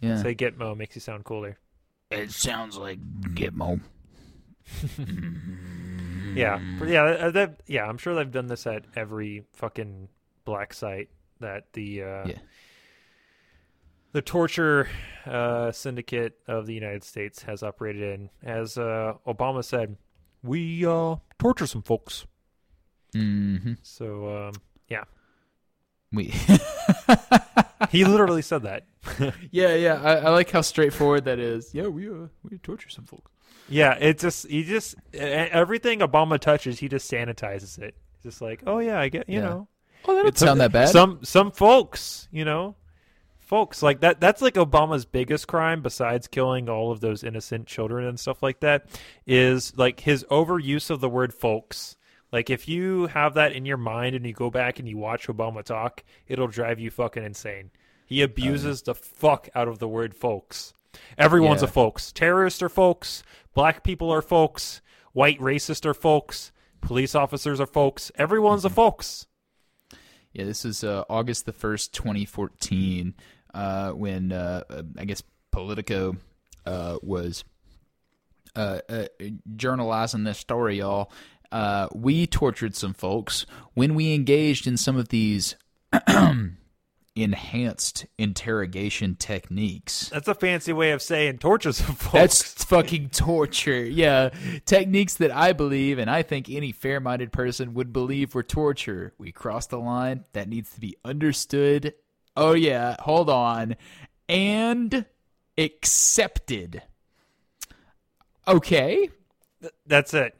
Yeah. 0.00 0.22
Say 0.22 0.34
Gitmo 0.36 0.76
makes 0.76 0.94
you 0.94 1.00
sound 1.00 1.24
cooler. 1.24 1.58
It 2.14 2.30
sounds 2.32 2.76
like 2.76 2.98
Gitmo. 3.34 3.80
Yeah, 6.34 6.58
yeah, 6.84 7.02
uh, 7.04 7.30
that, 7.30 7.60
yeah. 7.68 7.84
I'm 7.84 7.96
sure 7.96 8.16
they've 8.16 8.28
done 8.28 8.48
this 8.48 8.66
at 8.66 8.84
every 8.96 9.44
fucking 9.52 10.08
black 10.44 10.74
site 10.74 11.08
that 11.38 11.72
the 11.74 12.02
uh, 12.02 12.26
Yeah. 12.26 12.38
the 14.10 14.20
torture 14.20 14.88
uh, 15.26 15.70
syndicate 15.70 16.36
of 16.48 16.66
the 16.66 16.74
United 16.74 17.04
States 17.04 17.42
has 17.42 17.62
operated 17.62 18.02
in. 18.18 18.30
As 18.42 18.76
uh, 18.76 19.12
Obama 19.28 19.62
said, 19.64 19.96
we 20.42 20.84
uh, 20.84 21.16
torture 21.38 21.68
some 21.68 21.82
folks. 21.82 22.26
Mhm. 23.14 23.78
So 23.84 24.48
um, 24.48 24.54
yeah, 24.88 25.04
We 26.10 26.34
he 27.94 28.04
literally 28.04 28.42
said 28.42 28.62
that. 28.62 28.86
Yeah, 29.50 29.74
yeah. 29.74 30.00
I, 30.02 30.12
I 30.16 30.30
like 30.30 30.50
how 30.50 30.62
straightforward 30.62 31.24
that 31.26 31.38
is. 31.38 31.74
Yeah, 31.74 31.88
we 31.88 32.08
uh 32.08 32.28
we 32.48 32.58
torture 32.58 32.88
some 32.88 33.04
folks. 33.04 33.30
Yeah, 33.68 33.94
it 33.94 34.18
just 34.18 34.46
he 34.48 34.64
just 34.64 34.94
everything 35.12 36.00
Obama 36.00 36.38
touches, 36.38 36.78
he 36.78 36.88
just 36.88 37.10
sanitizes 37.10 37.78
it. 37.78 37.94
Just 38.22 38.40
like, 38.40 38.62
oh 38.66 38.78
yeah, 38.78 38.98
I 38.98 39.08
get 39.08 39.28
you 39.28 39.36
Yeah. 39.40 39.44
know. 39.44 39.68
Oh, 40.06 40.14
that 40.16 40.22
doesn't 40.22 40.36
sound 40.46 40.60
that 40.60 40.72
bad. 40.72 40.88
Some 40.88 41.20
some 41.22 41.50
folks, 41.50 42.28
you 42.32 42.44
know, 42.44 42.76
folks 43.38 43.82
like 43.82 44.00
that. 44.00 44.20
That's 44.20 44.42
like 44.42 44.54
Obama's 44.54 45.04
biggest 45.04 45.46
crime, 45.48 45.82
besides 45.82 46.26
killing 46.26 46.68
all 46.68 46.90
of 46.90 47.00
those 47.00 47.22
innocent 47.24 47.66
children 47.66 48.06
and 48.06 48.18
stuff 48.18 48.42
like 48.42 48.60
that, 48.60 48.86
is 49.26 49.76
like 49.76 50.00
his 50.00 50.24
overuse 50.30 50.90
of 50.90 51.00
the 51.00 51.08
word 51.08 51.32
folks. 51.34 51.96
Like 52.32 52.50
if 52.50 52.68
you 52.68 53.06
have 53.06 53.34
that 53.34 53.52
in 53.52 53.64
your 53.64 53.76
mind 53.76 54.16
and 54.16 54.26
you 54.26 54.32
go 54.32 54.50
back 54.50 54.78
and 54.78 54.88
you 54.88 54.96
watch 54.98 55.26
Obama 55.28 55.62
talk, 55.62 56.02
it'll 56.26 56.48
drive 56.48 56.80
you 56.80 56.90
fucking 56.90 57.22
insane. 57.22 57.70
He 58.04 58.22
abuses 58.22 58.82
the 58.82 58.94
fuck 58.94 59.48
out 59.54 59.68
of 59.68 59.78
the 59.78 59.88
word 59.88 60.14
folks. 60.14 60.72
Everyone's 61.18 61.62
Yeah. 61.62 61.68
a 61.68 61.70
folks. 61.70 62.12
Terrorists 62.12 62.62
are 62.62 62.68
folks. 62.68 63.22
Black 63.54 63.82
people 63.82 64.10
are 64.12 64.22
folks. 64.22 64.80
White 65.12 65.38
racists 65.40 65.84
are 65.86 65.94
folks. 65.94 66.52
Police 66.80 67.14
officers 67.14 67.60
are 67.60 67.66
folks. 67.66 68.12
Everyone's 68.16 68.64
a 68.64 68.70
folks. 68.70 69.26
Yeah, 70.32 70.44
this 70.44 70.64
is 70.64 70.82
uh, 70.84 71.04
August 71.08 71.46
the 71.46 71.52
first, 71.52 71.94
twenty 71.94 72.24
fourteen, 72.24 73.14
uh, 73.54 73.92
when 73.92 74.32
uh, 74.32 74.64
uh, 74.68 74.82
I 74.98 75.04
guess 75.04 75.22
Politico 75.52 76.16
uh, 76.66 76.98
was 77.02 77.44
uh, 78.56 78.80
uh, 78.88 79.06
journalizing 79.56 80.24
this 80.24 80.38
story, 80.38 80.78
y'all. 80.78 81.10
Uh, 81.52 81.86
we 81.94 82.26
tortured 82.26 82.74
some 82.74 82.92
folks 82.94 83.46
when 83.74 83.94
we 83.94 84.12
engaged 84.12 84.66
in 84.66 84.76
some 84.76 84.96
of 84.96 85.08
these 85.10 85.54
enhanced 87.16 88.06
interrogation 88.18 89.14
techniques. 89.14 90.08
That's 90.08 90.26
a 90.28 90.34
fancy 90.34 90.72
way 90.72 90.90
of 90.90 91.00
saying 91.00 91.38
torture 91.38 91.72
some 91.72 91.94
folks. 91.94 92.12
That's 92.12 92.64
fucking 92.64 93.10
torture. 93.10 93.84
Yeah. 93.84 94.30
Techniques 94.66 95.14
that 95.14 95.30
I 95.30 95.52
believe 95.52 95.98
and 95.98 96.10
I 96.10 96.22
think 96.22 96.50
any 96.50 96.72
fair 96.72 97.00
minded 97.00 97.32
person 97.32 97.74
would 97.74 97.92
believe 97.92 98.34
were 98.34 98.42
torture. 98.42 99.14
We 99.18 99.30
crossed 99.32 99.70
the 99.70 99.78
line. 99.78 100.24
That 100.32 100.48
needs 100.48 100.72
to 100.74 100.80
be 100.80 100.96
understood. 101.04 101.94
Oh, 102.36 102.54
yeah. 102.54 102.96
Hold 103.00 103.30
on. 103.30 103.76
And 104.28 105.06
accepted. 105.56 106.82
Okay. 108.46 109.08
That's 109.86 110.12
it. 110.14 110.34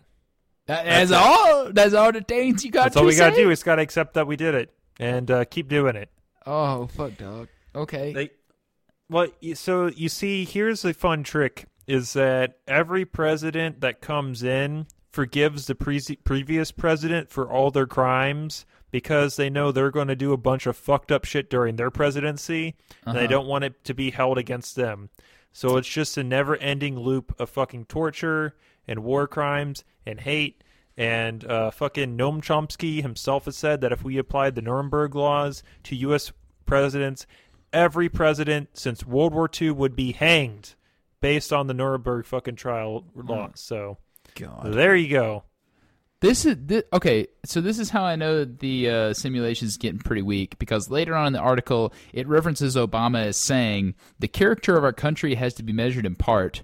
That, 0.66 0.86
that's 0.86 1.12
all. 1.12 1.70
That's 1.72 1.94
all 1.94 2.10
the 2.10 2.22
things 2.22 2.64
you 2.64 2.70
got 2.70 2.80
to 2.80 2.84
That's 2.84 2.94
to 2.94 3.01
all 3.01 3.06
we 3.06 3.14
gotta 3.16 3.34
say? 3.36 3.42
do. 3.44 3.51
is 3.51 3.62
gotta 3.62 3.82
accept 3.82 4.14
that 4.14 4.26
we 4.26 4.36
did 4.36 4.55
it 4.55 4.72
and 4.98 5.30
uh, 5.30 5.44
keep 5.44 5.68
doing 5.68 5.94
it. 5.94 6.09
Oh, 6.46 6.86
fuck, 6.88 7.16
dog. 7.16 7.48
Okay. 7.74 8.12
They, 8.12 8.30
well, 9.08 9.28
so 9.54 9.86
you 9.88 10.08
see, 10.08 10.44
here's 10.44 10.84
a 10.84 10.94
fun 10.94 11.22
trick: 11.22 11.66
is 11.86 12.12
that 12.14 12.58
every 12.66 13.04
president 13.04 13.80
that 13.80 14.00
comes 14.00 14.42
in 14.42 14.86
forgives 15.10 15.66
the 15.66 15.74
pre- 15.74 16.00
previous 16.24 16.70
president 16.70 17.30
for 17.30 17.48
all 17.50 17.70
their 17.70 17.86
crimes 17.86 18.66
because 18.90 19.36
they 19.36 19.50
know 19.50 19.70
they're 19.72 19.90
going 19.90 20.08
to 20.08 20.16
do 20.16 20.32
a 20.32 20.36
bunch 20.36 20.66
of 20.66 20.76
fucked 20.76 21.10
up 21.12 21.24
shit 21.24 21.50
during 21.50 21.76
their 21.76 21.90
presidency, 21.90 22.74
and 23.04 23.16
they 23.16 23.20
Uh-huh. 23.24 23.28
don't 23.28 23.46
want 23.46 23.64
it 23.64 23.84
to 23.84 23.94
be 23.94 24.10
held 24.10 24.38
against 24.38 24.76
them. 24.76 25.10
So 25.52 25.76
it's 25.76 25.88
just 25.88 26.16
a 26.16 26.24
never-ending 26.24 26.98
loop 26.98 27.34
of 27.40 27.48
fucking 27.50 27.86
torture 27.86 28.56
and 28.88 29.04
war 29.04 29.26
crimes 29.28 29.84
and 30.06 30.20
hate. 30.20 30.62
And 30.96 31.44
uh, 31.44 31.70
fucking 31.72 32.16
Noam 32.16 32.40
Chomsky 32.40 33.02
himself 33.02 33.46
has 33.46 33.56
said 33.56 33.80
that 33.80 33.92
if 33.92 34.04
we 34.04 34.16
applied 34.16 34.54
the 34.54 34.62
Nuremberg 34.62 35.14
laws 35.14 35.62
to 35.84 35.96
U.S. 35.96 36.32
presidents, 36.66 37.26
every 37.72 38.08
president 38.08 38.68
since 38.74 39.04
World 39.04 39.34
War 39.34 39.50
II 39.60 39.72
would 39.72 39.96
be 39.96 40.12
hanged 40.12 40.74
based 41.20 41.52
on 41.52 41.66
the 41.66 41.74
Nuremberg 41.74 42.26
fucking 42.26 42.56
trial 42.56 43.04
laws. 43.14 43.52
So 43.56 43.98
God. 44.36 44.72
there 44.72 44.94
you 44.94 45.08
go. 45.08 45.44
This 46.20 46.46
is 46.46 46.56
thi- 46.66 46.84
okay. 46.92 47.26
So 47.44 47.60
this 47.60 47.78
is 47.78 47.90
how 47.90 48.04
I 48.04 48.16
know 48.16 48.44
the 48.44 48.88
uh, 48.88 49.14
simulation 49.14 49.66
is 49.66 49.76
getting 49.76 49.98
pretty 49.98 50.22
weak 50.22 50.58
because 50.58 50.90
later 50.90 51.14
on 51.14 51.26
in 51.26 51.32
the 51.34 51.38
article 51.38 51.92
it 52.12 52.26
references 52.28 52.76
Obama 52.76 53.26
as 53.26 53.36
saying 53.36 53.94
the 54.18 54.28
character 54.28 54.78
of 54.78 54.84
our 54.84 54.92
country 54.92 55.34
has 55.34 55.54
to 55.54 55.62
be 55.62 55.72
measured 55.72 56.06
in 56.06 56.14
part 56.14 56.62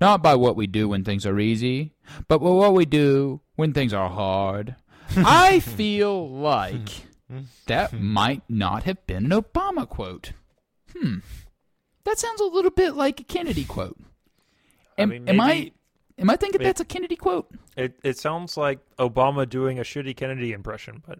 not 0.00 0.22
by 0.22 0.34
what 0.34 0.56
we 0.56 0.66
do 0.66 0.88
when 0.88 1.04
things 1.04 1.26
are 1.26 1.38
easy, 1.38 1.92
but 2.28 2.38
by 2.38 2.50
what 2.50 2.74
we 2.74 2.84
do 2.84 3.40
when 3.56 3.72
things 3.72 3.92
are 3.92 4.10
hard. 4.10 4.76
I 5.16 5.60
feel 5.60 6.28
like 6.28 7.06
that 7.66 7.92
might 7.92 8.42
not 8.48 8.84
have 8.84 9.06
been 9.06 9.30
an 9.30 9.42
Obama 9.42 9.88
quote. 9.88 10.32
Hmm. 10.96 11.18
That 12.04 12.18
sounds 12.18 12.40
a 12.40 12.44
little 12.44 12.70
bit 12.70 12.94
like 12.94 13.20
a 13.20 13.24
Kennedy 13.24 13.64
quote. 13.64 13.98
Am, 14.98 15.08
mean, 15.08 15.28
am 15.28 15.40
I 15.40 15.72
am 16.18 16.30
I 16.30 16.36
thinking 16.36 16.60
may- 16.60 16.66
that's 16.66 16.80
a 16.80 16.84
Kennedy 16.84 17.16
quote? 17.16 17.50
It 17.76 17.98
it 18.04 18.18
sounds 18.18 18.56
like 18.56 18.78
Obama 18.98 19.48
doing 19.48 19.78
a 19.78 19.82
shitty 19.82 20.16
Kennedy 20.16 20.52
impression, 20.52 21.02
but 21.06 21.18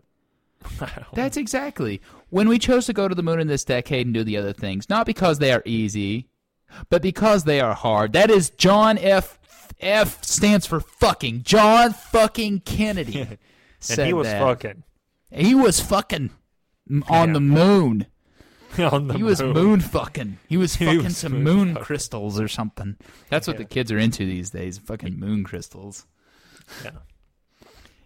I 0.80 1.05
That's 1.14 1.36
exactly. 1.36 2.01
When 2.30 2.48
we 2.48 2.59
chose 2.59 2.86
to 2.86 2.92
go 2.92 3.09
to 3.09 3.14
the 3.14 3.22
moon 3.22 3.40
in 3.40 3.48
this 3.48 3.64
decade 3.64 4.06
and 4.06 4.14
do 4.14 4.24
the 4.24 4.36
other 4.36 4.52
things, 4.52 4.88
not 4.88 5.06
because 5.06 5.38
they 5.38 5.52
are 5.52 5.62
easy, 5.64 6.28
but 6.91 7.03
because 7.03 7.45
they 7.45 7.61
are 7.61 7.74
hard. 7.74 8.12
That 8.12 8.31
is 8.31 8.51
John 8.51 8.99
F. 8.99 9.39
F 9.81 10.23
stands 10.24 10.66
for 10.66 10.81
fucking. 10.81 11.43
John 11.43 11.93
fucking 11.93 12.61
Kennedy. 12.61 13.20
and 13.20 13.39
said 13.81 14.07
he 14.07 14.12
was 14.12 14.27
that. 14.28 14.41
fucking 14.41 14.82
He 15.31 15.55
was 15.55 15.81
fucking 15.81 16.31
on 17.09 17.28
Yeah. 17.28 17.32
the 17.35 17.41
moon. 17.41 18.07
on 18.78 19.09
the 19.09 19.15
He 19.15 19.23
was 19.23 19.43
moon 19.43 19.81
fucking. 19.81 20.39
He 20.49 20.57
was 20.57 20.74
He 20.77 20.86
fucking 20.86 21.05
was 21.05 21.16
some 21.16 21.43
moon 21.43 21.74
moon 21.74 21.74
crystals 21.77 22.41
or 22.41 22.49
something. 22.49 22.97
That's 23.31 23.47
what 23.47 23.59
the 23.59 23.65
kids 23.65 23.93
are 23.93 23.99
into 23.99 24.24
these 24.24 24.51
days. 24.51 24.78
Fucking 24.78 25.19
moon 25.19 25.45
crystals. 25.45 26.07
Yeah. 26.82 26.91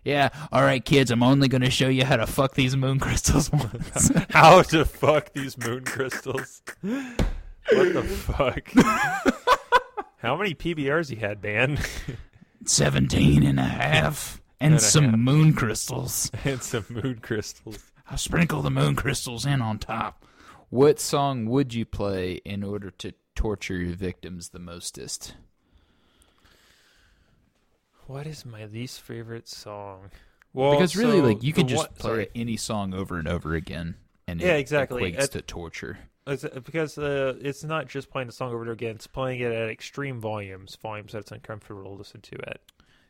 Yeah. 0.04 0.28
All 0.52 0.62
right, 0.62 0.82
kids. 0.84 1.10
I'm 1.10 1.22
only 1.22 1.48
going 1.48 1.60
to 1.60 1.70
show 1.70 1.88
you 1.88 2.04
how 2.04 2.16
to 2.16 2.26
fuck 2.26 2.54
these 2.54 2.76
moon 2.76 2.98
crystals 2.98 3.52
once. 3.52 4.10
How 4.30 4.62
to 4.62 4.84
fuck 4.84 5.32
these 5.34 5.56
moon 5.58 5.84
crystals? 5.84 6.62
What 7.72 7.92
the 7.94 8.02
fuck? 8.04 8.70
How 10.18 10.36
many 10.36 10.54
PBRs 10.54 11.10
you 11.10 11.16
had, 11.16 11.42
man? 11.42 11.78
17 12.64 13.44
and 13.44 13.58
a 13.60 13.62
half 13.62 14.40
and, 14.60 14.74
And 14.74 14.82
some 14.82 15.04
half. 15.10 15.18
moon 15.18 15.52
crystals. 15.54 16.30
and 16.44 16.62
some 16.62 16.84
moon 16.90 17.18
crystals. 17.22 17.78
I'll 18.10 18.18
sprinkle 18.18 18.62
the 18.62 18.70
moon 18.70 18.96
crystals 18.96 19.46
in 19.46 19.60
on 19.62 19.78
top. 19.78 20.24
What 20.70 20.98
song 21.00 21.46
would 21.46 21.72
you 21.74 21.84
play 21.84 22.40
in 22.44 22.62
order 22.64 22.90
to 22.90 23.14
torture 23.34 23.76
your 23.76 23.94
victims 23.94 24.48
the 24.50 24.58
mostest? 24.58 25.34
What 28.06 28.26
is 28.26 28.44
my 28.46 28.64
least 28.66 29.00
favorite 29.00 29.48
song? 29.48 30.10
Well, 30.54 30.72
because 30.72 30.96
really, 30.96 31.18
so 31.18 31.24
like, 31.24 31.42
you 31.42 31.52
can 31.52 31.68
just 31.68 31.82
one- 31.90 31.94
play 31.98 32.10
sorry. 32.10 32.28
any 32.34 32.56
song 32.56 32.94
over 32.94 33.18
and 33.18 33.28
over 33.28 33.54
again, 33.54 33.96
and 34.26 34.40
Yeah, 34.40 34.54
it 34.54 34.60
exactly. 34.60 35.12
equates 35.12 35.24
At- 35.24 35.32
to 35.32 35.42
torture. 35.42 35.98
It's, 36.28 36.44
uh, 36.44 36.60
because 36.64 36.98
uh, 36.98 37.34
it's 37.40 37.64
not 37.64 37.88
just 37.88 38.10
playing 38.10 38.26
the 38.26 38.32
song 38.32 38.48
over 38.48 38.58
and 38.58 38.68
over 38.68 38.72
again; 38.72 38.96
it's 38.96 39.06
playing 39.06 39.40
it 39.40 39.52
at 39.52 39.68
extreme 39.70 40.20
volumes, 40.20 40.76
volumes 40.80 41.12
that's 41.12 41.32
uncomfortable 41.32 41.84
to 41.84 41.88
listen 41.90 42.20
to 42.20 42.36
at. 42.48 42.60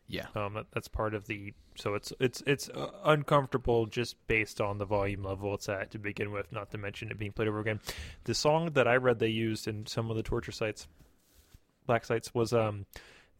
Yeah. 0.06 0.26
Um, 0.34 0.54
that, 0.54 0.66
that's 0.72 0.88
part 0.88 1.14
of 1.14 1.26
the. 1.26 1.52
So 1.76 1.94
it's 1.94 2.12
it's 2.18 2.42
it's 2.46 2.68
uh, 2.70 2.90
uncomfortable 3.04 3.86
just 3.86 4.16
based 4.26 4.60
on 4.60 4.78
the 4.78 4.86
volume 4.86 5.22
level 5.22 5.54
it's 5.54 5.68
at 5.68 5.90
to 5.90 5.98
begin 5.98 6.32
with. 6.32 6.50
Not 6.50 6.70
to 6.70 6.78
mention 6.78 7.10
it 7.10 7.18
being 7.18 7.32
played 7.32 7.48
over 7.48 7.60
again. 7.60 7.80
The 8.24 8.34
song 8.34 8.70
that 8.72 8.88
I 8.88 8.96
read 8.96 9.18
they 9.18 9.28
used 9.28 9.68
in 9.68 9.86
some 9.86 10.10
of 10.10 10.16
the 10.16 10.22
torture 10.22 10.52
sites, 10.52 10.88
black 11.86 12.04
sites, 12.04 12.32
was 12.34 12.52
um 12.52 12.86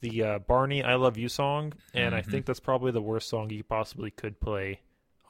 the 0.01 0.23
uh, 0.23 0.39
Barney 0.41 0.83
"I 0.85 0.95
Love 0.97 1.17
You" 1.17 1.29
song, 1.29 1.73
and 1.95 2.15
I 2.15 2.21
Mhm. 2.23 2.27
think 2.27 2.47
that's 2.47 2.61
probably 2.61 2.93
the 2.93 3.03
worst 3.03 3.29
song 3.29 3.51
you 3.51 3.65
possibly 3.65 4.11
could 4.11 4.39
play 4.41 4.81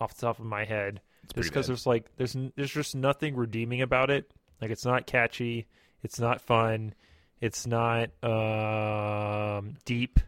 off 0.00 0.14
the 0.14 0.22
top 0.26 0.38
of 0.38 0.44
my 0.44 0.64
head. 0.64 1.00
It's 1.24 1.34
Just 1.34 1.48
because 1.50 1.66
there's 1.66 1.86
like 1.86 2.10
there's 2.16 2.36
there's 2.56 2.72
just 2.72 2.94
nothing 2.96 3.36
redeeming 3.36 3.80
about 3.80 4.10
it. 4.10 4.30
Like 4.60 4.70
it's 4.70 4.84
not 4.84 5.06
catchy, 5.06 5.66
it's 6.02 6.18
not 6.18 6.40
fun, 6.40 6.94
it's 7.40 7.66
not 7.66 8.10
um, 8.24 9.76
deep 9.84 10.18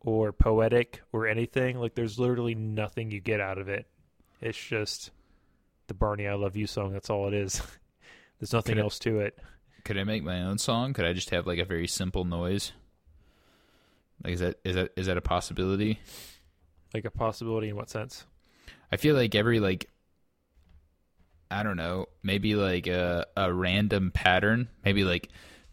or 0.00 0.32
poetic 0.32 1.02
or 1.12 1.26
anything. 1.26 1.78
Like 1.78 1.94
there's 1.94 2.18
literally 2.18 2.54
nothing 2.54 3.10
you 3.10 3.20
get 3.20 3.40
out 3.40 3.58
of 3.58 3.68
it. 3.68 3.86
It's 4.40 4.58
just 4.58 5.10
the 5.88 5.94
Barney 5.94 6.26
"I 6.26 6.34
Love 6.34 6.56
You" 6.56 6.66
song. 6.66 6.92
That's 6.92 7.10
all 7.10 7.28
it 7.28 7.34
is. 7.34 7.60
there's 8.40 8.52
nothing 8.52 8.76
Could 8.76 8.82
else 8.82 8.98
to 9.00 9.20
it. 9.20 9.38
Could 9.84 9.98
I 9.98 10.04
make 10.04 10.22
my 10.22 10.42
own 10.42 10.58
song? 10.58 10.92
Could 10.92 11.04
I 11.04 11.12
just 11.12 11.30
have 11.30 11.46
like 11.46 11.58
a 11.58 11.64
very 11.64 11.86
simple 11.88 12.24
noise? 12.24 12.72
Like 14.22 14.34
is 14.34 14.40
that 14.40 14.58
is 14.64 14.76
that 14.76 14.92
is 14.96 15.06
that 15.06 15.16
a 15.16 15.22
possibility? 15.22 16.00
Like 16.94 17.04
a 17.04 17.10
possibility 17.10 17.68
in 17.68 17.76
what 17.76 17.90
sense? 17.90 18.24
I 18.90 18.96
feel 18.96 19.16
like 19.16 19.34
every 19.34 19.60
like 19.60 19.90
I 21.50 21.62
don't 21.62 21.76
know, 21.76 22.06
maybe 22.22 22.54
like 22.54 22.86
a 22.86 23.26
a 23.36 23.52
random 23.52 24.10
pattern, 24.12 24.68
maybe 24.84 25.04
like 25.04 25.28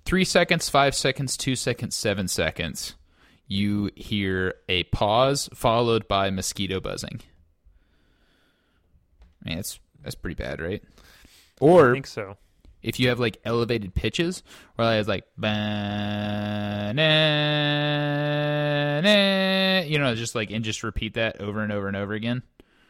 3 0.05 0.23
seconds, 0.25 0.69
5 0.69 0.95
seconds, 0.95 1.37
2 1.37 1.55
seconds, 1.55 1.95
7 1.95 2.27
seconds. 2.27 2.95
You 3.47 3.89
hear 3.95 4.55
a 4.69 4.83
pause 4.85 5.49
followed 5.53 6.07
by 6.07 6.29
mosquito 6.29 6.79
buzzing. 6.79 7.21
I 9.45 9.49
mean, 9.49 9.57
that's 9.57 9.79
that's 10.01 10.15
pretty 10.15 10.35
bad, 10.35 10.61
right? 10.61 10.81
I 11.61 11.65
Or 11.65 11.93
think 11.93 12.07
so. 12.07 12.37
if 12.81 12.99
you 12.99 13.09
have 13.09 13.19
like 13.19 13.37
elevated 13.45 13.93
pitches, 13.93 14.43
where 14.75 14.99
it's 14.99 15.07
like 15.07 15.25
ba 15.37 16.93
na 16.95 19.01
na, 19.01 19.81
you 19.87 19.99
know, 19.99 20.15
just 20.15 20.35
like 20.35 20.51
and 20.51 20.63
just 20.63 20.83
repeat 20.83 21.15
that 21.15 21.41
over 21.41 21.61
and 21.61 21.71
over 21.71 21.87
and 21.87 21.97
over 21.97 22.13
again. 22.13 22.43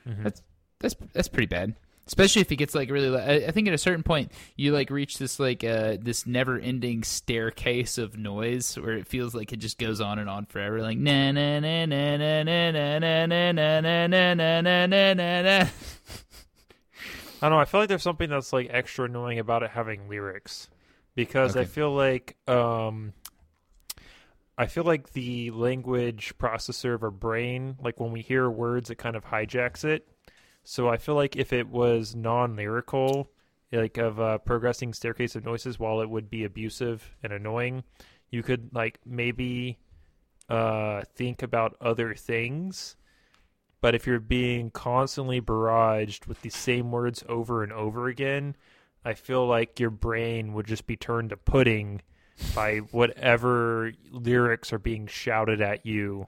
Mhm. 0.08 0.24
That's 0.24 0.42
that's 0.80 0.96
that's 1.14 1.28
pretty 1.28 1.48
bad. 1.48 1.76
Especially 2.06 2.42
if 2.42 2.52
it 2.52 2.58
gets 2.58 2.76
like 2.76 2.90
really. 2.92 3.18
I, 3.18 3.48
I 3.48 3.52
think 3.52 3.68
at 3.68 3.74
a 3.74 3.78
certain 3.78 4.04
point 4.04 4.32
you 4.58 4.74
like 4.74 4.90
reach 4.90 5.18
this 5.20 5.40
like 5.40 5.64
uh 5.64 5.98
this 6.02 6.26
never 6.28 6.60
ending 6.60 7.04
staircase 7.04 7.98
of 7.98 8.18
noise 8.18 8.76
where 8.78 8.94
it 8.94 9.08
feels 9.08 9.34
like 9.34 9.54
it 9.54 9.58
just 9.58 9.78
goes 9.78 10.02
on 10.02 10.20
and 10.20 10.30
on 10.30 10.46
forever. 10.46 10.82
Like 10.82 10.98
na 10.98 11.32
na 11.32 11.60
na 11.60 11.86
na 11.86 12.18
na 12.18 12.44
na 12.44 12.64
na 12.74 13.00
na 13.00 13.26
na 13.26 13.52
na 13.52 13.82
na 13.82 14.08
na 14.08 14.34
na 14.34 14.62
na 14.62 14.86
na 14.86 15.14
na 15.14 15.42
na. 15.42 15.68
I 17.42 17.50
don't 17.50 17.52
know. 17.52 17.60
I 17.60 17.66
feel 17.66 17.80
like 17.82 17.90
there's 17.90 18.04
something 18.04 18.30
that's 18.30 18.54
like 18.54 18.68
extra 18.70 19.06
annoying 19.06 19.40
about 19.40 19.64
it 19.64 19.72
having 19.72 20.08
lyrics, 20.10 20.70
because 21.16 21.56
I 21.58 21.62
Okay. 21.62 21.70
feel 21.70 21.94
like 21.94 22.38
um, 22.48 23.14
I 24.58 24.66
feel 24.68 24.84
like 24.86 25.12
the 25.14 25.52
language 25.52 26.38
processor 26.38 26.94
of 26.94 27.04
our 27.04 27.12
brain, 27.12 27.78
like 27.82 28.00
when 28.00 28.12
we 28.12 28.22
hear 28.22 28.50
words, 28.50 28.90
it 28.90 28.96
kind 28.96 29.16
of 29.16 29.26
hijacks 29.26 29.84
it. 29.84 30.08
So 30.64 30.88
I 30.88 30.98
feel 30.98 31.16
like 31.16 31.36
if 31.36 31.52
it 31.52 31.68
was 31.68 32.16
non-lyrical, 32.16 33.30
like 33.72 33.98
of 33.98 34.20
a 34.20 34.40
progressing 34.40 34.94
staircase 34.94 35.36
of 35.36 35.44
noises, 35.44 35.80
while 35.80 36.02
it 36.02 36.10
would 36.10 36.30
be 36.30 36.44
abusive 36.44 37.16
and 37.22 37.34
annoying, 37.34 37.84
you 38.30 38.44
could 38.44 38.74
like 38.74 39.00
maybe 39.06 39.78
uh, 40.50 41.02
think 41.16 41.44
about 41.44 41.76
other 41.82 42.14
things. 42.16 42.96
But 43.82 43.96
if 43.96 44.08
you're 44.08 44.22
being 44.22 44.72
constantly 44.72 45.42
barraged 45.42 46.28
with 46.28 46.42
the 46.42 46.50
same 46.50 46.92
words 46.92 47.24
over 47.28 47.64
and 47.64 47.74
over 47.74 48.08
again, 48.08 48.56
I 49.04 49.14
feel 49.16 49.46
like 49.46 49.80
your 49.80 49.90
brain 49.90 50.54
would 50.54 50.68
just 50.68 50.88
be 50.88 50.96
turned 50.96 51.32
to 51.32 51.38
pudding 51.38 52.02
by 52.56 52.78
whatever 52.78 53.92
lyrics 54.10 54.72
are 54.72 54.80
being 54.80 55.08
shouted 55.08 55.60
at 55.60 55.86
you 55.86 56.28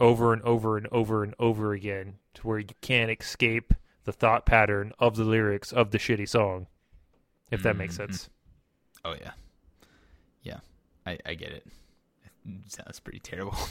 over 0.00 0.32
and 0.32 0.42
over 0.42 0.76
and 0.76 0.88
over 0.88 1.22
and 1.22 1.34
over 1.38 1.72
again 1.72 2.18
to 2.36 2.46
where 2.46 2.58
you 2.58 2.68
can't 2.80 3.10
escape 3.10 3.74
the 4.04 4.12
thought 4.12 4.46
pattern 4.46 4.92
of 4.98 5.16
the 5.16 5.24
lyrics 5.24 5.72
of 5.72 5.90
the 5.90 5.98
shitty 5.98 6.28
song. 6.28 6.66
If 7.50 7.62
that 7.62 7.76
makes 7.76 7.94
Mhm. 7.94 7.96
sense. 7.98 8.30
Oh 9.04 9.14
yeah, 9.20 9.32
yeah, 10.42 10.60
I 11.04 11.18
I 11.26 11.34
get 11.34 11.50
it. 11.52 11.66
It 12.44 12.72
sounds 12.72 13.00
pretty 13.00 13.20
terrible. 13.20 13.56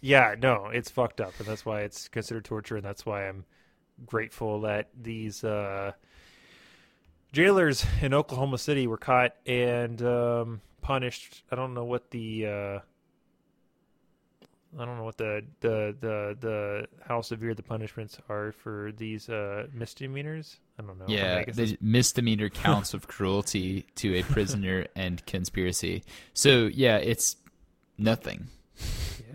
Yeah, 0.00 0.36
no, 0.38 0.66
it's 0.66 0.90
fucked 0.90 1.20
up, 1.20 1.32
and 1.40 1.48
that's 1.48 1.64
why 1.64 1.80
it's 1.80 2.06
considered 2.06 2.44
torture, 2.44 2.76
and 2.76 2.84
that's 2.84 3.04
why 3.04 3.26
I'm 3.28 3.44
grateful 4.04 4.60
that 4.60 4.90
these 4.94 5.42
uh, 5.42 5.92
jailers 7.32 7.84
in 8.00 8.14
Oklahoma 8.14 8.58
City 8.58 8.86
were 8.86 8.98
caught 8.98 9.34
and 9.46 10.00
um, 10.02 10.60
punished. 10.82 11.42
I 11.50 11.56
don't 11.56 11.74
know 11.74 11.84
what 11.84 12.10
the 12.10 12.46
uh, 12.46 12.78
I 14.78 14.84
don't 14.84 14.98
know 14.98 15.04
what 15.04 15.16
the 15.16 15.42
the 15.60 15.96
the 16.00 16.36
the 16.40 16.86
how 17.06 17.22
severe 17.22 17.54
the 17.54 17.62
punishments 17.62 18.18
are 18.28 18.52
for 18.52 18.92
these 18.96 19.28
uh, 19.28 19.66
misdemeanors. 19.72 20.58
I 20.78 20.82
don't 20.82 20.98
know. 20.98 21.04
I 21.04 21.08
mean, 21.08 21.18
I 21.18 21.38
Yeah, 21.38 21.44
the 21.52 21.78
misdemeanor 21.80 22.48
counts 22.64 22.92
of 22.92 23.08
cruelty 23.08 23.86
to 23.96 24.16
a 24.16 24.22
prisoner 24.22 24.86
and 24.94 25.24
conspiracy. 25.26 26.04
So 26.34 26.66
yeah, 26.66 26.96
it's 26.98 27.36
nothing. 27.96 28.48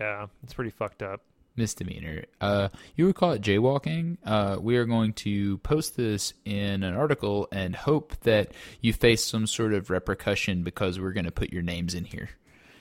yeah, 0.00 0.26
it's 0.42 0.54
pretty 0.54 0.70
fucked 0.70 1.02
up. 1.02 1.22
Misdemeanor. 1.56 2.24
Uh, 2.40 2.68
you 2.96 3.06
would 3.06 3.14
call 3.14 3.32
it 3.32 3.42
jaywalking. 3.42 4.16
Uh, 4.24 4.56
we 4.60 4.76
are 4.76 4.86
going 4.86 5.12
to 5.14 5.58
post 5.58 5.96
this 5.96 6.32
in 6.44 6.82
an 6.82 6.94
article 6.94 7.46
and 7.52 7.76
hope 7.76 8.16
that 8.20 8.52
you 8.80 8.92
face 8.92 9.24
some 9.24 9.46
sort 9.46 9.74
of 9.74 9.90
repercussion 9.90 10.62
because 10.62 10.98
we're 10.98 11.12
going 11.12 11.26
to 11.26 11.32
put 11.32 11.52
your 11.52 11.62
names 11.62 11.94
in 11.94 12.04
here. 12.04 12.30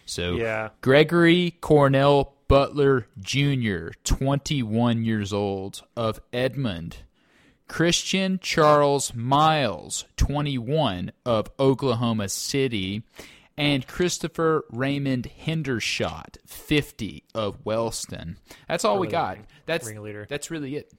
So 0.06 0.36
Yeah, 0.36 0.70
Gregory 0.82 1.58
Cornell 1.62 2.34
Butler 2.52 3.08
Jr., 3.18 3.92
21 4.04 5.06
years 5.06 5.32
old, 5.32 5.84
of 5.96 6.20
Edmond. 6.34 6.98
Christian 7.70 8.40
Charles 8.42 9.14
Miles, 9.16 10.04
21, 10.18 11.14
of 11.26 11.50
Oklahoma 11.58 12.28
City. 12.28 13.04
And 13.58 13.88
Christopher 13.88 14.66
Raymond 14.70 15.30
Hendershot, 15.46 16.40
50, 16.46 17.24
of 17.34 17.58
Wellston. 17.64 18.36
That's 18.68 18.84
all 18.84 19.00
we 19.00 19.08
got. 19.08 19.38
That's 19.66 19.88
ringleader. 19.88 20.26
that's 20.28 20.52
really 20.52 20.76
it. 20.76 20.92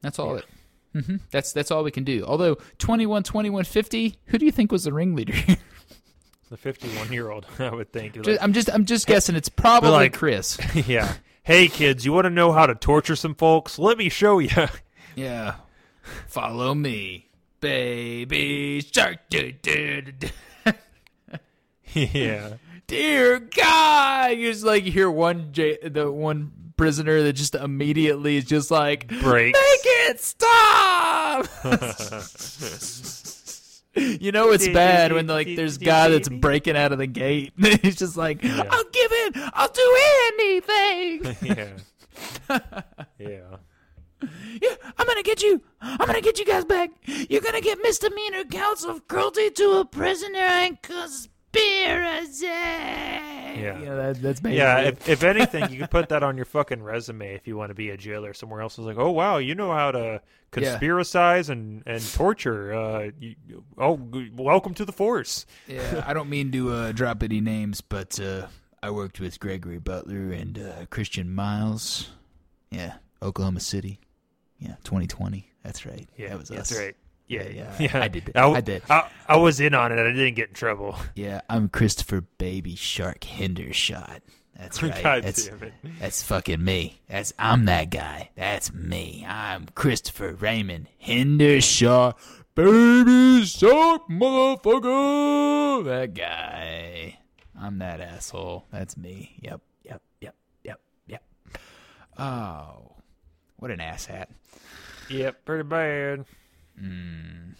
That's 0.00 0.18
all 0.18 0.36
Yeah. 0.36 0.40
it. 0.94 1.04
hmm 1.04 1.16
That's 1.30 1.52
that's 1.52 1.70
all 1.70 1.84
we 1.84 1.90
can 1.90 2.04
do. 2.04 2.24
Although 2.24 2.54
21, 2.78 3.22
21, 3.22 3.64
50, 3.64 4.16
who 4.28 4.38
do 4.38 4.46
you 4.46 4.52
think 4.52 4.72
was 4.72 4.84
the 4.84 4.94
ringleader? 4.94 5.34
the 6.48 6.56
51 6.56 7.12
year 7.12 7.30
old. 7.30 7.46
I 7.58 7.70
would 7.70 7.92
think. 7.92 8.20
Just- 8.22 8.42
I'm 8.42 8.52
just 8.52 8.68
I'm 8.72 8.84
just 8.84 9.06
guessing. 9.06 9.34
It's 9.36 9.48
probably 9.48 9.90
like- 9.90 10.12
Chris. 10.14 10.58
yeah. 10.86 11.14
Hey 11.42 11.68
kids, 11.68 12.04
you 12.06 12.12
want 12.12 12.24
to 12.24 12.30
know 12.30 12.52
how 12.52 12.64
to 12.66 12.74
torture 12.74 13.16
some 13.16 13.34
folks? 13.34 13.78
Let 13.78 13.98
me 13.98 14.08
show 14.08 14.38
you. 14.38 14.50
Yeah. 15.16 15.54
Follow 16.26 16.74
me, 16.74 17.28
baby 17.60 18.80
shark. 18.80 19.18
Do, 19.30 19.52
do, 19.52 20.02
do, 20.02 20.12
do. 20.12 20.28
yeah. 21.92 22.54
Dear 22.88 23.38
God, 23.38 24.32
you 24.36 24.50
just 24.52 24.64
like 24.64 24.84
you 24.84 24.90
hear 24.90 25.08
one 25.10 25.52
J- 25.52 25.78
the 25.88 26.10
one 26.10 26.50
prisoner 26.76 27.22
that 27.22 27.34
just 27.34 27.54
immediately 27.54 28.36
is 28.38 28.44
just 28.44 28.72
like 28.72 29.06
Breaks. 29.06 29.56
Make 29.56 29.80
it 30.10 30.20
stop. 30.20 31.46
you 34.20 34.32
know 34.32 34.50
it's 34.50 34.66
bad 34.68 35.12
when 35.12 35.26
like 35.26 35.54
there's 35.54 35.76
a 35.76 35.80
guy 35.80 36.08
that's 36.08 36.28
breaking 36.28 36.76
out 36.76 36.92
of 36.92 36.98
the 36.98 37.06
gate. 37.06 37.52
He's 37.82 37.96
just 37.96 38.16
like, 38.16 38.44
I'll 38.44 38.84
give 38.90 39.12
in. 39.12 39.32
I'll 39.52 39.68
do 39.68 39.96
anything. 40.38 41.36
yeah. 42.50 42.80
Yeah. 43.18 43.56
Yeah, 44.62 44.76
I'm 44.96 45.06
gonna 45.06 45.22
get 45.22 45.42
you. 45.42 45.60
I'm 45.80 46.06
gonna 46.06 46.20
get 46.20 46.38
you 46.38 46.46
guys 46.46 46.64
back. 46.64 46.90
You're 47.04 47.42
gonna 47.42 47.60
get 47.60 47.78
misdemeanor 47.82 48.44
counts 48.44 48.84
of 48.84 49.06
cruelty 49.06 49.50
to 49.50 49.80
a 49.80 49.84
prisoner 49.84 50.38
and 50.38 50.80
conspiracy. 51.54 52.46
Yeah, 53.56 53.94
that, 53.94 54.20
that's 54.20 54.40
basically 54.40 54.56
Yeah, 54.58 54.78
it. 54.80 54.86
if, 54.94 55.08
if 55.08 55.22
anything, 55.22 55.70
you 55.70 55.78
could 55.80 55.90
put 55.90 56.08
that 56.08 56.22
on 56.24 56.36
your 56.36 56.44
fucking 56.44 56.82
resume 56.82 57.34
if 57.34 57.46
you 57.46 57.56
want 57.56 57.70
to 57.70 57.74
be 57.74 57.90
a 57.90 57.96
jailer 57.96 58.34
somewhere 58.34 58.60
else. 58.60 58.76
It's 58.78 58.86
like, 58.86 58.98
oh 58.98 59.10
wow, 59.10 59.36
you 59.38 59.54
know 59.54 59.72
how 59.72 59.92
to 59.92 60.20
Yeah. 60.56 60.78
conspiracize 60.78 61.50
and, 61.50 61.82
and 61.86 62.02
torture. 62.14 62.72
Uh, 62.74 63.10
you, 63.18 63.36
oh, 63.78 63.98
welcome 64.34 64.74
to 64.74 64.84
the 64.84 64.92
force. 64.92 65.46
yeah. 65.68 66.02
I 66.06 66.14
don't 66.14 66.28
mean 66.28 66.50
to 66.52 66.72
uh, 66.72 66.92
drop 66.92 67.22
any 67.22 67.40
names, 67.40 67.80
but 67.80 68.18
uh, 68.18 68.48
I 68.82 68.90
worked 68.90 69.20
with 69.20 69.38
Gregory 69.38 69.78
Butler 69.78 70.32
and 70.32 70.58
uh, 70.58 70.86
Christian 70.90 71.32
Miles. 71.32 72.10
Yeah, 72.70 72.94
Oklahoma 73.22 73.60
City. 73.60 74.00
Yeah, 74.58 74.74
2020. 74.84 75.48
That's 75.62 75.86
right. 75.86 76.08
Yeah, 76.16 76.30
that 76.30 76.38
was 76.38 76.48
that's 76.48 76.72
us. 76.72 76.78
right. 76.78 76.96
Yeah, 77.26 77.48
Yeah, 77.48 77.72
yeah. 77.78 78.02
I 78.02 78.08
did. 78.08 78.32
I, 78.36 78.50
I 78.50 78.60
did. 78.60 78.82
I, 78.90 79.08
I 79.28 79.36
was 79.36 79.60
in 79.60 79.74
on 79.74 79.92
it. 79.92 79.98
I 79.98 80.12
didn't 80.12 80.34
get 80.34 80.48
in 80.48 80.54
trouble. 80.54 80.96
Yeah, 81.14 81.40
I'm 81.48 81.68
Christopher 81.68 82.22
Baby 82.38 82.76
Shark 82.76 83.20
Hendershot. 83.20 84.20
That's 84.56 84.82
right. 84.82 85.02
God 85.02 85.22
that's, 85.22 85.50
that's 86.00 86.22
fucking 86.22 86.62
me. 86.62 87.00
That's 87.08 87.32
I'm 87.38 87.64
that 87.64 87.90
guy. 87.90 88.30
That's 88.36 88.72
me. 88.72 89.24
I'm 89.26 89.66
Christopher 89.74 90.34
Raymond 90.34 90.88
Hendershot. 91.04 92.14
Baby 92.54 93.44
Shark 93.46 94.08
motherfucker. 94.08 95.84
That 95.84 96.14
guy. 96.14 97.18
I'm 97.60 97.78
that 97.78 98.00
asshole. 98.00 98.66
That's 98.70 98.96
me. 98.96 99.36
Yep. 99.40 99.60
Yep. 99.84 100.02
Yep. 100.20 100.34
Yep. 100.64 100.80
Yep. 101.06 101.22
Oh, 102.18 102.92
what 103.56 103.70
an 103.70 103.78
asshat. 103.78 104.26
Yep, 105.08 105.44
pretty 105.44 105.64
bad. 105.64 106.24
Mm. 106.80 107.54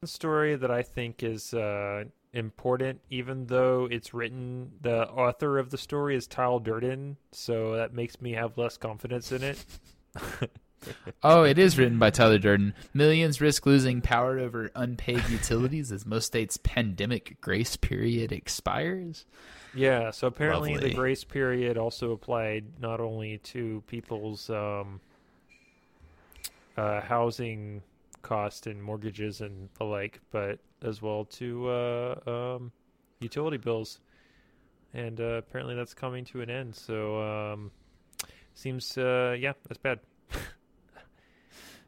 The 0.00 0.06
story 0.06 0.56
that 0.56 0.70
I 0.70 0.82
think 0.82 1.22
is 1.22 1.54
uh, 1.54 2.04
important, 2.32 3.00
even 3.10 3.46
though 3.46 3.88
it's 3.90 4.12
written, 4.12 4.72
the 4.80 5.08
author 5.08 5.58
of 5.58 5.70
the 5.70 5.78
story 5.78 6.16
is 6.16 6.26
Tyler 6.26 6.60
Durden, 6.60 7.16
so 7.30 7.76
that 7.76 7.94
makes 7.94 8.20
me 8.20 8.32
have 8.32 8.58
less 8.58 8.76
confidence 8.76 9.32
in 9.32 9.42
it. 9.42 9.64
Oh, 11.22 11.44
it 11.44 11.58
is 11.58 11.78
written 11.78 11.98
by 11.98 12.10
Tyler 12.10 12.38
Durden. 12.38 12.74
Millions 12.92 13.40
risk 13.40 13.66
losing 13.66 14.00
power 14.00 14.38
over 14.38 14.70
unpaid 14.74 15.22
utilities 15.28 15.92
as 15.92 16.04
most 16.04 16.26
states' 16.26 16.56
pandemic 16.56 17.40
grace 17.40 17.76
period 17.76 18.32
expires. 18.32 19.24
Yeah, 19.74 20.10
so 20.10 20.26
apparently 20.26 20.74
Lovely. 20.74 20.90
the 20.90 20.94
grace 20.94 21.24
period 21.24 21.78
also 21.78 22.12
applied 22.12 22.64
not 22.80 23.00
only 23.00 23.38
to 23.38 23.82
people's 23.86 24.50
um, 24.50 25.00
uh, 26.76 27.00
housing 27.00 27.82
cost 28.22 28.66
and 28.66 28.82
mortgages 28.82 29.40
and 29.40 29.68
the 29.78 29.84
like, 29.84 30.20
but 30.30 30.58
as 30.82 31.02
well 31.02 31.24
to 31.24 31.68
uh, 31.68 32.14
um, 32.26 32.72
utility 33.20 33.56
bills. 33.56 34.00
And 34.94 35.20
uh, 35.20 35.38
apparently 35.38 35.74
that's 35.74 35.94
coming 35.94 36.24
to 36.26 36.42
an 36.42 36.50
end. 36.50 36.74
So 36.74 37.20
um, 37.20 37.70
seems, 38.54 38.96
uh, 38.98 39.36
yeah, 39.38 39.52
that's 39.68 39.78
bad. 39.78 40.00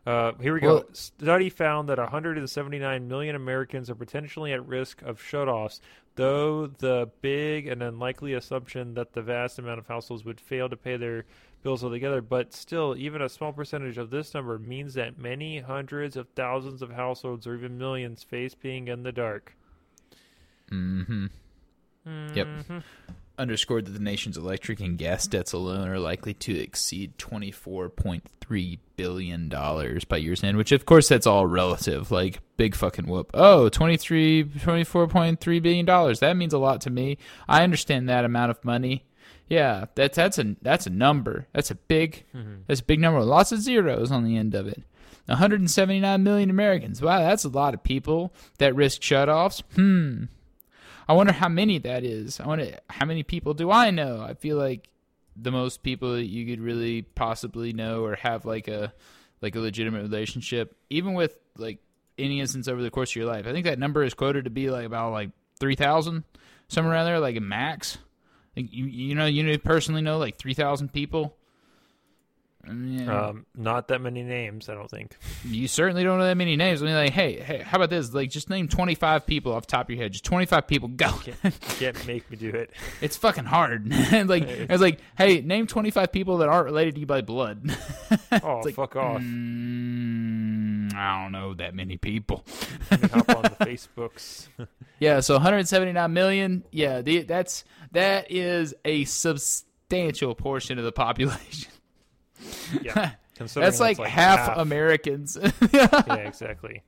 Uh, 0.07 0.33
here 0.39 0.53
we 0.53 0.61
go. 0.61 0.85
Study 0.93 1.49
found 1.49 1.89
that 1.89 1.97
179 1.97 3.09
million 3.09 3.35
Americans 3.35 3.89
are 3.89 3.95
potentially 3.95 4.53
at 4.53 4.67
risk 4.67 5.01
of 5.01 5.19
shutoffs, 5.19 5.81
though 6.17 6.67
the 6.67 7.11
big 7.23 7.67
and 7.67 7.83
unlikely 7.83 8.35
assumption 8.35 8.93
that 8.95 9.15
the 9.15 9.23
vast 9.23 9.59
amount 9.59 9.79
of 9.79 9.87
households 9.87 10.23
would 10.23 10.41
fail 10.41 10.69
to 10.69 10.77
pay 10.77 10.99
their 10.99 11.25
bills 11.65 11.83
altogether. 11.83 12.21
But 12.23 12.53
still, 12.55 12.95
even 12.97 13.21
a 13.21 13.29
small 13.29 13.53
percentage 13.53 13.99
of 13.99 14.11
this 14.11 14.33
number 14.35 14.57
means 14.61 14.95
that 14.95 15.19
many 15.19 15.59
hundreds 15.59 16.17
of 16.17 16.29
thousands 16.37 16.83
of 16.83 16.93
households 16.93 17.49
or 17.49 17.57
even 17.57 17.77
millions 17.77 18.23
face 18.23 18.55
being 18.55 18.87
in 18.87 19.03
the 19.03 19.11
dark. 19.11 19.57
Mm-hmm. 20.71 21.27
Yep. 22.35 22.47
Mhm. 22.47 22.83
Underscored 23.37 23.87
that 23.87 23.93
the 23.93 23.99
nation's 23.99 24.37
electric 24.37 24.79
and 24.79 24.97
gas 24.97 25.27
debts 25.27 25.53
alone 25.53 25.89
are 25.89 25.99
likely 25.99 26.35
to 26.35 26.57
exceed 26.57 27.19
$24.3 27.19 28.79
billion 28.97 29.49
by 29.49 30.17
year's 30.19 30.45
end, 30.45 30.57
which, 30.57 30.71
of 30.71 30.87
course, 30.87 31.09
that's 31.09 31.27
all 31.27 31.45
relative. 31.45 32.13
Like, 32.13 32.39
big 32.57 32.77
fucking 32.77 33.07
whoop. 33.07 33.33
Oh, 33.35 33.69
23, 33.69 34.45
$24.3 34.45 35.63
billion. 35.63 35.85
That 35.85 36.37
means 36.37 36.53
a 36.53 36.59
lot 36.59 36.81
to 36.83 36.91
me. 36.91 37.19
I 37.49 37.65
understand 37.65 38.09
that 38.09 38.25
amount 38.25 38.53
of 38.53 38.65
money. 38.65 39.05
Yeah, 39.49 39.87
that's 39.95 40.17
that's 40.17 40.39
a 40.39 40.57
that's 40.63 40.87
a 40.87 40.91
number. 40.91 41.47
That's 41.53 41.71
a 41.71 41.75
big 41.75 42.25
that's 42.67 42.81
a 42.81 42.85
big 42.85 43.01
number. 43.01 43.19
With 43.21 43.29
lots 43.29 43.53
of 43.53 43.61
zeros 43.61 44.11
on 44.11 44.25
the 44.25 44.37
end 44.37 44.55
of 44.55 44.67
it. 44.67 44.83
179 45.27 46.23
million 46.23 46.51
Americans. 46.51 47.01
Wow, 47.01 47.21
that's 47.21 47.45
a 47.45 47.49
lot 47.49 47.73
of 47.75 47.83
people 47.83 48.33
that 48.59 48.75
risk 48.75 49.01
shutoffs. 49.01 49.63
Hmm. 49.75 50.25
I 51.09 51.15
wonder 51.15 51.33
how 51.33 51.49
many 51.49 51.79
that 51.79 52.05
is. 52.05 52.41
I 52.41 52.47
wonder 52.47 52.79
how 52.91 53.07
many 53.07 53.23
people 53.23 53.55
do 53.55 53.71
I 53.71 53.91
know? 53.91 54.21
I 54.23 54.35
feel 54.35 54.57
like 54.57 54.89
the 55.37 55.51
most 55.51 55.83
people 55.83 56.13
that 56.15 56.27
you 56.27 56.47
could 56.47 56.63
really 56.63 57.03
possibly 57.03 57.73
know 57.73 58.05
or 58.05 58.17
have 58.17 58.45
like 58.45 58.69
a 58.69 58.93
like 59.43 59.57
a 59.57 59.61
legitimate 59.61 60.03
relationship, 60.03 60.77
even 60.91 61.15
with 61.15 61.37
like 61.59 61.79
any 62.19 62.41
instance 62.41 62.69
over 62.69 62.83
the 62.83 62.91
course 62.91 63.11
of 63.11 63.17
your 63.17 63.27
life. 63.27 63.47
I 63.47 63.53
think 63.53 63.67
that 63.67 63.79
number 63.79 64.03
is 64.03 64.15
quoted 64.15 64.45
to 64.45 64.51
be 64.51 64.71
like 64.71 64.87
about 64.87 65.13
like 65.13 65.31
three 65.59 65.75
thousand, 65.75 66.25
somewhere 66.69 66.95
around 66.95 67.07
there, 67.07 67.21
like 67.21 67.37
a 67.37 67.41
max. 67.41 67.99
Like 68.57 68.73
you 68.73 68.87
you 68.87 69.15
know 69.15 69.27
you 69.27 69.59
personally 69.59 70.03
know 70.03 70.19
like 70.19 70.37
three 70.37 70.55
thousand 70.55 70.93
people. 70.93 71.37
Yeah. 72.67 73.27
Um, 73.27 73.47
not 73.55 73.89
that 73.89 74.01
many 74.01 74.23
names, 74.23 74.69
I 74.69 74.75
don't 74.75 74.91
think. 74.91 75.17
you 75.45 75.69
certainly 75.69 76.03
don't 76.03 76.19
know 76.19 76.25
that 76.25 76.37
many 76.37 76.57
names. 76.57 76.83
I 76.83 76.87
mean, 76.87 76.95
like, 76.95 77.13
hey, 77.13 77.39
hey, 77.41 77.59
how 77.59 77.77
about 77.77 77.91
this? 77.91 78.15
Like, 78.15 78.31
just 78.31 78.49
name 78.49 78.69
twenty 78.69 78.95
five 78.95 79.27
people 79.27 79.53
off 79.53 79.67
the 79.67 79.73
top 79.73 79.87
of 79.87 79.91
your 79.91 80.03
head. 80.03 80.13
Just 80.13 80.25
twenty 80.25 80.47
five 80.47 80.67
people. 80.67 80.89
Go. 80.89 81.11
Can't, 81.43 81.61
can't 81.61 82.07
make 82.07 82.31
me 82.31 82.37
do 82.37 82.51
it. 82.51 82.71
It's 83.01 83.17
fucking 83.19 83.45
hard. 83.45 83.89
like 84.29 84.49
I 84.49 84.67
was 84.71 84.81
like, 84.81 85.01
hey, 85.19 85.41
name 85.43 85.67
twenty 85.67 85.91
five 85.91 86.11
people 86.11 86.39
that 86.39 86.49
aren't 86.49 86.65
related 86.65 86.95
to 86.95 87.01
you 87.01 87.07
by 87.07 87.21
blood. 87.21 87.77
Oh, 88.43 88.63
like, 88.65 88.75
fuck 88.75 88.97
off. 88.97 89.21
Mm, 89.21 90.54
I 90.97 91.23
don't 91.23 91.33
know 91.33 91.55
that 91.55 91.75
many 91.75 91.97
people. 91.97 92.45
Hop 92.91 93.29
on 93.29 93.43
the 93.43 93.51
Facebooks. 93.61 94.49
Yeah, 94.99 95.21
so 95.21 95.35
179 95.35 96.13
million. 96.13 96.65
Yeah, 96.71 97.03
the, 97.03 97.23
that's 97.23 97.65
that 97.93 98.31
is 98.31 98.75
a 98.85 99.05
substantial 99.05 100.35
portion 100.35 100.79
of 100.79 100.85
the 100.85 100.93
population. 100.93 101.71
yeah. 102.83 103.13
That's 103.37 103.81
like, 103.81 103.99
half, 103.99 104.57
Americans. 104.59 105.37
Yeah, 105.73 106.15
exactly. 106.15 106.85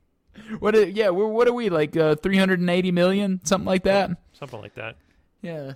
what? 0.59 0.75
Are, 0.75 0.87
yeah, 0.87 1.09
we're, 1.09 1.27
what 1.27 1.45
are 1.49 1.53
we 1.53 1.69
like? 1.69 1.97
Uh, 1.97 2.15
380 2.15 2.91
million, 2.93 3.41
something 3.43 3.65
like 3.65 3.83
that. 3.83 4.11
Something 4.31 4.61
like 4.61 4.75
that. 4.75 4.95
Yeah. 5.41 5.73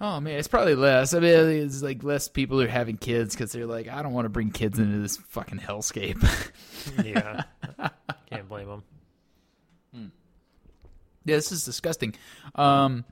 Oh 0.00 0.20
man, 0.20 0.38
it's 0.38 0.48
probably 0.48 0.74
less. 0.74 1.14
I 1.14 1.20
mean, 1.20 1.32
it's 1.32 1.82
like 1.82 2.02
less 2.02 2.28
people 2.28 2.60
are 2.60 2.66
having 2.68 2.96
kids 2.96 3.34
because 3.34 3.52
they're 3.52 3.66
like, 3.66 3.88
I 3.88 4.02
don't 4.02 4.12
want 4.12 4.24
to 4.24 4.28
bring 4.30 4.50
kids 4.50 4.78
into 4.78 4.98
this 4.98 5.16
fucking 5.16 5.58
hellscape. 5.58 6.22
Yeah. 7.02 7.44
Can't 8.30 8.46
blame 8.46 8.68
them. 8.68 8.82
yeah, 11.24 11.36
this 11.36 11.50
is 11.50 11.64
disgusting. 11.64 12.14
Um, 12.54 13.06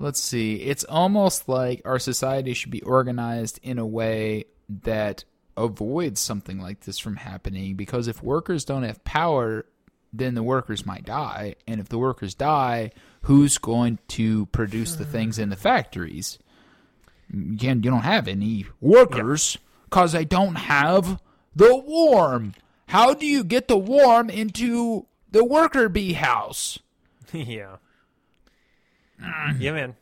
let's 0.00 0.20
see. 0.20 0.56
It's 0.56 0.82
almost 0.82 1.48
like 1.48 1.82
our 1.84 2.00
society 2.00 2.54
should 2.54 2.72
be 2.72 2.82
organized 2.82 3.60
in 3.62 3.78
a 3.78 3.86
way 3.86 4.46
that 4.82 5.22
avoids 5.56 6.20
something 6.20 6.58
like 6.58 6.80
this 6.80 6.98
from 6.98 7.14
happening. 7.14 7.76
Because 7.76 8.08
if 8.08 8.20
workers 8.20 8.64
don't 8.64 8.82
have 8.82 9.04
power, 9.04 9.64
then 10.12 10.34
the 10.34 10.42
workers 10.42 10.84
might 10.84 11.04
die, 11.04 11.54
and 11.68 11.80
if 11.80 11.88
the 11.88 11.98
workers 11.98 12.34
die, 12.34 12.90
who's 13.22 13.58
going 13.58 13.98
to 14.08 14.46
produce 14.46 14.96
the 14.96 15.04
things 15.04 15.38
in 15.38 15.48
the 15.48 15.56
factories? 15.56 16.38
Again, 17.32 17.82
you 17.82 17.90
don't 17.90 18.02
have 18.02 18.28
any 18.28 18.66
workers 18.80 19.58
because 19.84 20.12
they 20.12 20.24
don't 20.24 20.56
have 20.56 21.20
the 21.54 21.76
warm. 21.76 22.54
How 22.88 23.14
do 23.14 23.26
you 23.26 23.42
get 23.42 23.68
the 23.68 23.78
warm 23.78 24.28
into 24.28 25.06
the 25.30 25.44
worker 25.44 25.88
bee 25.88 26.12
house? 26.12 26.78
yeah. 27.32 27.76
yeah, 29.58 29.72
man. 29.72 29.96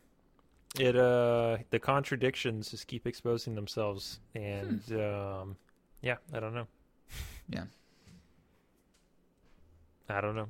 It 0.79 0.97
uh 0.97 1.59
the 1.71 1.81
contradictions 1.81 2.71
just 2.71 2.87
keep 2.87 3.07
exposing 3.07 3.57
themselves 3.57 4.21
and 4.35 4.81
um 4.93 5.57
yeah, 6.01 6.17
I 6.33 6.41
don't 6.41 6.55
know. 6.55 6.67
Yeah. 7.49 7.65
I 10.09 10.21
don't 10.21 10.37
know. 10.37 10.49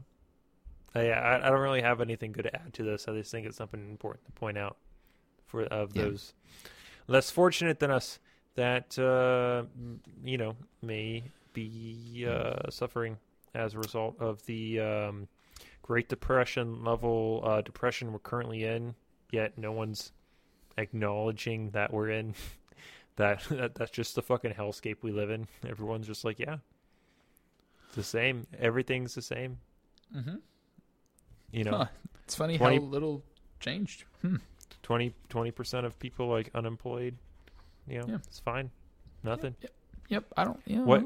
I, 0.95 1.11
I 1.11 1.47
I 1.47 1.51
don't 1.51 1.61
really 1.61 1.83
have 1.83 2.01
anything 2.01 2.33
good 2.33 2.43
to 2.45 2.55
add 2.55 2.73
to 2.75 2.83
this. 2.83 3.07
I 3.09 3.13
just 3.15 3.31
think 3.31 3.47
it's 3.47 3.57
something 3.57 3.81
important 3.91 4.25
to 4.27 4.33
point 4.33 4.59
out 4.59 4.77
for 5.47 5.63
of 5.65 5.95
Yeah. 5.95 6.03
those 6.05 6.35
less 7.09 7.31
fortunate 7.31 7.79
than 7.81 7.91
us 7.91 8.19
that 8.57 8.99
uh 8.99 9.65
you 10.25 10.37
know 10.39 10.57
may 10.83 11.25
be 11.53 12.27
uh 12.29 12.69
suffering 12.71 13.19
as 13.55 13.75
a 13.75 13.79
result 13.79 14.17
of 14.21 14.45
the 14.47 14.81
um 14.81 15.29
Great 15.83 16.09
Depression 16.09 16.85
level 16.85 17.43
uh 17.45 17.61
depression 17.63 18.13
we're 18.13 18.19
currently 18.21 18.65
in, 18.65 18.95
yet 19.33 19.59
no 19.59 19.73
one's 19.73 20.13
acknowledging 20.79 21.71
that 21.71 21.93
we're 21.93 22.11
in 22.11 22.35
that, 23.17 23.43
that 23.51 23.75
that's 23.75 23.91
just 23.91 24.15
the 24.15 24.23
fucking 24.23 24.53
hellscape 24.53 24.99
we 25.03 25.11
live 25.13 25.31
in. 25.31 25.47
Everyone's 25.69 26.07
just 26.07 26.25
like, 26.25 26.39
yeah. 26.39 26.59
It's 27.89 27.97
the 27.97 28.03
same. 28.05 28.47
Everything's 28.59 29.15
the 29.17 29.23
same. 29.23 29.59
Mm-hmm. 30.17 30.37
You 31.53 31.65
know, 31.65 31.71
Huh. 31.79 31.87
It's 32.25 32.35
funny 32.37 32.57
20 32.59 32.77
how 32.77 32.83
little 32.83 33.23
changed. 33.59 34.05
Hmm. 34.23 34.37
20 34.83 35.51
percent 35.53 35.87
of 35.87 35.99
people 35.99 36.29
like 36.29 36.51
unemployed. 36.55 37.17
You 37.89 37.99
know, 38.01 38.05
Yeah. 38.09 38.15
it's 38.27 38.41
fine. 38.41 38.71
Nothing. 39.23 39.55
Yep, 39.61 39.73
Yep. 40.09 40.25
I 40.37 40.45
don't. 40.45 40.61
Yeah, 40.67 40.81
What- 40.83 41.05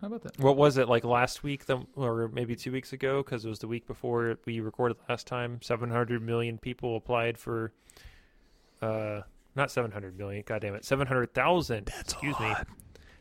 How 0.00 0.08
about 0.08 0.22
that? 0.22 0.38
What 0.40 0.56
was 0.56 0.76
it 0.78 0.88
like 0.88 1.04
last 1.04 1.42
week, 1.44 1.66
the, 1.66 1.78
or 1.94 2.28
maybe 2.32 2.56
two 2.56 2.72
weeks 2.72 2.92
ago? 2.92 3.22
Because 3.22 3.44
it 3.44 3.48
was 3.48 3.60
the 3.60 3.68
week 3.68 3.86
before 3.86 4.36
we 4.44 4.58
recorded 4.60 4.96
last 5.08 5.26
time. 5.28 5.60
Seven 5.62 5.90
hundred 5.90 6.20
million 6.22 6.58
people 6.58 6.96
applied 6.96 7.38
for. 7.38 7.72
Uh, 8.82 9.22
not 9.54 9.70
seven 9.70 9.92
hundred 9.92 10.18
million. 10.18 10.42
God 10.44 10.60
damn 10.60 10.74
it, 10.74 10.84
seven 10.84 11.06
hundred 11.06 11.32
thousand. 11.34 11.88
Excuse 12.00 12.38
me. 12.40 12.52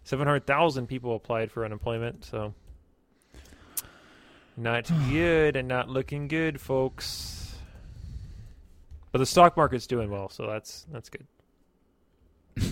Seven 0.04 0.26
hundred 0.28 0.46
thousand 0.48 0.88
people 0.88 1.16
applied 1.16 1.52
for 1.52 1.64
unemployment. 1.66 2.26
So. 2.26 2.54
Not 4.56 4.90
good 5.10 5.56
and 5.56 5.68
not 5.68 5.90
looking 5.90 6.28
good, 6.28 6.62
folks. 6.62 7.56
But 9.12 9.20
the 9.20 9.26
stock 9.26 9.58
market's 9.58 9.88
doing 9.88 10.10
well, 10.10 10.30
so 10.30 10.48
that's 10.48 10.86
that's 10.92 11.10
good. 11.10 11.28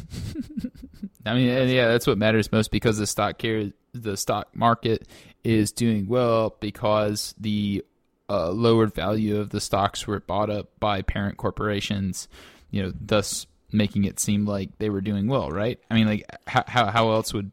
I 1.26 1.34
mean, 1.36 1.70
yeah, 1.70 1.88
that's 1.88 2.08
what 2.08 2.18
matters 2.18 2.52
most 2.52 2.72
because 2.72 2.98
the 2.98 3.08
stock 3.08 3.38
care, 3.38 3.72
the 3.94 4.18
stock 4.18 4.56
market 4.56 5.08
is 5.44 5.72
doing 5.72 6.08
well 6.08 6.56
because 6.60 7.36
the 7.40 7.84
uh, 8.30 8.50
lowered 8.50 8.94
value 8.94 9.40
of 9.40 9.50
the 9.50 9.62
stocks 9.62 10.08
were 10.08 10.20
bought 10.20 10.50
up 10.50 10.80
by 10.80 11.02
parent 11.02 11.38
corporations, 11.38 12.28
you 12.72 12.82
know, 12.82 12.94
thus 13.00 13.46
making 13.72 14.06
it 14.06 14.20
seem 14.20 14.46
like 14.46 14.78
they 14.80 14.90
were 14.90 15.02
doing 15.02 15.28
well, 15.28 15.50
right? 15.50 15.80
I 15.90 15.96
mean, 15.96 16.08
like 16.08 16.26
how 16.48 16.64
how, 16.68 16.86
how 16.88 17.12
else 17.12 17.34
would 17.34 17.52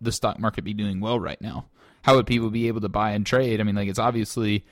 the 0.00 0.12
stock 0.12 0.38
market 0.38 0.64
be 0.64 0.74
doing 0.74 1.00
well 1.00 1.18
right 1.18 1.40
now? 1.40 1.66
How 2.06 2.14
would 2.14 2.26
people 2.28 2.50
be 2.50 2.68
able 2.68 2.80
to 2.82 2.88
buy 2.88 3.10
and 3.10 3.26
trade? 3.26 3.60
I 3.60 3.64
mean, 3.64 3.74
like 3.74 3.88
it's 3.88 3.98
obviously 3.98 4.64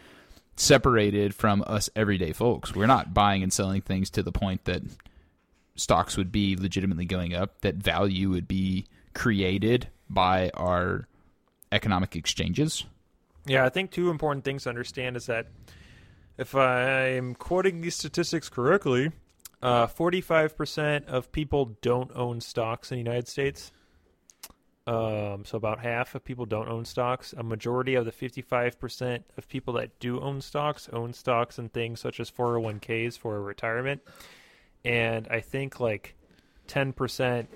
separated 0.54 1.34
from 1.34 1.64
us 1.66 1.90
everyday 1.96 2.32
folks. 2.32 2.76
We're 2.76 2.86
not 2.86 3.12
buying 3.12 3.42
and 3.42 3.52
selling 3.52 3.82
things 3.82 4.08
to 4.10 4.22
the 4.22 4.30
point 4.30 4.66
that 4.66 4.82
stocks 5.74 6.16
would 6.16 6.30
be 6.30 6.54
legitimately 6.54 7.06
going 7.06 7.34
up, 7.34 7.60
that 7.62 7.74
value 7.74 8.30
would 8.30 8.46
be 8.46 8.86
created 9.14 9.88
by 10.08 10.50
our 10.54 11.08
economic 11.72 12.14
exchanges. 12.14 12.84
Yeah, 13.46 13.64
I 13.64 13.68
think 13.68 13.90
two 13.90 14.10
important 14.10 14.44
things 14.44 14.62
to 14.62 14.68
understand 14.68 15.16
is 15.16 15.26
that 15.26 15.48
if 16.38 16.54
I'm 16.54 17.34
quoting 17.34 17.80
these 17.80 17.96
statistics 17.96 18.48
correctly, 18.48 19.10
uh, 19.60 19.88
45% 19.88 21.06
of 21.06 21.32
people 21.32 21.76
don't 21.82 22.12
own 22.14 22.40
stocks 22.40 22.92
in 22.92 22.94
the 22.94 23.02
United 23.02 23.26
States. 23.26 23.72
Um, 24.86 25.44
so 25.46 25.56
about 25.56 25.80
half 25.80 26.14
of 26.14 26.24
people 26.24 26.44
don't 26.44 26.68
own 26.68 26.84
stocks. 26.84 27.32
A 27.36 27.42
majority 27.42 27.94
of 27.94 28.04
the 28.04 28.12
55% 28.12 29.22
of 29.38 29.48
people 29.48 29.74
that 29.74 29.98
do 29.98 30.20
own 30.20 30.40
stocks 30.42 30.88
own 30.92 31.14
stocks 31.14 31.58
and 31.58 31.72
things 31.72 32.00
such 32.00 32.20
as 32.20 32.30
401ks 32.30 33.16
for 33.18 33.40
retirement. 33.40 34.02
And 34.84 35.26
I 35.28 35.40
think 35.40 35.80
like 35.80 36.14
10% 36.68 37.46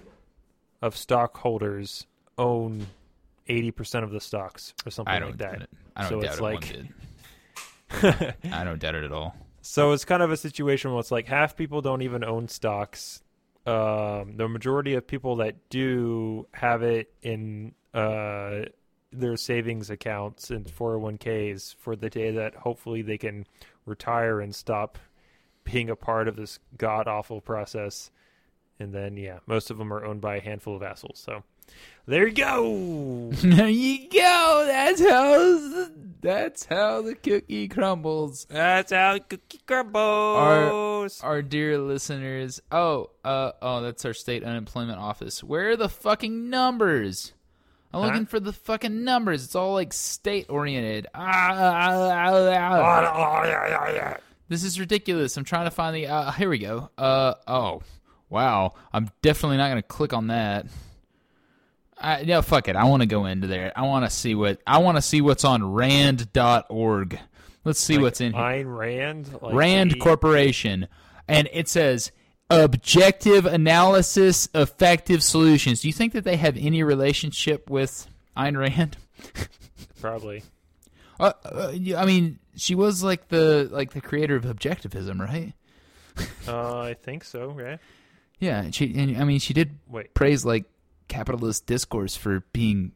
of 0.81 0.97
stockholders 0.97 2.07
own 2.39 2.87
80% 3.49 4.05
of 4.05 4.11
the 4.11 4.21
stocks 4.21 4.73
or 4.87 4.91
something 4.91 5.13
I 5.13 5.19
don't 5.19 5.31
like 5.31 5.39
that. 5.39 5.63
it. 5.63 5.71
I 5.97 6.09
don't 6.09 6.11
So 6.11 6.21
doubt 6.21 6.31
it's 6.31 6.39
it 6.39 6.43
like-. 6.43 8.35
I 8.53 8.65
don't 8.65 8.79
doubt 8.79 8.95
it 8.95 9.05
at 9.05 9.13
all. 9.13 9.37
So 9.61 9.93
it's 9.93 10.05
kind 10.07 10.23
of 10.23 10.31
a 10.31 10.37
situation 10.37 10.93
where 10.93 11.01
it's 11.01 11.11
like 11.11 11.27
half 11.27 11.57
people 11.57 11.83
don't 11.83 12.01
even 12.01 12.25
own 12.25 12.49
stocks. 12.49 13.23
Um, 13.67 14.37
the 14.37 14.49
majority 14.49 14.95
of 14.95 15.07
people 15.07 15.37
that 15.37 15.69
do 15.69 16.47
have 16.53 16.83
it 16.83 17.13
in 17.23 17.75
uh, 17.93 18.63
their 19.13 19.37
savings 19.37 19.91
accounts 19.91 20.51
and 20.51 20.67
401ks 20.67 21.75
for 21.77 21.97
the 21.97 22.09
day 22.09 22.31
that 22.33 22.55
hopefully 22.55 23.03
they 23.03 23.19
can 23.19 23.47
retire 23.85 24.41
and 24.41 24.55
stop 24.55 24.99
being 25.65 25.91
a 25.91 25.97
part 25.97 26.29
of 26.29 26.37
this 26.37 26.59
god 26.77 27.09
awful 27.09 27.41
process. 27.41 28.11
And 28.79 28.95
then, 28.95 29.17
yeah, 29.17 29.41
most 29.47 29.71
of 29.71 29.79
them 29.79 29.93
are 29.93 30.05
owned 30.05 30.21
by 30.21 30.37
a 30.37 30.41
handful 30.41 30.77
of 30.77 30.83
assholes. 30.83 31.19
So 31.19 31.43
there 32.07 32.27
you 32.27 32.35
go. 32.35 33.31
there 33.43 33.69
you 33.69 34.09
go. 34.09 34.65
That's 34.67 35.01
how 35.01 35.89
that's 36.21 36.65
how 36.65 37.03
the 37.03 37.15
cookie 37.15 37.69
crumbles. 37.69 38.47
That's 38.51 38.93
how 38.93 39.15
the 39.15 39.21
cookie 39.21 39.61
crumbles. 39.67 41.21
Our 41.23 41.43
dear 41.43 41.79
listeners. 41.79 42.61
Oh, 42.73 43.11
uh, 43.25 43.53
oh, 43.63 43.83
that's 43.83 44.05
our 44.05 44.15
state 44.15 44.43
unemployment 44.45 44.99
office. 44.99 45.45
Where 45.45 45.71
are 45.71 45.77
the 45.77 45.89
fucking 45.89 46.51
numbers? 46.51 47.33
I'm 47.93 48.01
Huh? 48.01 48.07
looking 48.09 48.27
for 48.27 48.39
the 48.41 48.53
fucking 48.53 49.03
numbers. 49.05 49.45
It's 49.45 49.55
all 49.55 49.73
like 49.73 49.93
state 49.95 50.47
oriented. 50.51 51.07
Ah, 51.15 51.53
ah, 51.53 52.53
ah, 52.57 54.11
ah. 54.11 54.17
This 54.49 54.65
is 54.65 54.79
ridiculous. 54.81 55.37
I'm 55.37 55.45
trying 55.45 55.65
to 55.67 55.71
find 55.71 55.95
the. 55.97 56.07
Uh, 56.07 56.33
here 56.33 56.49
we 56.51 56.59
go. 56.59 56.91
Uh 56.99 57.35
oh, 57.47 57.83
wow. 58.29 58.75
I'm 58.93 59.11
definitely 59.23 59.57
not 59.59 59.69
going 59.71 59.83
to 59.83 59.87
click 59.89 60.13
on 60.13 60.27
that. 60.29 60.67
I, 62.01 62.21
yeah, 62.21 62.41
fuck 62.43 62.69
it. 62.69 62.77
I 62.77 62.85
want 62.85 63.03
to 63.03 63.07
go 63.07 63.27
into 63.27 63.47
there. 63.47 63.73
I 63.75 63.83
want 63.83 64.05
to 64.05 64.11
see 64.11 64.35
what 64.35 64.61
I 64.67 64.79
want 64.79 64.97
to 64.97 65.03
see 65.03 65.21
what's 65.21 65.45
on 65.45 65.73
Rand.org. 65.73 67.19
Let's 67.65 67.81
see 67.81 67.95
Like 67.95 68.03
what's 68.03 68.21
in 68.21 68.33
here. 68.33 68.67
Rand. 68.69 69.31
Like 69.43 69.55
Rand 69.55 69.91
the- 69.93 69.99
Corporation, 69.99 70.89
and 71.27 71.49
it 71.53 71.69
says 71.69 72.13
objective 72.51 73.45
analysis, 73.47 74.49
effective 74.55 75.23
solutions. 75.23 75.81
Do 75.83 75.89
you 75.89 75.93
think 75.93 76.13
that 76.15 76.25
they 76.25 76.37
have 76.37 76.57
any 76.57 76.83
relationship 76.83 77.69
with 77.69 78.07
Ayn 78.37 78.57
Rand? 78.57 78.97
Probably. 80.01 80.43
Uh, 81.21 81.33
uh, 81.45 81.73
I 81.97 82.07
mean, 82.07 82.39
she 82.57 82.75
was 82.77 83.03
like 83.03 83.29
the 83.29 83.69
like 83.73 83.93
the 83.93 84.01
creator 84.01 84.37
of 84.37 84.45
objectivism, 84.45 85.19
right? 85.21 85.53
Uh, 86.47 86.79
I 86.81 86.95
think 86.95 87.25
so. 87.25 87.49
Right. 87.51 87.79
Yeah, 88.41 88.61
and 88.63 88.73
she 88.73 88.95
and 88.97 89.17
I 89.17 89.25
mean 89.25 89.41
she 89.41 89.53
did 89.53 89.81
Wait. 89.89 90.15
praise 90.15 90.45
like 90.45 90.65
capitalist 91.09 91.67
discourse 91.67 92.15
for 92.17 92.45
being 92.53 92.93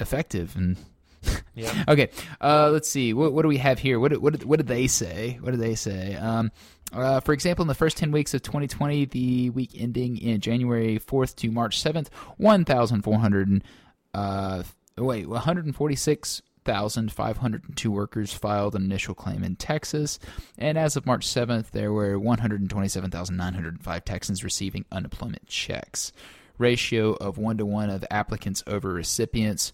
effective 0.00 0.56
and 0.56 0.76
Yeah. 1.54 1.84
okay 1.88 2.10
uh, 2.40 2.70
let's 2.70 2.88
see. 2.88 3.14
What, 3.14 3.32
what 3.32 3.42
do 3.42 3.48
we 3.48 3.56
have 3.58 3.78
here? 3.78 3.98
What, 4.00 4.08
did- 4.10 4.20
what, 4.20 4.32
did, 4.34 4.44
what 4.44 4.56
did 4.58 4.66
they 4.66 4.86
say? 4.88 5.38
What 5.40 5.52
did 5.52 5.60
they 5.60 5.74
say? 5.74 6.14
Um, 6.16 6.50
uh, 6.92 7.20
for 7.20 7.32
example 7.32 7.62
in 7.62 7.68
the 7.68 7.74
first 7.74 7.96
10 7.96 8.10
weeks 8.12 8.34
of 8.34 8.42
2020 8.42 9.06
the 9.06 9.50
week 9.50 9.70
ending 9.76 10.16
in 10.18 10.38
january 10.40 10.98
4th 11.00 11.34
to 11.36 11.50
march 11.50 11.82
7th 11.82 12.08
1400 12.36 13.48
and, 13.48 13.64
uh, 14.12 14.62
wait 14.98 15.26
146502 16.64 17.90
workers 17.90 18.32
filed 18.32 18.74
an 18.74 18.82
initial 18.84 19.14
claim 19.14 19.42
in 19.42 19.56
texas. 19.56 20.18
And 20.58 20.78
as 20.78 20.96
of 20.96 21.04
march 21.06 21.26
7th 21.26 21.70
there 21.72 21.92
were 21.92 22.18
127905 22.18 24.04
texans 24.04 24.44
receiving 24.44 24.84
unemployment 24.92 25.46
checks 25.46 26.12
ratio 26.58 27.12
of 27.14 27.38
one 27.38 27.58
to 27.58 27.66
one 27.66 27.90
of 27.90 28.04
applicants 28.10 28.62
over 28.66 28.92
recipients. 28.92 29.72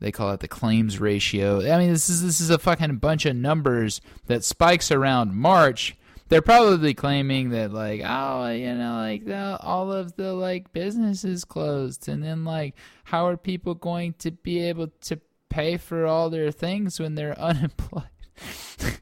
They 0.00 0.12
call 0.12 0.32
it 0.32 0.40
the 0.40 0.48
claims 0.48 0.98
ratio. 0.98 1.58
I 1.70 1.78
mean, 1.78 1.92
this 1.92 2.08
is 2.08 2.22
this 2.22 2.40
is 2.40 2.50
a 2.50 2.58
fucking 2.58 2.96
bunch 2.96 3.26
of 3.26 3.36
numbers 3.36 4.00
that 4.26 4.44
spikes 4.44 4.90
around 4.90 5.34
March. 5.34 5.96
They're 6.28 6.40
probably 6.40 6.94
claiming 6.94 7.50
that 7.50 7.72
like, 7.72 8.02
oh, 8.04 8.48
you 8.50 8.74
know, 8.74 8.94
like 8.94 9.26
the, 9.26 9.58
all 9.60 9.92
of 9.92 10.14
the 10.16 10.32
like 10.32 10.72
businesses 10.72 11.44
closed, 11.44 12.08
and 12.08 12.22
then 12.22 12.44
like, 12.44 12.76
how 13.04 13.26
are 13.26 13.36
people 13.36 13.74
going 13.74 14.14
to 14.20 14.30
be 14.30 14.60
able 14.60 14.88
to 15.02 15.20
pay 15.50 15.76
for 15.76 16.06
all 16.06 16.30
their 16.30 16.50
things 16.50 16.98
when 16.98 17.14
they're 17.14 17.38
unemployed? 17.38 18.04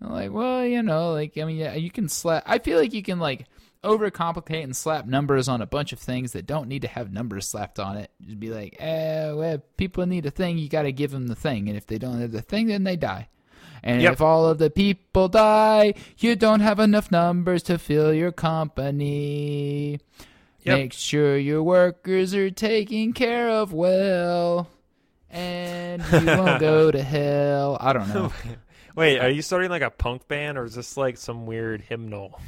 Like, 0.00 0.30
well, 0.30 0.64
you 0.64 0.82
know, 0.82 1.12
like 1.12 1.38
I 1.38 1.44
mean, 1.44 1.56
yeah, 1.56 1.74
you 1.74 1.90
can 1.90 2.08
slap. 2.08 2.42
I 2.46 2.58
feel 2.58 2.78
like 2.78 2.92
you 2.92 3.02
can 3.02 3.18
like 3.18 3.46
overcomplicate 3.86 4.62
and 4.62 4.76
slap 4.76 5.06
numbers 5.06 5.48
on 5.48 5.62
a 5.62 5.66
bunch 5.66 5.92
of 5.92 5.98
things 5.98 6.32
that 6.32 6.46
don't 6.46 6.68
need 6.68 6.82
to 6.82 6.88
have 6.88 7.12
numbers 7.12 7.48
slapped 7.48 7.78
on 7.78 7.96
it. 7.96 8.10
Just 8.24 8.40
be 8.40 8.50
like, 8.50 8.76
eh, 8.78 9.30
well, 9.32 9.62
people 9.76 10.04
need 10.06 10.26
a 10.26 10.30
thing. 10.30 10.58
You 10.58 10.68
got 10.68 10.82
to 10.82 10.92
give 10.92 11.10
them 11.12 11.28
the 11.28 11.34
thing, 11.34 11.68
and 11.68 11.76
if 11.76 11.86
they 11.86 11.98
don't 11.98 12.20
have 12.20 12.32
the 12.32 12.42
thing, 12.42 12.66
then 12.66 12.84
they 12.84 12.96
die. 12.96 13.28
And 13.82 14.02
Yep. 14.02 14.12
if 14.14 14.20
all 14.20 14.46
of 14.46 14.58
the 14.58 14.68
people 14.70 15.28
die, 15.28 15.94
you 16.18 16.34
don't 16.34 16.60
have 16.60 16.80
enough 16.80 17.10
numbers 17.12 17.62
to 17.64 17.78
fill 17.78 18.12
your 18.12 18.32
company. 18.32 20.00
Yep. 20.64 20.78
Make 20.78 20.92
sure 20.92 21.36
your 21.38 21.62
workers 21.62 22.34
are 22.34 22.50
taken 22.50 23.12
care 23.12 23.48
of 23.48 23.72
well, 23.72 24.68
and 25.30 26.02
you 26.10 26.26
won't 26.26 26.58
go 26.60 26.90
to 26.90 27.02
hell. 27.02 27.76
I 27.80 27.92
don't 27.92 28.08
know. 28.12 28.32
Wait, 28.96 29.18
are 29.20 29.28
you 29.28 29.42
starting 29.42 29.70
like 29.70 29.82
a 29.82 29.90
punk 29.90 30.26
band 30.26 30.56
or 30.58 30.64
is 30.64 30.74
this 30.74 30.96
like 30.96 31.18
some 31.18 31.46
weird 31.46 31.82
hymnal? 31.82 32.40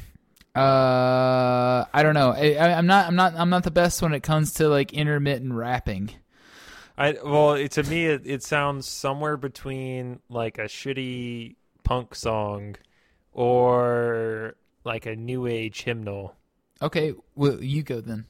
Uh, 0.58 1.84
I 1.92 2.02
don't 2.02 2.14
know. 2.14 2.30
I, 2.30 2.54
I, 2.54 2.72
I'm 2.74 2.86
not. 2.86 3.06
I'm 3.06 3.14
not. 3.14 3.34
I'm 3.36 3.50
not 3.50 3.62
the 3.62 3.70
best 3.70 4.02
when 4.02 4.12
it 4.12 4.22
comes 4.22 4.54
to 4.54 4.68
like 4.68 4.92
intermittent 4.92 5.52
rapping. 5.52 6.10
I 6.96 7.16
well, 7.24 7.52
it, 7.52 7.70
to 7.72 7.84
me, 7.84 8.06
it, 8.06 8.22
it 8.24 8.42
sounds 8.42 8.88
somewhere 8.88 9.36
between 9.36 10.18
like 10.28 10.58
a 10.58 10.62
shitty 10.64 11.54
punk 11.84 12.16
song 12.16 12.74
or 13.32 14.56
like 14.84 15.06
a 15.06 15.14
new 15.14 15.46
age 15.46 15.82
hymnal. 15.82 16.34
Okay, 16.82 17.14
well, 17.36 17.62
you 17.62 17.84
go 17.84 18.00
then. 18.00 18.26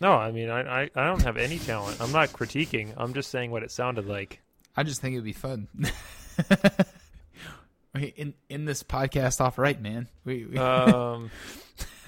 No, 0.00 0.14
I 0.14 0.32
mean, 0.32 0.50
I, 0.50 0.82
I, 0.82 0.90
I 0.96 1.06
don't 1.06 1.22
have 1.22 1.36
any 1.36 1.58
talent. 1.58 2.00
I'm 2.00 2.12
not 2.12 2.30
critiquing. 2.30 2.92
I'm 2.96 3.14
just 3.14 3.30
saying 3.30 3.52
what 3.52 3.62
it 3.62 3.70
sounded 3.70 4.06
like. 4.06 4.40
I 4.76 4.82
just 4.82 5.00
think 5.00 5.14
it'd 5.14 5.24
be 5.24 5.32
fun. 5.32 5.68
We 7.94 8.06
in 8.16 8.34
in 8.48 8.64
this 8.64 8.82
podcast 8.82 9.40
off 9.40 9.56
right, 9.56 9.80
man. 9.80 10.08
We, 10.24 10.46
we 10.46 10.58
Um, 10.58 11.30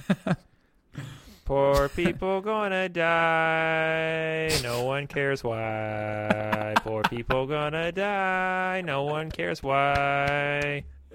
poor 1.44 1.88
people 1.90 2.40
gonna 2.40 2.88
die. 2.88 4.50
No 4.64 4.82
one 4.82 5.06
cares 5.06 5.44
why. 5.44 6.74
Poor 6.78 7.02
people 7.04 7.46
gonna 7.46 7.92
die. 7.92 8.82
No 8.84 9.04
one 9.04 9.30
cares 9.30 9.62
why. 9.62 10.82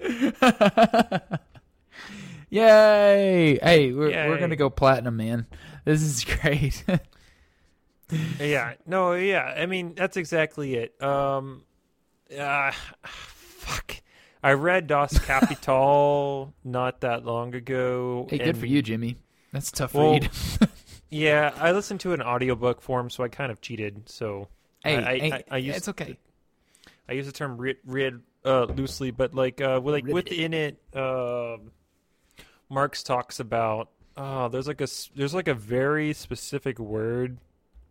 Yay! 2.48 3.58
Hey, 3.62 3.92
we're 3.92 4.08
we're 4.08 4.38
gonna 4.38 4.56
go 4.56 4.70
platinum, 4.70 5.16
man. 5.16 5.46
This 5.84 6.00
is 6.00 6.24
great. 6.40 6.82
Yeah. 8.40 8.74
No. 8.86 9.12
Yeah. 9.12 9.54
I 9.56 9.66
mean, 9.66 9.94
that's 9.94 10.16
exactly 10.16 10.76
it. 10.76 11.02
Um. 11.02 11.64
Uh, 12.34 12.72
fuck. 13.04 13.96
I 14.42 14.52
read 14.52 14.86
Das 14.86 15.18
Kapital 15.18 16.52
not 16.64 17.00
that 17.02 17.24
long 17.24 17.54
ago. 17.54 18.26
Hey, 18.28 18.38
good 18.38 18.56
for 18.56 18.66
you, 18.66 18.82
Jimmy. 18.82 19.16
That's 19.52 19.70
a 19.70 19.72
tough 19.72 19.94
Well, 19.94 20.14
read. 20.14 20.30
Yeah, 21.10 21.52
I 21.58 21.72
listened 21.72 22.00
to 22.00 22.14
an 22.14 22.22
audiobook 22.22 22.80
form, 22.80 23.10
so 23.10 23.22
I 23.22 23.28
kind 23.28 23.52
of 23.52 23.60
cheated. 23.60 24.08
So 24.08 24.48
hey, 24.82 24.96
I, 24.96 25.10
I, 25.10 25.18
hey, 25.18 25.32
I, 25.32 25.44
I 25.50 25.56
used 25.58 25.76
it's 25.76 25.88
okay. 25.88 26.18
I 27.06 27.12
use 27.12 27.26
the 27.26 27.32
term 27.32 27.58
read, 27.58 27.76
read 27.84 28.20
uh, 28.46 28.64
loosely, 28.64 29.10
but 29.10 29.34
like 29.34 29.60
uh, 29.60 29.78
like 29.80 30.06
within 30.06 30.54
it, 30.54 30.78
um 30.96 31.70
Marx 32.70 33.02
talks 33.02 33.40
about. 33.40 33.90
Oh, 34.16 34.48
there's 34.48 34.66
like 34.66 34.80
a 34.80 34.88
there's 35.14 35.34
like 35.34 35.48
a 35.48 35.54
very 35.54 36.14
specific 36.14 36.78
word 36.78 37.36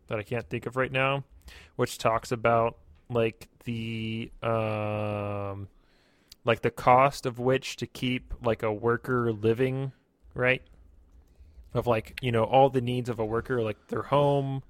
that 0.07 0.18
I 0.18 0.23
can't 0.23 0.49
think 0.49 0.65
of 0.65 0.76
right 0.76 0.91
now, 0.91 1.23
which 1.76 1.99
talks 1.99 2.32
about 2.32 2.78
like 3.07 3.49
the 3.65 4.32
um 4.41 5.68
like 6.45 6.61
the 6.61 6.72
cost 6.72 7.26
of 7.26 7.39
which 7.39 7.77
to 7.77 7.88
keep 7.88 8.34
like 8.43 8.63
a 8.63 8.73
worker 8.73 9.31
living, 9.31 9.91
right? 10.34 10.61
Of 11.73 11.88
like 11.88 12.19
you 12.22 12.31
know 12.31 12.43
all 12.43 12.69
the 12.69 12.81
needs 12.81 13.09
of 13.09 13.19
a 13.19 13.26
worker, 13.26 13.61
like 13.61 13.88
their 13.88 14.03
home, 14.03 14.63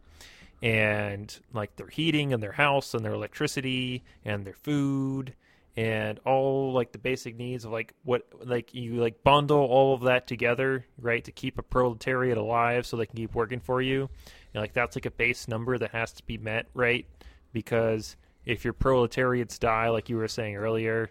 and 0.62 1.40
like 1.54 1.76
their 1.76 1.88
heating 1.88 2.34
and 2.34 2.42
their 2.42 2.52
house 2.52 2.94
and 2.94 3.04
their 3.04 3.14
electricity 3.14 4.04
and 4.24 4.46
their 4.46 4.54
food 4.54 5.34
and 5.78 6.20
all 6.26 6.74
like 6.74 6.92
the 6.92 6.98
basic 6.98 7.38
needs 7.38 7.64
of 7.64 7.72
like 7.72 7.94
what 8.04 8.28
like 8.44 8.74
you 8.74 8.96
like 8.96 9.24
bundle 9.24 9.66
all 9.66 9.94
of 9.94 10.02
that 10.02 10.28
together 10.28 10.86
right 11.00 11.24
to 11.24 11.32
keep 11.32 11.58
a 11.58 11.64
proletariat 11.64 12.38
alive 12.38 12.86
so 12.86 12.98
they 12.98 13.06
can 13.06 13.16
keep 13.16 13.34
working 13.34 13.60
for 13.60 13.82
you 13.82 14.10
and 14.54 14.62
like 14.62 14.74
that's 14.74 14.98
like 14.98 15.06
a 15.06 15.12
base 15.12 15.48
number 15.48 15.78
that 15.78 15.92
has 15.92 16.12
to 16.12 16.24
be 16.26 16.38
met 16.38 16.68
right 16.74 17.06
because 17.54 18.18
if 18.46 18.66
your 18.66 18.74
proletariats 18.74 19.58
die 19.58 19.88
like 19.88 20.10
you 20.10 20.18
were 20.18 20.28
saying 20.28 20.58
earlier 20.58 21.10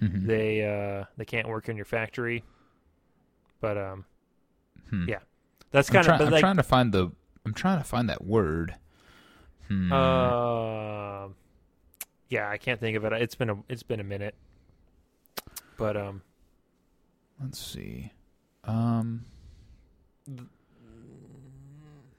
Mhm. 0.00 0.26
they 0.26 0.64
uh 0.64 1.04
they 1.16 1.24
can't 1.24 1.48
work 1.48 1.68
in 1.68 1.76
your 1.76 1.84
factory 1.84 2.44
but 3.60 3.76
um 3.76 4.04
Hmm. 4.90 5.08
yeah 5.08 5.18
that's 5.72 5.90
kind 5.90 6.04
try- 6.04 6.14
of 6.14 6.18
but 6.20 6.26
I'm 6.28 6.32
like 6.32 6.40
trying 6.40 6.56
to 6.56 6.62
find 6.62 6.92
the. 6.92 7.10
I'm 7.44 7.52
trying 7.54 7.78
to 7.78 7.84
find 7.84 8.08
that 8.08 8.24
word. 8.24 8.74
Hmm. 9.68 9.92
Um, 9.92 11.34
yeah, 12.28 12.48
I 12.48 12.56
can't 12.58 12.80
think 12.80 12.96
of 12.96 13.04
it. 13.04 13.12
It's 13.14 13.34
been 13.34 13.50
a 13.50 13.56
it's 13.68 13.82
been 13.82 14.00
a 14.00 14.04
minute, 14.04 14.34
but 15.76 15.96
um, 15.96 16.22
Let's 17.40 17.58
see. 17.58 18.12
Um. 18.64 19.24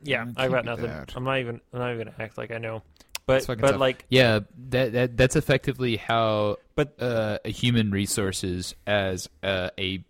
yeah, 0.03 0.25
I 0.37 0.43
can't 0.43 0.51
got 0.51 0.65
nothing. 0.65 0.85
that. 0.87 1.13
I'm 1.15 1.23
not 1.23 1.39
even 1.39 1.59
I'm 1.73 1.79
not 1.79 1.93
even 1.93 2.07
gonna 2.07 2.17
act 2.23 2.37
like 2.37 2.51
I 2.51 2.57
know, 2.57 2.83
but 3.29 3.59
but 3.61 3.71
tough. 3.71 3.79
like 3.79 4.05
Yeah, 4.09 4.39
that, 4.69 4.93
that 4.93 5.17
that's 5.17 5.35
effectively 5.35 5.97
how 5.97 6.57
But- 6.75 7.01
uh, 7.01 7.39
human 7.45 7.91
resources 7.91 8.75
as 8.85 9.29
uh, 9.43 9.69
a 9.77 10.03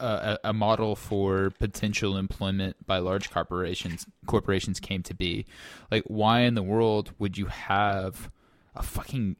a 0.00 0.38
a 0.44 0.52
model 0.52 0.94
for 0.96 1.50
potential 1.58 2.16
employment 2.16 2.76
by 2.86 2.98
large 2.98 3.30
corporations 3.30 4.06
corporations 4.26 4.80
came 4.80 5.02
to 5.04 5.14
be. 5.14 5.46
Like, 5.90 6.04
why 6.06 6.40
in 6.40 6.54
the 6.54 6.62
world 6.62 7.12
would 7.18 7.38
you 7.38 7.46
have 7.46 8.30
a 8.74 8.82
fucking 8.82 9.36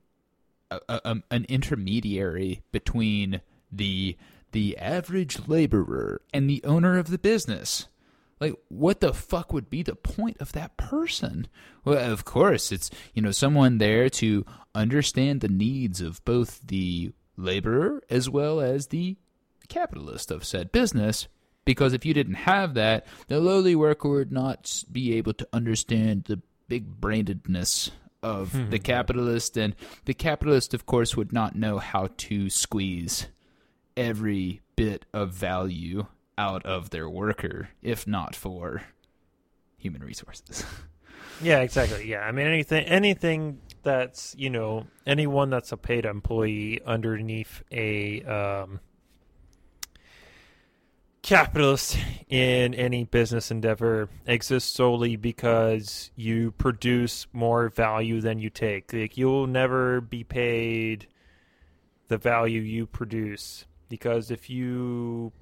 a, 0.70 0.80
a, 0.88 1.10
um, 1.10 1.24
an 1.30 1.44
intermediary 1.48 2.62
between 2.72 3.40
the 3.70 4.16
the 4.52 4.78
average 4.78 5.46
laborer 5.46 6.22
and 6.32 6.48
the 6.48 6.62
owner 6.64 6.96
of 6.98 7.10
the 7.10 7.18
business? 7.18 7.88
Like, 8.40 8.54
what 8.68 9.00
the 9.00 9.14
fuck 9.14 9.52
would 9.52 9.70
be 9.70 9.82
the 9.82 9.94
point 9.94 10.36
of 10.40 10.52
that 10.52 10.76
person? 10.76 11.48
Well, 11.84 12.12
of 12.12 12.24
course, 12.24 12.70
it's, 12.70 12.90
you 13.14 13.22
know, 13.22 13.30
someone 13.30 13.78
there 13.78 14.10
to 14.10 14.44
understand 14.74 15.40
the 15.40 15.48
needs 15.48 16.00
of 16.02 16.22
both 16.24 16.60
the 16.66 17.12
laborer 17.36 18.02
as 18.10 18.28
well 18.28 18.60
as 18.60 18.88
the 18.88 19.16
capitalist 19.68 20.30
of 20.30 20.44
said 20.44 20.70
business. 20.70 21.28
Because 21.64 21.92
if 21.92 22.04
you 22.04 22.14
didn't 22.14 22.34
have 22.34 22.74
that, 22.74 23.06
the 23.26 23.40
lowly 23.40 23.74
worker 23.74 24.08
would 24.08 24.30
not 24.30 24.84
be 24.92 25.14
able 25.14 25.32
to 25.34 25.48
understand 25.52 26.24
the 26.24 26.40
big 26.68 27.00
brainedness 27.00 27.90
of 28.22 28.52
hmm. 28.52 28.70
the 28.70 28.78
capitalist. 28.78 29.56
And 29.56 29.74
the 30.04 30.14
capitalist, 30.14 30.74
of 30.74 30.86
course, 30.86 31.16
would 31.16 31.32
not 31.32 31.56
know 31.56 31.78
how 31.78 32.10
to 32.18 32.50
squeeze 32.50 33.28
every 33.96 34.60
bit 34.76 35.06
of 35.12 35.32
value 35.32 36.06
out 36.38 36.64
of 36.66 36.90
their 36.90 37.08
worker 37.08 37.70
if 37.82 38.06
not 38.06 38.34
for 38.34 38.82
human 39.76 40.02
resources. 40.02 40.64
yeah, 41.42 41.60
exactly. 41.60 42.08
Yeah, 42.08 42.20
I 42.20 42.32
mean 42.32 42.46
anything 42.46 42.84
anything 42.84 43.60
that's 43.82 44.34
you 44.36 44.50
know 44.50 44.86
anyone 45.06 45.50
that's 45.50 45.72
a 45.72 45.76
paid 45.76 46.04
employee 46.04 46.80
underneath 46.84 47.62
a 47.70 48.22
um 48.24 48.80
capitalist 51.26 51.98
in 52.28 52.72
any 52.72 53.02
business 53.02 53.50
endeavor 53.50 54.08
exists 54.26 54.72
solely 54.72 55.16
because 55.16 56.12
you 56.14 56.52
produce 56.52 57.26
more 57.32 57.68
value 57.68 58.20
than 58.20 58.38
you 58.38 58.48
take. 58.48 58.92
Like 58.92 59.16
you'll 59.16 59.48
never 59.48 60.00
be 60.00 60.22
paid 60.22 61.08
the 62.06 62.16
value 62.16 62.60
you 62.60 62.86
produce 62.86 63.64
because 63.88 64.30
if 64.30 64.48
you 64.48 65.32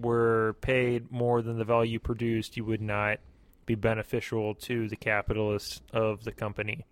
were 0.00 0.56
paid 0.60 1.10
more 1.10 1.42
than 1.42 1.58
the 1.58 1.64
value 1.64 1.98
produced, 1.98 2.56
you 2.56 2.64
would 2.64 2.80
not 2.82 3.18
be 3.66 3.74
beneficial 3.74 4.54
to 4.54 4.88
the 4.88 4.96
capitalist 4.96 5.82
of 5.92 6.24
the 6.24 6.32
company. 6.32 6.84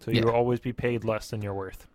So 0.00 0.10
you 0.10 0.18
Yeah. 0.20 0.26
will 0.26 0.32
always 0.34 0.60
be 0.60 0.72
paid 0.72 1.04
less 1.04 1.30
than 1.30 1.42
you're 1.42 1.54
worth. 1.54 1.86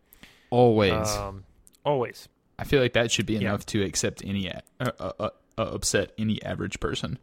Always. 0.50 1.10
Um, 1.16 1.44
always. 1.86 2.28
I 2.60 2.64
feel 2.64 2.82
like 2.82 2.94
that 2.94 3.12
should 3.12 3.26
be 3.26 3.34
yeah. 3.34 3.40
enough 3.42 3.66
to 3.68 3.84
accept 3.84 4.24
any 4.26 4.52
uh, 4.52 4.60
uh, 4.80 4.92
uh, 5.00 5.12
uh, 5.20 5.30
upset 5.62 6.12
any 6.18 6.42
average 6.44 6.80
person. 6.80 7.18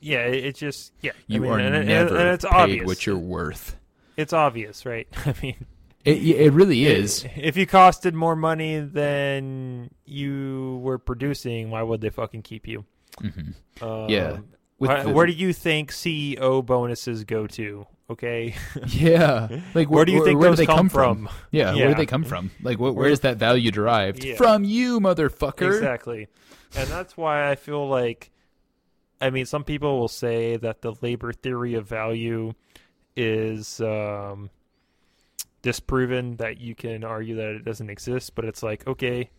Yeah, 0.00 0.26
it, 0.26 0.44
it 0.44 0.56
just 0.56 0.92
yeah. 1.00 1.12
You 1.26 1.38
I 1.38 1.40
mean, 1.40 1.50
are 1.52 1.58
and, 1.58 1.74
and- 1.74 1.88
never 1.88 2.16
and 2.16 2.28
it's 2.28 2.44
paid 2.44 2.52
obvious. 2.54 2.86
what 2.86 3.06
you're 3.06 3.16
worth. 3.18 3.76
It's 4.16 4.32
obvious, 4.32 4.84
right? 4.86 5.08
I 5.26 5.34
mean, 5.42 5.66
It, 6.06 6.22
it 6.22 6.52
really 6.52 6.84
is. 6.86 7.26
If 7.36 7.56
you 7.56 7.66
costed 7.66 8.12
more 8.14 8.36
money 8.36 8.78
than 8.80 9.90
you 10.04 10.80
were 10.82 10.98
producing, 10.98 11.70
why 11.70 11.82
would 11.82 12.00
they 12.00 12.10
fucking 12.10 12.42
keep 12.42 12.66
you? 12.68 12.84
hmm 13.20 13.50
Um, 13.82 14.08
Yeah. 14.08 14.38
With 14.78 15.04
the- 15.04 15.10
where 15.12 15.26
do 15.26 15.32
you 15.32 15.52
think 15.52 15.90
CEO 15.90 16.64
bonuses 16.64 17.24
go 17.24 17.46
to? 17.48 17.86
Okay, 18.08 18.54
Yeah. 18.86 19.48
Like 19.74 19.90
where 19.90 20.04
do 20.04 20.12
you 20.12 20.24
think 20.24 20.38
where 20.38 20.50
those 20.50 20.58
they 20.58 20.66
come, 20.66 20.76
come 20.76 20.88
from? 20.90 21.28
Yeah, 21.50 21.74
where 21.74 21.88
do 21.88 21.94
they 21.94 22.06
come 22.06 22.22
from? 22.22 22.52
Like, 22.62 22.78
Where- 22.78 22.92
where 22.92 23.08
is 23.10 23.20
that 23.20 23.36
value 23.38 23.72
derived? 23.72 24.22
Yeah. 24.22 24.36
From 24.36 24.62
you, 24.62 25.00
motherfucker. 25.00 25.66
Exactly. 25.74 26.28
And 26.76 26.88
that's 26.88 27.16
why 27.16 27.50
I 27.50 27.56
feel 27.56 27.88
like 27.88 28.30
I 29.20 29.30
mean 29.30 29.44
some 29.46 29.64
people 29.64 29.98
will 29.98 30.08
say 30.08 30.56
that 30.58 30.82
the 30.82 30.94
labor 31.02 31.32
theory 31.32 31.74
of 31.74 31.88
value 31.88 32.52
is 33.16 33.80
um 33.80 34.50
disproven 35.66 36.36
that 36.36 36.60
you 36.60 36.76
can 36.76 37.02
argue 37.02 37.34
that 37.34 37.48
it 37.56 37.64
doesn't 37.64 37.90
exist, 37.90 38.36
but 38.36 38.44
it's 38.44 38.62
like, 38.62 38.86
okay, 38.86 39.30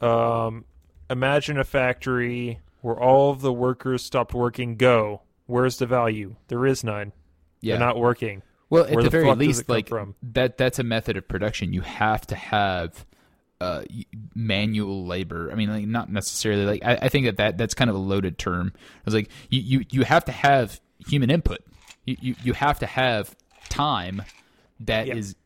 um 0.00 0.64
imagine 1.10 1.58
a 1.58 1.64
factory 1.64 2.58
where 2.80 2.98
all 2.98 3.30
of 3.30 3.42
the 3.42 3.52
workers 3.52 4.02
stopped 4.02 4.32
working, 4.32 4.76
go. 4.76 5.20
Where's 5.44 5.76
the 5.76 5.84
value? 5.84 6.36
There 6.48 6.64
is 6.64 6.82
none. 6.82 7.12
Yeah. 7.60 7.74
They're 7.74 7.86
not 7.86 7.98
working. 7.98 8.40
Well, 8.70 8.84
at 8.84 8.96
the, 8.96 9.02
the 9.02 9.10
very 9.10 9.34
least, 9.34 9.68
like 9.68 9.88
from? 9.90 10.14
that 10.22 10.56
that's 10.56 10.78
a 10.78 10.82
method 10.82 11.18
of 11.18 11.28
production. 11.28 11.74
You 11.74 11.82
have 11.82 12.26
to 12.28 12.34
have 12.34 13.04
uh, 13.60 13.82
manual 14.34 15.04
labor. 15.04 15.52
I 15.52 15.54
mean, 15.54 15.68
like 15.68 15.86
not 15.86 16.10
necessarily 16.10 16.64
like 16.64 16.82
I, 16.82 16.94
I 17.02 17.08
think 17.10 17.26
that, 17.26 17.36
that 17.36 17.58
that's 17.58 17.74
kind 17.74 17.90
of 17.90 17.96
a 17.96 17.98
loaded 17.98 18.38
term. 18.38 18.72
It's 19.04 19.14
like 19.14 19.28
you, 19.50 19.60
you, 19.60 19.84
you 19.90 20.02
have 20.04 20.24
to 20.24 20.32
have 20.32 20.80
human 21.06 21.28
input. 21.28 21.60
You, 22.06 22.16
you 22.22 22.34
you 22.42 22.52
have 22.54 22.78
to 22.78 22.86
have 22.86 23.36
time 23.68 24.22
that 24.80 25.06
is 25.08 25.28
Yeah. 25.28 25.41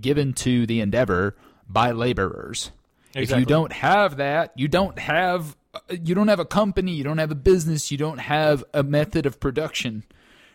Given 0.00 0.32
to 0.34 0.66
the 0.66 0.80
endeavor 0.80 1.36
by 1.68 1.92
laborers. 1.92 2.70
If 3.14 3.30
you 3.30 3.44
don't 3.44 3.72
have 3.72 4.18
that, 4.18 4.52
you 4.56 4.68
don't 4.68 4.98
have 4.98 5.56
you 5.90 6.14
don't 6.14 6.28
have 6.28 6.40
a 6.40 6.44
company, 6.44 6.92
you 6.92 7.04
don't 7.04 7.18
have 7.18 7.30
a 7.30 7.36
business, 7.36 7.90
you 7.90 7.98
don't 7.98 8.18
have 8.18 8.64
a 8.74 8.82
method 8.82 9.26
of 9.26 9.38
production, 9.40 10.04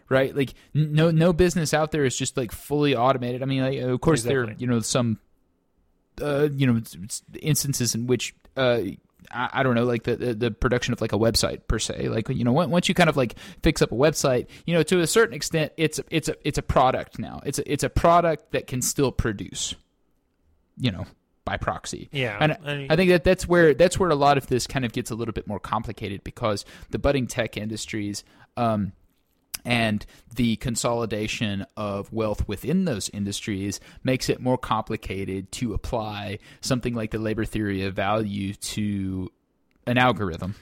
right? 0.10 0.36
Like 0.36 0.54
no 0.74 1.12
no 1.12 1.34
business 1.34 1.74
out 1.74 1.92
there 1.92 2.06
is 2.06 2.18
just 2.18 2.38
like 2.38 2.52
fully 2.52 2.96
automated. 2.96 3.42
I 3.42 3.46
mean, 3.46 3.62
like, 3.62 3.80
of 3.80 4.02
course 4.02 4.24
there 4.24 4.44
Exactly. 4.44 4.64
you 4.64 4.68
know 4.72 4.80
some 4.80 5.20
uh, 6.22 6.50
you 6.54 6.68
know 6.68 6.82
instances 7.42 7.96
in 7.96 8.08
which 8.08 8.34
uh, 8.56 8.82
I, 9.31 9.49
I 9.53 9.64
don't 9.64 9.76
know 9.76 9.85
like 9.85 10.03
the, 10.03 10.15
the 10.15 10.34
the 10.34 10.52
production 10.52 10.93
of 10.93 11.02
like 11.02 11.14
a 11.14 11.18
website 11.18 11.68
per 11.68 11.80
se. 11.80 12.10
Like 12.10 12.30
you 12.30 12.43
know 12.43 12.52
once 12.52 12.89
you 12.89 12.95
kind 12.95 13.10
of 13.10 13.18
like 13.18 13.35
fix 13.64 13.81
up 13.81 13.91
a 13.91 13.95
website, 13.95 14.47
you 14.65 14.73
know 14.73 14.84
to 14.84 14.99
a 15.02 15.07
certain 15.07 15.35
extent 15.35 15.72
it's 15.77 15.99
it's 16.10 16.30
a 16.30 16.35
it's 16.43 16.57
a 16.57 16.61
product 16.64 17.19
now. 17.19 17.41
It's 17.45 17.60
a, 17.60 17.72
it's 17.72 17.84
a 17.84 17.89
product 17.89 18.52
that 18.52 18.68
can 18.68 18.81
still 18.81 19.11
produce, 19.11 19.76
you 20.77 20.91
know, 20.91 21.06
by 21.45 21.57
proxy. 21.57 22.10
Yeah. 22.11 22.38
And 22.39 22.57
and- 22.65 22.91
I 22.91 22.95
think 22.95 23.10
that 23.11 23.23
that's 23.23 23.47
where 23.47 23.73
that's 23.73 23.99
where 23.99 24.10
a 24.10 24.15
lot 24.15 24.38
of 24.38 24.47
this 24.47 24.68
kind 24.68 24.85
of 24.85 24.91
gets 24.93 25.11
a 25.11 25.15
little 25.15 25.34
bit 25.34 25.47
more 25.47 25.60
complicated 25.60 26.23
because 26.23 26.65
the 26.89 26.99
budding 26.99 27.27
tech 27.27 27.57
industries, 27.57 28.23
um, 28.57 28.91
and 29.66 30.06
the 30.36 30.56
consolidation 30.58 31.66
of 31.76 32.12
wealth 32.14 32.48
within 32.48 32.86
those 32.86 33.10
industries 33.10 33.80
makes 34.04 34.30
it 34.30 34.40
more 34.40 34.58
complicated 34.58 35.52
to 35.54 35.74
apply 35.74 36.40
something 36.62 36.94
like 36.94 37.12
the 37.12 37.20
labor 37.20 37.46
theory 37.46 37.84
of 37.84 37.94
value 37.94 38.54
to 38.54 39.32
an 39.88 39.98
algorithm, 39.98 40.56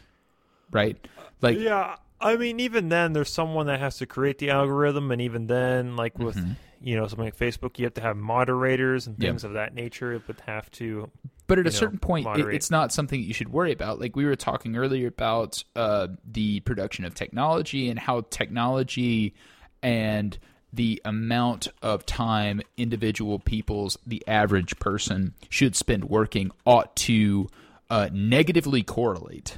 right? 0.72 0.98
Like, 1.42 1.58
yeah, 1.60 1.98
I 2.22 2.38
mean, 2.38 2.60
even 2.60 2.90
then, 2.90 3.14
there's 3.14 3.32
someone 3.32 3.68
that 3.68 3.80
has 3.80 3.98
to 3.98 4.06
create 4.06 4.38
the 4.38 4.50
algorithm, 4.50 5.12
and 5.12 5.22
even 5.22 5.48
then, 5.48 5.96
like 5.96 6.18
with 6.18 6.38
Mhm. 6.38 6.56
You 6.84 6.96
know 6.96 7.08
something 7.08 7.26
like 7.26 7.38
Facebook, 7.38 7.80
you 7.80 7.86
have 7.86 7.94
to 7.96 8.02
have 8.02 8.18
moderators 8.18 9.08
and 9.08 9.16
Yep. 9.18 9.30
things 9.32 9.44
of 9.44 9.54
that 9.54 9.74
nature. 9.74 10.22
But 10.26 10.40
have 10.42 10.70
to 10.72 11.10
but 11.48 11.60
at 11.60 11.68
a 11.68 11.70
know, 11.70 11.76
certain 11.78 12.00
point, 12.00 12.28
it, 12.38 12.48
it's 12.54 12.72
not 12.72 12.92
something 12.92 13.20
that 13.20 13.26
you 13.26 13.34
should 13.34 13.50
worry 13.52 13.72
about. 13.72 14.00
Like 14.00 14.16
we 14.16 14.26
were 14.26 14.36
talking 14.36 14.76
earlier 14.76 15.08
about 15.08 15.64
uh, 15.76 16.08
the 16.26 16.60
production 16.62 17.06
of 17.06 17.16
technology 17.16 17.90
and 17.90 17.98
how 17.98 18.22
technology 18.30 19.34
and 19.82 20.38
the 20.72 21.02
amount 21.06 21.68
of 21.82 22.06
time 22.06 22.62
individual 22.78 23.40
people's 23.40 23.98
the 24.08 24.24
average 24.28 24.80
person 24.80 25.36
should 25.50 25.76
spend 25.76 26.06
working 26.06 26.52
ought 26.66 26.96
to 26.96 27.48
uh, 27.90 28.10
negatively 28.12 28.82
correlate. 28.84 29.58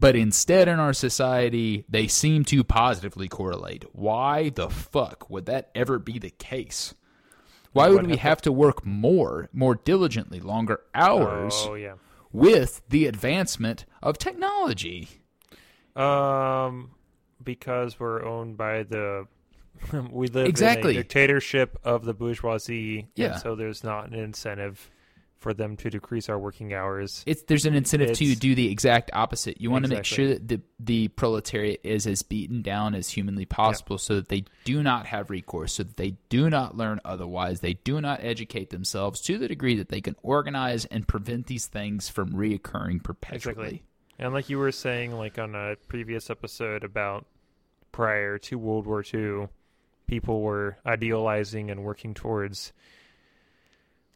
But 0.00 0.16
instead, 0.16 0.66
in 0.66 0.80
our 0.80 0.94
society, 0.94 1.84
they 1.88 2.08
seem 2.08 2.44
to 2.46 2.64
positively 2.64 3.28
correlate. 3.28 3.84
Why 3.92 4.48
the 4.48 4.70
fuck 4.70 5.28
would 5.28 5.44
that 5.46 5.70
ever 5.74 5.98
be 5.98 6.18
the 6.18 6.30
case? 6.30 6.94
Why 7.72 7.90
would 7.90 8.06
we 8.06 8.16
have 8.16 8.40
to 8.42 8.50
work 8.50 8.84
more, 8.84 9.48
more 9.52 9.74
diligently, 9.74 10.40
longer 10.40 10.80
hours 10.94 11.52
Oh 11.54 11.74
yeah. 11.74 11.94
with 12.32 12.80
the 12.88 13.06
advancement 13.06 13.84
of 14.02 14.16
technology? 14.18 15.08
Um, 15.94 16.92
because 17.44 18.00
we're 18.00 18.24
owned 18.24 18.56
by 18.56 18.82
the, 18.84 19.26
we 20.10 20.28
live 20.28 20.46
Exactly. 20.48 20.92
in 20.94 20.96
a 20.98 21.02
dictatorship 21.02 21.78
of 21.84 22.04
the 22.04 22.14
bourgeoisie. 22.14 23.08
Yeah. 23.16 23.32
And 23.32 23.40
so 23.40 23.54
there's 23.54 23.84
not 23.84 24.08
an 24.08 24.14
incentive 24.14 24.90
for 25.40 25.54
them 25.54 25.76
to 25.78 25.90
decrease 25.90 26.28
our 26.28 26.38
working 26.38 26.72
hours. 26.74 27.24
It's 27.26 27.42
there's 27.42 27.66
an 27.66 27.74
incentive 27.74 28.16
to 28.16 28.34
do 28.36 28.54
the 28.54 28.70
exact 28.70 29.10
opposite. 29.12 29.60
You 29.60 29.70
want 29.70 29.86
to 29.86 29.90
make 29.90 30.04
sure 30.04 30.28
that 30.28 30.48
the 30.48 30.60
the 30.78 31.08
proletariat 31.08 31.80
is 31.82 32.06
as 32.06 32.22
beaten 32.22 32.62
down 32.62 32.94
as 32.94 33.08
humanly 33.08 33.46
possible, 33.46 33.98
so 33.98 34.16
that 34.16 34.28
they 34.28 34.44
do 34.64 34.82
not 34.82 35.06
have 35.06 35.30
recourse, 35.30 35.74
so 35.74 35.82
that 35.82 35.96
they 35.96 36.16
do 36.28 36.50
not 36.50 36.76
learn 36.76 37.00
otherwise, 37.04 37.60
they 37.60 37.74
do 37.74 38.00
not 38.00 38.22
educate 38.22 38.70
themselves 38.70 39.20
to 39.22 39.38
the 39.38 39.48
degree 39.48 39.76
that 39.76 39.88
they 39.88 40.00
can 40.00 40.14
organize 40.22 40.84
and 40.86 41.08
prevent 41.08 41.46
these 41.46 41.66
things 41.66 42.08
from 42.08 42.32
reoccurring 42.32 43.02
perpetually. 43.02 43.52
Exactly. 43.52 43.82
And 44.18 44.34
like 44.34 44.50
you 44.50 44.58
were 44.58 44.72
saying, 44.72 45.12
like 45.12 45.38
on 45.38 45.54
a 45.54 45.76
previous 45.88 46.28
episode 46.28 46.84
about 46.84 47.24
prior 47.92 48.36
to 48.38 48.58
World 48.58 48.86
War 48.86 49.02
II, 49.02 49.48
people 50.06 50.42
were 50.42 50.76
idealizing 50.84 51.70
and 51.70 51.82
working 51.82 52.12
towards 52.12 52.74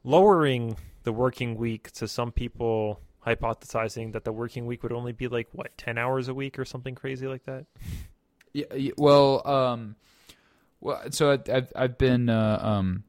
lowering 0.04 0.76
the 1.04 1.12
working 1.12 1.56
week 1.56 1.90
to 1.92 2.08
some 2.08 2.32
people 2.32 3.00
hypothesizing 3.26 4.12
that 4.12 4.24
the 4.24 4.32
working 4.32 4.66
week 4.66 4.82
would 4.82 4.92
only 4.92 5.12
be 5.12 5.28
like 5.28 5.48
what 5.52 5.76
10 5.78 5.96
hours 5.96 6.28
a 6.28 6.34
week 6.34 6.58
or 6.58 6.64
something 6.64 6.94
crazy 6.94 7.26
like 7.26 7.44
that 7.44 7.64
Yeah, 8.52 8.90
well, 8.98 9.46
um, 9.48 9.96
well, 10.80 11.00
so 11.10 11.32
I, 11.32 11.38
I've 11.52 11.72
I've 11.74 11.98
been 11.98 12.28
uh, 12.28 12.58
um, 12.62 13.04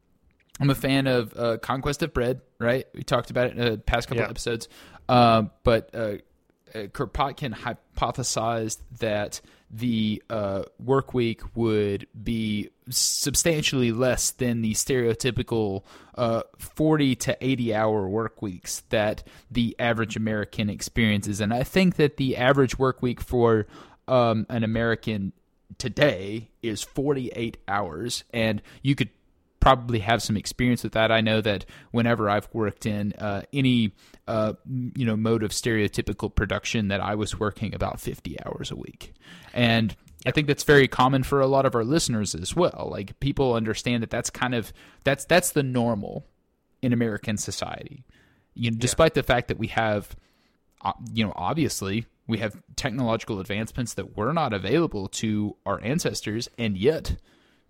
I'm 0.59 0.69
a 0.69 0.75
fan 0.75 1.05
of 1.07 1.33
uh, 1.37 1.57
Conquest 1.57 2.01
of 2.01 2.13
Bread, 2.13 2.41
right? 2.59 2.87
We 2.93 3.03
talked 3.03 3.29
about 3.29 3.47
it 3.47 3.57
in 3.57 3.65
the 3.65 3.77
past 3.77 4.07
couple 4.07 4.23
Yeah. 4.23 4.29
episodes, 4.29 4.69
uh, 5.09 5.43
but 5.63 5.89
uh, 5.93 6.13
Kropotkin 6.87 7.53
hypothesized 7.53 8.79
that 8.99 9.41
the 9.71 10.21
uh, 10.29 10.63
work 10.79 11.13
week 11.13 11.41
would 11.55 12.07
be 12.21 12.69
substantially 12.89 13.91
less 13.91 14.31
than 14.31 14.61
the 14.61 14.73
stereotypical 14.73 15.83
uh, 16.15 16.43
40 16.57 17.15
to 17.15 17.37
80 17.41 17.73
hour 17.73 18.07
work 18.07 18.41
weeks 18.41 18.83
that 18.89 19.23
the 19.49 19.75
average 19.79 20.15
American 20.15 20.69
experiences. 20.69 21.41
And 21.41 21.53
I 21.53 21.63
think 21.63 21.95
that 21.95 22.17
the 22.17 22.37
average 22.37 22.77
work 22.77 23.01
week 23.01 23.21
for 23.21 23.67
um, 24.07 24.45
an 24.49 24.63
American 24.63 25.33
today 25.77 26.49
is 26.61 26.83
48 26.83 27.57
hours. 27.67 28.23
And 28.33 28.61
you 28.81 28.95
could 28.95 29.09
probably 29.65 29.97
have 29.97 30.21
some 30.21 30.37
experience 30.37 30.83
with 30.83 30.91
that. 30.91 31.11
I 31.11 31.21
know 31.21 31.41
that 31.41 31.65
whenever 31.89 32.29
I've 32.29 32.47
worked 32.53 32.85
in 32.85 33.13
uh, 33.13 33.41
any 33.51 33.93
uh, 34.27 34.53
you 34.95 35.03
know 35.07 35.17
mode 35.17 35.41
of 35.41 35.49
stereotypical 35.49 36.33
production, 36.33 36.89
that 36.89 37.01
I 37.01 37.15
was 37.15 37.39
working 37.39 37.73
about 37.73 37.99
50 37.99 38.37
hours 38.45 38.69
a 38.69 38.75
week, 38.75 39.15
and 39.55 39.95
I 40.23 40.29
think 40.29 40.45
that's 40.45 40.63
very 40.63 40.87
common 40.87 41.23
for 41.23 41.41
a 41.41 41.47
lot 41.47 41.65
of 41.65 41.73
our 41.73 41.83
listeners 41.83 42.35
as 42.35 42.55
well. 42.55 42.89
Like 42.91 43.19
people 43.19 43.55
understand 43.55 44.03
that 44.03 44.11
that's 44.11 44.29
kind 44.29 44.53
of 44.53 44.71
that's 45.03 45.25
that's 45.25 45.49
the 45.49 45.63
normal 45.63 46.27
in 46.83 46.93
American 46.93 47.35
society. 47.35 48.03
You 48.53 48.69
know, 48.69 48.77
despite 48.77 49.15
the 49.15 49.23
fact 49.23 49.47
that 49.47 49.57
we 49.57 49.69
have, 49.69 50.15
uh, 50.83 50.93
you 51.11 51.25
know, 51.25 51.33
obviously 51.35 52.05
we 52.27 52.37
have 52.37 52.61
technological 52.75 53.39
advancements 53.39 53.95
that 53.95 54.15
were 54.15 54.31
not 54.31 54.53
available 54.53 55.07
to 55.07 55.55
our 55.65 55.81
ancestors, 55.83 56.49
and 56.55 56.77
yet, 56.77 57.15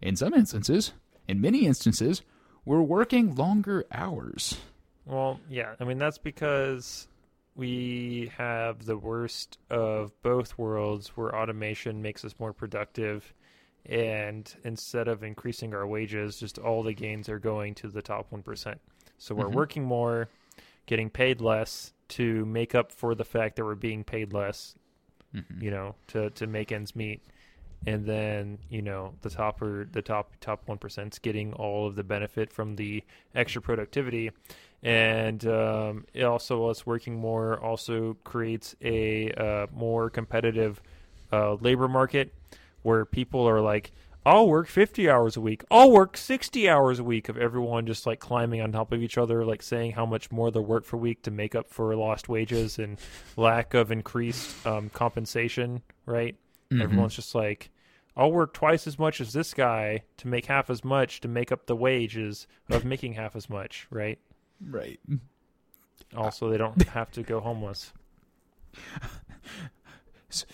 in 0.02 0.18
some 0.18 0.34
instances, 0.34 0.92
in 1.28 1.42
many 1.42 1.66
instances, 1.66 2.22
we're 2.66 2.82
working 2.82 3.36
longer 3.36 3.86
hours. 3.92 4.58
Well, 5.06 5.40
yeah. 5.50 5.76
I 5.80 5.84
mean, 5.84 5.98
that's 5.98 6.18
because 6.18 7.08
we 7.56 8.32
have 8.38 8.86
the 8.86 8.98
worst 8.98 9.58
of 9.70 10.12
both 10.22 10.58
worlds 10.58 11.10
where 11.10 11.36
automation 11.36 12.02
makes 12.02 12.26
us 12.26 12.36
more 12.40 12.54
productive. 12.54 13.34
And 13.86 14.52
instead 14.64 15.08
of 15.08 15.24
increasing 15.24 15.74
our 15.76 15.86
wages, 15.86 16.40
just 16.40 16.58
all 16.58 16.82
the 16.82 16.94
gains 16.94 17.30
are 17.30 17.38
going 17.40 17.76
to 17.76 17.88
the 17.88 18.02
top 18.02 18.32
1%. 18.32 18.80
So 19.20 19.36
we're 19.36 19.46
Mhm. 19.46 19.54
working 19.54 19.84
more, 19.84 20.28
getting 20.88 21.10
paid 21.10 21.40
less 21.40 21.94
to 22.10 22.46
make 22.46 22.74
up 22.74 22.92
for 22.92 23.14
the 23.16 23.24
fact 23.24 23.56
that 23.56 23.64
we're 23.64 23.76
being 23.76 24.04
paid 24.04 24.34
less, 24.34 24.76
Mhm. 25.36 25.62
you 25.62 25.70
know, 25.72 25.96
to, 26.08 26.32
to 26.32 26.48
make 26.48 26.72
ends 26.72 26.96
meet. 26.96 27.22
And 27.88 28.06
then, 28.06 28.58
you 28.70 28.82
know, 28.82 29.14
the 29.22 29.30
top 29.30 29.62
or 29.62 29.88
the 29.92 30.02
top 30.02 30.34
top 30.42 30.68
one 30.68 30.78
percent's 30.80 31.20
getting 31.20 31.54
all 31.54 31.88
of 31.88 31.96
the 31.96 32.04
benefit 32.04 32.52
from 32.52 32.76
the 32.76 33.04
extra 33.36 33.62
productivity. 33.62 34.32
And 34.82 35.46
um, 35.48 36.06
it 36.14 36.24
also 36.24 36.68
us 36.68 36.86
working 36.86 37.16
more 37.16 37.60
also 37.60 38.18
creates 38.24 38.76
a 38.82 39.32
uh, 39.32 39.68
more 39.74 40.10
competitive 40.10 40.82
uh, 41.32 41.56
labor 41.56 41.88
market 41.88 42.34
where 42.84 43.04
people 43.04 43.48
are 43.50 43.62
like 43.62 43.92
i'll 44.28 44.48
work 44.48 44.68
50 44.68 45.10
hours 45.10 45.38
a 45.38 45.42
week. 45.42 45.64
I'll 45.70 45.92
work 45.92 46.18
60 46.18 46.68
hours 46.70 46.98
a 47.00 47.04
week. 47.04 47.30
Of 47.30 47.38
everyone 47.38 47.86
just 47.86 48.06
like 48.08 48.20
climbing 48.20 48.62
on 48.62 48.72
top 48.72 48.92
of 48.92 49.02
each 49.04 49.18
other 49.18 49.46
like 49.46 49.62
saying 49.62 49.92
how 49.92 50.06
much 50.06 50.32
more 50.32 50.50
they'll 50.52 50.64
work 50.64 50.86
for 50.86 50.98
week 50.98 51.22
to 51.24 51.32
make 51.32 51.54
up 51.56 51.70
for 51.70 51.96
lost 51.96 52.28
wages 52.30 52.80
and 52.80 52.98
lack 53.38 53.74
of 53.76 53.92
increased 53.92 54.66
um, 54.66 54.90
compensation 54.90 55.82
right? 56.08 56.36
Mhm. 56.72 56.82
everyone's 56.82 57.16
just 57.16 57.36
like 57.36 57.70
I'll 58.18 58.32
work 58.32 58.54
twice 58.54 58.88
as 58.88 58.98
much 58.98 59.20
as 59.20 59.34
this 59.34 59.54
guy 59.54 60.04
to 60.18 60.28
make 60.28 60.46
half 60.46 60.70
as 60.70 60.84
much 60.84 61.22
to 61.22 61.28
make 61.28 61.52
up 61.52 61.66
the 61.66 61.76
wages 61.76 62.48
of 62.70 62.86
making 62.86 63.14
half 63.14 63.36
as 63.36 63.50
much, 63.50 63.88
right? 63.90 64.20
right. 64.66 65.00
Also, 66.16 66.50
they 66.50 66.58
don't 66.58 66.82
have 66.90 67.12
to 67.12 67.24
go 67.24 67.42
homeless. 67.42 67.92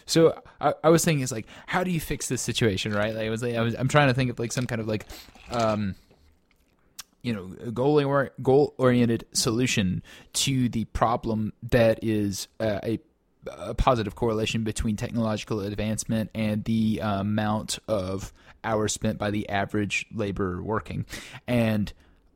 So 0.06 0.42
I, 0.60 0.74
I 0.84 0.90
was 0.90 1.04
thinking, 1.04 1.22
it's 1.22 1.32
like, 1.32 1.46
how 1.68 1.84
do 1.84 1.92
you 1.92 2.00
fix 2.00 2.28
this 2.28 2.42
situation, 2.42 2.94
right? 2.94 3.14
Like, 3.14 3.28
I 3.28 3.30
was, 3.30 3.44
like, 3.44 3.56
I 3.56 3.62
was, 3.62 3.76
I'm 3.76 3.88
trying 3.88 4.08
to 4.08 4.14
think 4.14 4.32
of 4.32 4.40
like 4.40 4.52
some 4.52 4.66
kind 4.66 4.80
of 4.82 4.88
like, 4.88 5.06
um, 5.52 5.96
you 7.22 7.34
know, 7.34 7.48
goal 7.72 8.02
or 8.02 8.32
goal 8.42 8.74
oriented 8.78 9.26
solution 9.34 10.02
to 10.34 10.70
the 10.70 10.86
problem 10.86 11.54
that 11.70 12.00
is 12.02 12.48
uh, 12.60 12.80
a, 12.84 13.00
a 13.48 13.74
positive 13.74 14.16
correlation 14.16 14.64
between 14.64 14.96
technological 14.96 15.62
advancement 15.62 16.30
and 16.36 16.64
the 16.64 17.02
uh, 17.02 17.22
amount 17.22 17.80
of 17.88 18.34
hours 18.64 18.94
spent 18.94 19.18
by 19.18 19.32
the 19.32 19.50
average 19.50 20.06
laborer 20.14 20.62
working, 20.62 21.06
and 21.48 21.92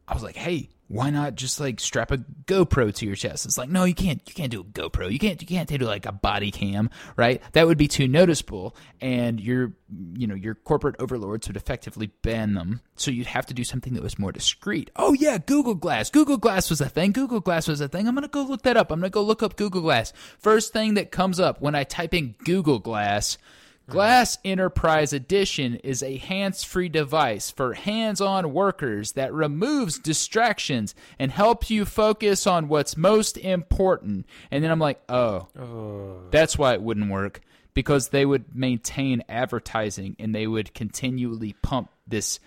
I 0.07 0.13
was 0.13 0.23
like, 0.23 0.35
hey, 0.35 0.69
why 0.87 1.09
not 1.09 1.35
just 1.35 1.59
like 1.59 1.79
strap 1.79 2.11
a 2.11 2.17
GoPro 2.17 2.93
to 2.93 3.05
your 3.05 3.15
chest? 3.15 3.45
It's 3.45 3.57
like, 3.57 3.69
no, 3.69 3.85
you 3.85 3.95
can't. 3.95 4.21
You 4.27 4.35
can't 4.35 4.51
do 4.51 4.61
a 4.61 4.63
GoPro. 4.63 5.11
You 5.11 5.17
can't. 5.17 5.41
You 5.41 5.47
can't 5.47 5.67
do 5.67 5.77
like 5.79 6.05
a 6.05 6.11
body 6.11 6.51
cam, 6.51 6.89
right? 7.15 7.41
That 7.53 7.65
would 7.65 7.77
be 7.77 7.87
too 7.87 8.07
noticeable, 8.07 8.75
and 9.01 9.39
your, 9.39 9.73
you 10.13 10.27
know, 10.27 10.35
your 10.35 10.55
corporate 10.55 10.95
overlords 10.99 11.47
would 11.47 11.57
effectively 11.57 12.11
ban 12.21 12.53
them. 12.53 12.81
So 12.95 13.09
you'd 13.11 13.27
have 13.27 13.47
to 13.47 13.53
do 13.53 13.63
something 13.63 13.93
that 13.95 14.03
was 14.03 14.19
more 14.19 14.31
discreet. 14.31 14.91
Oh 14.95 15.13
yeah, 15.13 15.37
Google 15.39 15.75
Glass. 15.75 16.09
Google 16.09 16.37
Glass 16.37 16.69
was 16.69 16.81
a 16.81 16.89
thing. 16.89 17.11
Google 17.11 17.39
Glass 17.39 17.67
was 17.67 17.81
a 17.81 17.87
thing. 17.87 18.07
I'm 18.07 18.15
gonna 18.15 18.27
go 18.27 18.43
look 18.43 18.61
that 18.63 18.77
up. 18.77 18.91
I'm 18.91 18.99
gonna 18.99 19.09
go 19.09 19.23
look 19.23 19.41
up 19.41 19.55
Google 19.55 19.81
Glass. 19.81 20.13
First 20.39 20.71
thing 20.71 20.93
that 20.95 21.11
comes 21.11 21.39
up 21.39 21.61
when 21.61 21.73
I 21.75 21.83
type 21.83 22.13
in 22.13 22.35
Google 22.43 22.79
Glass. 22.79 23.37
Mm-hmm. 23.85 23.91
Glass 23.91 24.37
Enterprise 24.43 25.13
Edition 25.13 25.75
is 25.75 26.01
a 26.01 26.17
hands 26.17 26.63
free 26.63 26.89
device 26.89 27.51
for 27.51 27.73
hands 27.73 28.19
on 28.19 28.53
workers 28.53 29.11
that 29.13 29.31
removes 29.33 29.99
distractions 29.99 30.95
and 31.19 31.31
helps 31.31 31.69
you 31.69 31.85
focus 31.85 32.47
on 32.47 32.67
what's 32.67 32.97
most 32.97 33.37
important. 33.37 34.25
And 34.51 34.63
then 34.63 34.71
I'm 34.71 34.79
like, 34.79 35.01
oh, 35.07 35.47
Oh, 35.59 36.21
that's 36.31 36.57
why 36.57 36.73
it 36.73 36.81
wouldn't 36.81 37.11
work. 37.11 37.41
because 37.75 38.09
they 38.09 38.25
would 38.25 38.55
maintain 38.55 39.21
advertising 39.27 40.15
and 40.17 40.33
they 40.33 40.47
would 40.47 40.73
continually 40.73 41.53
pump 41.61 41.89
this 42.07 42.39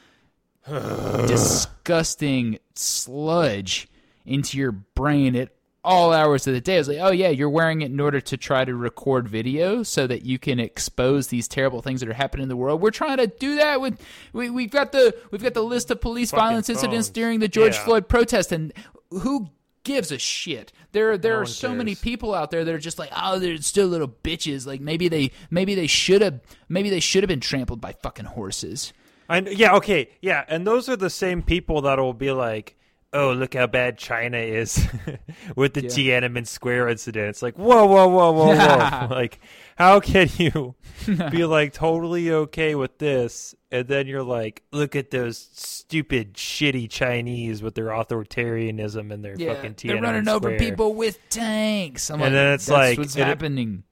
disgusting 1.27 2.59
sludge 2.75 3.89
into 4.25 4.57
your 4.59 4.73
brain 4.73 5.37
at 5.37 5.51
all 5.85 6.13
hours 6.13 6.47
of 6.47 6.55
the 6.55 6.61
day. 6.61 6.77
I 6.77 6.79
was 6.79 6.89
like, 6.89 6.99
oh 7.01 7.11
yeah, 7.11 7.29
you're 7.29 7.49
wearing 7.49 7.83
it 7.83 7.91
in 7.91 8.01
order 8.01 8.21
to 8.21 8.37
try 8.37 8.65
to 8.65 8.75
record 8.75 9.29
video 9.29 9.83
so 9.83 10.07
that 10.07 10.25
you 10.25 10.39
can 10.39 10.59
expose 10.61 11.29
these 11.29 11.49
terrible 11.49 11.83
things 11.83 12.01
that 12.01 12.09
are 12.09 12.15
happening 12.15 12.43
in 12.43 12.49
the 12.49 12.57
world. 12.57 12.81
We're 12.81 12.91
trying 12.91 13.19
to 13.19 13.27
do 13.27 13.57
that 13.57 13.81
with 13.81 14.01
we 14.33 14.51
we've 14.51 14.71
got 14.71 14.93
the 14.93 15.17
we've 15.31 15.43
got 15.43 15.55
the 15.55 15.63
list 15.63 15.91
of 15.91 16.01
police 16.01 16.31
Fucking 16.31 16.45
violence 16.45 16.69
incidents 16.69 17.09
during 17.11 17.41
the 17.41 17.49
George 17.49 17.75
Yeah. 17.75 17.85
Floyd 17.85 18.09
protest 18.09 18.53
and 18.53 18.73
who 19.11 19.49
gives 19.85 20.13
a 20.13 20.19
shit? 20.19 20.73
There 20.93 21.17
there 21.17 21.35
No 21.35 21.41
are 21.41 21.47
so 21.47 21.75
many 21.75 21.95
people 21.95 22.35
out 22.35 22.51
there 22.51 22.65
that 22.65 22.75
are 22.75 22.79
just 22.79 22.99
like, 22.99 23.11
oh, 23.17 23.39
they're 23.39 23.57
still 23.59 23.87
little 23.89 24.09
bitches. 24.09 24.67
Like 24.67 24.81
maybe 24.81 25.09
they 25.09 25.31
maybe 25.51 25.75
they 25.75 25.87
should 25.87 26.23
have 26.23 26.41
maybe 26.69 26.91
they 26.91 27.01
should 27.01 27.23
have 27.23 27.29
been 27.29 27.41
trampled 27.41 27.81
by 27.81 27.93
fucking 27.93 28.27
horses. 28.27 28.93
I 29.31 29.39
yeah 29.41 29.75
okay 29.77 30.11
yeah, 30.21 30.45
and 30.49 30.67
those 30.67 30.89
are 30.89 30.97
the 30.97 31.11
same 31.11 31.43
people 31.43 31.83
that 31.83 31.99
will 31.99 32.15
be 32.15 32.33
like, 32.33 32.77
"Oh, 33.13 33.33
look 33.33 33.55
how 33.55 33.67
bad 33.67 33.97
China 33.99 34.39
is 34.39 34.87
with 35.57 35.75
the 35.75 35.83
Yeah. 35.85 35.89
Tiananmen 36.21 36.47
Square 36.47 36.89
incident." 36.89 37.29
It's 37.31 37.43
like, 37.43 37.57
whoa, 37.57 37.87
whoa, 37.87 38.09
whoa, 38.09 38.33
whoa, 38.33 38.55
whoa! 38.55 39.07
like, 39.11 39.41
how 39.77 40.01
can 40.01 40.29
you 40.37 40.75
be 41.31 41.45
like 41.45 41.73
totally 41.73 42.31
okay 42.31 42.75
with 42.75 42.99
this, 42.99 43.55
and 43.71 43.87
then 43.89 44.07
you're 44.07 44.23
like, 44.23 44.63
"Look 44.73 44.95
at 44.97 45.11
those 45.11 45.39
stupid, 45.53 46.35
shitty 46.35 46.91
Chinese 46.91 47.63
with 47.63 47.75
their 47.75 47.87
authoritarianism 47.87 49.13
and 49.13 49.25
their 49.25 49.37
fucking 49.37 49.75
Tiananmen 49.75 49.87
they're 49.89 50.03
running 50.03 50.29
over 50.29 50.59
people 50.59 50.95
with 50.95 51.19
tanks. 51.31 52.11
I'm 52.11 52.15
And 52.17 52.23
like, 52.25 52.33
then 52.33 52.53
it's 52.55 52.67
that's 52.67 52.73
like- 52.77 52.99
what's 52.99 53.17
it- 53.17 53.25
happening. 53.25 53.85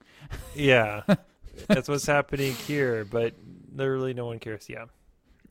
Yeah, 0.54 1.02
that's 1.68 1.88
what's 1.88 2.06
happening 2.06 2.52
here, 2.54 3.04
but 3.04 3.34
literally 3.74 4.12
no 4.12 4.26
one 4.26 4.40
cares. 4.40 4.68
Yeah, 4.68 4.86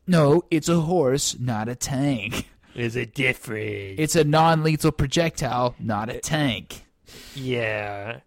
No, 0.06 0.44
it's 0.52 0.68
a 0.68 0.82
horse, 0.82 1.38
not 1.40 1.70
a 1.70 1.76
tank. 1.76 2.50
Is 2.76 2.96
it 2.96 3.14
different? 3.14 4.00
It's 4.00 4.16
a 4.16 4.24
non-lethal 4.24 4.92
projectile, 4.92 5.76
not 5.80 6.10
a 6.10 6.20
tank. 6.20 6.86
Yeah. 7.34 8.20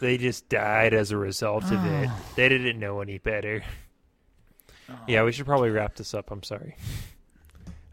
They 0.00 0.18
just 0.18 0.48
died 0.48 0.92
as 0.92 1.10
a 1.12 1.16
result 1.16 1.64
of 1.64 1.84
it. 1.84 2.10
They 2.36 2.48
didn't 2.48 2.78
know 2.78 3.00
any 3.00 3.18
better. 3.18 3.62
Yeah, 5.08 5.22
we 5.24 5.32
should 5.32 5.46
probably 5.46 5.70
wrap 5.70 5.94
this 5.96 6.12
up. 6.12 6.30
I'm 6.30 6.42
sorry. 6.42 6.76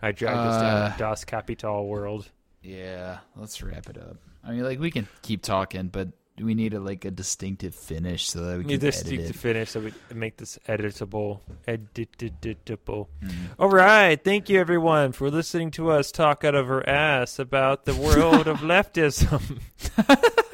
I 0.02 0.12
dragged 0.12 0.38
us 0.38 0.62
Uh, 0.62 0.90
down 0.90 0.98
Das 0.98 1.24
Kapital 1.24 1.88
world. 1.88 2.30
Yeah, 2.62 3.20
let's 3.36 3.62
wrap 3.64 3.90
it 3.90 3.98
up. 3.98 4.18
I 4.44 4.52
mean, 4.52 4.64
like 4.64 4.80
we 4.80 4.92
can 4.92 5.08
keep 5.22 5.42
talking, 5.42 5.88
but 5.88 6.10
we 6.40 6.54
need 6.56 6.74
a 6.74 6.80
like 6.80 7.06
a 7.06 7.12
distinctive 7.12 7.76
finish 7.76 8.30
so 8.30 8.42
that 8.42 8.58
we 8.58 8.64
can 8.64 8.68
need 8.72 8.82
this 8.82 9.02
edit 9.02 9.10
to, 9.12 9.18
to 9.18 9.24
it. 9.30 9.36
finish 9.36 9.70
so 9.72 9.80
we 9.82 9.94
make 10.14 10.38
this 10.38 10.58
editable. 10.68 11.40
Editable. 11.68 13.08
Mhm. 13.24 13.32
All 13.60 13.70
right. 13.70 14.22
Thank 14.24 14.50
you, 14.50 14.60
everyone, 14.60 15.12
for 15.12 15.30
listening 15.30 15.72
to 15.72 15.92
us 15.92 16.12
talk 16.12 16.44
out 16.44 16.56
of 16.56 16.70
our 16.70 16.88
ass 16.88 17.38
about 17.40 17.86
the 17.86 17.94
world 17.96 18.48
of 18.48 18.58
leftism. 18.62 19.60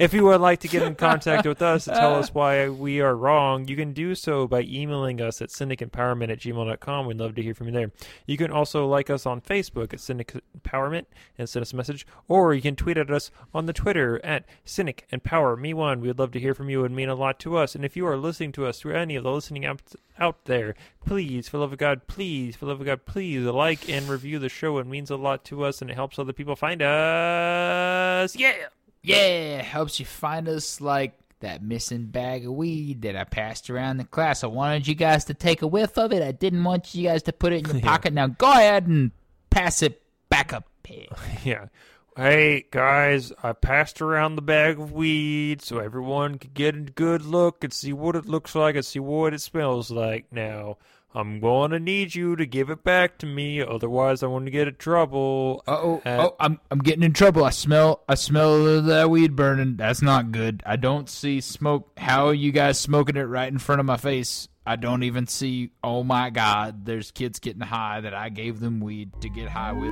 if 0.00 0.14
you 0.14 0.24
would 0.24 0.40
like 0.40 0.60
to 0.60 0.68
get 0.68 0.82
in 0.82 0.94
contact 0.96 1.46
with 1.46 1.60
us 1.60 1.84
to 1.84 1.90
tell 1.90 2.16
us 2.16 2.30
uh. 2.30 2.32
why 2.32 2.68
we 2.70 3.00
are 3.00 3.14
wrong, 3.14 3.68
you 3.68 3.76
can 3.76 3.92
do 3.92 4.14
so 4.14 4.46
by 4.46 4.62
emailing 4.62 5.20
us 5.20 5.42
at 5.42 5.50
cynicempowerment 5.50 6.30
at 6.30 6.38
gmail.com. 6.40 7.06
We'd 7.06 7.18
love 7.18 7.34
to 7.34 7.42
hear 7.42 7.54
from 7.54 7.66
you 7.66 7.72
there. 7.74 7.92
You 8.26 8.38
can 8.38 8.50
also 8.50 8.86
like 8.86 9.10
us 9.10 9.26
on 9.26 9.42
Facebook 9.42 9.92
at 9.92 10.00
Cynic 10.00 10.34
Empowerment 10.58 11.04
and 11.36 11.48
send 11.48 11.62
us 11.62 11.74
a 11.74 11.76
message, 11.76 12.06
or 12.28 12.54
you 12.54 12.62
can 12.62 12.76
tweet 12.76 12.96
at 12.96 13.10
us 13.10 13.30
on 13.52 13.66
the 13.66 13.74
Twitter 13.74 14.24
at 14.24 14.46
Cynic 14.64 15.06
and 15.12 15.22
Power 15.22 15.54
Me 15.54 15.74
One. 15.74 16.00
We'd 16.00 16.18
love 16.18 16.32
to 16.32 16.40
hear 16.40 16.54
from 16.54 16.70
you. 16.70 16.80
It 16.80 16.82
would 16.82 16.92
mean 16.92 17.10
a 17.10 17.14
lot 17.14 17.38
to 17.40 17.58
us. 17.58 17.74
And 17.74 17.84
if 17.84 17.94
you 17.94 18.06
are 18.06 18.16
listening 18.16 18.52
to 18.52 18.66
us 18.66 18.80
through 18.80 18.94
any 18.94 19.16
of 19.16 19.24
the 19.24 19.30
listening 19.30 19.64
apps 19.64 19.94
out 20.18 20.46
there, 20.46 20.74
please, 21.04 21.48
for 21.48 21.58
the 21.58 21.60
love 21.60 21.72
of 21.72 21.78
God, 21.78 22.06
please, 22.06 22.56
for 22.56 22.64
the 22.64 22.70
love 22.70 22.80
of 22.80 22.86
God, 22.86 23.04
please 23.04 23.44
like 23.44 23.88
and 23.88 24.08
review 24.08 24.38
the 24.38 24.48
show. 24.48 24.78
It 24.78 24.86
means 24.86 25.10
a 25.10 25.16
lot 25.16 25.44
to 25.46 25.64
us 25.64 25.82
and 25.82 25.90
it 25.90 25.94
helps 25.94 26.18
other 26.18 26.32
people 26.32 26.56
find 26.56 26.80
us. 26.80 28.34
Yeah. 28.34 28.68
Yeah, 29.02 29.62
helps 29.62 29.98
you 29.98 30.06
find 30.06 30.48
us 30.48 30.80
like 30.80 31.14
that 31.40 31.62
missing 31.62 32.06
bag 32.06 32.44
of 32.46 32.52
weed 32.52 33.02
that 33.02 33.16
I 33.16 33.24
passed 33.24 33.70
around 33.70 33.96
the 33.96 34.04
class. 34.04 34.44
I 34.44 34.48
wanted 34.48 34.86
you 34.86 34.94
guys 34.94 35.24
to 35.26 35.34
take 35.34 35.62
a 35.62 35.66
whiff 35.66 35.96
of 35.96 36.12
it. 36.12 36.22
I 36.22 36.32
didn't 36.32 36.64
want 36.64 36.94
you 36.94 37.04
guys 37.08 37.22
to 37.24 37.32
put 37.32 37.52
it 37.52 37.66
in 37.66 37.76
your 37.76 37.80
pocket. 37.86 38.12
Now 38.12 38.26
go 38.26 38.50
ahead 38.50 38.86
and 38.86 39.10
pass 39.48 39.82
it 39.82 40.02
back 40.28 40.52
up 40.52 40.68
here. 40.84 41.06
Yeah. 41.44 41.66
Hey 42.16 42.66
guys, 42.70 43.32
I 43.42 43.52
passed 43.52 44.02
around 44.02 44.34
the 44.34 44.42
bag 44.42 44.78
of 44.78 44.92
weed 44.92 45.62
so 45.62 45.78
everyone 45.78 46.36
could 46.38 46.52
get 46.52 46.74
a 46.74 46.80
good 46.80 47.22
look 47.22 47.62
and 47.64 47.72
see 47.72 47.92
what 47.92 48.16
it 48.16 48.26
looks 48.26 48.54
like 48.54 48.74
and 48.74 48.84
see 48.84 48.98
what 48.98 49.32
it 49.32 49.40
smells 49.40 49.90
like. 49.90 50.26
Now, 50.32 50.76
I'm 51.12 51.40
going 51.40 51.72
to 51.72 51.80
need 51.80 52.14
you 52.14 52.36
to 52.36 52.46
give 52.46 52.70
it 52.70 52.84
back 52.84 53.18
to 53.18 53.26
me, 53.26 53.60
otherwise 53.60 54.22
I'm 54.22 54.30
going 54.30 54.44
to 54.44 54.50
get 54.50 54.68
in 54.68 54.76
trouble. 54.76 55.62
Oh, 55.66 56.00
Uh, 56.06 56.28
oh, 56.28 56.36
I'm 56.38 56.60
I'm 56.70 56.78
getting 56.78 57.02
in 57.02 57.12
trouble. 57.12 57.44
I 57.44 57.50
smell 57.50 58.04
I 58.08 58.14
smell 58.14 58.80
that 58.82 59.10
weed 59.10 59.34
burning. 59.34 59.76
That's 59.76 60.02
not 60.02 60.30
good. 60.30 60.62
I 60.64 60.76
don't 60.76 61.08
see 61.10 61.40
smoke. 61.40 61.90
How 61.98 62.26
are 62.28 62.34
you 62.34 62.52
guys 62.52 62.78
smoking 62.78 63.16
it 63.16 63.22
right 63.22 63.50
in 63.50 63.58
front 63.58 63.80
of 63.80 63.86
my 63.86 63.96
face? 63.96 64.46
I 64.64 64.76
don't 64.76 65.02
even 65.02 65.26
see. 65.26 65.70
Oh 65.82 66.04
my 66.04 66.30
God! 66.30 66.84
There's 66.86 67.10
kids 67.10 67.40
getting 67.40 67.62
high 67.62 68.02
that 68.02 68.14
I 68.14 68.28
gave 68.28 68.60
them 68.60 68.78
weed 68.78 69.10
to 69.22 69.28
get 69.28 69.48
high 69.48 69.72
with. 69.72 69.90